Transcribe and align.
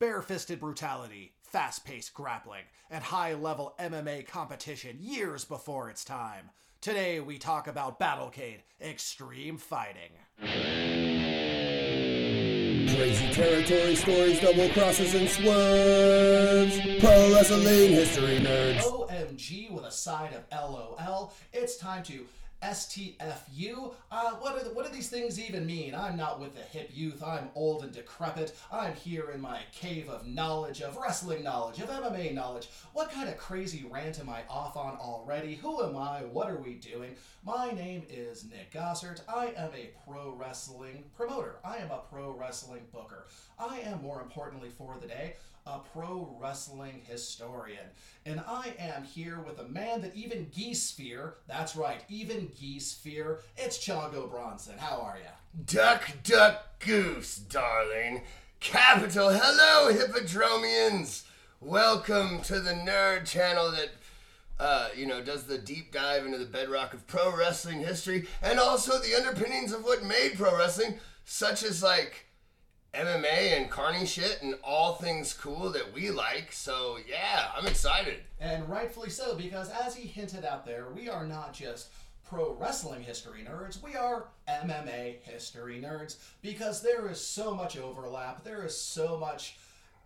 bare-fisted 0.00 0.58
brutality, 0.58 1.34
fast-paced 1.42 2.14
grappling, 2.14 2.64
and 2.90 3.04
high-level 3.04 3.74
MMA 3.78 4.26
competition 4.26 4.96
years 4.98 5.44
before 5.44 5.90
its 5.90 6.06
time. 6.06 6.48
Today 6.80 7.20
we 7.20 7.36
talk 7.36 7.68
about 7.68 8.00
Battlecade 8.00 8.62
Extreme 8.80 9.58
Fighting. 9.58 10.12
Crazy 12.88 13.30
territory 13.30 13.94
stories, 13.94 14.40
double 14.40 14.70
crosses 14.70 15.14
and 15.14 15.28
swerves. 15.28 16.80
Pro 16.98 17.34
wrestling 17.34 17.92
history 17.92 18.38
nerds. 18.38 18.80
OMG 18.80 19.70
with 19.70 19.84
a 19.84 19.92
side 19.92 20.32
of 20.32 20.44
LOL. 20.50 21.34
It's 21.52 21.76
time 21.76 22.02
to 22.04 22.24
STFU. 22.62 23.94
Uh, 24.10 24.30
what, 24.32 24.54
are 24.54 24.64
the, 24.64 24.70
what 24.70 24.86
do 24.86 24.92
these 24.92 25.08
things 25.08 25.40
even 25.40 25.66
mean? 25.66 25.94
I'm 25.94 26.16
not 26.16 26.40
with 26.40 26.54
the 26.54 26.62
hip 26.62 26.90
youth. 26.92 27.22
I'm 27.22 27.50
old 27.54 27.82
and 27.84 27.92
decrepit. 27.92 28.56
I'm 28.70 28.94
here 28.94 29.30
in 29.30 29.40
my 29.40 29.60
cave 29.72 30.08
of 30.08 30.26
knowledge, 30.26 30.82
of 30.82 30.96
wrestling 30.96 31.42
knowledge, 31.42 31.78
of 31.78 31.88
MMA 31.88 32.34
knowledge. 32.34 32.68
What 32.92 33.10
kind 33.10 33.28
of 33.28 33.36
crazy 33.36 33.86
rant 33.90 34.20
am 34.20 34.28
I 34.28 34.42
off 34.48 34.76
on 34.76 34.96
already? 34.96 35.54
Who 35.56 35.82
am 35.82 35.96
I? 35.96 36.20
What 36.20 36.50
are 36.50 36.58
we 36.58 36.74
doing? 36.74 37.14
My 37.44 37.70
name 37.70 38.02
is 38.10 38.44
Nick 38.44 38.72
Gossert. 38.72 39.22
I 39.28 39.52
am 39.56 39.70
a 39.74 39.90
pro 40.06 40.32
wrestling 40.32 41.04
promoter. 41.16 41.56
I 41.64 41.78
am 41.78 41.90
a 41.90 42.02
pro 42.10 42.32
wrestling 42.32 42.82
booker. 42.92 43.26
I 43.58 43.80
am, 43.80 44.02
more 44.02 44.20
importantly 44.20 44.70
for 44.76 44.96
the 45.00 45.06
day, 45.06 45.36
a 45.66 45.78
pro 45.78 46.36
wrestling 46.40 47.02
historian. 47.08 47.86
And 48.24 48.40
I 48.46 48.74
am 48.78 49.04
here 49.04 49.40
with 49.40 49.58
a 49.58 49.68
man 49.68 50.00
that 50.02 50.14
even 50.14 50.50
geese 50.54 50.90
fear. 50.90 51.34
That's 51.46 51.76
right, 51.76 52.02
even 52.08 52.50
geese 52.58 52.92
fear. 52.92 53.40
It's 53.56 53.78
Chango 53.78 54.30
Bronson. 54.30 54.78
How 54.78 55.00
are 55.00 55.18
you? 55.18 55.64
Duck, 55.66 56.10
duck, 56.22 56.80
goose, 56.80 57.36
darling. 57.36 58.22
Capital 58.60 59.30
hello, 59.30 59.92
Hippodromians. 59.92 61.24
Welcome 61.60 62.40
to 62.42 62.60
the 62.60 62.72
nerd 62.72 63.26
channel 63.26 63.70
that, 63.72 63.90
uh, 64.58 64.88
you 64.96 65.06
know, 65.06 65.22
does 65.22 65.44
the 65.44 65.58
deep 65.58 65.92
dive 65.92 66.24
into 66.24 66.38
the 66.38 66.46
bedrock 66.46 66.94
of 66.94 67.06
pro 67.06 67.36
wrestling 67.36 67.80
history 67.80 68.26
and 68.42 68.58
also 68.58 68.98
the 68.98 69.14
underpinnings 69.14 69.72
of 69.72 69.84
what 69.84 70.04
made 70.04 70.32
pro 70.36 70.56
wrestling, 70.56 70.98
such 71.24 71.62
as 71.62 71.82
like 71.82 72.26
MMA 72.94 73.56
and 73.56 73.70
carny 73.70 74.04
shit 74.04 74.40
and 74.42 74.56
all 74.64 74.94
things 74.94 75.32
cool 75.32 75.70
that 75.70 75.92
we 75.94 76.10
like. 76.10 76.52
So 76.52 76.98
yeah, 77.08 77.50
I'm 77.56 77.66
excited. 77.66 78.18
And 78.40 78.68
rightfully 78.68 79.10
so, 79.10 79.34
because 79.36 79.70
as 79.70 79.94
he 79.94 80.08
hinted 80.08 80.44
out 80.44 80.66
there, 80.66 80.86
we 80.94 81.08
are 81.08 81.26
not 81.26 81.52
just 81.52 81.90
pro 82.28 82.54
wrestling 82.54 83.02
history 83.02 83.44
nerds, 83.48 83.82
we 83.82 83.96
are 83.96 84.28
MMA 84.48 85.20
history 85.22 85.82
nerds 85.84 86.16
because 86.42 86.80
there 86.82 87.08
is 87.08 87.20
so 87.20 87.54
much 87.54 87.76
overlap, 87.76 88.44
there 88.44 88.64
is 88.64 88.76
so 88.76 89.16
much 89.16 89.56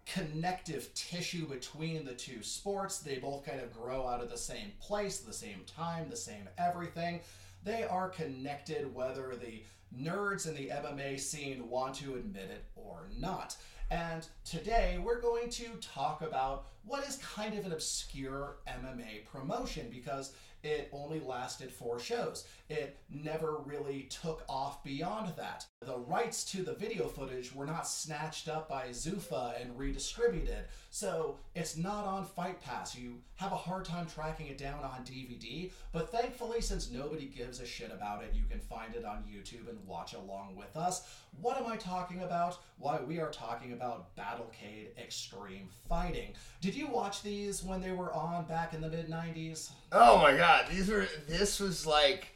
connective 0.06 0.92
tissue 0.94 1.46
between 1.46 2.04
the 2.04 2.12
two 2.12 2.42
sports. 2.42 2.98
They 2.98 3.16
both 3.16 3.46
kind 3.46 3.60
of 3.60 3.72
grow 3.72 4.06
out 4.06 4.22
of 4.22 4.30
the 4.30 4.38
same 4.38 4.72
place, 4.80 5.18
the 5.18 5.32
same 5.32 5.62
time, 5.66 6.08
the 6.10 6.16
same 6.16 6.48
everything. 6.58 7.20
They 7.62 7.84
are 7.84 8.10
connected 8.10 8.94
whether 8.94 9.34
the 9.36 9.62
nerds 9.98 10.48
in 10.48 10.54
the 10.54 10.68
MMA 10.68 11.18
scene 11.18 11.68
want 11.68 11.94
to 11.96 12.14
admit 12.14 12.50
it 12.50 12.64
or 12.76 13.08
not. 13.18 13.56
And 13.90 14.26
today 14.44 14.98
we're 15.02 15.20
going 15.20 15.50
to 15.50 15.68
talk 15.80 16.22
about 16.22 16.66
what 16.84 17.06
is 17.06 17.16
kind 17.16 17.58
of 17.58 17.64
an 17.64 17.72
obscure 17.72 18.56
MMA 18.66 19.24
promotion 19.26 19.88
because 19.90 20.34
it 20.64 20.88
only 20.92 21.20
lasted 21.20 21.70
four 21.70 22.00
shows. 22.00 22.46
It 22.70 22.98
never 23.10 23.58
really 23.66 24.04
took 24.04 24.44
off 24.48 24.82
beyond 24.82 25.34
that. 25.36 25.66
The 25.82 25.98
rights 25.98 26.42
to 26.52 26.62
the 26.62 26.72
video 26.72 27.06
footage 27.06 27.54
were 27.54 27.66
not 27.66 27.86
snatched 27.86 28.48
up 28.48 28.68
by 28.68 28.88
Zuffa 28.88 29.60
and 29.60 29.78
redistributed, 29.78 30.64
so 30.88 31.38
it's 31.54 31.76
not 31.76 32.06
on 32.06 32.24
Fight 32.24 32.62
Pass. 32.62 32.96
You 32.96 33.20
have 33.36 33.52
a 33.52 33.56
hard 33.56 33.84
time 33.84 34.06
tracking 34.06 34.46
it 34.46 34.58
down 34.58 34.84
on 34.84 35.04
DVD, 35.04 35.70
but 35.92 36.10
thankfully, 36.10 36.60
since 36.60 36.90
nobody 36.90 37.26
gives 37.26 37.60
a 37.60 37.66
shit 37.66 37.90
about 37.92 38.22
it, 38.22 38.30
you 38.32 38.44
can 38.48 38.60
find 38.60 38.94
it 38.94 39.04
on 39.04 39.24
YouTube 39.24 39.68
and 39.68 39.78
watch 39.86 40.14
along 40.14 40.54
with 40.56 40.76
us. 40.76 41.08
What 41.40 41.56
am 41.56 41.66
I 41.66 41.76
talking 41.76 42.22
about? 42.22 42.58
Why, 42.78 43.00
we 43.00 43.18
are 43.18 43.30
talking 43.30 43.72
about 43.72 44.14
Battlecade 44.16 44.96
Extreme 44.96 45.68
Fighting. 45.88 46.34
Did 46.60 46.74
you 46.76 46.86
watch 46.86 47.22
these 47.22 47.64
when 47.64 47.80
they 47.80 47.90
were 47.90 48.12
on 48.12 48.44
back 48.44 48.72
in 48.72 48.80
the 48.80 48.88
mid 48.88 49.08
90s? 49.08 49.70
Oh 49.90 50.18
my 50.18 50.36
god, 50.36 50.66
these 50.70 50.88
were 50.88 51.06
this 51.28 51.58
was 51.58 51.86
like 51.86 52.28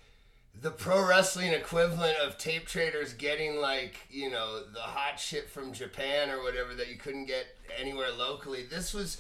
the 0.61 0.71
pro 0.71 1.07
wrestling 1.07 1.53
equivalent 1.53 2.17
of 2.19 2.37
tape 2.39 2.67
traders 2.67 3.13
getting 3.13 3.61
like, 3.61 3.97
you 4.11 4.29
know, 4.31 4.63
the 4.73 4.81
hot 4.81 5.21
shit 5.21 5.49
from 5.49 5.73
Japan 5.73 6.31
or 6.31 6.43
whatever 6.43 6.75
that 6.75 6.89
you 6.89 6.97
couldn't 6.97 7.27
get 7.27 7.47
anywhere 7.79 8.11
locally. 8.11 8.65
This 8.69 8.93
was 8.93 9.19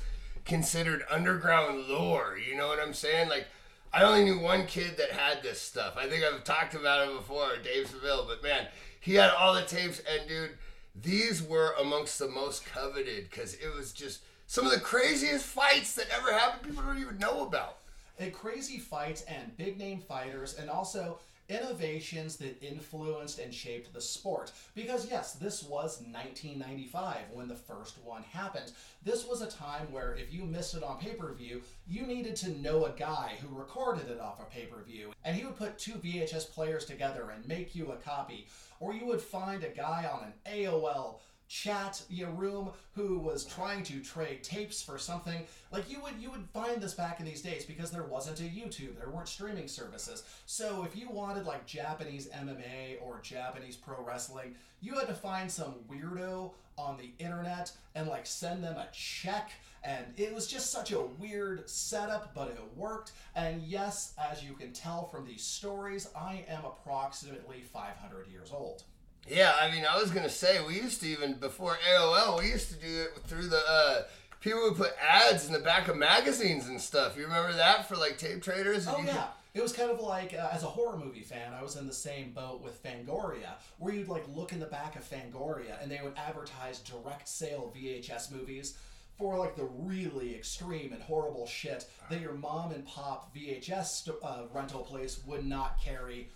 considered 0.48 1.04
underground 1.10 1.86
lore, 1.86 2.38
you 2.38 2.56
know 2.56 2.66
what 2.66 2.80
I'm 2.80 2.94
saying? 2.94 3.28
Like 3.28 3.46
I 3.92 4.02
only 4.02 4.24
knew 4.24 4.40
one 4.40 4.66
kid 4.66 4.96
that 4.96 5.12
had 5.12 5.42
this 5.42 5.60
stuff. 5.60 5.94
I 5.96 6.08
think 6.08 6.24
I've 6.24 6.42
talked 6.42 6.74
about 6.74 7.08
it 7.08 7.16
before, 7.16 7.50
Dave 7.62 7.86
Seville, 7.86 8.26
but 8.26 8.42
man, 8.42 8.66
he 9.00 9.14
had 9.14 9.30
all 9.30 9.54
the 9.54 9.62
tapes 9.62 10.02
and 10.10 10.28
dude, 10.28 10.58
these 11.00 11.42
were 11.42 11.74
amongst 11.80 12.18
the 12.18 12.28
most 12.28 12.66
coveted 12.66 13.30
because 13.30 13.54
it 13.54 13.72
was 13.76 13.92
just 13.92 14.22
some 14.46 14.64
of 14.64 14.72
the 14.72 14.80
craziest 14.80 15.44
fights 15.44 15.94
that 15.94 16.06
ever 16.10 16.32
happened 16.32 16.62
people 16.62 16.82
don't 16.82 16.98
even 16.98 17.18
know 17.18 17.46
about 17.46 17.76
and 18.18 18.32
crazy 18.32 18.78
fights 18.78 19.22
and 19.28 19.56
big 19.56 19.78
name 19.78 20.00
fighters 20.00 20.58
and 20.58 20.68
also 20.68 21.18
innovations 21.48 22.36
that 22.36 22.62
influenced 22.62 23.38
and 23.38 23.52
shaped 23.52 23.92
the 23.92 24.00
sport. 24.00 24.52
Because, 24.74 25.10
yes, 25.10 25.34
this 25.34 25.62
was 25.62 26.02
1995 26.02 27.16
when 27.32 27.48
the 27.48 27.54
first 27.54 27.98
one 28.04 28.22
happened. 28.22 28.72
This 29.02 29.26
was 29.26 29.40
a 29.40 29.50
time 29.50 29.90
where 29.90 30.14
if 30.14 30.32
you 30.32 30.44
missed 30.44 30.74
it 30.74 30.82
on 30.82 30.98
pay 30.98 31.14
per 31.14 31.32
view, 31.32 31.62
you 31.86 32.06
needed 32.06 32.36
to 32.36 32.60
know 32.60 32.84
a 32.84 32.90
guy 32.90 33.32
who 33.40 33.56
recorded 33.56 34.10
it 34.10 34.20
off 34.20 34.40
a 34.40 34.44
pay 34.44 34.66
per 34.66 34.82
view. 34.82 35.12
And 35.24 35.36
he 35.36 35.44
would 35.44 35.56
put 35.56 35.78
two 35.78 35.94
VHS 35.94 36.52
players 36.52 36.84
together 36.84 37.30
and 37.34 37.46
make 37.46 37.74
you 37.74 37.92
a 37.92 37.96
copy. 37.96 38.46
Or 38.80 38.92
you 38.92 39.06
would 39.06 39.20
find 39.20 39.64
a 39.64 39.68
guy 39.68 40.08
on 40.12 40.24
an 40.24 40.34
AOL 40.52 41.18
chat 41.48 42.02
your 42.10 42.30
room 42.30 42.70
who 42.92 43.18
was 43.18 43.44
trying 43.44 43.82
to 43.82 44.00
trade 44.00 44.44
tapes 44.44 44.82
for 44.82 44.98
something. 44.98 45.44
Like 45.72 45.90
you 45.90 46.00
would 46.02 46.14
you 46.20 46.30
would 46.30 46.46
find 46.52 46.80
this 46.80 46.94
back 46.94 47.20
in 47.20 47.26
these 47.26 47.42
days 47.42 47.64
because 47.64 47.90
there 47.90 48.04
wasn't 48.04 48.40
a 48.40 48.44
youtube. 48.44 48.98
There 48.98 49.10
weren't 49.10 49.28
streaming 49.28 49.66
services. 49.66 50.24
So 50.46 50.84
if 50.84 50.94
you 50.94 51.08
wanted 51.10 51.46
like 51.46 51.66
japanese 51.66 52.28
mma 52.28 53.00
or 53.02 53.20
japanese 53.22 53.76
pro 53.76 54.04
wrestling 54.04 54.54
you 54.80 54.94
had 54.94 55.08
to 55.08 55.14
find 55.14 55.50
some 55.50 55.74
weirdo 55.90 56.52
on 56.76 56.96
the 56.96 57.10
internet 57.18 57.72
and 57.94 58.06
like 58.06 58.26
send 58.26 58.62
them 58.62 58.76
a 58.76 58.88
check. 58.92 59.50
And 59.82 60.04
it 60.16 60.34
was 60.34 60.46
just 60.46 60.70
such 60.70 60.92
a 60.92 61.00
weird 61.00 61.68
setup 61.68 62.34
but 62.34 62.48
it 62.48 62.60
worked. 62.76 63.12
And 63.34 63.62
yes 63.62 64.12
as 64.18 64.44
you 64.44 64.52
can 64.52 64.72
tell 64.72 65.08
from 65.08 65.26
these 65.26 65.42
stories 65.42 66.08
i 66.14 66.44
am 66.48 66.64
approximately 66.64 67.62
500 67.62 68.28
years 68.28 68.50
old 68.52 68.82
yeah, 69.30 69.54
I 69.60 69.70
mean, 69.70 69.84
I 69.88 69.98
was 70.00 70.10
gonna 70.10 70.28
say 70.28 70.64
we 70.66 70.74
used 70.74 71.00
to 71.02 71.08
even 71.08 71.34
before 71.34 71.76
AOL, 71.94 72.40
we 72.40 72.48
used 72.48 72.68
to 72.70 72.76
do 72.76 73.02
it 73.02 73.22
through 73.26 73.48
the 73.48 73.62
uh, 73.68 74.02
people 74.40 74.62
would 74.62 74.76
put 74.76 74.92
ads 75.02 75.46
in 75.46 75.52
the 75.52 75.58
back 75.58 75.88
of 75.88 75.96
magazines 75.96 76.68
and 76.68 76.80
stuff. 76.80 77.16
You 77.16 77.24
remember 77.24 77.52
that 77.52 77.88
for 77.88 77.96
like 77.96 78.18
tape 78.18 78.42
traders? 78.42 78.86
oh 78.88 79.02
yeah. 79.04 79.28
It 79.54 79.62
was 79.62 79.72
kind 79.72 79.90
of 79.90 79.98
like, 79.98 80.34
uh, 80.34 80.50
as 80.52 80.62
a 80.62 80.66
horror 80.66 80.96
movie 80.96 81.22
fan, 81.22 81.52
I 81.52 81.62
was 81.62 81.74
in 81.74 81.86
the 81.86 81.92
same 81.92 82.30
boat 82.30 82.62
with 82.62 82.80
Fangoria, 82.80 83.54
where 83.78 83.92
you'd 83.92 84.06
like 84.06 84.22
look 84.28 84.52
in 84.52 84.60
the 84.60 84.66
back 84.66 84.94
of 84.94 85.08
Fangoria 85.08 85.82
and 85.82 85.90
they 85.90 85.98
would 86.00 86.12
advertise 86.16 86.78
direct 86.78 87.28
sale 87.28 87.74
VHS 87.74 88.30
movies 88.30 88.78
for 89.16 89.36
like 89.36 89.56
the 89.56 89.64
really 89.64 90.36
extreme 90.36 90.92
and 90.92 91.02
horrible 91.02 91.46
shit 91.46 91.86
that 92.08 92.20
your 92.20 92.34
mom 92.34 92.70
and 92.70 92.86
pop 92.86 93.34
VHS 93.34 94.08
uh, 94.22 94.42
rental 94.52 94.82
place 94.82 95.20
would 95.26 95.44
not 95.44 95.80
carry, 95.82 96.30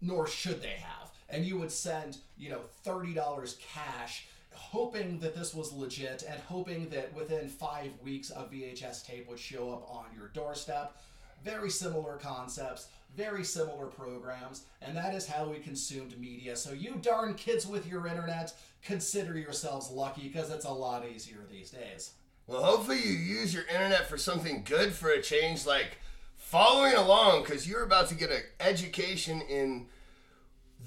nor 0.00 0.28
should 0.28 0.62
they 0.62 0.76
have 0.80 1.07
and 1.28 1.44
you 1.44 1.58
would 1.58 1.72
send, 1.72 2.18
you 2.36 2.50
know, 2.50 2.60
$30 2.84 3.58
cash 3.60 4.26
hoping 4.58 5.20
that 5.20 5.34
this 5.34 5.54
was 5.54 5.72
legit 5.72 6.24
and 6.28 6.40
hoping 6.40 6.88
that 6.90 7.14
within 7.14 7.48
five 7.48 7.90
weeks 8.02 8.30
a 8.30 8.42
VHS 8.42 9.06
tape 9.06 9.28
would 9.28 9.38
show 9.38 9.70
up 9.72 9.88
on 9.88 10.06
your 10.16 10.28
doorstep. 10.28 10.96
Very 11.44 11.70
similar 11.70 12.16
concepts, 12.16 12.88
very 13.16 13.44
similar 13.44 13.86
programs, 13.86 14.64
and 14.82 14.96
that 14.96 15.14
is 15.14 15.28
how 15.28 15.48
we 15.48 15.58
consumed 15.58 16.18
media. 16.18 16.56
So, 16.56 16.72
you 16.72 16.96
darn 17.00 17.34
kids 17.34 17.66
with 17.66 17.86
your 17.86 18.08
internet, 18.08 18.52
consider 18.82 19.38
yourselves 19.38 19.90
lucky 19.90 20.22
because 20.22 20.50
it's 20.50 20.64
a 20.64 20.70
lot 20.70 21.06
easier 21.08 21.38
these 21.48 21.70
days. 21.70 22.10
Well, 22.48 22.64
hopefully, 22.64 23.00
you 23.00 23.12
use 23.12 23.54
your 23.54 23.66
internet 23.68 24.08
for 24.08 24.18
something 24.18 24.64
good 24.64 24.92
for 24.92 25.10
a 25.10 25.22
change, 25.22 25.64
like 25.64 25.98
following 26.36 26.94
along, 26.94 27.42
because 27.42 27.68
you're 27.68 27.84
about 27.84 28.08
to 28.08 28.16
get 28.16 28.30
an 28.30 28.42
education 28.58 29.40
in 29.42 29.86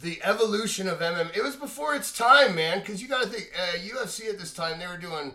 the 0.01 0.19
evolution 0.24 0.88
of 0.88 1.00
MMA. 1.00 1.36
It 1.36 1.44
was 1.44 1.56
before 1.56 1.95
its 1.95 2.12
time, 2.12 2.56
man. 2.56 2.80
Because 2.80 3.01
you 3.01 3.07
got 3.07 3.24
to 3.24 3.30
think, 3.30 3.51
uh, 3.57 3.77
UFC 3.77 4.30
at 4.30 4.39
this 4.39 4.53
time 4.53 4.80
they 4.80 4.88
were 4.88 4.98
doing 4.98 5.33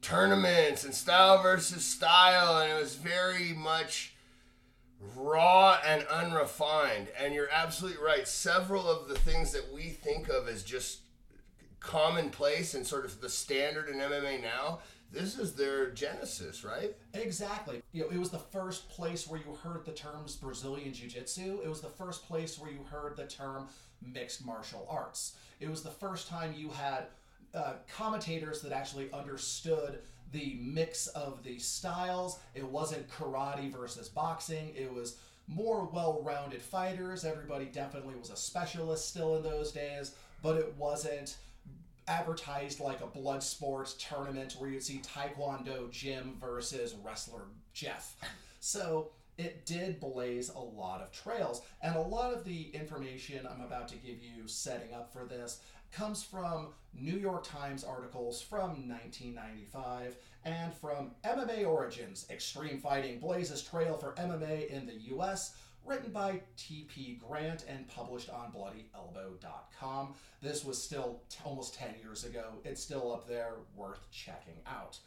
tournaments 0.00 0.84
and 0.84 0.94
style 0.94 1.42
versus 1.42 1.84
style, 1.84 2.58
and 2.58 2.72
it 2.72 2.80
was 2.80 2.94
very 2.94 3.52
much 3.52 4.14
raw 5.16 5.78
and 5.84 6.04
unrefined. 6.06 7.08
And 7.18 7.34
you're 7.34 7.50
absolutely 7.52 8.02
right. 8.02 8.26
Several 8.26 8.88
of 8.88 9.08
the 9.08 9.18
things 9.18 9.52
that 9.52 9.72
we 9.72 9.90
think 9.90 10.28
of 10.28 10.48
as 10.48 10.62
just 10.62 11.00
commonplace 11.80 12.74
and 12.74 12.86
sort 12.86 13.04
of 13.04 13.20
the 13.20 13.28
standard 13.28 13.88
in 13.88 13.96
MMA 13.96 14.42
now. 14.42 14.80
This 15.10 15.38
is 15.38 15.54
their 15.54 15.90
genesis, 15.90 16.64
right? 16.64 16.94
Exactly. 17.14 17.82
You 17.92 18.02
know, 18.02 18.10
it 18.10 18.18
was 18.18 18.28
the 18.28 18.38
first 18.38 18.90
place 18.90 19.26
where 19.26 19.40
you 19.40 19.54
heard 19.54 19.86
the 19.86 19.92
terms 19.92 20.36
Brazilian 20.36 20.92
Jiu 20.92 21.08
Jitsu. 21.08 21.60
It 21.64 21.68
was 21.68 21.80
the 21.80 21.88
first 21.88 22.26
place 22.28 22.58
where 22.58 22.70
you 22.70 22.80
heard 22.90 23.16
the 23.16 23.26
term 23.26 23.68
mixed 24.02 24.44
martial 24.44 24.86
arts. 24.90 25.36
It 25.60 25.68
was 25.68 25.82
the 25.82 25.90
first 25.90 26.28
time 26.28 26.54
you 26.56 26.70
had 26.70 27.06
uh, 27.54 27.74
commentators 27.94 28.60
that 28.62 28.72
actually 28.72 29.10
understood 29.12 30.00
the 30.32 30.58
mix 30.60 31.06
of 31.08 31.42
the 31.42 31.58
styles. 31.58 32.38
It 32.54 32.64
wasn't 32.64 33.08
karate 33.08 33.72
versus 33.72 34.08
boxing. 34.08 34.72
It 34.76 34.92
was 34.92 35.16
more 35.46 35.88
well-rounded 35.92 36.60
fighters. 36.60 37.24
Everybody 37.24 37.64
definitely 37.64 38.14
was 38.14 38.30
a 38.30 38.36
specialist 38.36 39.08
still 39.08 39.36
in 39.36 39.42
those 39.42 39.72
days, 39.72 40.14
but 40.42 40.56
it 40.56 40.74
wasn't 40.76 41.38
advertised 42.06 42.80
like 42.80 43.00
a 43.00 43.06
blood 43.06 43.42
sports 43.42 43.94
tournament 43.98 44.56
where 44.58 44.70
you'd 44.70 44.82
see 44.82 45.00
Taekwondo 45.00 45.90
Jim 45.90 46.36
versus 46.40 46.94
wrestler 47.02 47.42
Jeff. 47.72 48.16
So 48.60 49.10
it 49.38 49.64
did 49.64 50.00
blaze 50.00 50.50
a 50.50 50.58
lot 50.58 51.00
of 51.00 51.12
trails. 51.12 51.62
And 51.80 51.96
a 51.96 52.00
lot 52.00 52.34
of 52.34 52.44
the 52.44 52.70
information 52.74 53.46
I'm 53.48 53.64
about 53.64 53.88
to 53.88 53.96
give 53.96 54.18
you 54.20 54.46
setting 54.46 54.92
up 54.92 55.12
for 55.12 55.24
this 55.24 55.60
comes 55.92 56.22
from 56.22 56.68
New 56.92 57.16
York 57.16 57.44
Times 57.44 57.84
articles 57.84 58.42
from 58.42 58.88
1995 58.88 60.16
and 60.44 60.74
from 60.74 61.12
MMA 61.24 61.66
Origins 61.66 62.26
Extreme 62.30 62.80
Fighting 62.80 63.20
Blazes 63.20 63.62
Trail 63.62 63.96
for 63.96 64.12
MMA 64.14 64.68
in 64.68 64.86
the 64.86 65.16
US, 65.16 65.56
written 65.84 66.12
by 66.12 66.40
T.P. 66.56 67.20
Grant 67.26 67.64
and 67.68 67.88
published 67.88 68.28
on 68.28 68.52
BloodyElbow.com. 68.52 70.14
This 70.42 70.64
was 70.64 70.82
still 70.82 71.22
t- 71.30 71.38
almost 71.44 71.74
10 71.74 71.94
years 72.02 72.24
ago. 72.24 72.44
It's 72.64 72.82
still 72.82 73.12
up 73.12 73.26
there, 73.26 73.54
worth 73.74 74.10
checking 74.10 74.60
out. 74.66 74.98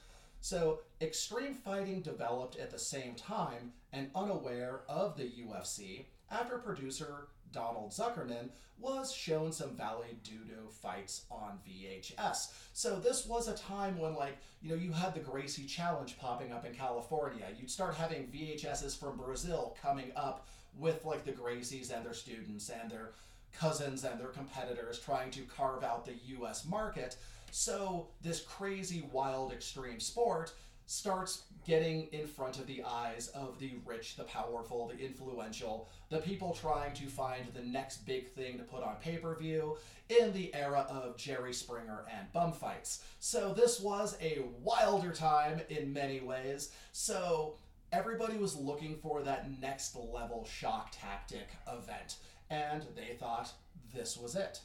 So, 0.41 0.79
extreme 0.99 1.53
fighting 1.53 2.01
developed 2.01 2.57
at 2.57 2.71
the 2.71 2.79
same 2.79 3.13
time 3.15 3.73
and 3.93 4.09
unaware 4.15 4.81
of 4.89 5.15
the 5.15 5.29
UFC 5.29 6.05
after 6.31 6.57
producer 6.57 7.27
Donald 7.51 7.91
Zuckerman 7.91 8.49
was 8.79 9.13
shown 9.13 9.51
some 9.51 9.75
Vale 9.75 10.05
Tudo 10.23 10.71
fights 10.71 11.25
on 11.29 11.59
VHS. 11.67 12.53
So 12.73 12.99
this 12.99 13.25
was 13.27 13.47
a 13.47 13.55
time 13.55 13.99
when 13.99 14.15
like, 14.15 14.37
you 14.61 14.69
know, 14.69 14.75
you 14.75 14.91
had 14.91 15.13
the 15.13 15.19
Gracie 15.19 15.65
Challenge 15.65 16.17
popping 16.17 16.51
up 16.51 16.65
in 16.65 16.73
California. 16.73 17.45
You'd 17.59 17.69
start 17.69 17.95
having 17.95 18.27
VHSs 18.27 18.97
from 18.97 19.17
Brazil 19.17 19.75
coming 19.81 20.11
up 20.15 20.47
with 20.77 21.05
like 21.05 21.25
the 21.25 21.31
Gracies 21.31 21.95
and 21.95 22.05
their 22.05 22.13
students 22.13 22.69
and 22.69 22.89
their 22.89 23.11
cousins 23.53 24.03
and 24.03 24.19
their 24.19 24.29
competitors 24.29 24.99
trying 24.99 25.29
to 25.31 25.41
carve 25.41 25.83
out 25.83 26.05
the 26.05 26.15
US 26.39 26.65
market. 26.65 27.17
So 27.51 28.07
this 28.21 28.41
crazy 28.41 29.07
wild 29.11 29.51
extreme 29.51 29.99
sport 29.99 30.53
starts 30.85 31.43
getting 31.65 32.07
in 32.11 32.25
front 32.25 32.59
of 32.59 32.65
the 32.65 32.83
eyes 32.83 33.27
of 33.29 33.59
the 33.59 33.73
rich, 33.85 34.15
the 34.15 34.23
powerful, 34.23 34.87
the 34.87 34.97
influential, 34.97 35.89
the 36.09 36.17
people 36.17 36.53
trying 36.53 36.93
to 36.93 37.05
find 37.07 37.45
the 37.53 37.61
next 37.61 38.05
big 38.05 38.29
thing 38.33 38.57
to 38.57 38.63
put 38.63 38.83
on 38.83 38.95
pay 39.01 39.17
per 39.17 39.35
view 39.35 39.77
in 40.09 40.33
the 40.33 40.53
era 40.55 40.85
of 40.89 41.17
Jerry 41.17 41.53
Springer 41.53 42.05
and 42.11 42.31
bum 42.33 42.51
fights. 42.51 43.03
So 43.19 43.53
this 43.53 43.79
was 43.79 44.17
a 44.21 44.43
wilder 44.63 45.11
time 45.11 45.61
in 45.69 45.93
many 45.93 46.19
ways. 46.19 46.71
So 46.93 47.55
everybody 47.91 48.37
was 48.37 48.55
looking 48.55 48.97
for 48.97 49.21
that 49.23 49.59
next 49.61 49.95
level 49.95 50.45
shock 50.45 50.91
tactic 50.91 51.49
event, 51.71 52.17
and 52.49 52.83
they 52.95 53.15
thought 53.19 53.51
this 53.93 54.17
was 54.17 54.35
it. 54.35 54.61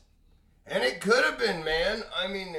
And 0.67 0.83
it 0.83 1.01
could 1.01 1.25
have 1.25 1.39
been, 1.39 1.65
man. 1.65 2.03
I 2.17 2.27
mean, 2.27 2.57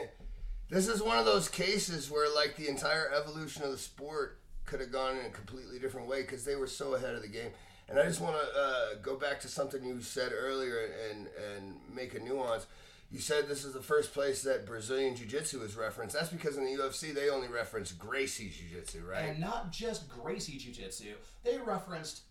this 0.70 0.88
is 0.88 1.02
one 1.02 1.18
of 1.18 1.26
those 1.26 1.50
cases 1.50 2.12
where 2.12 2.34
like 2.34 2.56
the 2.56 2.68
entire 2.68 3.12
evolution 3.14 3.64
of 3.64 3.72
the 3.72 3.78
sport 3.78 4.40
could 4.66 4.82
have 4.82 4.92
gone 4.92 5.18
in 5.18 5.26
a 5.26 5.30
completely 5.30 5.80
different 5.80 6.08
way 6.08 6.22
because 6.22 6.44
they 6.44 6.56
were 6.56 6.68
so 6.68 6.96
ahead 6.96 7.16
of 7.16 7.22
the 7.22 7.28
game. 7.28 7.52
And 7.90 7.98
I 7.98 8.04
just 8.04 8.20
want 8.20 8.36
to 8.36 8.60
uh, 8.60 8.86
go 9.02 9.16
back 9.16 9.40
to 9.42 9.48
something 9.48 9.84
you 9.84 10.02
said 10.02 10.34
earlier 10.38 10.90
and 11.10 11.28
and 11.56 11.76
make 11.94 12.16
a 12.16 12.20
nuance. 12.20 12.68
You 13.10 13.20
said 13.20 13.48
this 13.48 13.64
is 13.64 13.74
the 13.74 13.82
first 13.82 14.14
place 14.14 14.44
that 14.44 14.66
Brazilian 14.66 15.16
Jiu 15.16 15.26
Jitsu 15.26 15.64
is 15.64 15.78
referenced. 15.78 16.14
That's 16.14 16.28
because 16.30 16.58
in 16.58 16.66
the 16.66 16.72
UFC 16.72 17.14
they 17.14 17.30
only 17.30 17.48
reference 17.48 17.94
Gracie 17.94 18.50
Jiu 18.50 18.78
Jitsu, 18.78 19.06
right? 19.10 19.30
And 19.30 19.40
not 19.40 19.72
just 19.72 20.10
Gracie 20.10 20.58
Jiu 20.58 20.74
Jitsu, 20.74 21.14
they 21.46 21.58
referenced 21.58 22.24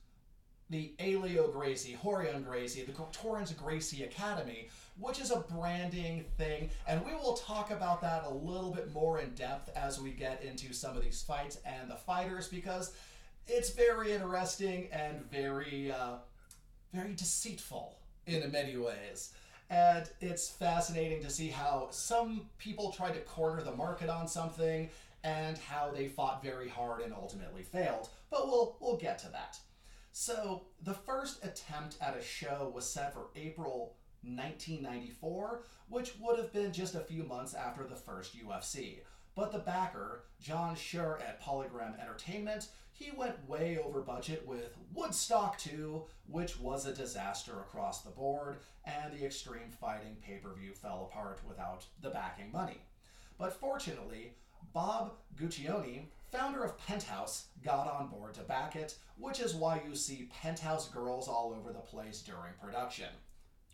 the 0.68 0.92
Helio 0.98 1.48
Gracie, 1.48 1.96
Rorion 2.02 2.44
Gracie, 2.44 2.82
the 2.82 2.92
Torrance 3.12 3.52
Gracie 3.52 4.02
Academy, 4.02 4.68
which 4.98 5.20
is 5.20 5.30
a 5.30 5.40
branding 5.40 6.24
thing. 6.36 6.70
And 6.86 7.04
we 7.04 7.12
will 7.14 7.34
talk 7.34 7.70
about 7.70 8.00
that 8.02 8.24
a 8.24 8.30
little 8.30 8.72
bit 8.72 8.92
more 8.92 9.20
in 9.20 9.30
depth 9.34 9.70
as 9.76 10.00
we 10.00 10.10
get 10.10 10.42
into 10.42 10.72
some 10.72 10.96
of 10.96 11.02
these 11.02 11.22
fights 11.22 11.58
and 11.64 11.90
the 11.90 11.96
fighters 11.96 12.48
because 12.48 12.94
it's 13.46 13.70
very 13.70 14.12
interesting 14.12 14.88
and 14.92 15.30
very, 15.30 15.92
uh, 15.92 16.16
very 16.92 17.14
deceitful 17.14 17.98
in 18.26 18.50
many 18.50 18.76
ways. 18.76 19.32
And 19.68 20.08
it's 20.20 20.48
fascinating 20.48 21.22
to 21.22 21.30
see 21.30 21.48
how 21.48 21.88
some 21.90 22.48
people 22.58 22.92
tried 22.92 23.14
to 23.14 23.20
corner 23.20 23.62
the 23.62 23.74
market 23.74 24.08
on 24.08 24.28
something 24.28 24.88
and 25.24 25.58
how 25.58 25.90
they 25.90 26.06
fought 26.06 26.42
very 26.42 26.68
hard 26.68 27.02
and 27.02 27.12
ultimately 27.12 27.62
failed. 27.62 28.08
But 28.30 28.46
we'll 28.46 28.76
we'll 28.80 28.96
get 28.96 29.18
to 29.20 29.28
that. 29.30 29.58
So, 30.12 30.62
the 30.82 30.94
first 30.94 31.44
attempt 31.44 31.98
at 32.00 32.16
a 32.16 32.22
show 32.22 32.72
was 32.74 32.88
set 32.88 33.12
for 33.12 33.26
April 33.36 33.96
1994, 34.26 35.62
which 35.88 36.14
would 36.20 36.38
have 36.38 36.52
been 36.52 36.72
just 36.72 36.94
a 36.94 37.00
few 37.00 37.22
months 37.22 37.54
after 37.54 37.84
the 37.84 37.96
first 37.96 38.36
UFC. 38.36 39.00
But 39.34 39.52
the 39.52 39.58
backer, 39.58 40.24
John 40.40 40.74
Scher 40.74 41.20
at 41.20 41.42
Polygram 41.42 42.00
Entertainment, 42.00 42.68
he 42.92 43.10
went 43.14 43.46
way 43.46 43.78
over 43.78 44.00
budget 44.00 44.46
with 44.46 44.74
Woodstock 44.94 45.58
2, 45.58 46.02
which 46.26 46.58
was 46.58 46.86
a 46.86 46.94
disaster 46.94 47.60
across 47.60 48.00
the 48.02 48.10
board, 48.10 48.56
and 48.84 49.12
the 49.12 49.26
Extreme 49.26 49.70
Fighting 49.78 50.16
pay 50.24 50.36
per 50.36 50.54
view 50.54 50.72
fell 50.72 51.08
apart 51.10 51.40
without 51.46 51.84
the 52.00 52.08
backing 52.08 52.50
money. 52.50 52.80
But 53.38 53.52
fortunately, 53.52 54.32
Bob 54.72 55.12
Guccione, 55.36 56.06
founder 56.32 56.64
of 56.64 56.78
Penthouse, 56.78 57.48
got 57.62 57.86
on 57.86 58.08
board 58.08 58.32
to 58.34 58.40
back 58.40 58.76
it, 58.76 58.96
which 59.18 59.40
is 59.40 59.54
why 59.54 59.82
you 59.86 59.94
see 59.94 60.30
Penthouse 60.42 60.88
girls 60.88 61.28
all 61.28 61.54
over 61.58 61.72
the 61.72 61.78
place 61.80 62.22
during 62.22 62.52
production. 62.60 63.08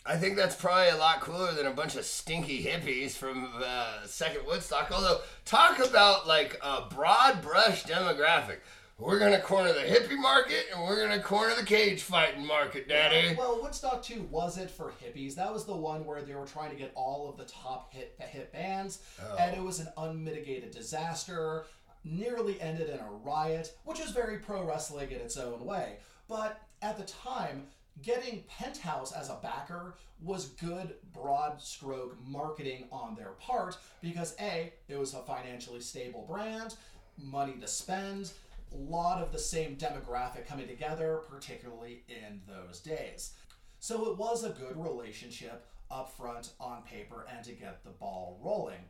I 0.05 0.17
think 0.17 0.37
that's 0.37 0.57
probably 0.57 0.89
a 0.89 0.97
lot 0.97 1.21
cooler 1.21 1.53
than 1.53 1.67
a 1.67 1.71
bunch 1.73 1.95
of 1.97 2.05
stinky 2.05 2.65
hippies 2.65 3.13
from 3.13 3.49
uh, 3.65 4.05
Second 4.05 4.45
Woodstock. 4.47 4.91
Although, 4.91 5.21
talk 5.45 5.79
about 5.79 6.27
like 6.27 6.59
a 6.61 6.87
broad 6.91 7.41
brush 7.41 7.85
demographic. 7.85 8.59
We're 8.99 9.19
gonna 9.19 9.41
corner 9.41 9.73
the 9.73 9.81
hippie 9.81 10.17
market 10.19 10.67
and 10.73 10.83
we're 10.85 11.01
gonna 11.01 11.21
corner 11.23 11.55
the 11.57 11.65
cage 11.65 12.03
fighting 12.03 12.47
market, 12.47 12.89
Daddy. 12.89 13.35
Well, 13.37 13.61
Woodstock 13.63 14.03
2 14.03 14.29
wasn't 14.31 14.71
for 14.71 14.93
hippies. 15.03 15.35
That 15.37 15.53
was 15.53 15.65
the 15.65 15.75
one 15.77 16.05
where 16.05 16.23
they 16.23 16.35
were 16.35 16.47
trying 16.47 16.71
to 16.71 16.77
get 16.77 16.93
all 16.95 17.29
of 17.29 17.37
the 17.37 17.45
top 17.45 17.93
hit 17.93 18.15
hit 18.21 18.53
bands, 18.53 19.01
Oh. 19.21 19.37
and 19.39 19.57
it 19.57 19.63
was 19.63 19.81
an 19.81 19.89
unmitigated 19.97 20.71
disaster. 20.73 21.65
Nearly 22.05 22.61
ended 22.61 22.91
in 22.91 22.99
a 22.99 23.09
riot, 23.25 23.73
which 23.85 24.01
is 24.01 24.11
very 24.11 24.39
pro 24.39 24.65
wrestling 24.65 25.11
in 25.13 25.19
its 25.21 25.37
own 25.37 25.65
way. 25.65 25.99
But 26.29 26.61
at 26.81 26.97
the 26.99 27.05
time, 27.05 27.69
getting 28.01 28.45
Penthouse 28.49 29.13
as 29.13 29.29
a 29.29 29.39
backer 29.43 29.97
was 30.23 30.47
good 30.51 30.95
broad 31.13 31.61
stroke 31.61 32.17
marketing 32.27 32.85
on 32.91 33.15
their 33.15 33.33
part 33.33 33.77
because 34.01 34.35
a 34.41 34.73
it 34.89 34.99
was 34.99 35.15
a 35.15 35.23
financially 35.23 35.81
stable 35.81 36.25
brand, 36.29 36.75
money 37.19 37.55
to 37.61 37.69
spend, 37.69 38.33
a 38.73 38.77
lot 38.77 39.21
of 39.21 39.33
the 39.33 39.39
same 39.39 39.77
demographic 39.77 40.47
coming 40.47 40.67
together, 40.67 41.21
particularly 41.29 42.05
in 42.09 42.41
those 42.49 42.81
days. 42.81 43.33
So 43.79 44.11
it 44.11 44.17
was 44.17 44.45
a 44.45 44.51
good 44.51 44.77
relationship 44.77 45.67
up 45.91 46.11
front 46.17 46.53
on 46.59 46.83
paper 46.83 47.27
and 47.31 47.45
to 47.45 47.53
get 47.53 47.85
the 47.85 47.91
ball 47.91 48.41
rolling. 48.43 48.85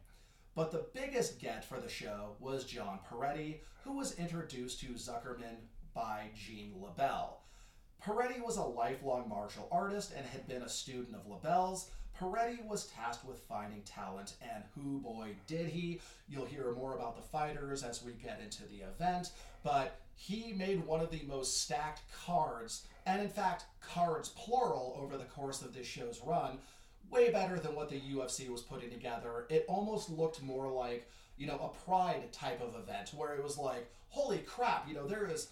But 0.55 0.71
the 0.71 0.87
biggest 0.95 1.41
get 1.41 1.65
for 1.65 1.81
the 1.81 1.89
show 1.89 2.37
was 2.39 2.65
John 2.65 2.99
Perretti, 3.11 3.61
who 3.85 3.97
was 3.97 4.19
introduced 4.19 4.81
to 4.81 4.89
Zuckerman 4.89 5.57
by 5.95 6.29
Gene 6.35 6.75
LeBell. 6.81 7.42
Perretti 8.05 8.45
was 8.45 8.57
a 8.57 8.63
lifelong 8.63 9.29
martial 9.29 9.69
artist 9.71 10.13
and 10.17 10.27
had 10.27 10.49
been 10.49 10.63
a 10.63 10.69
student 10.69 11.15
of 11.15 11.29
LeBell's. 11.29 11.91
Perretti 12.19 12.65
was 12.67 12.87
tasked 12.87 13.25
with 13.25 13.39
finding 13.39 13.83
talent, 13.83 14.35
and 14.43 14.65
who 14.75 14.99
boy 14.99 15.37
did 15.47 15.69
he! 15.69 16.01
You'll 16.29 16.45
hear 16.45 16.73
more 16.73 16.95
about 16.95 17.15
the 17.17 17.23
fighters 17.23 17.85
as 17.85 18.03
we 18.03 18.13
get 18.13 18.41
into 18.43 18.65
the 18.65 18.85
event, 18.85 19.31
but 19.63 20.01
he 20.15 20.53
made 20.53 20.85
one 20.85 21.01
of 21.01 21.11
the 21.11 21.23
most 21.29 21.63
stacked 21.63 22.03
cards, 22.27 22.87
and 23.07 23.23
in 23.23 23.29
fact, 23.29 23.67
cards 23.81 24.31
plural, 24.31 24.99
over 25.01 25.17
the 25.17 25.25
course 25.25 25.63
of 25.63 25.73
this 25.73 25.87
show's 25.87 26.21
run. 26.25 26.59
Way 27.11 27.31
better 27.31 27.59
than 27.59 27.75
what 27.75 27.89
the 27.89 28.01
UFC 28.01 28.49
was 28.49 28.63
putting 28.63 28.91
together. 28.91 29.47
It 29.49 29.65
almost 29.69 30.11
looked 30.11 30.43
more 30.43 30.71
like, 30.73 31.09
you 31.37 31.47
know, 31.47 31.59
a 31.59 31.85
pride 31.85 32.33
type 32.33 32.61
of 32.61 32.75
event 32.75 33.13
where 33.15 33.35
it 33.35 33.43
was 33.43 33.59
like, 33.59 33.91
holy 34.09 34.39
crap, 34.39 34.89
you 34.89 34.95
know, 34.95 35.07
there 35.07 35.31
is 35.31 35.49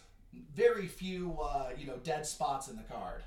very 0.55 0.87
few, 0.87 1.39
uh, 1.43 1.71
you 1.77 1.87
know, 1.87 1.97
dead 2.05 2.27
spots 2.27 2.69
in 2.69 2.77
the 2.77 2.83
card. 2.83 3.23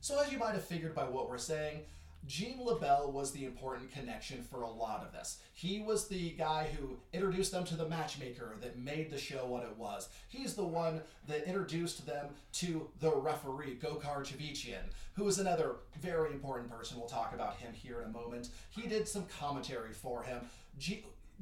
So, 0.00 0.20
as 0.20 0.32
you 0.32 0.38
might 0.38 0.54
have 0.54 0.64
figured 0.64 0.94
by 0.94 1.04
what 1.04 1.28
we're 1.28 1.38
saying, 1.38 1.80
Gene 2.26 2.58
LeBell 2.58 3.12
was 3.12 3.32
the 3.32 3.44
important 3.44 3.92
connection 3.92 4.42
for 4.42 4.62
a 4.62 4.70
lot 4.70 5.02
of 5.02 5.12
this. 5.12 5.38
He 5.54 5.80
was 5.80 6.06
the 6.06 6.30
guy 6.30 6.68
who 6.78 6.98
introduced 7.12 7.52
them 7.52 7.64
to 7.64 7.76
the 7.76 7.88
matchmaker 7.88 8.56
that 8.60 8.78
made 8.78 9.10
the 9.10 9.18
show 9.18 9.46
what 9.46 9.62
it 9.62 9.76
was. 9.78 10.08
He's 10.28 10.54
the 10.54 10.64
one 10.64 11.00
that 11.28 11.46
introduced 11.46 12.06
them 12.06 12.28
to 12.54 12.88
the 13.00 13.10
referee, 13.10 13.78
Gokor 13.82 14.24
Chivichyan, 14.24 14.90
who 15.14 15.26
is 15.28 15.38
another 15.38 15.76
very 16.00 16.32
important 16.32 16.70
person. 16.70 16.98
We'll 16.98 17.08
talk 17.08 17.34
about 17.34 17.56
him 17.56 17.72
here 17.72 18.00
in 18.02 18.10
a 18.10 18.12
moment. 18.12 18.50
He 18.68 18.86
did 18.86 19.08
some 19.08 19.24
commentary 19.38 19.92
for 19.92 20.22
him. 20.22 20.40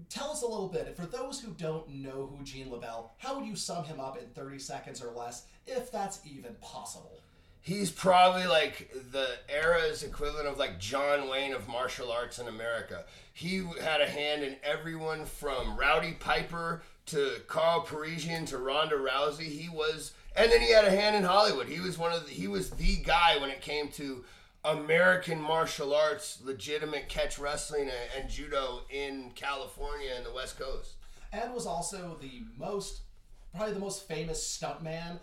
Tell 0.09 0.31
us 0.31 0.43
a 0.43 0.47
little 0.47 0.69
bit, 0.69 0.97
for 0.97 1.07
those 1.07 1.41
who 1.41 1.51
don't 1.53 1.89
know 1.89 2.27
who 2.27 2.45
Gene 2.45 2.69
LeBell, 2.69 3.11
how 3.19 3.37
would 3.37 3.47
you 3.47 3.57
sum 3.57 3.85
him 3.85 4.01
up 4.01 4.17
in 4.17 4.29
30 4.29 4.59
seconds 4.59 5.03
or 5.03 5.11
less, 5.11 5.47
if 5.67 5.91
that's 5.91 6.21
even 6.25 6.55
possible? 6.61 7.21
He's 7.61 7.91
probably 7.91 8.47
like 8.47 8.91
the 9.13 9.29
era's 9.49 10.03
equivalent 10.03 10.47
of 10.47 10.59
like 10.59 10.79
John 10.79 11.29
Wayne 11.29 11.53
of 11.53 11.69
martial 11.69 12.11
arts 12.11 12.39
in 12.39 12.49
America. 12.49 13.05
He 13.35 13.63
had 13.83 14.01
a 14.01 14.07
hand 14.07 14.43
in 14.43 14.57
everyone 14.63 15.27
from 15.27 15.77
Rowdy 15.77 16.13
Piper 16.13 16.83
to 17.07 17.33
Karo 17.47 17.85
Parisyan 17.85 18.47
to 18.49 18.59
Ronda 18.59 18.97
Rousey. 18.97 19.49
He 19.49 19.69
was, 19.69 20.13
and 20.37 20.51
then 20.51 20.61
he 20.61 20.73
had 20.73 20.85
a 20.85 20.91
hand 20.91 21.17
in 21.17 21.25
Hollywood. 21.25 21.69
He 21.69 21.81
was 21.81 21.99
one 21.99 22.13
of 22.13 22.25
the, 22.27 22.31
he 22.31 22.49
was 22.49 22.71
the 22.71 22.97
guy 22.97 23.37
when 23.39 23.51
it 23.51 23.61
came 23.61 23.89
to 23.93 24.25
American 24.69 25.41
martial 25.41 25.95
arts, 25.95 26.41
legitimate 26.45 27.09
catch 27.09 27.39
wrestling 27.39 27.83
and, 27.83 28.23
and 28.23 28.31
judo 28.31 28.83
in 28.91 29.33
California 29.35 30.11
and 30.15 30.27
the 30.27 30.33
West 30.33 30.59
Coast. 30.59 30.95
And 31.33 31.55
was 31.55 31.67
also 31.67 32.19
the 32.21 32.43
most, 32.59 33.01
probably 33.55 33.73
the 33.73 33.81
most 33.81 34.07
famous 34.07 34.43
stuntman 34.45 35.21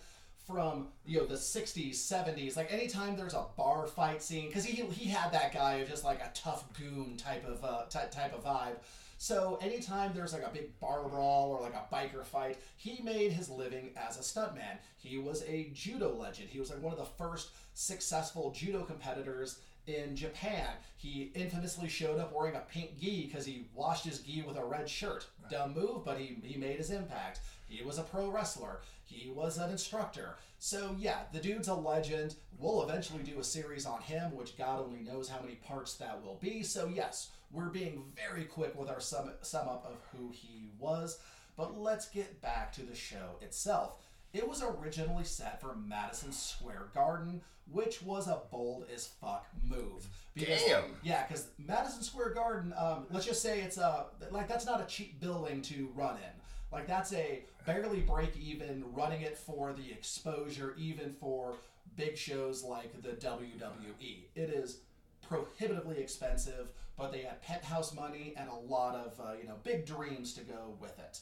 from 0.48 0.90
you 1.08 1.18
know 1.18 1.26
the 1.26 1.34
60s 1.34 1.96
70s 1.96 2.56
like 2.56 2.72
anytime 2.72 3.18
there's 3.18 3.34
a 3.34 3.46
bar 3.58 3.88
fight 3.88 4.22
scene 4.22 4.48
because 4.48 4.64
he, 4.64 4.84
he 4.86 5.10
had 5.10 5.32
that 5.32 5.52
guy 5.52 5.78
of 5.78 5.90
just 5.90 6.04
like 6.04 6.20
a 6.20 6.30
tough 6.36 6.72
goon 6.74 7.18
type 7.18 7.44
of 7.48 7.64
uh, 7.64 7.86
ty- 7.90 8.06
type 8.12 8.32
of 8.32 8.44
vibe 8.44 8.76
so 9.18 9.58
anytime 9.62 10.12
there's 10.14 10.34
like 10.34 10.46
a 10.46 10.52
big 10.54 10.78
bar 10.80 11.08
brawl 11.08 11.52
or 11.52 11.62
like 11.62 11.74
a 11.74 11.94
biker 11.94 12.24
fight 12.24 12.58
he 12.76 13.02
made 13.04 13.32
his 13.32 13.50
living 13.50 13.92
as 13.96 14.18
a 14.18 14.22
stuntman 14.22 14.78
he 14.98 15.18
was 15.18 15.44
a 15.44 15.70
judo 15.74 16.14
legend 16.14 16.50
he 16.50 16.60
was 16.60 16.70
like 16.70 16.82
one 16.82 16.94
of 16.94 17.00
the 17.00 17.06
first 17.06 17.50
successful 17.74 18.52
judo 18.52 18.84
competitors 18.84 19.60
in 19.88 20.16
Japan. 20.16 20.68
He 20.98 21.32
infamously 21.36 21.88
showed 21.88 22.20
up 22.20 22.34
wearing 22.34 22.56
a 22.56 22.62
pink 22.62 23.00
gi 23.00 23.26
because 23.26 23.46
he 23.46 23.68
washed 23.74 24.06
his 24.06 24.20
gi 24.20 24.42
with 24.42 24.58
a 24.58 24.66
red 24.66 24.90
shirt. 24.90 25.28
Dumb 25.50 25.74
move, 25.74 26.04
but 26.04 26.18
he, 26.18 26.38
he 26.44 26.58
made 26.58 26.78
his 26.78 26.90
impact. 26.90 27.40
He 27.68 27.84
was 27.84 27.98
a 27.98 28.04
pro 28.04 28.30
wrestler. 28.30 28.82
He 29.04 29.30
was 29.30 29.58
an 29.58 29.70
instructor. 29.70 30.38
So 30.60 30.96
yeah, 30.98 31.24
the 31.32 31.40
dude's 31.40 31.68
a 31.68 31.76
legend. 31.76 32.36
We'll 32.58 32.84
eventually 32.84 33.24
do 33.24 33.40
a 33.40 33.44
series 33.44 33.86
on 33.86 34.02
him, 34.02 34.36
which 34.36 34.58
God 34.58 34.80
only 34.82 35.02
knows 35.02 35.30
how 35.30 35.42
many 35.42 35.56
parts 35.56 35.94
that 35.96 36.24
will 36.24 36.40
be. 36.42 36.64
So 36.64 36.88
yes, 36.94 37.30
we're 37.56 37.70
being 37.70 38.04
very 38.16 38.46
quick 38.46 38.78
with 38.78 38.90
our 38.90 39.00
sum, 39.00 39.32
sum 39.42 39.68
up 39.68 39.86
of 39.86 39.98
who 40.12 40.32
he 40.32 40.70
was. 40.78 41.20
But 41.58 41.80
let's 41.80 42.10
get 42.10 42.42
back 42.42 42.74
to 42.74 42.82
the 42.84 42.96
show 42.96 43.38
itself. 43.42 43.98
It 44.34 44.48
was 44.48 44.62
originally 44.62 45.24
set 45.24 45.62
for 45.62 45.76
Madison 45.76 46.34
Square 46.34 46.88
Garden, 46.94 47.42
which 47.72 48.02
was 48.02 48.28
a 48.28 48.42
bold 48.52 48.86
as 48.94 49.08
fuck 49.08 49.48
move. 49.64 50.08
Because, 50.34 50.62
Damn. 50.64 50.84
Yeah, 51.02 51.26
because 51.26 51.48
Madison 51.58 52.04
Square 52.04 52.32
Garden, 52.32 52.74
um, 52.78 53.06
let's 53.10 53.26
just 53.26 53.42
say 53.42 53.62
it's 53.62 53.78
a 53.78 54.08
like 54.32 54.50
that's 54.50 54.66
not 54.66 54.82
a 54.82 54.86
cheap 54.86 55.22
building 55.22 55.62
to 55.64 55.90
run 55.96 56.18
in. 56.18 56.42
Like 56.72 56.88
that's 56.88 57.14
a 57.14 57.44
barely 57.66 58.02
break 58.02 58.36
even 58.36 58.84
running 58.94 59.22
it 59.22 59.38
for 59.38 59.72
the 59.72 59.90
exposure, 59.90 60.76
even 60.78 61.14
for 61.14 61.54
big 61.96 62.18
shows 62.18 62.64
like 62.64 63.02
the 63.02 63.10
WWE. 63.10 64.26
It 64.36 64.50
is 64.50 64.80
prohibitively 65.28 66.00
expensive, 66.00 66.70
but 66.98 67.12
they 67.12 67.22
had 67.22 67.42
penthouse 67.42 67.94
money 67.94 68.34
and 68.38 68.50
a 68.50 68.56
lot 68.56 68.96
of 68.96 69.20
uh, 69.20 69.34
you 69.40 69.48
know 69.48 69.56
big 69.64 69.86
dreams 69.86 70.34
to 70.34 70.42
go 70.42 70.76
with 70.80 70.98
it. 71.00 71.20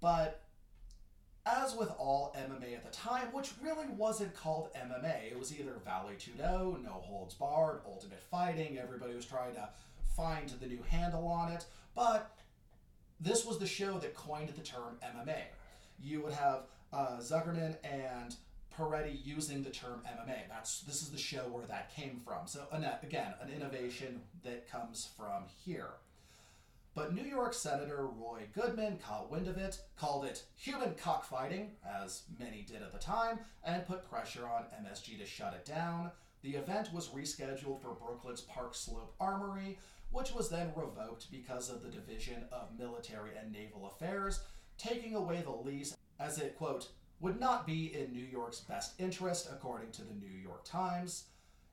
But 0.00 0.42
as 1.46 1.74
with 1.74 1.90
all 1.98 2.34
MMA 2.36 2.74
at 2.74 2.84
the 2.84 2.90
time, 2.90 3.28
which 3.32 3.52
really 3.62 3.86
wasn't 3.88 4.34
called 4.34 4.68
MMA, 4.74 5.30
it 5.30 5.38
was 5.38 5.58
either 5.58 5.80
Vale 5.84 6.14
Tudo, 6.18 6.82
No 6.82 6.90
Holds 6.90 7.34
Barred, 7.34 7.80
Ultimate 7.86 8.22
Fighting. 8.30 8.78
Everybody 8.78 9.14
was 9.14 9.24
trying 9.24 9.54
to 9.54 9.68
find 10.16 10.48
the 10.60 10.66
new 10.66 10.82
handle 10.88 11.26
on 11.26 11.52
it, 11.52 11.64
but 11.94 12.36
this 13.20 13.44
was 13.44 13.58
the 13.58 13.66
show 13.66 13.98
that 13.98 14.14
coined 14.14 14.50
the 14.50 14.62
term 14.62 14.98
MMA. 15.02 15.40
You 16.00 16.22
would 16.22 16.34
have 16.34 16.64
uh, 16.92 17.18
Zuckerman 17.18 17.76
and 17.84 18.34
Perretti 18.78 19.18
using 19.24 19.62
the 19.62 19.70
term 19.70 20.02
MMA. 20.06 20.48
That's 20.48 20.80
this 20.82 21.02
is 21.02 21.10
the 21.10 21.18
show 21.18 21.48
where 21.50 21.66
that 21.66 21.94
came 21.94 22.20
from. 22.24 22.46
So 22.46 22.66
again, 23.02 23.34
an 23.40 23.50
innovation 23.50 24.20
that 24.44 24.70
comes 24.70 25.08
from 25.16 25.44
here. 25.64 25.90
But 26.94 27.14
New 27.14 27.24
York 27.24 27.54
Senator 27.54 28.06
Roy 28.06 28.42
Goodman 28.54 28.98
caught 28.98 29.30
wind 29.30 29.46
of 29.46 29.56
it, 29.56 29.80
called 29.96 30.24
it 30.24 30.44
human 30.56 30.94
cockfighting, 30.94 31.72
as 31.86 32.22
many 32.38 32.62
did 32.62 32.82
at 32.82 32.92
the 32.92 32.98
time, 32.98 33.38
and 33.64 33.86
put 33.86 34.08
pressure 34.08 34.46
on 34.46 34.64
MSG 34.84 35.18
to 35.18 35.26
shut 35.26 35.54
it 35.54 35.64
down. 35.64 36.10
The 36.42 36.56
event 36.56 36.92
was 36.92 37.08
rescheduled 37.08 37.80
for 37.80 37.94
Brooklyn's 37.94 38.40
Park 38.40 38.74
Slope 38.74 39.14
Armory, 39.20 39.78
which 40.10 40.32
was 40.32 40.48
then 40.48 40.72
revoked 40.74 41.30
because 41.30 41.68
of 41.70 41.82
the 41.82 41.90
Division 41.90 42.44
of 42.50 42.78
Military 42.78 43.30
and 43.40 43.52
Naval 43.52 43.86
Affairs 43.86 44.40
taking 44.76 45.14
away 45.14 45.42
the 45.42 45.50
lease 45.50 45.96
as 46.18 46.38
it, 46.38 46.56
quote, 46.56 46.88
would 47.20 47.40
not 47.40 47.66
be 47.66 47.94
in 47.94 48.12
New 48.12 48.24
York's 48.24 48.60
best 48.60 49.00
interest, 49.00 49.48
according 49.52 49.90
to 49.92 50.02
the 50.02 50.14
New 50.14 50.38
York 50.42 50.64
Times. 50.64 51.24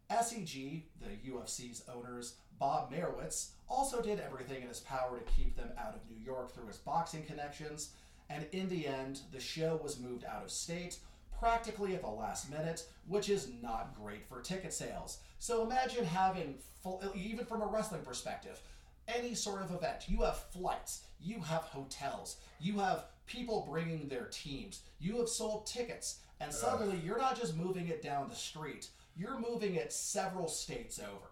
SEG, 0.09 0.83
the 1.01 1.31
UFC's 1.31 1.83
owners, 1.93 2.35
Bob 2.59 2.91
Meyrowitz, 2.91 3.49
also 3.69 4.01
did 4.01 4.19
everything 4.19 4.61
in 4.61 4.67
his 4.67 4.79
power 4.81 5.19
to 5.19 5.31
keep 5.33 5.55
them 5.55 5.69
out 5.77 5.95
of 5.95 6.09
New 6.09 6.23
York 6.23 6.53
through 6.53 6.67
his 6.67 6.77
boxing 6.77 7.23
connections, 7.23 7.91
and 8.29 8.45
in 8.51 8.69
the 8.69 8.87
end, 8.87 9.21
the 9.31 9.39
show 9.39 9.79
was 9.83 9.99
moved 9.99 10.25
out 10.25 10.43
of 10.43 10.51
state 10.51 10.97
practically 11.39 11.95
at 11.95 12.01
the 12.01 12.09
last 12.09 12.49
minute, 12.49 12.87
which 13.07 13.29
is 13.29 13.49
not 13.61 13.95
great 13.95 14.27
for 14.27 14.41
ticket 14.41 14.73
sales. 14.73 15.19
So 15.39 15.63
imagine 15.63 16.05
having, 16.05 16.55
full, 16.81 17.03
even 17.13 17.45
from 17.45 17.61
a 17.61 17.67
wrestling 17.67 18.01
perspective, 18.01 18.59
any 19.07 19.35
sort 19.35 19.61
of 19.61 19.71
event. 19.71 20.05
You 20.07 20.21
have 20.21 20.37
flights, 20.37 21.01
you 21.19 21.39
have 21.41 21.63
hotels, 21.63 22.37
you 22.59 22.79
have 22.79 23.05
people 23.25 23.67
bringing 23.69 24.07
their 24.07 24.25
teams, 24.25 24.81
you 24.99 25.17
have 25.19 25.29
sold 25.29 25.65
tickets, 25.67 26.19
and 26.39 26.53
suddenly 26.53 26.99
you're 27.03 27.17
not 27.17 27.39
just 27.39 27.55
moving 27.55 27.87
it 27.87 28.01
down 28.01 28.29
the 28.29 28.35
street, 28.35 28.89
you're 29.15 29.39
moving 29.39 29.75
it 29.75 29.93
several 29.93 30.47
states 30.47 30.99
over. 30.99 31.27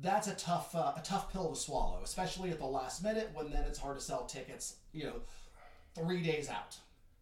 That's 0.00 0.26
a 0.26 0.34
tough, 0.34 0.74
uh, 0.74 0.92
a 0.96 1.02
tough 1.04 1.32
pill 1.32 1.50
to 1.50 1.56
swallow, 1.56 2.00
especially 2.02 2.50
at 2.50 2.58
the 2.58 2.66
last 2.66 3.02
minute 3.02 3.30
when 3.34 3.50
then 3.50 3.64
it's 3.64 3.78
hard 3.78 3.98
to 3.98 4.04
sell 4.04 4.24
tickets. 4.24 4.76
You 4.92 5.04
know, 5.04 5.20
three 5.94 6.22
days 6.22 6.48
out. 6.48 6.76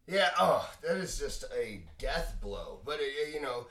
Yeah, 0.06 0.30
oh, 0.38 0.68
that 0.82 0.96
is 0.96 1.18
just 1.18 1.44
a 1.56 1.82
death 1.98 2.36
blow. 2.40 2.80
But, 2.84 2.98
it, 3.00 3.34
you 3.34 3.40
know, 3.40 3.66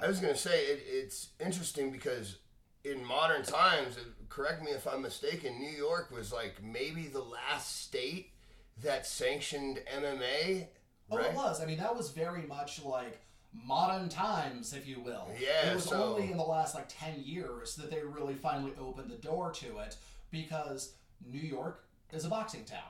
I 0.00 0.06
was 0.06 0.20
going 0.20 0.32
to 0.32 0.38
say 0.38 0.64
it, 0.66 0.82
it's 0.86 1.28
interesting 1.44 1.90
because 1.90 2.38
in 2.84 3.04
modern 3.04 3.42
times, 3.42 3.96
correct 4.28 4.62
me 4.62 4.70
if 4.70 4.86
I'm 4.86 5.02
mistaken, 5.02 5.58
New 5.58 5.70
York 5.70 6.10
was 6.10 6.32
like 6.32 6.62
maybe 6.62 7.08
the 7.08 7.22
last 7.22 7.82
state 7.82 8.30
that 8.82 9.06
sanctioned 9.06 9.80
MMA. 9.96 10.68
Oh, 11.10 11.16
right? 11.18 11.26
it 11.26 11.34
was. 11.34 11.60
I 11.60 11.66
mean, 11.66 11.78
that 11.78 11.94
was 11.94 12.10
very 12.10 12.42
much 12.42 12.82
like 12.82 13.20
modern 13.52 14.08
times, 14.08 14.72
if 14.72 14.86
you 14.86 15.00
will. 15.00 15.28
Yeah, 15.38 15.70
It 15.70 15.74
was 15.74 15.84
so- 15.84 16.14
only 16.14 16.30
in 16.30 16.36
the 16.38 16.42
last 16.42 16.74
like 16.74 16.86
10 16.88 17.22
years 17.22 17.76
that 17.76 17.90
they 17.90 18.02
really 18.02 18.34
finally 18.34 18.72
opened 18.80 19.10
the 19.10 19.16
door 19.16 19.50
to 19.52 19.78
it 19.78 19.96
because 20.30 20.94
New 21.24 21.40
York 21.40 21.84
is 22.12 22.24
a 22.24 22.28
boxing 22.28 22.64
town. 22.64 22.80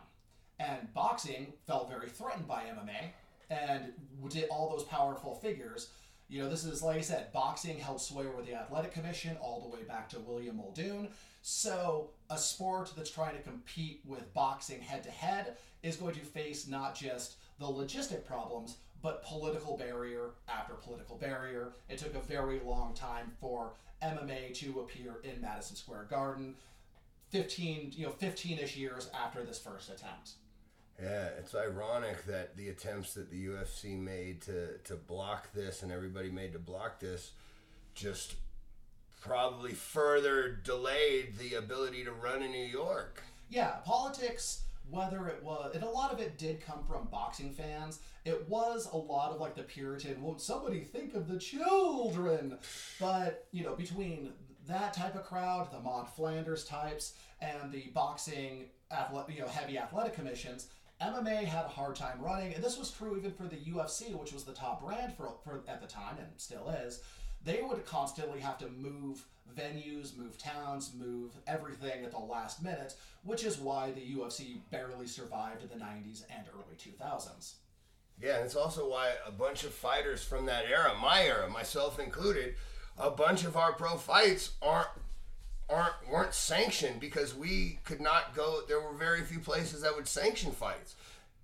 And 0.60 0.92
boxing 0.94 1.52
felt 1.66 1.88
very 1.88 2.08
threatened 2.08 2.46
by 2.46 2.64
MMA 2.64 3.12
and 3.50 3.92
did 4.28 4.48
all 4.50 4.70
those 4.70 4.84
powerful 4.84 5.34
figures. 5.34 5.90
You 6.28 6.42
know, 6.42 6.48
this 6.48 6.64
is, 6.64 6.82
like 6.82 6.96
I 6.98 7.00
said, 7.00 7.32
boxing 7.32 7.78
held 7.78 8.00
sway 8.00 8.26
over 8.26 8.42
the 8.42 8.54
athletic 8.54 8.92
commission 8.92 9.36
all 9.40 9.60
the 9.60 9.76
way 9.76 9.82
back 9.82 10.08
to 10.10 10.20
William 10.20 10.56
Muldoon. 10.56 11.08
So, 11.42 12.10
a 12.30 12.38
sport 12.38 12.92
that's 12.96 13.10
trying 13.10 13.36
to 13.36 13.42
compete 13.42 14.00
with 14.06 14.32
boxing 14.32 14.80
head 14.80 15.02
to 15.02 15.10
head 15.10 15.56
is 15.82 15.96
going 15.96 16.14
to 16.14 16.20
face 16.20 16.66
not 16.68 16.94
just 16.94 17.36
the 17.58 17.66
logistic 17.66 18.24
problems, 18.24 18.76
but 19.02 19.24
political 19.24 19.76
barrier 19.76 20.30
after 20.48 20.74
political 20.74 21.16
barrier. 21.16 21.72
It 21.88 21.98
took 21.98 22.14
a 22.14 22.20
very 22.20 22.60
long 22.64 22.94
time 22.94 23.32
for 23.40 23.72
MMA 24.02 24.54
to 24.58 24.80
appear 24.80 25.16
in 25.24 25.40
Madison 25.40 25.76
Square 25.76 26.06
Garden. 26.10 26.54
15, 27.30 27.92
you 27.96 28.06
know, 28.06 28.12
15-ish 28.12 28.76
years 28.76 29.10
after 29.14 29.42
this 29.42 29.58
first 29.58 29.88
attempt. 29.88 30.32
Yeah, 31.02 31.28
it's 31.38 31.54
ironic 31.54 32.24
that 32.26 32.56
the 32.56 32.68
attempts 32.68 33.14
that 33.14 33.30
the 33.30 33.46
UFC 33.46 33.98
made 33.98 34.42
to, 34.42 34.78
to 34.84 34.94
block 34.94 35.52
this 35.52 35.82
and 35.82 35.90
everybody 35.90 36.30
made 36.30 36.52
to 36.52 36.58
block 36.58 37.00
this 37.00 37.32
just 37.94 38.34
probably 39.20 39.72
further 39.72 40.60
delayed 40.64 41.38
the 41.38 41.54
ability 41.54 42.04
to 42.04 42.12
run 42.12 42.42
in 42.42 42.50
New 42.50 42.64
York. 42.64 43.22
Yeah, 43.48 43.76
politics, 43.84 44.62
whether 44.92 45.26
it 45.28 45.42
was, 45.42 45.74
and 45.74 45.82
a 45.82 45.88
lot 45.88 46.12
of 46.12 46.20
it 46.20 46.38
did 46.38 46.60
come 46.60 46.84
from 46.86 47.08
boxing 47.10 47.50
fans. 47.50 48.00
It 48.24 48.48
was 48.48 48.88
a 48.92 48.96
lot 48.96 49.32
of 49.32 49.40
like 49.40 49.56
the 49.56 49.62
Puritan, 49.62 50.22
won't 50.22 50.40
somebody 50.40 50.80
think 50.80 51.14
of 51.14 51.26
the 51.26 51.38
children? 51.38 52.58
But, 53.00 53.46
you 53.50 53.64
know, 53.64 53.74
between 53.74 54.32
that 54.68 54.92
type 54.92 55.16
of 55.16 55.24
crowd, 55.24 55.72
the 55.72 55.80
Maud 55.80 56.08
Flanders 56.08 56.64
types, 56.64 57.14
and 57.40 57.72
the 57.72 57.90
boxing, 57.94 58.66
athletic, 58.92 59.34
you 59.34 59.40
know, 59.40 59.48
heavy 59.48 59.78
athletic 59.78 60.14
commissions, 60.14 60.68
MMA 61.00 61.44
had 61.44 61.64
a 61.64 61.68
hard 61.68 61.96
time 61.96 62.20
running, 62.20 62.54
and 62.54 62.62
this 62.62 62.78
was 62.78 62.90
true 62.90 63.16
even 63.16 63.32
for 63.32 63.44
the 63.44 63.56
UFC, 63.56 64.14
which 64.14 64.32
was 64.32 64.44
the 64.44 64.52
top 64.52 64.84
brand 64.84 65.12
for, 65.16 65.34
for 65.42 65.64
at 65.66 65.80
the 65.80 65.86
time 65.86 66.16
and 66.18 66.28
still 66.36 66.68
is. 66.68 67.02
They 67.44 67.60
would 67.62 67.84
constantly 67.86 68.40
have 68.40 68.58
to 68.58 68.68
move 68.68 69.24
venues, 69.56 70.16
move 70.16 70.38
towns, 70.38 70.92
move 70.98 71.32
everything 71.46 72.04
at 72.04 72.12
the 72.12 72.18
last 72.18 72.62
minute, 72.62 72.94
which 73.24 73.44
is 73.44 73.58
why 73.58 73.90
the 73.90 74.00
UFC 74.00 74.58
barely 74.70 75.06
survived 75.06 75.62
in 75.62 75.68
the 75.68 75.84
90s 75.84 76.24
and 76.30 76.46
early 76.54 76.76
2000s. 76.78 77.54
Yeah, 78.20 78.36
and 78.36 78.44
it's 78.44 78.56
also 78.56 78.88
why 78.88 79.12
a 79.26 79.32
bunch 79.32 79.64
of 79.64 79.72
fighters 79.72 80.22
from 80.22 80.46
that 80.46 80.64
era, 80.66 80.94
my 81.00 81.22
era, 81.24 81.48
myself 81.50 81.98
included, 81.98 82.54
a 82.98 83.10
bunch 83.10 83.44
of 83.44 83.56
our 83.56 83.72
pro 83.72 83.96
fights 83.96 84.52
aren't 84.60 84.88
aren't 85.68 85.94
weren't 86.10 86.34
sanctioned 86.34 87.00
because 87.00 87.34
we 87.34 87.78
could 87.84 88.00
not 88.00 88.34
go. 88.34 88.60
There 88.68 88.80
were 88.80 88.92
very 88.92 89.22
few 89.22 89.38
places 89.40 89.82
that 89.82 89.96
would 89.96 90.06
sanction 90.06 90.52
fights. 90.52 90.94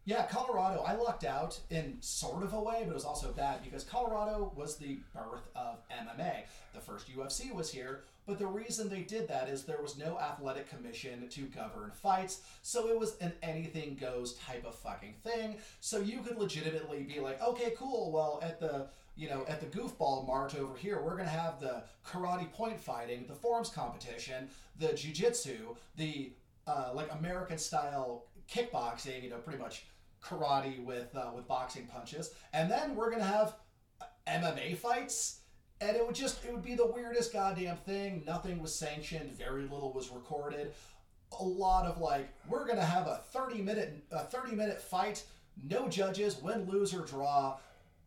Yeah, 0.09 0.25
Colorado, 0.25 0.81
I 0.87 0.95
lucked 0.95 1.25
out 1.25 1.61
in 1.69 1.99
sort 2.01 2.43
of 2.43 2.55
a 2.55 2.59
way, 2.63 2.79
but 2.81 2.93
it 2.93 2.95
was 2.95 3.05
also 3.05 3.31
bad 3.31 3.63
because 3.63 3.85
Colorado 3.85 4.51
was 4.57 4.79
the 4.79 5.01
birth 5.13 5.47
of 5.55 5.81
MMA. 5.91 6.45
The 6.73 6.81
first 6.81 7.15
UFC 7.15 7.53
was 7.53 7.71
here, 7.71 8.05
but 8.25 8.39
the 8.39 8.47
reason 8.47 8.89
they 8.89 9.03
did 9.03 9.29
that 9.29 9.51
is 9.51 9.65
there 9.65 9.83
was 9.83 9.99
no 9.99 10.19
athletic 10.19 10.71
commission 10.71 11.29
to 11.29 11.43
govern 11.43 11.91
fights, 11.91 12.41
so 12.63 12.89
it 12.89 12.99
was 12.99 13.19
an 13.19 13.35
anything 13.43 13.99
goes 14.01 14.33
type 14.37 14.65
of 14.65 14.75
fucking 14.77 15.13
thing. 15.23 15.59
So 15.81 15.99
you 15.99 16.21
could 16.23 16.39
legitimately 16.39 17.03
be 17.03 17.21
like, 17.21 17.43
okay, 17.43 17.75
cool, 17.77 18.11
well, 18.11 18.41
at 18.43 18.59
the 18.61 18.87
you 19.15 19.29
know, 19.29 19.45
at 19.47 19.61
the 19.61 19.67
goofball 19.79 20.27
mart 20.27 20.55
over 20.55 20.75
here, 20.79 21.03
we're 21.03 21.19
to 21.19 21.25
have 21.25 21.61
the 21.61 21.83
karate 22.07 22.51
point 22.53 22.81
fighting, 22.81 23.27
the 23.29 23.35
forms 23.35 23.69
competition, 23.69 24.49
the 24.79 24.95
jiu-jitsu, 24.95 25.77
the 25.97 26.33
uh, 26.67 26.93
like 26.95 27.13
American 27.13 27.59
style 27.59 28.25
kickboxing, 28.51 29.23
you 29.23 29.29
know, 29.29 29.37
pretty 29.37 29.59
much 29.59 29.85
karate 30.23 30.83
with 30.85 31.15
uh, 31.15 31.31
with 31.35 31.47
boxing 31.47 31.87
punches, 31.87 32.33
and 32.53 32.71
then 32.71 32.95
we're 32.95 33.11
gonna 33.11 33.25
have 33.25 33.55
MMA 34.27 34.77
fights, 34.77 35.41
and 35.81 35.97
it 35.97 36.07
would 36.07 36.15
just 36.15 36.45
it 36.45 36.53
would 36.53 36.63
be 36.63 36.75
the 36.75 36.87
weirdest 36.87 37.33
goddamn 37.33 37.77
thing. 37.79 38.23
Nothing 38.27 38.61
was 38.61 38.75
sanctioned, 38.75 39.33
very 39.33 39.63
little 39.63 39.93
was 39.93 40.11
recorded. 40.11 40.73
A 41.41 41.45
lot 41.45 41.85
of 41.85 42.01
like, 42.01 42.29
we're 42.49 42.67
gonna 42.67 42.85
have 42.85 43.07
a 43.07 43.21
thirty 43.33 43.61
minute 43.61 44.05
a 44.11 44.25
thirty 44.25 44.55
minute 44.55 44.81
fight, 44.81 45.25
no 45.69 45.89
judges, 45.89 46.41
win, 46.43 46.67
lose 46.69 46.95
or 46.95 47.05
draw. 47.05 47.59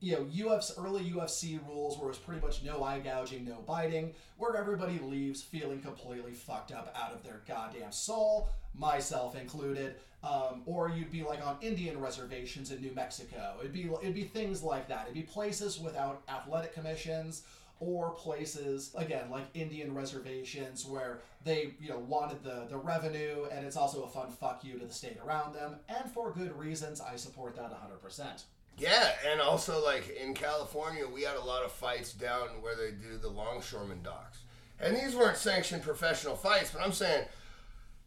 You 0.01 0.13
know, 0.13 0.23
UFC 0.25 0.83
early 0.83 1.03
UFC 1.09 1.65
rules 1.67 1.97
where 1.97 2.09
it's 2.09 2.19
pretty 2.19 2.41
much 2.41 2.63
no 2.63 2.83
eye 2.83 2.99
gouging, 2.99 3.45
no 3.45 3.59
biting, 3.65 4.13
where 4.37 4.57
everybody 4.57 4.99
leaves 4.99 5.41
feeling 5.41 5.79
completely 5.79 6.33
fucked 6.33 6.71
up 6.71 6.93
out 6.99 7.13
of 7.13 7.23
their 7.23 7.41
goddamn 7.47 7.91
soul, 7.91 8.49
myself 8.73 9.35
included 9.35 9.95
um, 10.23 10.61
or 10.65 10.89
you'd 10.89 11.11
be 11.11 11.23
like 11.23 11.45
on 11.45 11.57
Indian 11.61 11.99
reservations 11.99 12.71
in 12.71 12.81
New 12.81 12.93
Mexico. 12.93 13.55
It'd 13.59 13.73
be 13.73 13.89
it'd 14.01 14.13
be 14.13 14.23
things 14.23 14.61
like 14.61 14.87
that. 14.89 15.03
It'd 15.03 15.15
be 15.15 15.23
places 15.23 15.79
without 15.79 16.21
athletic 16.29 16.73
commissions 16.73 17.43
or 17.79 18.11
places 18.11 18.93
again 18.95 19.29
like 19.31 19.45
Indian 19.55 19.95
reservations 19.95 20.85
where 20.85 21.21
they 21.43 21.73
you 21.79 21.89
know 21.89 21.97
wanted 21.97 22.43
the 22.43 22.67
the 22.69 22.77
revenue 22.77 23.45
and 23.51 23.65
it's 23.65 23.75
also 23.75 24.03
a 24.03 24.07
fun 24.07 24.29
fuck 24.29 24.63
you 24.63 24.77
to 24.77 24.85
the 24.85 24.93
state 24.93 25.17
around 25.25 25.53
them 25.53 25.75
and 25.89 26.11
for 26.11 26.31
good 26.31 26.57
reasons. 26.57 27.01
I 27.01 27.15
support 27.15 27.55
that 27.55 27.71
100%. 27.71 28.43
Yeah, 28.77 29.11
and 29.29 29.39
also 29.39 29.83
like 29.83 30.17
in 30.21 30.33
California, 30.33 31.05
we 31.07 31.23
had 31.23 31.37
a 31.37 31.43
lot 31.43 31.63
of 31.63 31.71
fights 31.71 32.13
down 32.13 32.47
where 32.61 32.75
they 32.75 32.91
do 32.91 33.17
the 33.17 33.29
longshoreman 33.29 34.01
docks. 34.01 34.39
And 34.79 34.95
these 34.95 35.15
weren't 35.15 35.37
sanctioned 35.37 35.83
professional 35.83 36.35
fights, 36.35 36.71
but 36.71 36.81
I'm 36.81 36.91
saying 36.91 37.25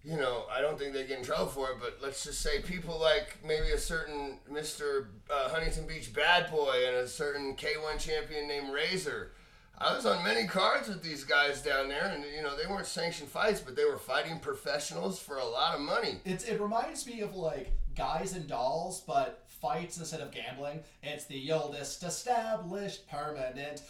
you 0.04 0.18
know, 0.18 0.44
I 0.54 0.60
don't 0.60 0.78
think 0.78 0.92
they 0.92 1.06
get 1.06 1.18
in 1.18 1.24
trouble 1.24 1.46
for 1.46 1.70
it, 1.70 1.76
but 1.80 1.98
let's 2.02 2.22
just 2.24 2.42
say 2.42 2.60
people 2.60 3.00
like 3.00 3.38
maybe 3.44 3.70
a 3.70 3.78
certain 3.78 4.38
Mr. 4.52 5.06
Uh, 5.30 5.48
Huntington 5.48 5.86
Beach 5.86 6.12
bad 6.12 6.50
boy 6.50 6.84
and 6.86 6.96
a 6.96 7.08
certain 7.08 7.56
K1 7.56 7.98
champion 7.98 8.46
named 8.46 8.72
Razor. 8.72 9.32
I 9.78 9.94
was 9.96 10.06
on 10.06 10.22
many 10.22 10.46
cards 10.46 10.88
with 10.88 11.02
these 11.02 11.24
guys 11.24 11.60
down 11.60 11.88
there, 11.88 12.04
and 12.04 12.24
you 12.36 12.42
know 12.42 12.56
they 12.56 12.66
weren't 12.66 12.86
sanctioned 12.86 13.28
fights, 13.28 13.60
but 13.60 13.74
they 13.74 13.84
were 13.84 13.98
fighting 13.98 14.38
professionals 14.38 15.18
for 15.18 15.38
a 15.38 15.44
lot 15.44 15.74
of 15.74 15.80
money. 15.80 16.18
It's 16.24 16.44
it 16.44 16.60
reminds 16.60 17.06
me 17.06 17.22
of 17.22 17.34
like 17.34 17.72
guys 17.96 18.34
and 18.34 18.46
dolls, 18.46 19.02
but 19.04 19.43
fights 19.64 19.96
instead 19.96 20.20
of 20.20 20.30
gambling. 20.30 20.80
It's 21.02 21.24
the 21.24 21.50
oldest 21.52 22.02
established 22.02 23.08
permanent 23.08 23.80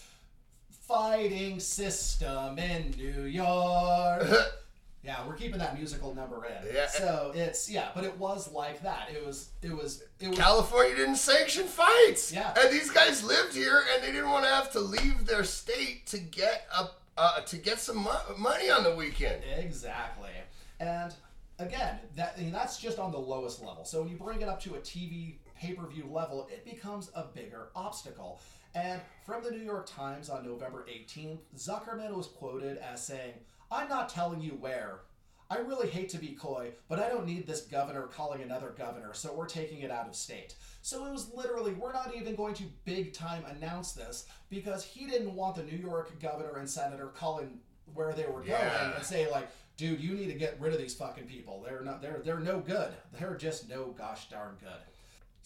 fighting 0.70 1.58
system 1.58 2.58
in 2.58 2.94
New 2.96 3.24
York. 3.24 4.28
Yeah, 5.06 5.18
we're 5.26 5.34
keeping 5.34 5.58
that 5.58 5.76
musical 5.76 6.14
number 6.14 6.46
in. 6.46 6.74
Yeah. 6.74 6.86
So 6.86 7.30
it's 7.34 7.70
yeah, 7.70 7.88
but 7.94 8.04
it 8.04 8.16
was 8.16 8.50
like 8.50 8.82
that. 8.84 9.10
It 9.14 9.26
was 9.26 9.50
it 9.60 9.70
was 9.70 10.02
it 10.18 10.28
was 10.28 10.38
California 10.38 10.96
didn't 10.96 11.16
sanction 11.16 11.64
fights. 11.64 12.32
Yeah. 12.32 12.54
And 12.58 12.72
these 12.72 12.90
guys 12.90 13.22
lived 13.22 13.54
here 13.54 13.82
and 13.92 14.02
they 14.02 14.12
didn't 14.12 14.30
want 14.30 14.46
to 14.46 14.50
have 14.50 14.72
to 14.72 14.80
leave 14.80 15.26
their 15.26 15.44
state 15.44 16.06
to 16.06 16.18
get 16.18 16.66
a 16.74 16.86
uh, 17.18 17.40
to 17.42 17.56
get 17.58 17.80
some 17.80 17.98
mo- 17.98 18.34
money 18.38 18.70
on 18.70 18.82
the 18.82 18.94
weekend. 18.94 19.42
Exactly. 19.58 20.30
And 20.80 21.12
again, 21.58 21.98
that 22.16 22.36
I 22.38 22.40
mean, 22.40 22.52
that's 22.52 22.78
just 22.78 22.98
on 22.98 23.12
the 23.12 23.18
lowest 23.18 23.62
level. 23.62 23.84
So 23.84 24.00
when 24.00 24.10
you 24.10 24.16
bring 24.16 24.40
it 24.40 24.48
up 24.48 24.62
to 24.62 24.76
a 24.76 24.78
TV 24.78 25.34
pay-per-view 25.64 26.08
level, 26.10 26.48
it 26.52 26.64
becomes 26.64 27.10
a 27.14 27.24
bigger 27.24 27.68
obstacle. 27.74 28.40
And 28.74 29.00
from 29.24 29.42
the 29.42 29.50
New 29.50 29.62
York 29.62 29.86
Times 29.86 30.28
on 30.28 30.44
November 30.44 30.84
18th, 30.90 31.38
Zuckerman 31.56 32.14
was 32.14 32.26
quoted 32.26 32.78
as 32.78 33.04
saying, 33.04 33.34
I'm 33.70 33.88
not 33.88 34.08
telling 34.08 34.40
you 34.40 34.52
where. 34.52 35.00
I 35.50 35.58
really 35.58 35.88
hate 35.88 36.08
to 36.10 36.18
be 36.18 36.28
coy, 36.28 36.72
but 36.88 36.98
I 36.98 37.08
don't 37.08 37.26
need 37.26 37.46
this 37.46 37.62
governor 37.62 38.02
calling 38.02 38.42
another 38.42 38.74
governor, 38.76 39.12
so 39.12 39.32
we're 39.32 39.46
taking 39.46 39.80
it 39.80 39.90
out 39.90 40.08
of 40.08 40.16
state. 40.16 40.56
So 40.82 41.06
it 41.06 41.12
was 41.12 41.32
literally, 41.34 41.74
we're 41.74 41.92
not 41.92 42.14
even 42.16 42.34
going 42.34 42.54
to 42.54 42.64
big 42.84 43.12
time 43.12 43.44
announce 43.44 43.92
this 43.92 44.26
because 44.50 44.84
he 44.84 45.06
didn't 45.06 45.34
want 45.34 45.56
the 45.56 45.62
New 45.62 45.76
York 45.76 46.20
governor 46.20 46.56
and 46.56 46.68
senator 46.68 47.08
calling 47.08 47.60
where 47.92 48.14
they 48.14 48.24
were 48.24 48.40
going 48.40 48.48
yeah. 48.48 48.96
and 48.96 49.04
say 49.04 49.30
like, 49.30 49.48
dude, 49.76 50.00
you 50.00 50.14
need 50.14 50.28
to 50.28 50.34
get 50.34 50.58
rid 50.60 50.72
of 50.72 50.78
these 50.78 50.94
fucking 50.94 51.24
people. 51.24 51.62
They're 51.64 51.82
not 51.82 52.00
they're 52.00 52.22
they're 52.24 52.40
no 52.40 52.60
good. 52.60 52.90
They're 53.18 53.36
just 53.36 53.68
no 53.68 53.94
gosh 53.96 54.28
darn 54.28 54.56
good. 54.60 54.70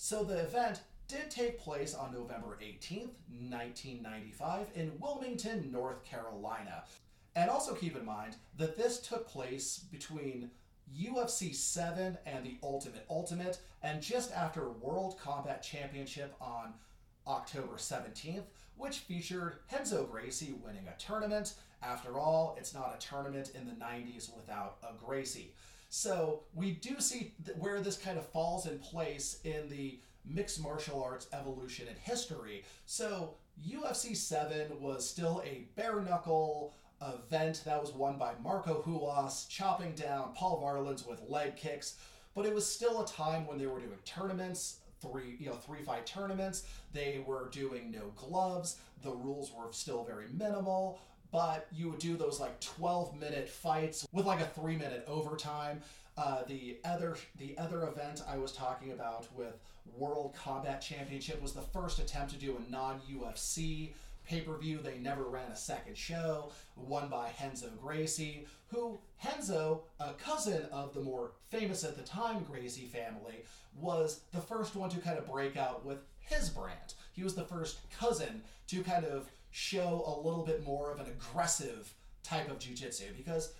So 0.00 0.22
the 0.22 0.38
event 0.38 0.82
did 1.08 1.28
take 1.28 1.58
place 1.58 1.92
on 1.92 2.12
November 2.12 2.56
18th, 2.62 3.10
1995 3.50 4.68
in 4.76 4.92
Wilmington, 5.00 5.72
North 5.72 6.04
Carolina. 6.04 6.84
And 7.34 7.50
also 7.50 7.74
keep 7.74 7.96
in 7.96 8.04
mind 8.04 8.36
that 8.58 8.76
this 8.76 9.00
took 9.00 9.26
place 9.26 9.80
between 9.90 10.52
UFC 10.96 11.52
7 11.52 12.16
and 12.24 12.46
the 12.46 12.58
Ultimate 12.62 13.06
Ultimate, 13.10 13.58
and 13.82 14.00
just 14.00 14.32
after 14.32 14.70
World 14.70 15.18
Combat 15.18 15.64
Championship 15.64 16.32
on 16.40 16.74
October 17.26 17.74
17th, 17.74 18.44
which 18.76 18.98
featured 18.98 19.58
Renzo 19.72 20.04
Gracie 20.04 20.54
winning 20.64 20.86
a 20.86 20.96
tournament. 21.00 21.54
After 21.82 22.20
all, 22.20 22.56
it's 22.56 22.72
not 22.72 22.94
a 22.96 23.04
tournament 23.04 23.50
in 23.56 23.66
the 23.66 23.72
90s 23.72 24.34
without 24.36 24.76
a 24.84 24.94
Gracie. 25.04 25.54
So 25.88 26.42
we 26.54 26.72
do 26.72 27.00
see 27.00 27.32
th- 27.44 27.56
where 27.58 27.80
this 27.80 27.96
kind 27.96 28.18
of 28.18 28.26
falls 28.26 28.66
in 28.66 28.78
place 28.78 29.40
in 29.44 29.68
the 29.68 29.98
mixed 30.24 30.62
martial 30.62 31.02
arts 31.02 31.26
evolution 31.32 31.88
and 31.88 31.98
history. 31.98 32.64
So 32.86 33.34
UFC 33.66 34.16
7 34.16 34.80
was 34.80 35.08
still 35.08 35.42
a 35.44 35.66
bare 35.76 36.00
knuckle, 36.00 36.74
event 37.00 37.62
that 37.64 37.80
was 37.80 37.92
won 37.92 38.18
by 38.18 38.32
Marco 38.42 38.82
Ruas, 38.86 39.48
chopping 39.48 39.94
down 39.94 40.32
Paul 40.34 40.60
Varelans 40.60 41.06
with 41.06 41.28
leg 41.28 41.56
kicks. 41.56 41.96
But 42.34 42.46
it 42.46 42.54
was 42.54 42.66
still 42.66 43.02
a 43.02 43.06
time 43.06 43.46
when 43.46 43.58
they 43.58 43.66
were 43.66 43.80
doing 43.80 43.98
tournaments, 44.04 44.80
three 45.00 45.36
you 45.38 45.46
know 45.46 45.54
three 45.54 45.82
fight 45.82 46.06
tournaments. 46.06 46.64
They 46.92 47.22
were 47.26 47.48
doing 47.50 47.90
no 47.90 48.12
gloves. 48.16 48.76
The 49.02 49.12
rules 49.12 49.52
were 49.52 49.72
still 49.72 50.04
very 50.04 50.26
minimal. 50.32 51.00
But 51.30 51.66
you 51.72 51.90
would 51.90 51.98
do 51.98 52.16
those 52.16 52.40
like 52.40 52.58
12 52.60 53.18
minute 53.18 53.48
fights 53.48 54.06
with 54.12 54.26
like 54.26 54.40
a 54.40 54.46
three 54.46 54.76
minute 54.76 55.04
overtime. 55.06 55.82
Uh, 56.16 56.42
the 56.48 56.78
other 56.84 57.16
the 57.38 57.56
other 57.58 57.86
event 57.86 58.22
I 58.28 58.38
was 58.38 58.52
talking 58.52 58.92
about 58.92 59.28
with 59.36 59.54
World 59.96 60.34
Combat 60.34 60.80
Championship 60.80 61.40
was 61.40 61.52
the 61.52 61.60
first 61.60 61.98
attempt 61.98 62.32
to 62.32 62.38
do 62.38 62.56
a 62.56 62.70
non 62.70 63.00
UFC 63.10 63.90
pay 64.26 64.40
per 64.40 64.56
view. 64.56 64.78
They 64.78 64.98
never 64.98 65.24
ran 65.24 65.50
a 65.50 65.56
second 65.56 65.96
show, 65.96 66.50
won 66.76 67.08
by 67.08 67.30
Renzo 67.40 67.70
Gracie, 67.80 68.46
who 68.68 68.98
Renzo, 69.24 69.82
a 70.00 70.12
cousin 70.14 70.62
of 70.72 70.94
the 70.94 71.00
more 71.00 71.32
famous 71.50 71.84
at 71.84 71.96
the 71.96 72.02
time 72.02 72.44
Gracie 72.50 72.86
family, 72.86 73.44
was 73.80 74.20
the 74.32 74.40
first 74.40 74.76
one 74.76 74.90
to 74.90 74.98
kind 74.98 75.18
of 75.18 75.30
break 75.30 75.56
out 75.56 75.84
with 75.84 75.98
his 76.20 76.48
brand. 76.48 76.94
He 77.12 77.22
was 77.22 77.34
the 77.34 77.44
first 77.44 77.78
cousin 77.98 78.42
to 78.68 78.82
kind 78.82 79.04
of 79.04 79.28
show 79.50 80.04
a 80.06 80.14
little 80.26 80.44
bit 80.44 80.64
more 80.64 80.92
of 80.92 81.00
an 81.00 81.06
aggressive 81.06 81.92
type 82.22 82.50
of 82.50 82.58
jiu-jitsu 82.58 83.06
because 83.16 83.54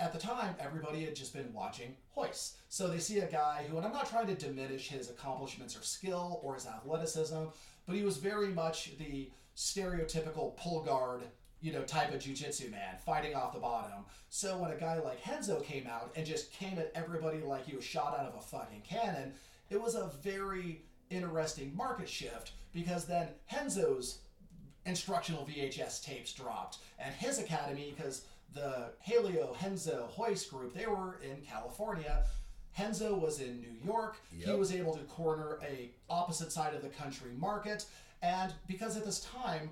at 0.00 0.12
the 0.12 0.18
time 0.18 0.54
everybody 0.60 1.04
had 1.04 1.14
just 1.14 1.32
been 1.32 1.52
watching 1.52 1.94
Royce. 2.16 2.56
So 2.68 2.88
they 2.88 2.98
see 2.98 3.18
a 3.20 3.30
guy 3.30 3.64
who, 3.68 3.76
and 3.76 3.86
I'm 3.86 3.92
not 3.92 4.08
trying 4.08 4.26
to 4.28 4.34
diminish 4.34 4.88
his 4.88 5.10
accomplishments 5.10 5.76
or 5.76 5.82
skill 5.82 6.40
or 6.42 6.54
his 6.54 6.66
athleticism, 6.66 7.44
but 7.86 7.96
he 7.96 8.02
was 8.02 8.16
very 8.18 8.48
much 8.48 8.96
the 8.98 9.30
stereotypical 9.56 10.56
pull 10.56 10.82
guard 10.82 11.22
you 11.60 11.72
know, 11.72 11.82
type 11.82 12.14
of 12.14 12.20
jujitsu 12.20 12.70
man, 12.70 12.96
fighting 13.04 13.34
off 13.34 13.52
the 13.52 13.58
bottom. 13.58 14.04
So 14.30 14.58
when 14.58 14.70
a 14.70 14.76
guy 14.76 14.98
like 14.98 15.18
Renzo 15.26 15.60
came 15.60 15.86
out 15.86 16.12
and 16.14 16.24
just 16.24 16.52
came 16.52 16.78
at 16.78 16.92
everybody 16.94 17.38
like 17.38 17.66
he 17.66 17.74
was 17.74 17.84
shot 17.84 18.16
out 18.18 18.26
of 18.26 18.36
a 18.36 18.40
fucking 18.40 18.82
cannon, 18.88 19.32
it 19.70 19.80
was 19.80 19.94
a 19.94 20.10
very 20.22 20.82
interesting 21.10 21.74
market 21.74 22.08
shift 22.08 22.52
because 22.72 23.06
then 23.06 23.28
Renzo's 23.52 24.18
instructional 24.88 25.46
VHS 25.46 26.02
tapes 26.02 26.32
dropped 26.32 26.78
and 26.98 27.14
his 27.14 27.38
academy, 27.38 27.94
because 27.96 28.22
the 28.54 28.90
Helio 29.00 29.54
Henzo, 29.60 30.08
Royce 30.18 30.46
group, 30.46 30.74
they 30.74 30.86
were 30.86 31.20
in 31.22 31.42
California. 31.42 32.24
Renzo 32.78 33.14
was 33.14 33.40
in 33.40 33.60
New 33.60 33.74
York. 33.84 34.16
He 34.36 34.50
was 34.52 34.72
able 34.72 34.94
to 34.96 35.04
corner 35.04 35.58
a 35.62 35.90
opposite 36.08 36.52
side 36.52 36.74
of 36.74 36.82
the 36.82 36.88
country 36.88 37.30
market, 37.36 37.84
and 38.22 38.52
because 38.66 38.96
at 38.96 39.04
this 39.04 39.20
time, 39.20 39.70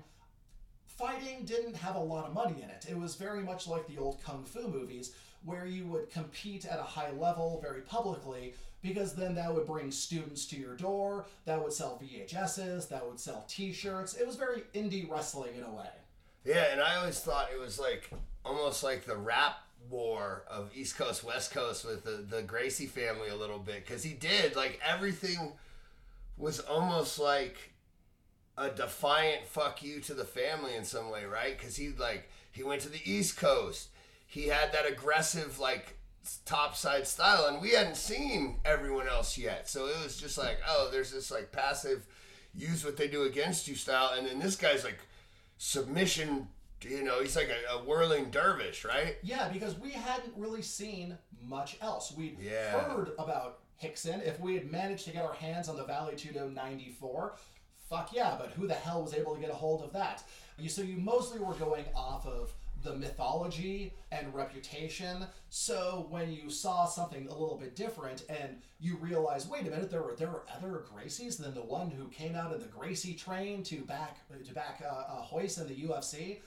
fighting 0.85 1.45
didn't 1.45 1.75
have 1.75 1.95
a 1.95 1.99
lot 1.99 2.25
of 2.25 2.33
money 2.33 2.61
in 2.61 2.69
it. 2.69 2.85
It 2.89 2.97
was 2.97 3.15
very 3.15 3.41
much 3.41 3.67
like 3.67 3.87
the 3.87 3.97
old 3.97 4.21
kung 4.23 4.43
fu 4.43 4.67
movies, 4.67 5.13
where 5.45 5.65
you 5.65 5.85
would 5.87 6.11
compete 6.11 6.65
at 6.65 6.79
a 6.79 6.83
high 6.83 7.11
level 7.11 7.59
very 7.61 7.81
publicly, 7.81 8.53
because 8.87 9.13
then 9.13 9.35
that 9.35 9.53
would 9.53 9.65
bring 9.65 9.91
students 9.91 10.45
to 10.47 10.57
your 10.57 10.75
door, 10.75 11.25
that 11.45 11.61
would 11.61 11.73
sell 11.73 12.01
VHSs, 12.01 12.89
that 12.89 13.05
would 13.05 13.19
sell 13.19 13.45
T-shirts. 13.47 14.15
It 14.15 14.25
was 14.25 14.35
very 14.35 14.63
indie 14.73 15.09
wrestling 15.09 15.55
in 15.57 15.63
a 15.63 15.71
way. 15.71 15.89
Yeah, 16.45 16.71
and 16.71 16.81
I 16.81 16.95
always 16.95 17.19
thought 17.19 17.49
it 17.53 17.59
was 17.59 17.79
like 17.79 18.09
almost 18.45 18.83
like 18.83 19.05
the 19.05 19.17
rap 19.17 19.57
war 19.89 20.43
of 20.49 20.69
East 20.75 20.97
Coast 20.97 21.23
West 21.23 21.51
Coast 21.51 21.85
with 21.85 22.03
the, 22.03 22.25
the 22.29 22.41
Gracie 22.41 22.85
family 22.85 23.29
a 23.29 23.35
little 23.35 23.59
bit 23.59 23.85
because 23.85 24.03
he 24.03 24.13
did 24.13 24.55
like 24.55 24.79
everything 24.85 25.53
was 26.37 26.59
almost 26.59 27.19
like 27.19 27.73
a 28.57 28.69
defiant 28.69 29.45
fuck 29.45 29.83
you 29.83 29.99
to 30.01 30.13
the 30.13 30.25
family 30.25 30.75
in 30.75 30.83
some 30.83 31.09
way, 31.09 31.25
right? 31.25 31.57
Because 31.57 31.75
he 31.75 31.89
like 31.89 32.29
he 32.51 32.63
went 32.63 32.81
to 32.81 32.89
the 32.89 33.01
East 33.03 33.37
Coast, 33.37 33.89
he 34.25 34.47
had 34.47 34.71
that 34.71 34.89
aggressive 34.89 35.59
like 35.59 35.96
topside 36.45 37.07
style, 37.07 37.45
and 37.47 37.61
we 37.61 37.71
hadn't 37.71 37.97
seen 37.97 38.59
everyone 38.65 39.07
else 39.07 39.37
yet, 39.37 39.69
so 39.69 39.87
it 39.87 39.95
was 40.03 40.17
just 40.17 40.37
like 40.37 40.59
oh, 40.67 40.89
there's 40.91 41.11
this 41.11 41.31
like 41.31 41.51
passive 41.51 42.05
use 42.53 42.83
what 42.83 42.97
they 42.97 43.07
do 43.07 43.23
against 43.23 43.67
you 43.67 43.75
style, 43.75 44.13
and 44.17 44.25
then 44.27 44.39
this 44.39 44.55
guy's 44.55 44.83
like 44.83 44.99
submission. 45.57 46.47
You 46.81 47.03
know, 47.03 47.21
he's 47.21 47.35
like 47.35 47.49
a, 47.49 47.73
a 47.73 47.83
whirling 47.83 48.29
dervish, 48.29 48.85
right? 48.85 49.15
Yeah, 49.23 49.49
because 49.49 49.77
we 49.79 49.91
hadn't 49.91 50.33
really 50.37 50.61
seen 50.61 51.17
much 51.41 51.75
else. 51.81 52.13
We'd 52.15 52.37
Yeah. 52.39 52.79
heard 52.81 53.13
about 53.17 53.59
Rickson. 53.83 54.23
If 54.25 54.39
we 54.39 54.53
had 54.53 54.71
managed 54.71 55.05
to 55.05 55.11
get 55.11 55.25
our 55.25 55.33
hands 55.33 55.69
on 55.69 55.75
the 55.75 55.83
Vale 55.83 56.11
Tudo 56.13 56.53
94, 56.53 57.35
fuck 57.89 58.13
yeah, 58.13 58.35
but 58.39 58.51
who 58.51 58.67
the 58.67 58.75
hell 58.75 59.01
was 59.01 59.15
able 59.15 59.33
to 59.33 59.41
get 59.41 59.49
a 59.49 59.55
hold 59.55 59.81
of 59.83 59.91
that? 59.93 60.21
You, 60.59 60.69
so 60.69 60.83
you 60.83 60.97
mostly 60.97 61.39
were 61.39 61.55
going 61.55 61.85
off 61.95 62.27
of 62.27 62.53
the 62.83 62.95
mythology 62.95 63.93
and 64.11 64.33
reputation. 64.33 65.25
So 65.49 66.07
when 66.09 66.31
you 66.31 66.49
saw 66.49 66.85
something 66.85 67.27
a 67.27 67.31
little 67.33 67.57
bit 67.57 67.75
different 67.75 68.23
and 68.29 68.61
you 68.79 68.95
realize, 68.97 69.47
wait 69.47 69.67
a 69.67 69.69
minute, 69.69 69.89
there 69.89 70.01
were 70.01 70.15
there 70.15 70.29
were 70.29 70.43
other 70.55 70.83
Gracies 70.93 71.37
than 71.37 71.53
the 71.53 71.61
one 71.63 71.89
who 71.89 72.07
came 72.09 72.35
out 72.35 72.53
in 72.53 72.59
the 72.59 72.67
Gracie 72.67 73.13
train 73.13 73.63
to 73.63 73.81
back 73.81 74.17
to 74.45 74.53
back 74.53 74.83
uh, 74.85 74.93
uh, 74.93 75.25
Royce 75.31 75.57
in 75.57 75.67
the 75.67 75.75
UFC. 75.75 76.39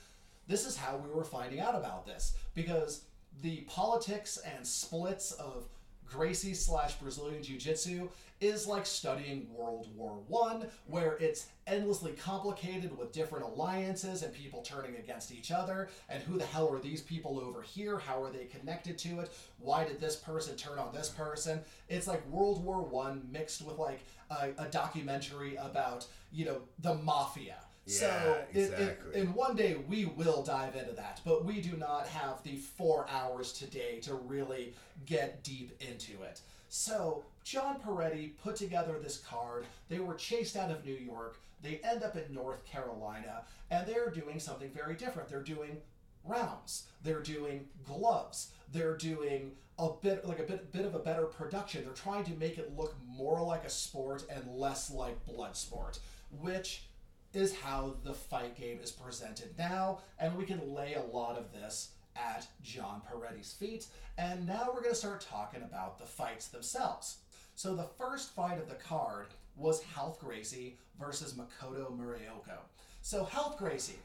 This 0.46 0.66
is 0.66 0.76
how 0.76 0.96
we 0.96 1.10
were 1.10 1.24
finding 1.24 1.60
out 1.60 1.74
about 1.74 2.06
this 2.06 2.34
because 2.54 3.04
the 3.42 3.58
politics 3.68 4.38
and 4.38 4.66
splits 4.66 5.32
of 5.32 5.68
Gracie 6.06 6.54
slash 6.54 6.94
Brazilian 6.94 7.42
Jiu 7.42 7.56
Jitsu 7.56 8.08
is 8.40 8.66
like 8.66 8.86
studying 8.86 9.46
World 9.52 9.88
War 9.94 10.18
One, 10.28 10.66
where 10.86 11.16
it's 11.18 11.46
endlessly 11.66 12.12
complicated 12.12 12.96
with 12.96 13.12
different 13.12 13.44
alliances 13.44 14.22
and 14.22 14.32
people 14.32 14.62
turning 14.62 14.96
against 14.96 15.32
each 15.32 15.50
other. 15.52 15.88
And 16.08 16.22
who 16.22 16.38
the 16.38 16.46
hell 16.46 16.72
are 16.72 16.80
these 16.80 17.02
people 17.02 17.38
over 17.38 17.62
here? 17.62 17.98
How 17.98 18.22
are 18.22 18.30
they 18.30 18.46
connected 18.46 18.98
to 18.98 19.20
it? 19.20 19.30
Why 19.58 19.84
did 19.84 20.00
this 20.00 20.16
person 20.16 20.56
turn 20.56 20.78
on 20.78 20.92
this 20.94 21.08
person? 21.08 21.60
It's 21.88 22.06
like 22.06 22.26
World 22.28 22.64
War 22.64 22.82
One 22.82 23.28
mixed 23.30 23.62
with 23.62 23.78
like 23.78 24.00
a, 24.30 24.50
a 24.58 24.66
documentary 24.66 25.56
about 25.56 26.06
you 26.32 26.44
know 26.44 26.62
the 26.80 26.94
mafia. 26.94 27.56
So 27.86 28.06
Yeah, 28.06 28.60
it, 28.60 28.64
it, 28.64 28.72
exactly. 28.72 29.20
in 29.20 29.34
one 29.34 29.56
day 29.56 29.76
we 29.88 30.04
will 30.04 30.42
dive 30.42 30.76
into 30.76 30.92
that, 30.92 31.20
but 31.24 31.44
we 31.44 31.60
do 31.60 31.76
not 31.76 32.06
have 32.08 32.42
the 32.42 32.56
four 32.56 33.06
hours 33.10 33.52
today 33.52 33.98
to 34.02 34.14
really 34.14 34.74
get 35.06 35.42
deep 35.42 35.72
into 35.80 36.22
it. 36.22 36.40
So 36.68 37.24
John 37.42 37.80
Perretti 37.80 38.32
put 38.42 38.54
together 38.56 38.98
this 39.02 39.18
card. 39.18 39.66
They 39.88 39.98
were 39.98 40.14
chased 40.14 40.56
out 40.56 40.70
of 40.70 40.84
New 40.84 40.94
York. 40.94 41.38
They 41.62 41.80
end 41.82 42.02
up 42.02 42.16
in 42.16 42.32
North 42.32 42.64
Carolina, 42.64 43.42
and 43.70 43.86
they're 43.86 44.10
doing 44.10 44.38
something 44.38 44.70
very 44.70 44.94
different. 44.94 45.28
They're 45.28 45.42
doing 45.42 45.78
rounds. 46.24 46.86
They're 47.02 47.22
doing 47.22 47.66
gloves. 47.84 48.52
They're 48.72 48.96
doing 48.96 49.52
a 49.78 49.88
bit 50.00 50.24
like 50.26 50.38
a 50.38 50.44
bit 50.44 50.70
bit 50.72 50.84
of 50.84 50.94
a 50.94 50.98
better 50.98 51.24
production. 51.24 51.84
They're 51.84 51.92
trying 51.92 52.24
to 52.24 52.32
make 52.32 52.58
it 52.58 52.76
look 52.76 52.94
more 53.06 53.42
like 53.42 53.64
a 53.64 53.70
sport 53.70 54.24
and 54.30 54.46
less 54.54 54.90
like 54.90 55.24
blood 55.26 55.56
sport, 55.56 55.98
which 56.40 56.84
is 57.32 57.54
how 57.54 57.94
the 58.04 58.14
fight 58.14 58.56
game 58.56 58.78
is 58.82 58.90
presented 58.90 59.56
now, 59.58 60.00
and 60.18 60.36
we 60.36 60.44
can 60.44 60.74
lay 60.74 60.94
a 60.94 61.16
lot 61.16 61.38
of 61.38 61.52
this 61.52 61.90
at 62.16 62.46
John 62.62 63.02
Perretti's 63.08 63.52
feet. 63.52 63.86
And 64.18 64.46
now 64.46 64.68
we're 64.68 64.82
going 64.82 64.94
to 64.94 64.98
start 64.98 65.20
talking 65.20 65.62
about 65.62 65.98
the 65.98 66.04
fights 66.04 66.48
themselves. 66.48 67.18
So 67.54 67.74
the 67.74 67.88
first 67.98 68.34
fight 68.34 68.58
of 68.58 68.68
the 68.68 68.74
card 68.74 69.28
was 69.56 69.84
Ralph 69.96 70.18
Gracie 70.18 70.76
versus 70.98 71.34
Makoto 71.34 71.96
Muraoka. 71.96 72.58
So 73.02 73.28
Ralph 73.34 73.58
Gracie, 73.58 73.98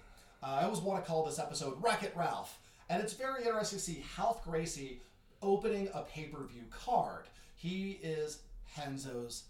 uh, 0.43 0.57
I 0.59 0.63
always 0.63 0.79
want 0.79 1.03
to 1.03 1.09
call 1.09 1.25
this 1.25 1.39
episode 1.39 1.81
Wreck 1.81 2.03
It 2.03 2.13
Ralph, 2.15 2.59
and 2.89 3.01
it's 3.01 3.13
very 3.13 3.43
interesting 3.43 3.79
to 3.79 3.83
see 3.83 4.03
Ralph 4.17 4.43
Gracie 4.43 5.01
opening 5.41 5.89
a 5.93 6.01
pay-per-view 6.01 6.63
card. 6.69 7.25
He 7.55 7.99
is 8.03 8.39
Renzo's 8.77 9.43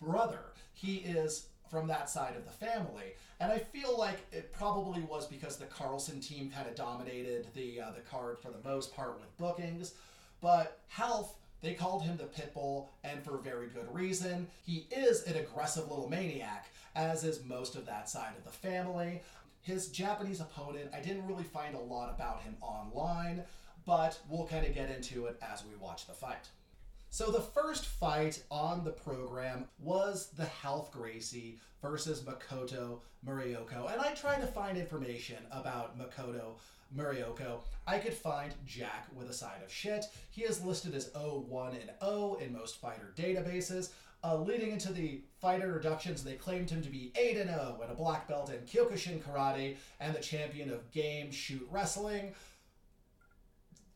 brother. 0.00 0.52
He 0.72 0.96
is 0.96 1.46
from 1.70 1.86
that 1.86 2.10
side 2.10 2.34
of 2.36 2.44
the 2.44 2.66
family. 2.66 3.14
And 3.38 3.50
I 3.50 3.58
feel 3.58 3.96
like 3.96 4.18
it 4.32 4.52
probably 4.52 5.02
was 5.02 5.26
because 5.26 5.56
the 5.56 5.66
Carlson 5.66 6.20
team 6.20 6.50
kind 6.50 6.68
of 6.68 6.74
dominated 6.74 7.46
the 7.54 7.80
uh, 7.80 7.90
the 7.92 8.00
card 8.00 8.38
for 8.38 8.50
the 8.50 8.68
most 8.68 8.94
part 8.94 9.18
with 9.18 9.36
bookings. 9.38 9.94
But 10.40 10.80
Ralph, 10.98 11.34
they 11.62 11.74
called 11.74 12.02
him 12.02 12.16
the 12.16 12.24
Pitbull, 12.24 12.88
and 13.04 13.22
for 13.22 13.38
very 13.38 13.68
good 13.68 13.92
reason. 13.94 14.48
He 14.66 14.86
is 14.90 15.22
an 15.24 15.36
aggressive 15.36 15.88
little 15.88 16.08
maniac, 16.08 16.70
as 16.94 17.24
is 17.24 17.44
most 17.44 17.76
of 17.76 17.86
that 17.86 18.08
side 18.08 18.32
of 18.36 18.44
the 18.44 18.50
family. 18.50 19.22
His 19.62 19.88
Japanese 19.88 20.40
opponent, 20.40 20.90
I 20.94 21.00
didn't 21.00 21.26
really 21.26 21.44
find 21.44 21.74
a 21.74 21.80
lot 21.80 22.12
about 22.14 22.42
him 22.42 22.56
online, 22.62 23.42
but 23.86 24.18
we'll 24.28 24.46
kind 24.46 24.66
of 24.66 24.74
get 24.74 24.90
into 24.90 25.26
it 25.26 25.38
as 25.42 25.62
we 25.64 25.76
watch 25.76 26.06
the 26.06 26.14
fight. 26.14 26.48
So 27.12 27.32
the 27.32 27.40
first 27.40 27.86
fight 27.86 28.44
on 28.52 28.84
the 28.84 28.92
program 28.92 29.64
was 29.80 30.28
the 30.36 30.48
Ralph 30.62 30.92
Gracie 30.92 31.58
versus 31.82 32.22
Makoto 32.22 33.00
Murioko. 33.26 33.92
And 33.92 34.00
I 34.00 34.14
tried 34.14 34.40
to 34.42 34.46
find 34.46 34.78
information 34.78 35.38
about 35.50 35.98
Makoto 35.98 36.58
Murioko. 36.96 37.62
I 37.84 37.98
could 37.98 38.14
find 38.14 38.54
Jack 38.64 39.08
with 39.12 39.28
a 39.28 39.34
side 39.34 39.60
of 39.64 39.72
shit. 39.72 40.04
He 40.30 40.42
is 40.42 40.62
listed 40.62 40.94
as 40.94 41.10
01 41.12 41.72
and 41.72 41.90
0 42.00 42.38
in 42.40 42.52
most 42.52 42.80
fighter 42.80 43.12
databases. 43.16 43.90
Uh, 44.22 44.36
leading 44.36 44.70
into 44.70 44.92
the 44.92 45.22
fight 45.40 45.62
introductions, 45.62 46.22
they 46.22 46.34
claimed 46.34 46.70
him 46.70 46.82
to 46.82 46.90
be 46.90 47.10
8 47.16 47.38
and 47.38 47.50
0 47.50 47.80
and 47.82 47.90
a 47.90 47.94
black 47.94 48.28
belt 48.28 48.50
in 48.50 48.58
Kyokushin 48.60 49.20
Karate 49.20 49.76
and 49.98 50.14
the 50.14 50.20
champion 50.20 50.70
of 50.70 50.90
Game 50.92 51.32
Shoot 51.32 51.66
Wrestling 51.72 52.34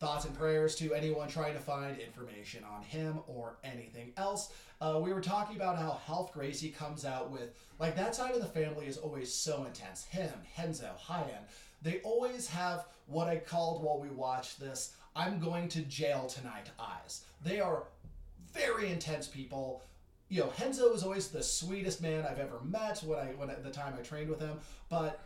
thoughts 0.04 0.26
and 0.26 0.36
prayers 0.36 0.74
to 0.74 0.92
anyone 0.92 1.28
trying 1.28 1.54
to 1.54 1.58
find 1.58 1.98
information 1.98 2.62
on 2.64 2.82
him 2.82 3.20
or 3.26 3.56
anything 3.64 4.12
else. 4.18 4.52
Uh, 4.82 5.00
we 5.02 5.14
were 5.14 5.20
talking 5.20 5.56
about 5.56 5.78
how 5.78 5.98
Ralph 6.06 6.30
Gracie 6.34 6.68
comes 6.68 7.06
out 7.06 7.30
with, 7.30 7.54
like, 7.78 7.96
that 7.96 8.14
side 8.14 8.34
of 8.34 8.42
the 8.42 8.46
family 8.46 8.84
is 8.84 8.98
always 8.98 9.32
so 9.32 9.64
intense. 9.64 10.04
Him, 10.04 10.30
Renzo, 10.58 10.90
Ryan. 11.08 11.44
They 11.80 12.00
always 12.00 12.46
have 12.48 12.84
what 13.06 13.28
I 13.28 13.36
called 13.36 13.82
while 13.82 13.98
we 13.98 14.10
watched 14.10 14.60
this 14.60 14.94
I'm 15.16 15.38
going 15.38 15.68
to 15.68 15.80
jail 15.82 16.26
tonight 16.26 16.70
eyes. 16.78 17.22
They 17.42 17.60
are 17.60 17.84
very 18.52 18.90
intense 18.90 19.26
people. 19.26 19.82
You 20.28 20.40
know, 20.40 20.52
Renzo 20.60 20.92
was 20.92 21.02
always 21.02 21.28
the 21.28 21.42
sweetest 21.42 22.02
man 22.02 22.26
I've 22.28 22.40
ever 22.40 22.60
met 22.62 22.98
when 23.04 23.18
I 23.18 23.26
when 23.36 23.48
at 23.48 23.64
the 23.64 23.70
time 23.70 23.94
I 23.98 24.02
trained 24.02 24.28
with 24.28 24.40
him, 24.40 24.58
but 24.90 25.20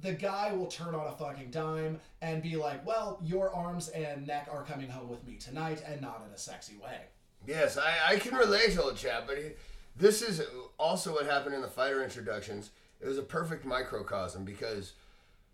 the 0.00 0.12
guy 0.12 0.52
will 0.52 0.66
turn 0.66 0.94
on 0.94 1.06
a 1.06 1.12
fucking 1.12 1.50
dime 1.50 2.00
and 2.20 2.42
be 2.42 2.56
like, 2.56 2.84
"Well, 2.86 3.18
your 3.22 3.54
arms 3.54 3.88
and 3.88 4.26
neck 4.26 4.48
are 4.50 4.62
coming 4.62 4.88
home 4.88 5.08
with 5.08 5.26
me 5.26 5.36
tonight, 5.36 5.82
and 5.86 6.00
not 6.00 6.22
in 6.26 6.32
a 6.32 6.38
sexy 6.38 6.76
way." 6.76 7.00
Yes, 7.46 7.76
I, 7.76 8.14
I 8.14 8.18
can 8.18 8.34
relate 8.34 8.72
to 8.72 8.82
old 8.82 8.96
chap, 8.96 9.24
but 9.26 9.36
he, 9.36 9.50
this 9.96 10.22
is 10.22 10.42
also 10.78 11.12
what 11.12 11.26
happened 11.26 11.54
in 11.54 11.62
the 11.62 11.68
fighter 11.68 12.02
introductions. 12.02 12.70
It 13.00 13.06
was 13.06 13.18
a 13.18 13.22
perfect 13.22 13.64
microcosm 13.64 14.44
because 14.44 14.94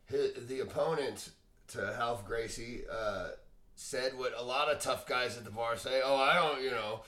his, 0.06 0.46
the 0.46 0.60
opponent 0.60 1.30
to 1.68 1.78
Ralph 1.98 2.26
Gracie 2.26 2.82
uh, 2.90 3.28
said 3.74 4.16
what 4.16 4.32
a 4.36 4.42
lot 4.42 4.70
of 4.70 4.80
tough 4.80 5.06
guys 5.06 5.36
at 5.36 5.44
the 5.44 5.50
bar 5.50 5.76
say. 5.76 6.00
Oh, 6.04 6.16
I 6.16 6.34
don't, 6.34 6.62
you 6.62 6.70
know, 6.70 7.00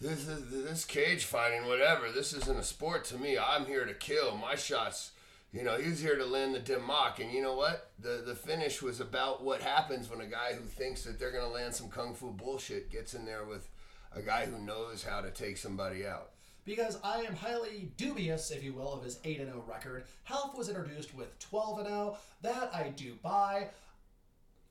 this 0.00 0.26
is 0.26 0.50
this 0.50 0.84
cage 0.84 1.24
fighting, 1.24 1.66
whatever. 1.66 2.10
This 2.10 2.32
isn't 2.32 2.58
a 2.58 2.62
sport 2.62 3.04
to 3.06 3.18
me. 3.18 3.36
I'm 3.38 3.66
here 3.66 3.84
to 3.84 3.94
kill. 3.94 4.36
My 4.36 4.54
shots, 4.54 5.10
You 5.52 5.64
know, 5.64 5.76
he 5.76 5.90
was 5.90 6.00
here 6.00 6.16
to 6.16 6.24
land 6.24 6.54
the 6.54 6.60
dim 6.60 6.88
and 7.18 7.32
you 7.32 7.42
know 7.42 7.54
what? 7.54 7.90
The 7.98 8.22
the 8.24 8.36
finish 8.36 8.80
was 8.82 9.00
about 9.00 9.42
what 9.42 9.60
happens 9.60 10.08
when 10.08 10.20
a 10.20 10.26
guy 10.26 10.52
who 10.52 10.62
thinks 10.62 11.02
that 11.02 11.18
they're 11.18 11.32
gonna 11.32 11.48
land 11.48 11.74
some 11.74 11.88
kung 11.88 12.14
fu 12.14 12.30
bullshit 12.30 12.88
gets 12.90 13.14
in 13.14 13.24
there 13.24 13.44
with 13.44 13.68
a 14.14 14.22
guy 14.22 14.46
who 14.46 14.58
knows 14.60 15.02
how 15.02 15.20
to 15.20 15.30
take 15.30 15.56
somebody 15.56 16.06
out. 16.06 16.30
because 16.64 16.98
I 17.02 17.22
am 17.22 17.34
highly 17.34 17.90
dubious, 17.96 18.50
if 18.52 18.62
you 18.62 18.74
will, 18.74 18.92
of 18.92 19.02
his 19.02 19.18
8 19.24 19.38
0 19.38 19.64
record. 19.66 20.04
Ralph 20.30 20.56
was 20.56 20.68
introduced 20.68 21.14
with 21.14 21.36
12 21.40 21.86
0. 21.86 22.16
That 22.42 22.70
I 22.72 22.90
do 22.90 23.14
buy. 23.22 23.68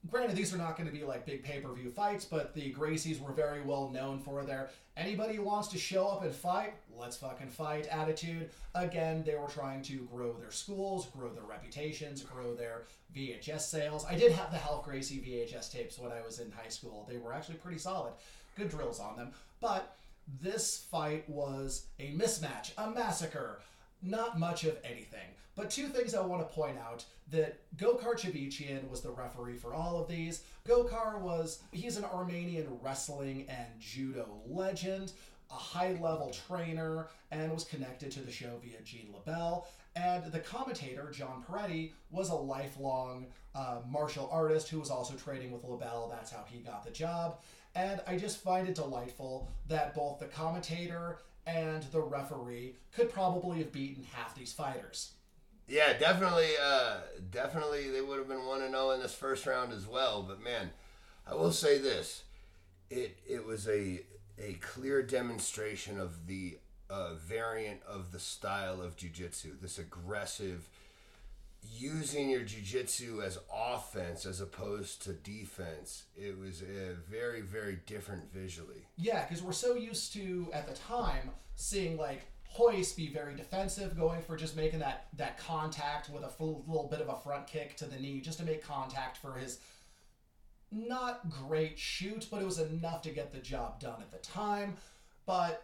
Granted, 0.09 0.37
these 0.37 0.53
are 0.53 0.57
not 0.57 0.77
going 0.77 0.89
to 0.89 0.95
be 0.95 1.03
like 1.03 1.25
big 1.25 1.43
pay 1.43 1.59
per 1.59 1.73
view 1.73 1.89
fights, 1.89 2.23
but 2.25 2.53
the 2.53 2.73
Gracies 2.73 3.19
were 3.19 3.33
very 3.33 3.61
well 3.61 3.89
known 3.89 4.19
for 4.19 4.43
their 4.43 4.69
anybody 4.95 5.35
who 5.35 5.43
wants 5.43 5.67
to 5.69 5.77
show 5.77 6.07
up 6.07 6.23
and 6.23 6.33
fight, 6.33 6.73
let's 6.97 7.17
fucking 7.17 7.49
fight 7.49 7.87
attitude. 7.87 8.49
Again, 8.75 9.23
they 9.25 9.35
were 9.35 9.47
trying 9.47 9.81
to 9.83 10.07
grow 10.11 10.33
their 10.33 10.51
schools, 10.51 11.07
grow 11.07 11.29
their 11.29 11.43
reputations, 11.43 12.21
grow 12.21 12.55
their 12.55 12.83
VHS 13.15 13.61
sales. 13.61 14.05
I 14.09 14.15
did 14.15 14.31
have 14.31 14.51
the 14.51 14.57
Ralph 14.57 14.85
Gracie 14.85 15.17
VHS 15.17 15.71
tapes 15.71 15.99
when 15.99 16.11
I 16.11 16.21
was 16.25 16.39
in 16.39 16.51
high 16.51 16.69
school. 16.69 17.05
They 17.09 17.17
were 17.17 17.33
actually 17.33 17.55
pretty 17.55 17.79
solid. 17.79 18.13
Good 18.57 18.69
drills 18.69 18.99
on 18.99 19.17
them. 19.17 19.31
But 19.59 19.95
this 20.41 20.85
fight 20.91 21.27
was 21.29 21.87
a 21.99 22.11
mismatch, 22.11 22.71
a 22.77 22.89
massacre, 22.89 23.59
not 24.01 24.39
much 24.39 24.63
of 24.63 24.77
anything. 24.83 25.27
But 25.55 25.69
two 25.69 25.87
things 25.87 26.15
I 26.15 26.21
want 26.21 26.47
to 26.47 26.55
point 26.55 26.77
out 26.77 27.03
that 27.31 27.59
Gokor 27.75 28.17
Chivichyan 28.17 28.89
was 28.89 29.01
the 29.01 29.11
referee 29.11 29.57
for 29.57 29.73
all 29.73 30.01
of 30.01 30.07
these. 30.07 30.43
Gokor 30.65 31.19
was, 31.19 31.59
he's 31.71 31.97
an 31.97 32.05
Armenian 32.05 32.67
wrestling 32.81 33.45
and 33.49 33.67
judo 33.79 34.41
legend, 34.47 35.11
a 35.51 35.55
high 35.55 35.97
level 36.01 36.33
trainer, 36.47 37.07
and 37.31 37.51
was 37.51 37.65
connected 37.65 38.09
to 38.11 38.21
the 38.21 38.31
show 38.31 38.59
via 38.63 38.81
Gene 38.83 39.13
LeBell. 39.13 39.65
And 39.95 40.31
the 40.31 40.39
commentator, 40.39 41.11
John 41.11 41.43
Perretti, 41.43 41.91
was 42.09 42.29
a 42.29 42.35
lifelong 42.35 43.27
uh, 43.53 43.79
martial 43.87 44.29
artist 44.31 44.69
who 44.69 44.79
was 44.79 44.89
also 44.89 45.15
training 45.15 45.51
with 45.51 45.63
LeBell. 45.63 46.09
That's 46.09 46.31
how 46.31 46.45
he 46.47 46.59
got 46.59 46.85
the 46.85 46.91
job. 46.91 47.39
And 47.75 48.01
I 48.07 48.17
just 48.17 48.41
find 48.41 48.67
it 48.67 48.75
delightful 48.75 49.49
that 49.67 49.93
both 49.93 50.19
the 50.19 50.25
commentator 50.25 51.19
and 51.45 51.83
the 51.91 52.01
referee 52.01 52.75
could 52.93 53.11
probably 53.11 53.59
have 53.59 53.71
beaten 53.71 54.05
half 54.13 54.35
these 54.35 54.53
fighters. 54.53 55.13
Yeah, 55.67 55.93
definitely, 55.97 56.49
uh, 56.61 56.97
definitely, 57.29 57.89
they 57.91 58.01
would 58.01 58.17
have 58.17 58.27
been 58.27 58.45
one 58.45 58.59
to 58.61 58.69
zero 58.69 58.91
in 58.91 59.01
this 59.01 59.13
first 59.13 59.45
round 59.45 59.71
as 59.71 59.85
well. 59.85 60.23
But 60.23 60.43
man, 60.43 60.71
I 61.27 61.35
will 61.35 61.51
say 61.51 61.77
this: 61.77 62.23
it 62.89 63.17
it 63.27 63.45
was 63.45 63.67
a 63.67 64.01
a 64.39 64.53
clear 64.53 65.03
demonstration 65.03 65.99
of 65.99 66.27
the 66.27 66.57
uh, 66.89 67.13
variant 67.15 67.81
of 67.87 68.11
the 68.11 68.19
style 68.19 68.81
of 68.81 68.95
jujitsu. 68.95 69.59
This 69.61 69.77
aggressive, 69.77 70.67
using 71.61 72.29
your 72.29 72.41
jujitsu 72.41 73.23
as 73.23 73.37
offense 73.53 74.25
as 74.25 74.41
opposed 74.41 75.01
to 75.03 75.13
defense. 75.13 76.05
It 76.15 76.37
was 76.37 76.61
uh, 76.61 76.95
very 77.09 77.41
very 77.41 77.79
different 77.85 78.31
visually. 78.33 78.87
Yeah, 78.97 79.25
because 79.25 79.43
we're 79.43 79.51
so 79.51 79.75
used 79.75 80.13
to 80.13 80.49
at 80.53 80.67
the 80.67 80.73
time 80.73 81.31
seeing 81.55 81.97
like 81.97 82.21
Royce 82.57 82.93
be 82.93 83.07
very 83.07 83.35
defensive, 83.35 83.95
going 83.95 84.21
for 84.21 84.35
just 84.35 84.55
making 84.55 84.79
that 84.79 85.07
that 85.17 85.37
contact 85.37 86.09
with 86.09 86.23
a 86.23 86.29
full, 86.29 86.63
little 86.67 86.87
bit 86.87 87.01
of 87.01 87.09
a 87.09 87.15
front 87.15 87.47
kick 87.47 87.75
to 87.77 87.85
the 87.85 87.97
knee, 87.97 88.21
just 88.21 88.39
to 88.39 88.45
make 88.45 88.63
contact 88.63 89.17
for 89.17 89.33
his 89.33 89.59
not 90.71 91.29
great 91.29 91.79
shoot, 91.79 92.27
but 92.29 92.41
it 92.41 92.45
was 92.45 92.59
enough 92.59 93.01
to 93.03 93.09
get 93.09 93.31
the 93.31 93.39
job 93.39 93.79
done 93.79 94.01
at 94.01 94.11
the 94.11 94.17
time. 94.17 94.75
But 95.25 95.63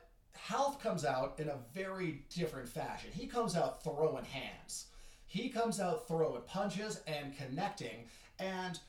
Ralph 0.50 0.82
comes 0.82 1.06
out 1.06 1.36
in 1.40 1.50
a 1.50 1.58
very 1.74 2.24
different 2.34 2.68
fashion. 2.68 3.10
He 3.14 3.28
comes 3.28 3.56
out 3.56 3.84
throwing 3.84 4.26
hands. 4.26 4.88
He 5.36 5.50
comes 5.50 5.82
out 5.82 6.08
throwing 6.08 6.44
punches 6.44 7.02
and 7.08 7.38
connecting. 7.38 8.06
And 8.40 8.80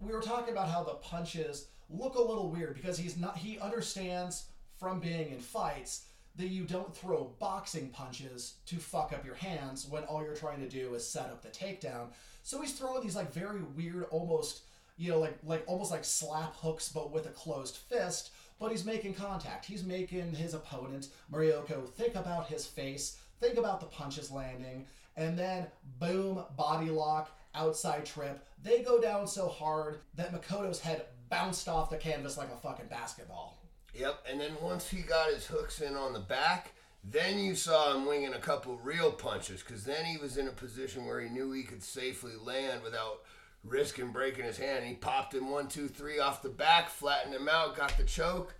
we 0.00 0.12
were 0.12 0.20
talking 0.20 0.52
about 0.52 0.68
how 0.68 0.84
the 0.84 0.96
punches 0.96 1.68
look 1.88 2.16
a 2.16 2.20
little 2.20 2.50
weird 2.50 2.74
because 2.74 2.98
he's 2.98 3.16
not 3.16 3.38
he 3.38 3.58
understands 3.58 4.48
from 4.78 5.00
being 5.00 5.30
in 5.30 5.38
fights 5.38 6.04
that 6.36 6.48
you 6.48 6.64
don't 6.64 6.94
throw 6.94 7.32
boxing 7.38 7.88
punches 7.88 8.56
to 8.66 8.76
fuck 8.76 9.14
up 9.14 9.24
your 9.24 9.36
hands 9.36 9.86
when 9.88 10.04
all 10.04 10.22
you're 10.22 10.36
trying 10.36 10.60
to 10.60 10.68
do 10.68 10.92
is 10.92 11.08
set 11.08 11.30
up 11.30 11.40
the 11.40 11.48
takedown. 11.48 12.08
So 12.42 12.60
he's 12.60 12.74
throwing 12.74 13.02
these 13.02 13.16
like 13.16 13.32
very 13.32 13.62
weird 13.62 14.04
almost 14.10 14.64
you 14.98 15.10
know 15.10 15.18
like 15.18 15.38
like 15.42 15.64
almost 15.66 15.90
like 15.90 16.04
slap 16.04 16.54
hooks 16.56 16.90
but 16.92 17.12
with 17.12 17.24
a 17.24 17.30
closed 17.30 17.76
fist 17.76 18.32
but 18.60 18.70
he's 18.70 18.84
making 18.84 19.14
contact. 19.14 19.64
He's 19.64 19.84
making 19.84 20.34
his 20.34 20.52
opponent, 20.52 21.08
Murioko, 21.32 21.88
think 21.88 22.14
about 22.14 22.48
his 22.48 22.66
face, 22.66 23.16
think 23.40 23.56
about 23.56 23.80
the 23.80 23.86
punches 23.86 24.30
landing, 24.30 24.86
and 25.16 25.38
then 25.38 25.66
boom, 25.98 26.44
body 26.56 26.90
lock, 26.90 27.36
outside 27.54 28.04
trip. 28.04 28.44
They 28.62 28.82
go 28.82 29.00
down 29.00 29.26
so 29.26 29.48
hard 29.48 29.98
that 30.14 30.32
Makoto's 30.32 30.80
head 30.80 31.06
bounced 31.28 31.68
off 31.68 31.90
the 31.90 31.96
canvas 31.96 32.36
like 32.36 32.50
a 32.52 32.56
fucking 32.56 32.86
basketball. 32.88 33.58
Yep, 33.94 34.26
and 34.30 34.40
then 34.40 34.52
once 34.60 34.88
he 34.88 35.02
got 35.02 35.32
his 35.32 35.46
hooks 35.46 35.80
in 35.80 35.94
on 35.94 36.12
the 36.12 36.20
back, 36.20 36.72
then 37.04 37.38
you 37.38 37.54
saw 37.54 37.94
him 37.94 38.06
winging 38.06 38.34
a 38.34 38.38
couple 38.38 38.78
real 38.78 39.12
punches 39.12 39.62
because 39.62 39.84
then 39.84 40.04
he 40.04 40.16
was 40.16 40.36
in 40.36 40.48
a 40.48 40.52
position 40.52 41.06
where 41.06 41.20
he 41.20 41.28
knew 41.28 41.52
he 41.52 41.62
could 41.62 41.82
safely 41.82 42.32
land 42.42 42.82
without 42.82 43.20
risking 43.62 44.10
breaking 44.10 44.44
his 44.44 44.58
hand. 44.58 44.84
He 44.84 44.94
popped 44.94 45.34
him 45.34 45.50
one, 45.50 45.68
two, 45.68 45.88
three 45.88 46.18
off 46.18 46.42
the 46.42 46.48
back, 46.48 46.88
flattened 46.88 47.34
him 47.34 47.48
out, 47.48 47.76
got 47.76 47.96
the 47.96 48.04
choke, 48.04 48.54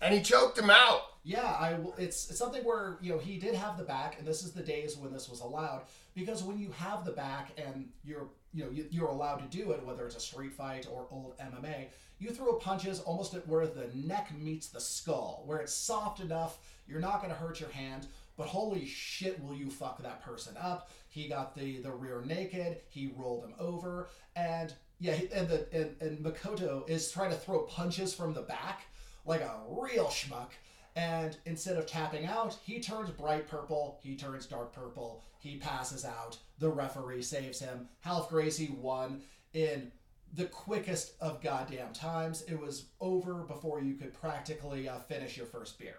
and 0.00 0.14
he 0.14 0.22
choked 0.22 0.58
him 0.58 0.70
out. 0.70 1.02
Yeah, 1.24 1.44
I 1.44 1.76
it's 1.98 2.30
it's 2.30 2.38
something 2.38 2.64
where 2.64 2.98
you 3.02 3.12
know 3.12 3.18
he 3.18 3.38
did 3.38 3.54
have 3.54 3.76
the 3.76 3.84
back, 3.84 4.16
and 4.18 4.26
this 4.26 4.42
is 4.42 4.52
the 4.52 4.62
days 4.62 4.96
when 4.96 5.12
this 5.12 5.28
was 5.28 5.40
allowed 5.40 5.82
because 6.14 6.42
when 6.42 6.58
you 6.58 6.70
have 6.72 7.04
the 7.04 7.12
back 7.12 7.50
and 7.58 7.88
you're 8.04 8.28
you 8.54 8.64
know 8.64 8.70
you, 8.70 8.86
you're 8.90 9.08
allowed 9.08 9.36
to 9.38 9.56
do 9.56 9.72
it, 9.72 9.84
whether 9.84 10.06
it's 10.06 10.16
a 10.16 10.20
street 10.20 10.54
fight 10.54 10.86
or 10.90 11.06
old 11.10 11.34
MMA, 11.38 11.88
you 12.18 12.30
throw 12.30 12.54
punches 12.54 13.00
almost 13.00 13.34
at 13.34 13.46
where 13.46 13.66
the 13.66 13.90
neck 13.94 14.30
meets 14.38 14.68
the 14.68 14.80
skull, 14.80 15.42
where 15.44 15.58
it's 15.58 15.74
soft 15.74 16.20
enough, 16.20 16.58
you're 16.86 17.00
not 17.00 17.20
going 17.20 17.32
to 17.32 17.38
hurt 17.38 17.60
your 17.60 17.70
hand. 17.70 18.06
But 18.36 18.46
holy 18.46 18.86
shit, 18.86 19.42
will 19.42 19.54
you 19.54 19.68
fuck 19.68 20.00
that 20.02 20.24
person 20.24 20.56
up? 20.58 20.90
He 21.08 21.28
got 21.28 21.54
the 21.54 21.78
the 21.78 21.90
rear 21.90 22.22
naked. 22.24 22.78
He 22.88 23.12
rolled 23.16 23.44
him 23.44 23.54
over, 23.58 24.08
and 24.36 24.72
yeah, 25.00 25.18
and 25.34 25.48
the 25.48 25.66
and, 25.72 25.96
and 26.00 26.18
Makoto 26.24 26.88
is 26.88 27.10
trying 27.10 27.30
to 27.30 27.36
throw 27.36 27.62
punches 27.62 28.14
from 28.14 28.32
the 28.32 28.42
back 28.42 28.86
like 29.28 29.42
a 29.42 29.60
real 29.68 30.06
schmuck. 30.06 30.50
And 30.96 31.36
instead 31.46 31.76
of 31.76 31.86
tapping 31.86 32.26
out, 32.26 32.58
he 32.64 32.80
turns 32.80 33.10
bright 33.10 33.46
purple. 33.46 34.00
He 34.02 34.16
turns 34.16 34.46
dark 34.46 34.72
purple. 34.72 35.22
He 35.38 35.56
passes 35.58 36.04
out. 36.04 36.38
The 36.58 36.70
referee 36.70 37.22
saves 37.22 37.60
him. 37.60 37.88
Ralph 38.04 38.30
Gracie 38.30 38.74
won 38.80 39.20
in 39.52 39.92
the 40.34 40.46
quickest 40.46 41.12
of 41.20 41.40
goddamn 41.40 41.92
times. 41.92 42.42
It 42.48 42.58
was 42.58 42.86
over 43.00 43.44
before 43.44 43.80
you 43.80 43.94
could 43.94 44.12
practically 44.12 44.88
uh, 44.88 44.98
finish 44.98 45.36
your 45.36 45.46
first 45.46 45.78
beer. 45.78 45.98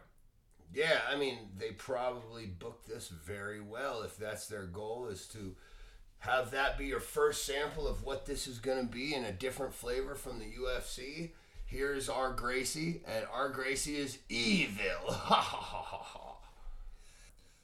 Yeah, 0.73 0.99
I 1.09 1.15
mean, 1.15 1.37
they 1.57 1.71
probably 1.71 2.45
booked 2.45 2.87
this 2.87 3.07
very 3.07 3.61
well 3.61 4.01
if 4.03 4.17
that's 4.17 4.47
their 4.47 4.65
goal 4.65 5.07
is 5.07 5.27
to 5.27 5.55
have 6.19 6.51
that 6.51 6.77
be 6.77 6.87
your 6.87 6.99
first 6.99 7.45
sample 7.45 7.87
of 7.87 8.03
what 8.03 8.25
this 8.25 8.45
is 8.47 8.59
going 8.59 8.85
to 8.85 8.91
be 8.91 9.15
in 9.15 9.23
a 9.23 9.31
different 9.31 9.73
flavor 9.73 10.15
from 10.15 10.39
the 10.39 10.45
UFC. 10.45 11.31
Here's 11.69 12.09
our 12.09 12.33
Gracie, 12.33 13.01
and 13.05 13.25
our 13.31 13.49
Gracie 13.49 13.95
is 13.95 14.17
evil. 14.27 15.15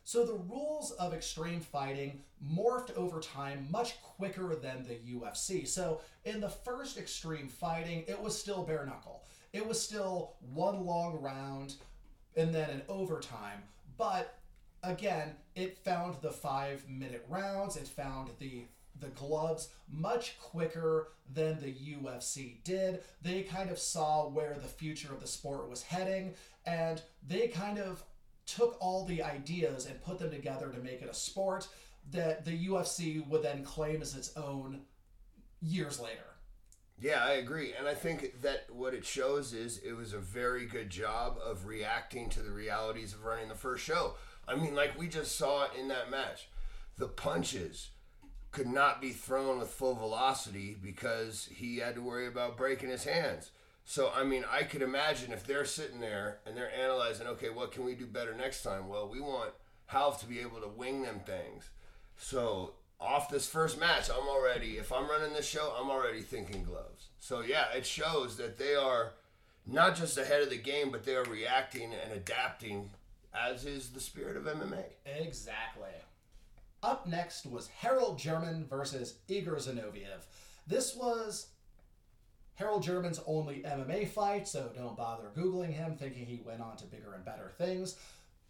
So 0.08 0.24
the 0.24 0.36
rules 0.36 0.92
of 0.92 1.16
extreme 1.16 1.60
fighting 1.60 2.22
morphed 2.56 2.96
over 2.96 3.20
time 3.20 3.68
much 3.72 4.00
quicker 4.04 4.56
than 4.56 4.84
the 4.84 5.00
UFC. 5.12 5.68
So 5.68 6.02
in 6.26 6.40
the 6.40 6.48
first 6.48 7.00
extreme 7.00 7.48
fighting, 7.50 8.04
it 8.08 8.22
was 8.22 8.40
still 8.40 8.62
bare 8.64 8.86
knuckle. 8.86 9.24
It 9.52 9.66
was 9.66 9.82
still 9.82 10.36
one 10.54 10.86
long 10.86 11.20
round 11.20 11.74
and 12.38 12.54
then 12.54 12.70
an 12.70 12.84
overtime. 12.88 13.64
But 13.98 14.38
again, 14.84 15.32
it 15.56 15.80
found 15.80 16.18
the 16.22 16.32
five 16.32 16.88
minute 16.88 17.26
rounds. 17.28 17.76
It 17.76 17.88
found 17.88 18.30
the 18.38 18.66
the 19.00 19.08
gloves 19.10 19.70
much 19.92 20.40
quicker 20.40 21.10
than 21.34 21.60
the 21.60 21.74
UFC 21.74 22.64
did. 22.64 23.02
They 23.22 23.44
kind 23.44 23.70
of 23.70 23.80
saw 23.80 24.28
where 24.28 24.56
the 24.56 24.68
future 24.68 25.12
of 25.14 25.22
the 25.22 25.28
sport 25.28 25.70
was 25.70 25.84
heading, 25.84 26.34
and 26.66 27.02
they 27.28 27.48
kind 27.48 27.80
of 27.80 28.04
took 28.46 28.78
all 28.80 29.06
the 29.06 29.24
ideas 29.24 29.86
and 29.86 30.02
put 30.04 30.20
them 30.20 30.32
together 30.32 30.70
to 30.70 30.80
make 30.80 31.02
it 31.02 31.10
a 31.10 31.14
sport 31.14 31.68
that 32.12 32.46
the 32.46 32.68
UFC 32.68 33.26
would 33.28 33.42
then 33.44 33.64
claim 33.64 34.02
as 34.02 34.16
its 34.16 34.36
own 34.38 34.82
years 35.62 36.00
later. 36.00 36.36
Yeah, 37.00 37.24
I 37.26 37.34
agree. 37.34 37.74
And 37.78 37.88
I 37.88 37.94
think 37.94 38.42
that 38.42 38.68
what 38.72 38.94
it 38.94 39.06
shows 39.06 39.54
is 39.54 39.80
it 39.80 39.94
was 39.94 40.14
a 40.14 40.20
very 40.20 40.66
good 40.66 40.90
job 40.90 41.38
of 41.44 41.66
reacting 41.66 42.30
to 42.30 42.42
the 42.42 42.52
realities 42.52 43.14
of 43.14 43.26
running 43.26 43.50
the 43.50 43.56
first 43.56 43.84
show. 43.84 44.14
I 44.48 44.56
mean, 44.56 44.76
like 44.76 44.98
we 44.98 45.08
just 45.08 45.36
saw 45.36 45.68
in 45.78 45.90
that 45.90 46.10
match, 46.10 46.48
the 46.98 47.08
punches 47.08 47.90
could 48.56 48.68
not 48.68 49.02
be 49.02 49.10
thrown 49.10 49.60
with 49.60 49.68
full 49.68 49.96
velocity 49.96 50.78
because 50.82 51.50
he 51.52 51.80
had 51.80 51.94
to 51.94 52.02
worry 52.02 52.26
about 52.26 52.56
breaking 52.56 52.88
his 52.88 53.04
hands. 53.04 53.52
So, 53.84 54.14
I 54.16 54.24
mean, 54.24 54.46
I 54.50 54.64
could 54.64 54.82
imagine 54.82 55.34
if 55.34 55.46
they're 55.46 55.66
sitting 55.66 56.00
there 56.00 56.40
and 56.46 56.56
they're 56.56 56.74
analyzing, 56.74 57.28
okay, 57.28 57.50
what 57.50 57.74
can 57.74 57.84
we 57.84 57.96
do 57.96 58.06
better 58.06 58.34
next 58.34 58.64
time? 58.64 58.88
Well, 58.88 59.10
we 59.10 59.20
want 59.20 59.52
Ralph 59.94 60.22
to 60.22 60.26
be 60.26 60.40
able 60.40 60.62
to 60.62 60.70
wing 60.70 61.02
them 61.02 61.20
things. 61.26 61.70
So 62.16 62.76
off 62.98 63.30
this 63.30 63.46
first 63.46 63.78
match, 63.78 64.10
I'm 64.10 64.28
already, 64.30 64.78
if 64.78 64.94
I'm 64.94 65.10
running 65.10 65.34
this 65.34 65.48
show, 65.48 65.76
I'm 65.78 65.90
already 65.90 66.22
thinking 66.22 66.64
gloves. 66.64 67.10
So 67.20 67.42
yeah, 67.42 67.66
it 67.76 67.86
shows 67.86 68.38
that 68.38 68.58
they 68.58 68.76
are 68.76 69.16
not 69.68 69.98
just 69.98 70.18
ahead 70.18 70.44
of 70.44 70.50
the 70.50 70.58
game, 70.58 70.92
but 70.92 71.04
they 71.04 71.16
are 71.18 71.26
reacting 71.26 71.92
and 71.94 72.14
adapting, 72.14 72.92
as 73.34 73.66
is 73.66 73.90
the 73.90 74.00
spirit 74.00 74.38
of 74.38 74.46
MMA. 74.46 74.86
Exactly. 75.06 75.90
Up 76.86 77.08
next 77.08 77.48
was 77.48 77.68
Harold 77.80 78.20
German 78.20 78.64
versus 78.70 79.16
Igor 79.28 79.56
Zinoviev. 79.56 80.22
This 80.68 80.96
was 80.96 81.48
Harold 82.54 82.84
German's 82.84 83.20
only 83.26 83.64
MMA 83.66 84.08
fight, 84.08 84.48
so 84.48 84.70
don't 84.76 84.96
bother 84.96 85.32
Googling 85.36 85.74
him 85.74 85.96
thinking 85.96 86.28
he 86.28 86.44
went 86.46 86.62
on 86.62 86.78
to 86.78 86.86
bigger 86.86 87.16
and 87.16 87.26
better 87.26 87.52
things. 87.58 87.98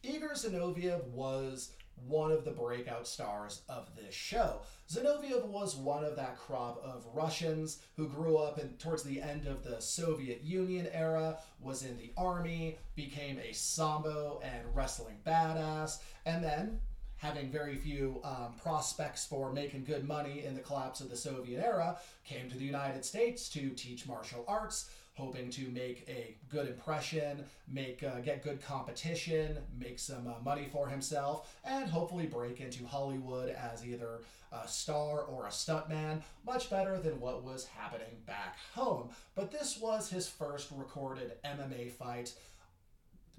Igor 0.03 0.31
Zinoviev 0.31 1.05
was 1.05 1.71
one 2.05 2.29
of 2.29 2.43
the 2.43 2.51
breakout 2.51 3.07
stars 3.07 3.61
of 3.69 3.95
this 3.95 4.13
show. 4.13 4.59
Zinoviev 4.91 5.45
was 5.45 5.77
one 5.77 6.03
of 6.03 6.17
that 6.17 6.37
crop 6.37 6.83
of 6.83 7.05
Russians 7.13 7.83
who 7.95 8.09
grew 8.09 8.35
up 8.35 8.59
in 8.59 8.67
towards 8.73 9.03
the 9.03 9.21
end 9.21 9.47
of 9.47 9.63
the 9.63 9.79
Soviet 9.79 10.43
Union 10.43 10.89
era, 10.91 11.37
was 11.61 11.83
in 11.83 11.95
the 11.95 12.11
army, 12.17 12.79
became 12.97 13.39
a 13.39 13.53
sambo 13.53 14.41
and 14.43 14.75
wrestling 14.75 15.15
badass, 15.25 15.99
and 16.25 16.43
then 16.43 16.81
having 17.17 17.49
very 17.49 17.75
few 17.75 18.19
um, 18.23 18.53
prospects 18.61 19.25
for 19.25 19.51
making 19.51 19.83
good 19.83 20.07
money 20.07 20.43
in 20.45 20.53
the 20.53 20.61
collapse 20.61 20.99
of 20.99 21.09
the 21.09 21.15
Soviet 21.15 21.63
era, 21.63 21.97
came 22.23 22.49
to 22.49 22.57
the 22.57 22.65
United 22.65 23.05
States 23.05 23.49
to 23.49 23.69
teach 23.69 24.07
martial 24.07 24.43
arts, 24.47 24.89
hoping 25.15 25.49
to 25.49 25.69
make 25.69 26.05
a 26.09 26.35
good 26.49 26.67
impression, 26.67 27.43
make 27.71 28.03
uh, 28.03 28.19
get 28.19 28.43
good 28.43 28.61
competition, 28.61 29.57
make 29.79 29.97
some 29.97 30.27
uh, 30.27 30.33
money 30.43 30.67
for 30.71 30.87
himself, 30.87 31.55
and 31.63 31.89
hopefully 31.89 32.25
break 32.25 32.59
into 32.59 32.85
Hollywood 32.85 33.49
as 33.49 33.85
either 33.85 34.19
a 34.51 34.67
star 34.67 35.21
or 35.21 35.45
a 35.45 35.49
stuntman, 35.49 36.21
much 36.45 36.69
better 36.69 36.99
than 36.99 37.19
what 37.19 37.43
was 37.43 37.65
happening 37.65 38.17
back 38.25 38.57
home. 38.73 39.09
But 39.35 39.51
this 39.51 39.77
was 39.77 40.09
his 40.09 40.27
first 40.27 40.69
recorded 40.75 41.31
MMA 41.43 41.91
fight. 41.91 42.33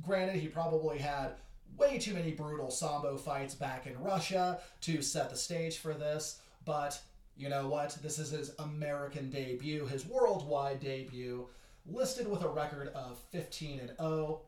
Granted, 0.03 0.37
he 0.37 0.49
probably 0.49 0.99
had 0.99 1.33
way 1.77 1.99
too 1.99 2.15
many 2.15 2.33
brutal 2.33 2.71
sambo 2.71 3.17
fights 3.17 3.55
back 3.55 3.87
in 3.87 4.01
Russia 4.01 4.61
to 4.83 5.03
set 5.03 5.31
the 5.31 5.37
stage 5.37 5.79
for 5.79 5.95
this, 5.95 6.41
but 6.65 7.01
you 7.37 7.49
know 7.49 7.69
what? 7.69 7.99
This 8.03 8.19
is 8.19 8.31
his 8.31 8.53
American 8.59 9.31
debut, 9.31 9.87
his 9.87 10.07
worldwide 10.07 10.81
debut, 10.81 11.47
listed 11.87 12.29
with 12.29 12.43
a 12.43 12.49
record 12.49 12.89
of 12.95 13.19
15 13.31 13.81
and 13.81 13.91
0. 13.99 14.41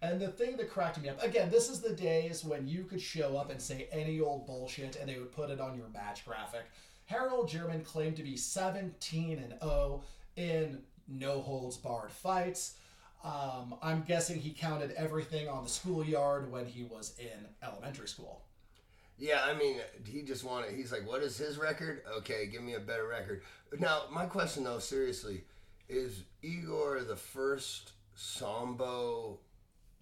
And 0.00 0.20
the 0.20 0.28
thing 0.28 0.56
that 0.56 0.70
cracked 0.70 1.00
me 1.00 1.08
up, 1.08 1.22
again, 1.22 1.50
this 1.50 1.68
is 1.68 1.80
the 1.80 1.94
days 1.94 2.44
when 2.44 2.66
you 2.66 2.84
could 2.84 3.00
show 3.00 3.36
up 3.36 3.50
and 3.50 3.60
say 3.60 3.86
any 3.92 4.20
old 4.20 4.46
bullshit 4.46 4.96
and 4.96 5.08
they 5.08 5.18
would 5.18 5.30
put 5.30 5.50
it 5.50 5.60
on 5.60 5.76
your 5.76 5.88
match 5.90 6.24
graphic. 6.24 6.64
Harold 7.06 7.48
German 7.48 7.84
claimed 7.84 8.16
to 8.16 8.22
be 8.22 8.36
17 8.36 9.38
and 9.38 9.54
0 9.62 10.02
in 10.36 10.82
no 11.06 11.40
holds 11.40 11.76
barred 11.76 12.10
fights. 12.10 12.74
Um, 13.24 13.76
I'm 13.82 14.02
guessing 14.02 14.40
he 14.40 14.50
counted 14.50 14.90
everything 14.92 15.48
on 15.48 15.64
the 15.64 15.70
schoolyard 15.70 16.50
when 16.50 16.66
he 16.66 16.82
was 16.82 17.14
in 17.18 17.46
elementary 17.62 18.08
school. 18.08 18.42
Yeah, 19.18 19.42
I 19.44 19.54
mean, 19.54 19.76
he 20.04 20.22
just 20.22 20.42
wanted. 20.42 20.74
He's 20.74 20.90
like, 20.90 21.06
"What 21.06 21.22
is 21.22 21.36
his 21.36 21.56
record? 21.56 22.02
Okay, 22.18 22.46
give 22.46 22.62
me 22.62 22.74
a 22.74 22.80
better 22.80 23.06
record." 23.06 23.42
Now, 23.78 24.04
my 24.10 24.26
question 24.26 24.64
though, 24.64 24.80
seriously, 24.80 25.44
is 25.88 26.24
Igor 26.42 27.02
the 27.04 27.16
first 27.16 27.92
sambo 28.14 29.38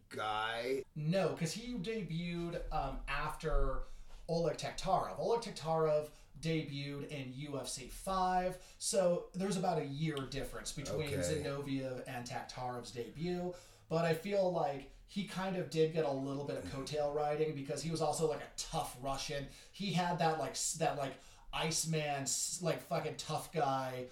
guy? 0.09 0.83
No, 0.97 1.31
because 1.31 1.53
he 1.53 1.75
debuted 1.75 2.61
um, 2.73 2.99
after 3.09 3.83
Oleg 4.29 4.57
Taktarov. 4.57 5.19
Oleg 5.19 5.41
Taktarov 5.41 6.09
debuted 6.41 7.09
in 7.09 7.33
UFC 7.33 7.91
5, 7.91 8.57
so 8.79 9.25
there's 9.35 9.57
about 9.57 9.79
a 9.79 9.85
year 9.85 10.17
difference 10.31 10.73
between 10.73 11.09
Okay. 11.09 11.17
Zinoviev 11.17 12.03
and 12.07 12.27
Taktarov's 12.27 12.91
debut. 12.91 13.53
But 13.89 14.05
I 14.05 14.15
feel 14.15 14.53
like 14.53 14.91
he 15.07 15.25
kind 15.25 15.57
of 15.57 15.71
did 15.71 15.93
get 15.93 16.05
a 16.05 16.11
little 16.11 16.45
bit 16.45 16.57
of 16.57 16.65
coattail 16.73 17.15
riding 17.15 17.55
because 17.55 17.83
he 17.83 17.91
was 17.91 18.01
also 18.01 18.29
like 18.29 18.41
a 18.41 18.51
tough 18.57 18.97
Russian. 19.03 19.47
He 19.73 19.93
had 19.93 20.19
that 20.21 20.39
like 20.39 20.57
that 20.79 20.97
like 20.97 21.15
Iceman 21.53 22.27
like 22.63 22.81
fucking 22.83 23.15
tough 23.19 23.53
guy 23.53 24.05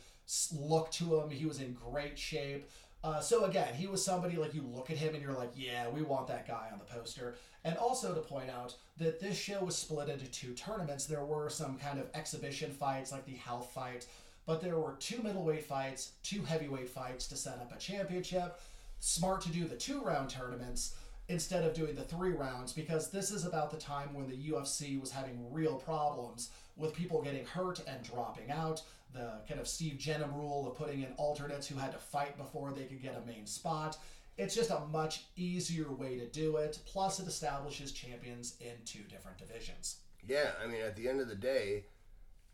look 0.52 0.90
to 0.92 1.20
him. 1.20 1.30
He 1.30 1.46
was 1.46 1.60
in 1.60 1.72
great 1.74 2.18
shape. 2.18 2.68
Uh, 3.04 3.20
so 3.20 3.44
again, 3.44 3.72
he 3.74 3.86
was 3.86 4.04
somebody 4.04 4.36
like 4.36 4.54
you 4.54 4.62
look 4.62 4.90
at 4.90 4.96
him 4.96 5.14
and 5.14 5.22
you're 5.22 5.32
like, 5.32 5.52
yeah, 5.54 5.88
we 5.88 6.02
want 6.02 6.26
that 6.26 6.48
guy 6.48 6.68
on 6.72 6.80
the 6.80 6.84
poster. 6.84 7.36
And 7.68 7.76
also 7.76 8.14
to 8.14 8.20
point 8.22 8.48
out 8.48 8.74
that 8.96 9.20
this 9.20 9.38
show 9.38 9.62
was 9.62 9.76
split 9.76 10.08
into 10.08 10.24
two 10.24 10.54
tournaments. 10.54 11.04
There 11.04 11.26
were 11.26 11.50
some 11.50 11.76
kind 11.76 11.98
of 11.98 12.08
exhibition 12.14 12.70
fights 12.70 13.12
like 13.12 13.26
the 13.26 13.34
health 13.34 13.72
fight, 13.74 14.06
but 14.46 14.62
there 14.62 14.78
were 14.78 14.94
two 15.00 15.22
middleweight 15.22 15.66
fights, 15.66 16.12
two 16.22 16.42
heavyweight 16.42 16.88
fights 16.88 17.26
to 17.26 17.36
set 17.36 17.58
up 17.58 17.70
a 17.76 17.78
championship. 17.78 18.58
Smart 19.00 19.42
to 19.42 19.50
do 19.50 19.68
the 19.68 19.76
two 19.76 20.00
round 20.00 20.30
tournaments 20.30 20.94
instead 21.28 21.62
of 21.62 21.74
doing 21.74 21.94
the 21.94 22.04
three 22.04 22.32
rounds 22.32 22.72
because 22.72 23.10
this 23.10 23.30
is 23.30 23.44
about 23.44 23.70
the 23.70 23.76
time 23.76 24.14
when 24.14 24.26
the 24.26 24.50
UFC 24.50 24.98
was 24.98 25.10
having 25.10 25.52
real 25.52 25.74
problems 25.74 26.48
with 26.78 26.94
people 26.94 27.20
getting 27.20 27.44
hurt 27.44 27.82
and 27.86 28.02
dropping 28.02 28.50
out. 28.50 28.82
The 29.12 29.40
kind 29.46 29.60
of 29.60 29.68
Steve 29.68 29.98
Jennum 29.98 30.34
rule 30.34 30.66
of 30.66 30.74
putting 30.74 31.02
in 31.02 31.12
alternates 31.18 31.66
who 31.66 31.76
had 31.76 31.92
to 31.92 31.98
fight 31.98 32.38
before 32.38 32.72
they 32.72 32.84
could 32.84 33.02
get 33.02 33.22
a 33.22 33.26
main 33.26 33.44
spot. 33.44 33.98
It's 34.38 34.54
just 34.54 34.70
a 34.70 34.86
much 34.92 35.24
easier 35.36 35.90
way 35.90 36.16
to 36.16 36.26
do 36.26 36.56
it. 36.56 36.78
Plus, 36.86 37.18
it 37.18 37.26
establishes 37.26 37.92
champions 37.92 38.54
in 38.60 38.72
two 38.84 39.02
different 39.02 39.36
divisions. 39.38 39.96
Yeah, 40.26 40.50
I 40.62 40.68
mean, 40.68 40.80
at 40.80 40.96
the 40.96 41.08
end 41.08 41.20
of 41.20 41.28
the 41.28 41.34
day, 41.34 41.84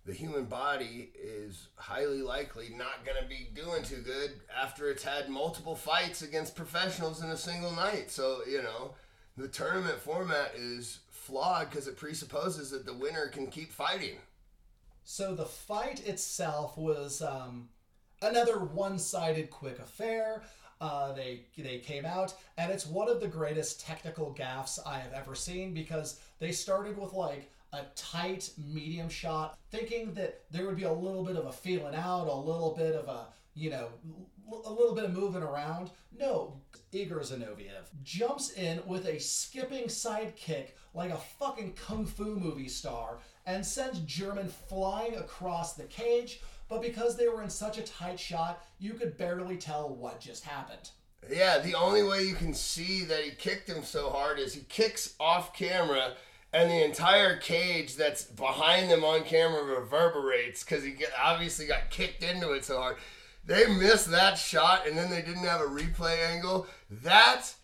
the 0.07 0.13
human 0.13 0.47
body 0.47 1.11
is 1.15 1.69
highly 1.77 2.23
likely 2.23 2.71
not 2.71 3.05
going 3.05 3.23
to 3.23 3.29
be 3.29 3.49
doing 3.55 3.83
too 3.83 4.03
good 4.03 4.33
after 4.55 4.91
it's 4.91 5.03
had 5.03 5.29
multiple 5.29 5.77
fights 5.77 6.23
against 6.23 6.57
professionals 6.57 7.23
in 7.23 7.31
a 7.31 7.37
single 7.37 7.73
night. 7.73 8.11
So, 8.11 8.41
you 8.49 8.63
know, 8.63 8.95
the 9.37 9.49
tournament 9.49 9.99
format 9.99 10.53
is 10.57 11.01
flawed 11.11 11.71
because 11.71 11.89
it 11.89 11.97
presupposes 11.97 12.71
that 12.71 12.85
the 12.85 12.95
winner 12.95 13.29
can 13.29 13.47
keep 13.47 13.73
fighting. 13.73 14.17
So 15.05 15.35
the 15.35 15.47
fight 15.47 16.07
itself 16.07 16.77
was 16.79 17.21
um, 17.21 17.69
another 18.23 18.59
one-sided 18.59 19.51
quick 19.51 19.79
affair. 19.79 20.43
Uh, 20.81 21.13
they 21.13 21.47
they 21.57 21.79
came 21.79 22.05
out, 22.05 22.35
and 22.59 22.71
it's 22.71 22.87
one 22.87 23.09
of 23.09 23.21
the 23.21 23.29
greatest 23.29 23.81
technical 23.81 24.35
gaffes 24.39 24.79
I 24.87 24.99
have 24.99 25.13
ever 25.13 25.35
seen 25.35 25.73
because 25.75 26.21
they 26.39 26.53
started 26.53 26.99
with 26.99 27.13
like 27.13 27.51
a 27.73 27.83
tight 27.97 28.51
medium 28.57 29.09
shot, 29.09 29.59
thinking 29.71 30.15
that 30.15 30.43
there 30.51 30.67
would 30.67 30.77
be 30.77 30.85
a 30.85 30.93
little 30.93 31.25
bit 31.25 31.37
of 31.37 31.47
a 31.47 31.53
feeling 31.53 31.95
out, 31.95 32.29
a 32.29 32.35
little 32.35 32.75
bit 32.77 32.95
of 32.95 33.09
a 33.09 33.27
you 33.55 33.71
know 33.71 33.89
a 34.65 34.71
little 34.71 34.95
bit 34.95 35.05
of 35.05 35.13
moving 35.13 35.43
around. 35.43 35.91
No, 36.17 36.61
Igor 36.93 37.21
Zinoviev 37.21 37.87
jumps 38.03 38.53
in 38.53 38.81
with 38.87 39.07
a 39.07 39.19
skipping 39.19 39.89
side 39.89 40.37
kick 40.37 40.77
like 40.93 41.11
a 41.11 41.17
fucking 41.17 41.73
kung 41.75 42.07
fu 42.07 42.37
movie 42.37 42.69
star 42.69 43.19
and 43.47 43.65
sends 43.65 44.01
German 44.01 44.49
flying 44.49 45.17
across 45.17 45.75
the 45.75 45.85
cage. 45.85 46.41
But 46.75 46.83
because 46.83 47.17
they 47.17 47.29
were 47.29 47.41
in 47.41 47.51
such 47.51 47.79
a 47.79 47.83
tight 47.83 48.19
shot, 48.19 48.67
you 48.81 48.95
could 48.95 49.17
barely 49.17 49.57
tell 49.57 49.89
what 49.89 50.19
just 50.19 50.43
happened. 50.43 50.91
Yeah, 51.31 51.61
the 51.61 51.77
only 51.77 52.03
way 52.03 52.25
you 52.25 52.35
can 52.35 52.53
see 52.53 53.05
that 53.05 53.23
he 53.23 53.31
kicked 53.31 53.69
him 53.69 53.85
so 53.85 54.11
hard 54.11 54.41
is 54.41 54.55
he 54.55 54.63
kicks 54.63 55.15
off 55.21 55.55
camera, 55.55 56.15
and 56.53 56.69
the 56.69 56.85
entire 56.85 57.37
cage 57.37 57.95
that's 57.95 58.25
behind 58.25 58.91
them 58.91 59.05
on 59.05 59.23
camera 59.23 59.63
reverberates 59.63 60.65
because 60.65 60.83
he 60.83 60.97
obviously 61.17 61.67
got 61.67 61.91
kicked 61.91 62.25
into 62.25 62.51
it 62.51 62.65
so 62.65 62.81
hard. 62.81 62.97
They 63.47 63.69
missed 63.69 64.11
that 64.11 64.37
shot, 64.37 64.85
and 64.85 64.99
then 64.99 65.11
they 65.11 65.23
didn't 65.23 65.45
have 65.45 65.61
a 65.61 65.69
replay 65.69 66.29
angle. 66.29 66.67
That 66.91 67.55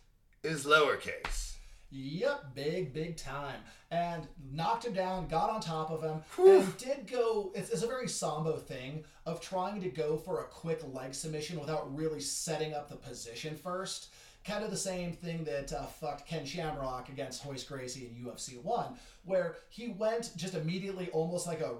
is 0.45 0.65
lowercase. 0.65 1.50
Yep, 1.91 2.55
big, 2.55 2.93
big 2.93 3.17
time. 3.17 3.61
And 3.91 4.29
knocked 4.53 4.85
him 4.85 4.93
down, 4.93 5.27
got 5.27 5.51
on 5.51 5.61
top 5.61 5.91
of 5.91 6.03
him, 6.03 6.23
and 6.39 6.77
did 6.79 7.07
go. 7.09 7.51
It's, 7.55 7.71
it's 7.71 7.83
a 7.83 7.87
very 7.89 8.07
Sambo 8.07 8.57
thing 8.57 9.05
of 9.27 9.41
trying 9.41 9.81
to 9.81 9.89
go 9.89 10.17
for 10.17 10.41
a 10.41 10.45
quick 10.45 10.81
leg 10.93 11.15
submission 11.15 11.59
without 11.59 11.95
really 11.97 12.21
setting 12.21 12.73
up 12.75 12.89
the 12.89 12.97
position 12.97 13.57
first. 13.57 14.11
Kind 14.43 14.65
of 14.65 14.71
the 14.71 14.77
same 14.77 15.13
thing 15.13 15.45
that 15.45 15.71
uh, 15.73 15.85
fucked 15.85 16.27
Ken 16.27 16.47
Shamrock 16.47 17.11
against 17.11 17.45
Royce 17.45 17.63
Gracie 17.63 18.07
in 18.07 18.25
UFC 18.25 18.63
1, 18.63 18.95
where 19.27 19.57
he 19.69 19.89
went 19.89 20.31
just 20.35 20.55
immediately 20.55 21.11
almost 21.13 21.47
like 21.47 21.61
a, 21.61 21.75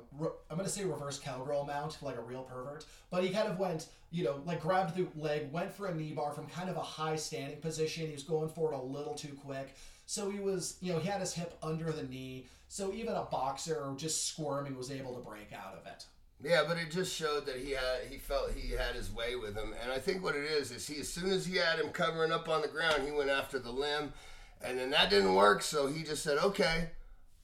I'm 0.51 0.57
going 0.57 0.65
to 0.65 0.69
say 0.69 0.85
reverse 0.85 1.19
cowgirl 1.19 1.65
mount, 1.65 1.97
like 2.03 2.19
a 2.19 2.21
real 2.21 2.43
pervert, 2.43 2.85
but 3.11 3.25
he 3.25 3.31
kind 3.31 3.49
of 3.49 3.59
went, 3.59 3.87
you 4.11 4.25
know, 4.25 4.43
like 4.45 4.61
grabbed 4.61 4.95
the 4.95 5.07
leg, 5.19 5.51
went 5.51 5.73
for 5.73 5.87
a 5.87 5.95
knee 5.95 6.13
bar 6.13 6.33
from 6.33 6.49
kind 6.49 6.69
of 6.69 6.77
a 6.77 6.83
high 6.83 7.17
standing 7.17 7.61
position. 7.61 8.07
He 8.07 8.13
was 8.13 8.25
going 8.25 8.51
for 8.51 8.75
it 8.75 8.77
a 8.77 8.83
little 8.83 9.15
too 9.15 9.39
quick. 9.43 9.75
So 10.11 10.29
he 10.29 10.41
was, 10.41 10.77
you 10.81 10.93
know, 10.93 10.99
he 10.99 11.07
had 11.07 11.21
his 11.21 11.35
hip 11.35 11.57
under 11.63 11.93
the 11.93 12.03
knee. 12.03 12.47
So 12.67 12.93
even 12.93 13.15
a 13.15 13.23
boxer 13.23 13.93
just 13.97 14.27
squirming 14.27 14.77
was 14.77 14.91
able 14.91 15.15
to 15.15 15.21
break 15.21 15.53
out 15.53 15.75
of 15.75 15.87
it. 15.87 16.05
Yeah, 16.43 16.65
but 16.67 16.79
it 16.79 16.91
just 16.91 17.15
showed 17.15 17.47
that 17.47 17.59
he 17.59 17.71
had 17.71 18.09
he 18.11 18.19
felt 18.19 18.51
he 18.51 18.73
had 18.73 18.97
his 18.97 19.13
way 19.13 19.37
with 19.37 19.55
him, 19.55 19.73
and 19.81 19.93
I 19.93 19.99
think 20.01 20.25
what 20.25 20.35
it 20.35 20.43
is 20.43 20.73
is 20.73 20.89
he 20.89 20.99
as 20.99 21.09
soon 21.09 21.31
as 21.31 21.47
he 21.47 21.59
had 21.59 21.79
him 21.79 21.91
covering 21.91 22.33
up 22.33 22.49
on 22.49 22.61
the 22.61 22.67
ground, 22.67 23.05
he 23.05 23.13
went 23.13 23.31
after 23.31 23.61
the 23.61 23.71
limb, 23.71 24.13
and 24.65 24.77
then 24.79 24.91
that 24.91 25.11
didn't 25.11 25.37
work, 25.37 25.63
so 25.63 25.87
he 25.87 26.03
just 26.03 26.25
said, 26.25 26.39
"Okay, 26.39 26.89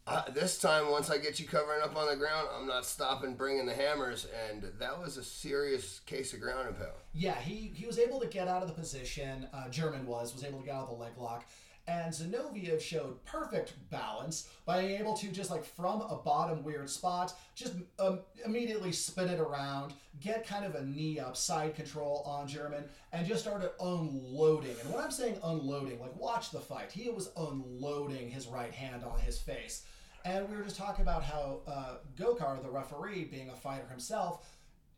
Uh, 0.08 0.22
this 0.30 0.60
time, 0.60 0.88
once 0.90 1.10
I 1.10 1.18
get 1.18 1.40
you 1.40 1.48
covering 1.48 1.82
up 1.82 1.96
on 1.96 2.06
the 2.08 2.14
ground, 2.14 2.46
I'm 2.56 2.66
not 2.66 2.86
stopping 2.86 3.34
bringing 3.34 3.66
the 3.66 3.74
hammers, 3.74 4.26
and 4.48 4.62
that 4.78 5.00
was 5.00 5.16
a 5.16 5.24
serious 5.24 5.98
case 6.06 6.32
of 6.32 6.40
ground 6.40 6.68
and 6.68 6.76
pound. 6.76 6.92
Yeah, 7.12 7.34
he, 7.40 7.72
he 7.74 7.86
was 7.86 7.98
able 7.98 8.20
to 8.20 8.28
get 8.28 8.46
out 8.46 8.62
of 8.62 8.68
the 8.68 8.74
position. 8.74 9.48
Uh, 9.52 9.68
German 9.68 10.06
was 10.06 10.32
was 10.32 10.44
able 10.44 10.60
to 10.60 10.64
get 10.64 10.76
out 10.76 10.84
of 10.84 10.90
the 10.90 10.94
leg 10.94 11.12
lock, 11.18 11.44
and 11.88 12.12
Zinoviev 12.12 12.80
showed 12.80 13.24
perfect 13.24 13.74
balance 13.90 14.48
by 14.64 14.80
being 14.80 15.00
able 15.00 15.14
to 15.14 15.28
just 15.28 15.50
like 15.50 15.64
from 15.64 16.00
a 16.00 16.16
bottom 16.16 16.64
weird 16.64 16.90
spot, 16.90 17.34
just 17.54 17.74
um, 17.98 18.20
immediately 18.44 18.90
spin 18.90 19.28
it 19.28 19.38
around, 19.38 19.92
get 20.20 20.46
kind 20.46 20.64
of 20.64 20.74
a 20.74 20.84
knee 20.84 21.20
up 21.20 21.36
side 21.36 21.74
control 21.74 22.22
on 22.26 22.48
German, 22.48 22.84
and 23.12 23.26
just 23.26 23.42
started 23.42 23.70
unloading. 23.80 24.74
And 24.82 24.92
when 24.92 25.02
I'm 25.02 25.10
saying 25.10 25.38
unloading, 25.44 26.00
like 26.00 26.16
watch 26.16 26.50
the 26.50 26.60
fight, 26.60 26.90
he 26.90 27.08
was 27.10 27.30
unloading 27.36 28.30
his 28.30 28.48
right 28.48 28.72
hand 28.72 29.04
on 29.04 29.18
his 29.20 29.38
face. 29.38 29.84
And 30.24 30.48
we 30.48 30.56
were 30.56 30.64
just 30.64 30.76
talking 30.76 31.02
about 31.02 31.22
how 31.22 31.60
uh, 31.68 31.94
Gokor, 32.16 32.60
the 32.60 32.70
referee, 32.70 33.24
being 33.24 33.50
a 33.50 33.54
fighter 33.54 33.86
himself, 33.88 34.44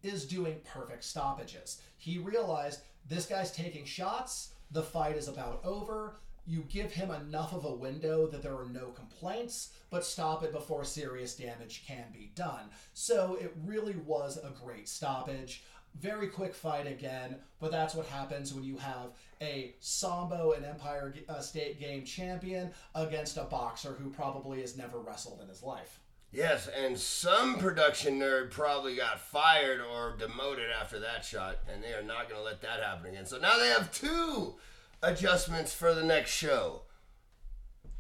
is 0.03 0.25
doing 0.25 0.61
perfect 0.65 1.05
stoppages. 1.05 1.83
He 1.99 2.17
realized 2.17 2.81
this 3.07 3.27
guy's 3.27 3.53
taking 3.53 3.85
shots, 3.85 4.53
the 4.71 4.83
fight 4.83 5.17
is 5.17 5.29
about 5.29 5.61
over. 5.65 6.15
You 6.49 6.65
give 6.71 6.93
him 6.93 7.11
enough 7.11 7.53
of 7.53 7.67
a 7.67 7.75
window 7.75 8.27
that 8.29 8.43
there 8.43 8.57
are 8.57 8.69
no 8.73 8.87
complaints, 8.87 9.75
but 9.91 10.03
stop 10.03 10.43
it 10.43 10.51
before 10.51 10.83
serious 10.83 11.37
damage 11.37 11.85
can 11.87 12.07
be 12.11 12.33
done. 12.35 12.71
So 12.95 13.37
it 13.39 13.55
really 13.67 13.97
was 13.97 14.39
a 14.39 14.55
great 14.65 14.89
stoppage. 14.89 15.63
Very 16.01 16.29
quick 16.29 16.55
fight 16.55 16.87
again, 16.87 17.37
but 17.61 17.71
that's 17.71 17.95
what 17.95 18.07
happens 18.07 18.55
when 18.55 18.65
you 18.65 18.79
have 18.79 19.11
a 19.43 19.75
Sambo 19.81 20.53
and 20.53 20.65
Empire 20.65 21.15
uh, 21.29 21.41
State 21.41 21.79
Game 21.79 22.05
champion 22.07 22.71
against 22.95 23.37
a 23.37 23.45
boxer 23.45 23.93
who 23.93 24.09
probably 24.09 24.63
has 24.63 24.75
never 24.75 25.01
wrestled 25.01 25.43
in 25.43 25.49
his 25.49 25.63
life. 25.63 26.01
Yes, 26.33 26.67
and 26.69 26.99
some 26.99 27.59
production 27.59 28.19
nerd 28.21 28.51
probably 28.51 28.97
got 28.97 29.21
fired 29.21 29.81
or 29.81 30.17
demoted 30.17 30.71
after 30.71 30.99
that 31.01 31.27
shot, 31.27 31.59
and 31.71 31.85
they 31.85 31.93
are 31.93 32.03
not 32.03 32.31
going 32.31 32.41
to 32.41 32.45
let 32.45 32.63
that 32.63 32.83
happen 32.83 33.11
again. 33.11 33.27
So 33.27 33.39
now 33.39 33.59
they 33.59 33.69
have 33.69 33.93
two 33.93 34.55
adjustments 35.03 35.73
for 35.73 35.95
the 35.95 36.05
next 36.05 36.31
show. 36.31 36.83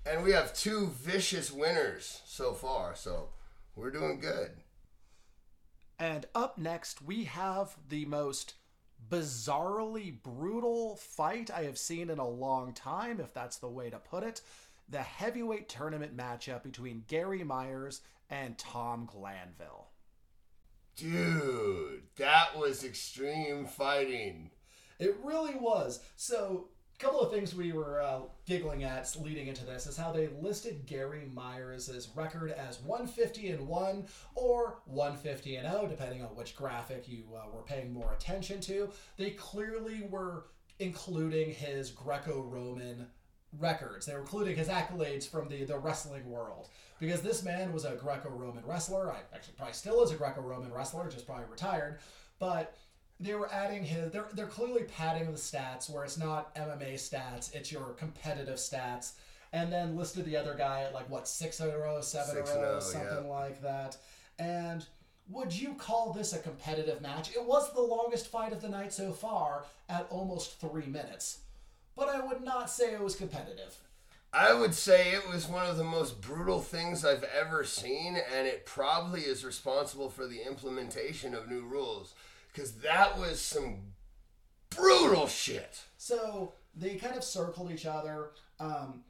And 0.07 0.22
we 0.22 0.32
have 0.32 0.55
two 0.55 0.88
vicious 0.88 1.53
winners 1.53 2.22
so 2.24 2.53
far, 2.53 2.94
so 2.94 3.28
we're 3.76 3.90
doing 3.90 4.20
good. 4.20 4.51
And 5.99 6.26
up 6.34 6.59
next, 6.59 7.03
we 7.03 7.24
have 7.24 7.76
the 7.88 8.05
most 8.05 8.55
bizarrely 9.11 10.22
brutal 10.22 10.96
fight 10.96 11.51
I 11.51 11.64
have 11.64 11.78
seen 11.78 12.11
in 12.11 12.18
a 12.18 12.28
long 12.28 12.72
time, 12.72 13.20
if 13.20 13.34
that's 13.34 13.57
the 13.59 13.68
way 13.68 13.90
to 13.90 13.99
put 13.99 14.22
it. 14.22 14.40
The 14.88 15.03
heavyweight 15.03 15.68
tournament 15.68 16.16
matchup 16.16 16.62
between 16.62 17.05
Gary 17.09 17.44
Myers 17.44 18.01
and 18.30 18.57
Tom 18.57 19.09
Glanville. 19.11 19.88
Dude, 20.96 22.03
that 22.16 22.59
was 22.59 22.82
extreme 22.82 23.66
fighting. 23.66 24.51
It 24.99 25.16
really 25.22 25.55
was. 25.55 26.01
So, 26.16 26.68
couple 26.99 27.20
of 27.20 27.30
things 27.30 27.55
we 27.55 27.72
were 27.72 28.03
uh, 28.03 28.20
giggling 28.44 28.82
at 28.82 29.16
leading 29.20 29.46
into 29.46 29.64
this 29.64 29.86
is 29.86 29.96
how 29.96 30.11
they 30.11 30.28
listed 30.40 30.84
Gary 30.84 31.28
Myers' 31.32 32.09
record 32.16 32.51
as 32.51 32.80
150 32.80 33.51
and 33.51 33.68
1 33.68 34.07
or 34.34 34.78
150 34.86 35.57
and 35.57 35.70
0, 35.70 35.86
depending 35.88 36.22
on 36.22 36.28
which 36.30 36.57
graphic 36.57 37.09
you 37.09 37.24
uh, 37.36 37.49
were 37.55 37.62
paying 37.62 37.92
more 37.92 38.14
attention 38.14 38.61
to. 38.62 38.90
They 39.16 39.30
clearly 39.30 40.03
were 40.11 40.46
including 40.80 41.53
his 41.53 41.90
Greco 41.90 42.42
Roman 42.42 43.07
records. 43.59 44.07
They 44.07 44.14
were 44.14 44.20
including 44.20 44.57
his 44.57 44.68
accolades 44.68 45.28
from 45.28 45.49
the, 45.49 45.64
the 45.64 45.78
wrestling 45.78 46.28
world. 46.28 46.68
Because 46.99 47.22
this 47.22 47.44
man 47.44 47.72
was 47.72 47.84
a 47.84 47.94
Greco 47.94 48.28
Roman 48.28 48.66
wrestler. 48.66 49.12
I 49.12 49.18
actually 49.32 49.55
probably 49.57 49.74
still 49.74 50.03
is 50.03 50.11
a 50.11 50.16
Greco 50.16 50.40
Roman 50.40 50.72
wrestler, 50.72 51.09
just 51.09 51.26
probably 51.26 51.44
retired. 51.49 52.01
But 52.40 52.76
they 53.20 53.34
were 53.34 53.52
adding 53.52 53.84
his 53.84 54.12
they're 54.12 54.28
they're 54.34 54.46
clearly 54.46 54.84
padding 54.84 55.30
the 55.30 55.38
stats 55.38 55.90
where 55.90 56.04
it's 56.04 56.18
not 56.18 56.54
MMA 56.54 56.94
stats, 56.94 57.54
it's 57.54 57.72
your 57.72 57.94
competitive 57.94 58.56
stats. 58.56 59.12
And 59.50 59.72
then 59.72 59.96
listed 59.96 60.26
the 60.26 60.36
other 60.36 60.54
guy 60.54 60.82
at 60.82 60.92
like 60.92 61.08
what 61.08 61.26
six 61.26 61.58
in 61.60 61.70
a 61.70 61.78
row, 61.78 62.02
seven 62.02 62.36
in 62.36 62.42
a 62.42 62.46
row, 62.46 62.72
row, 62.74 62.80
something 62.80 63.24
yeah. 63.24 63.30
like 63.30 63.62
that. 63.62 63.96
And 64.38 64.84
would 65.30 65.52
you 65.52 65.74
call 65.74 66.12
this 66.12 66.32
a 66.34 66.38
competitive 66.38 67.00
match? 67.00 67.30
It 67.34 67.44
was 67.44 67.72
the 67.72 67.80
longest 67.80 68.28
fight 68.28 68.52
of 68.52 68.60
the 68.60 68.68
night 68.68 68.92
so 68.92 69.12
far 69.12 69.64
at 69.88 70.06
almost 70.10 70.60
three 70.60 70.86
minutes. 70.86 71.40
But 71.96 72.08
I 72.08 72.24
would 72.24 72.42
not 72.42 72.70
say 72.70 72.92
it 72.92 73.00
was 73.00 73.16
competitive. 73.16 73.76
I 74.32 74.52
would 74.52 74.74
say 74.74 75.12
it 75.12 75.26
was 75.28 75.48
one 75.48 75.66
of 75.66 75.78
the 75.78 75.84
most 75.84 76.20
brutal 76.20 76.60
things 76.60 77.04
I've 77.04 77.24
ever 77.24 77.64
seen, 77.64 78.18
and 78.36 78.46
it 78.46 78.66
probably 78.66 79.22
is 79.22 79.44
responsible 79.44 80.10
for 80.10 80.26
the 80.26 80.46
implementation 80.46 81.34
of 81.34 81.48
new 81.48 81.62
rules. 81.62 82.14
Because 82.59 82.72
that 82.78 83.16
was 83.16 83.40
some 83.40 83.82
brutal 84.68 85.28
shit. 85.28 85.80
So 85.96 86.54
they 86.74 86.96
kind 86.96 87.16
of 87.16 87.22
circled 87.22 87.70
each 87.70 87.86
other. 87.86 88.30
Um, 88.59 89.04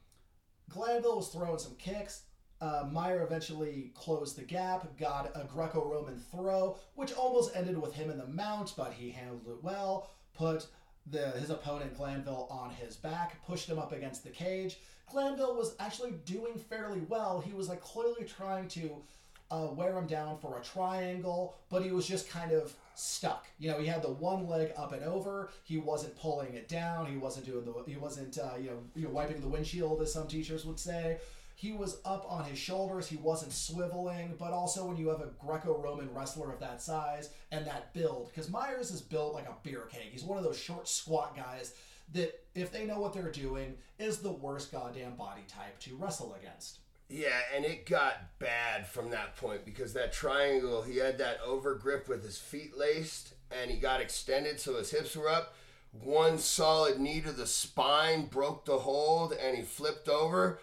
Glanville 0.68 1.16
was 1.16 1.28
throwing 1.28 1.58
some 1.58 1.74
kicks. 1.76 2.24
Uh, 2.60 2.86
Meyer 2.92 3.22
eventually 3.22 3.92
closed 3.94 4.36
the 4.36 4.42
gap, 4.42 4.98
got 4.98 5.30
a 5.34 5.44
Greco 5.44 5.82
Roman 5.90 6.18
throw, 6.18 6.76
which 6.94 7.14
almost 7.14 7.56
ended 7.56 7.80
with 7.80 7.94
him 7.94 8.10
in 8.10 8.18
the 8.18 8.26
mount, 8.26 8.74
but 8.76 8.92
he 8.92 9.10
handled 9.10 9.48
it 9.48 9.64
well. 9.64 10.10
Put 10.34 10.66
the, 11.06 11.30
his 11.30 11.48
opponent 11.48 11.96
Glanville 11.96 12.48
on 12.50 12.68
his 12.68 12.96
back, 12.96 13.42
pushed 13.46 13.66
him 13.66 13.78
up 13.78 13.92
against 13.92 14.24
the 14.24 14.30
cage. 14.30 14.78
Glanville 15.10 15.56
was 15.56 15.74
actually 15.80 16.12
doing 16.26 16.58
fairly 16.68 17.00
well. 17.08 17.40
He 17.40 17.54
was 17.54 17.70
like 17.70 17.80
clearly 17.80 18.24
trying 18.26 18.68
to 18.68 19.02
uh, 19.50 19.68
wear 19.74 19.96
him 19.96 20.06
down 20.06 20.38
for 20.38 20.58
a 20.58 20.62
triangle, 20.62 21.56
but 21.70 21.82
he 21.82 21.90
was 21.90 22.06
just 22.06 22.28
kind 22.28 22.52
of 22.52 22.74
stuck. 22.94 23.46
You 23.58 23.70
know, 23.70 23.78
he 23.78 23.86
had 23.86 24.02
the 24.02 24.12
one 24.12 24.46
leg 24.48 24.72
up 24.76 24.92
and 24.92 25.02
over. 25.04 25.50
He 25.64 25.78
wasn't 25.78 26.16
pulling 26.18 26.54
it 26.54 26.68
down. 26.68 27.06
He 27.06 27.16
wasn't 27.16 27.46
doing 27.46 27.64
the. 27.64 27.90
He 27.90 27.96
wasn't 27.96 28.38
uh, 28.38 28.56
you 28.60 28.70
know 28.70 28.78
you 28.94 29.04
know 29.04 29.10
wiping 29.10 29.40
the 29.40 29.48
windshield, 29.48 30.02
as 30.02 30.12
some 30.12 30.26
teachers 30.28 30.64
would 30.64 30.78
say. 30.78 31.18
He 31.54 31.72
was 31.72 31.98
up 32.04 32.24
on 32.30 32.44
his 32.44 32.56
shoulders. 32.58 33.08
He 33.08 33.16
wasn't 33.16 33.50
swiveling. 33.50 34.38
But 34.38 34.52
also, 34.52 34.86
when 34.86 34.96
you 34.96 35.08
have 35.08 35.20
a 35.20 35.30
Greco-Roman 35.44 36.14
wrestler 36.14 36.52
of 36.52 36.60
that 36.60 36.80
size 36.80 37.30
and 37.50 37.66
that 37.66 37.92
build, 37.94 38.28
because 38.28 38.48
Myers 38.48 38.92
is 38.92 39.00
built 39.00 39.34
like 39.34 39.48
a 39.48 39.56
beer 39.64 39.88
keg. 39.90 40.12
He's 40.12 40.22
one 40.22 40.38
of 40.38 40.44
those 40.44 40.56
short, 40.58 40.88
squat 40.88 41.36
guys 41.36 41.74
that, 42.12 42.40
if 42.54 42.70
they 42.70 42.86
know 42.86 43.00
what 43.00 43.12
they're 43.12 43.32
doing, 43.32 43.74
is 43.98 44.18
the 44.18 44.30
worst 44.30 44.70
goddamn 44.70 45.16
body 45.16 45.42
type 45.48 45.80
to 45.80 45.96
wrestle 45.96 46.36
against. 46.40 46.78
Yeah, 47.08 47.40
and 47.54 47.64
it 47.64 47.86
got 47.86 48.38
bad 48.38 48.86
from 48.86 49.10
that 49.10 49.36
point 49.36 49.64
because 49.64 49.94
that 49.94 50.12
triangle, 50.12 50.82
he 50.82 50.98
had 50.98 51.18
that 51.18 51.40
over 51.44 51.74
grip 51.74 52.06
with 52.06 52.22
his 52.22 52.38
feet 52.38 52.76
laced 52.76 53.32
and 53.50 53.70
he 53.70 53.78
got 53.78 54.02
extended 54.02 54.60
so 54.60 54.76
his 54.76 54.90
hips 54.90 55.16
were 55.16 55.28
up. 55.28 55.54
One 55.92 56.38
solid 56.38 57.00
knee 57.00 57.22
to 57.22 57.32
the 57.32 57.46
spine 57.46 58.26
broke 58.26 58.66
the 58.66 58.78
hold 58.78 59.32
and 59.32 59.56
he 59.56 59.62
flipped 59.62 60.08
over. 60.08 60.60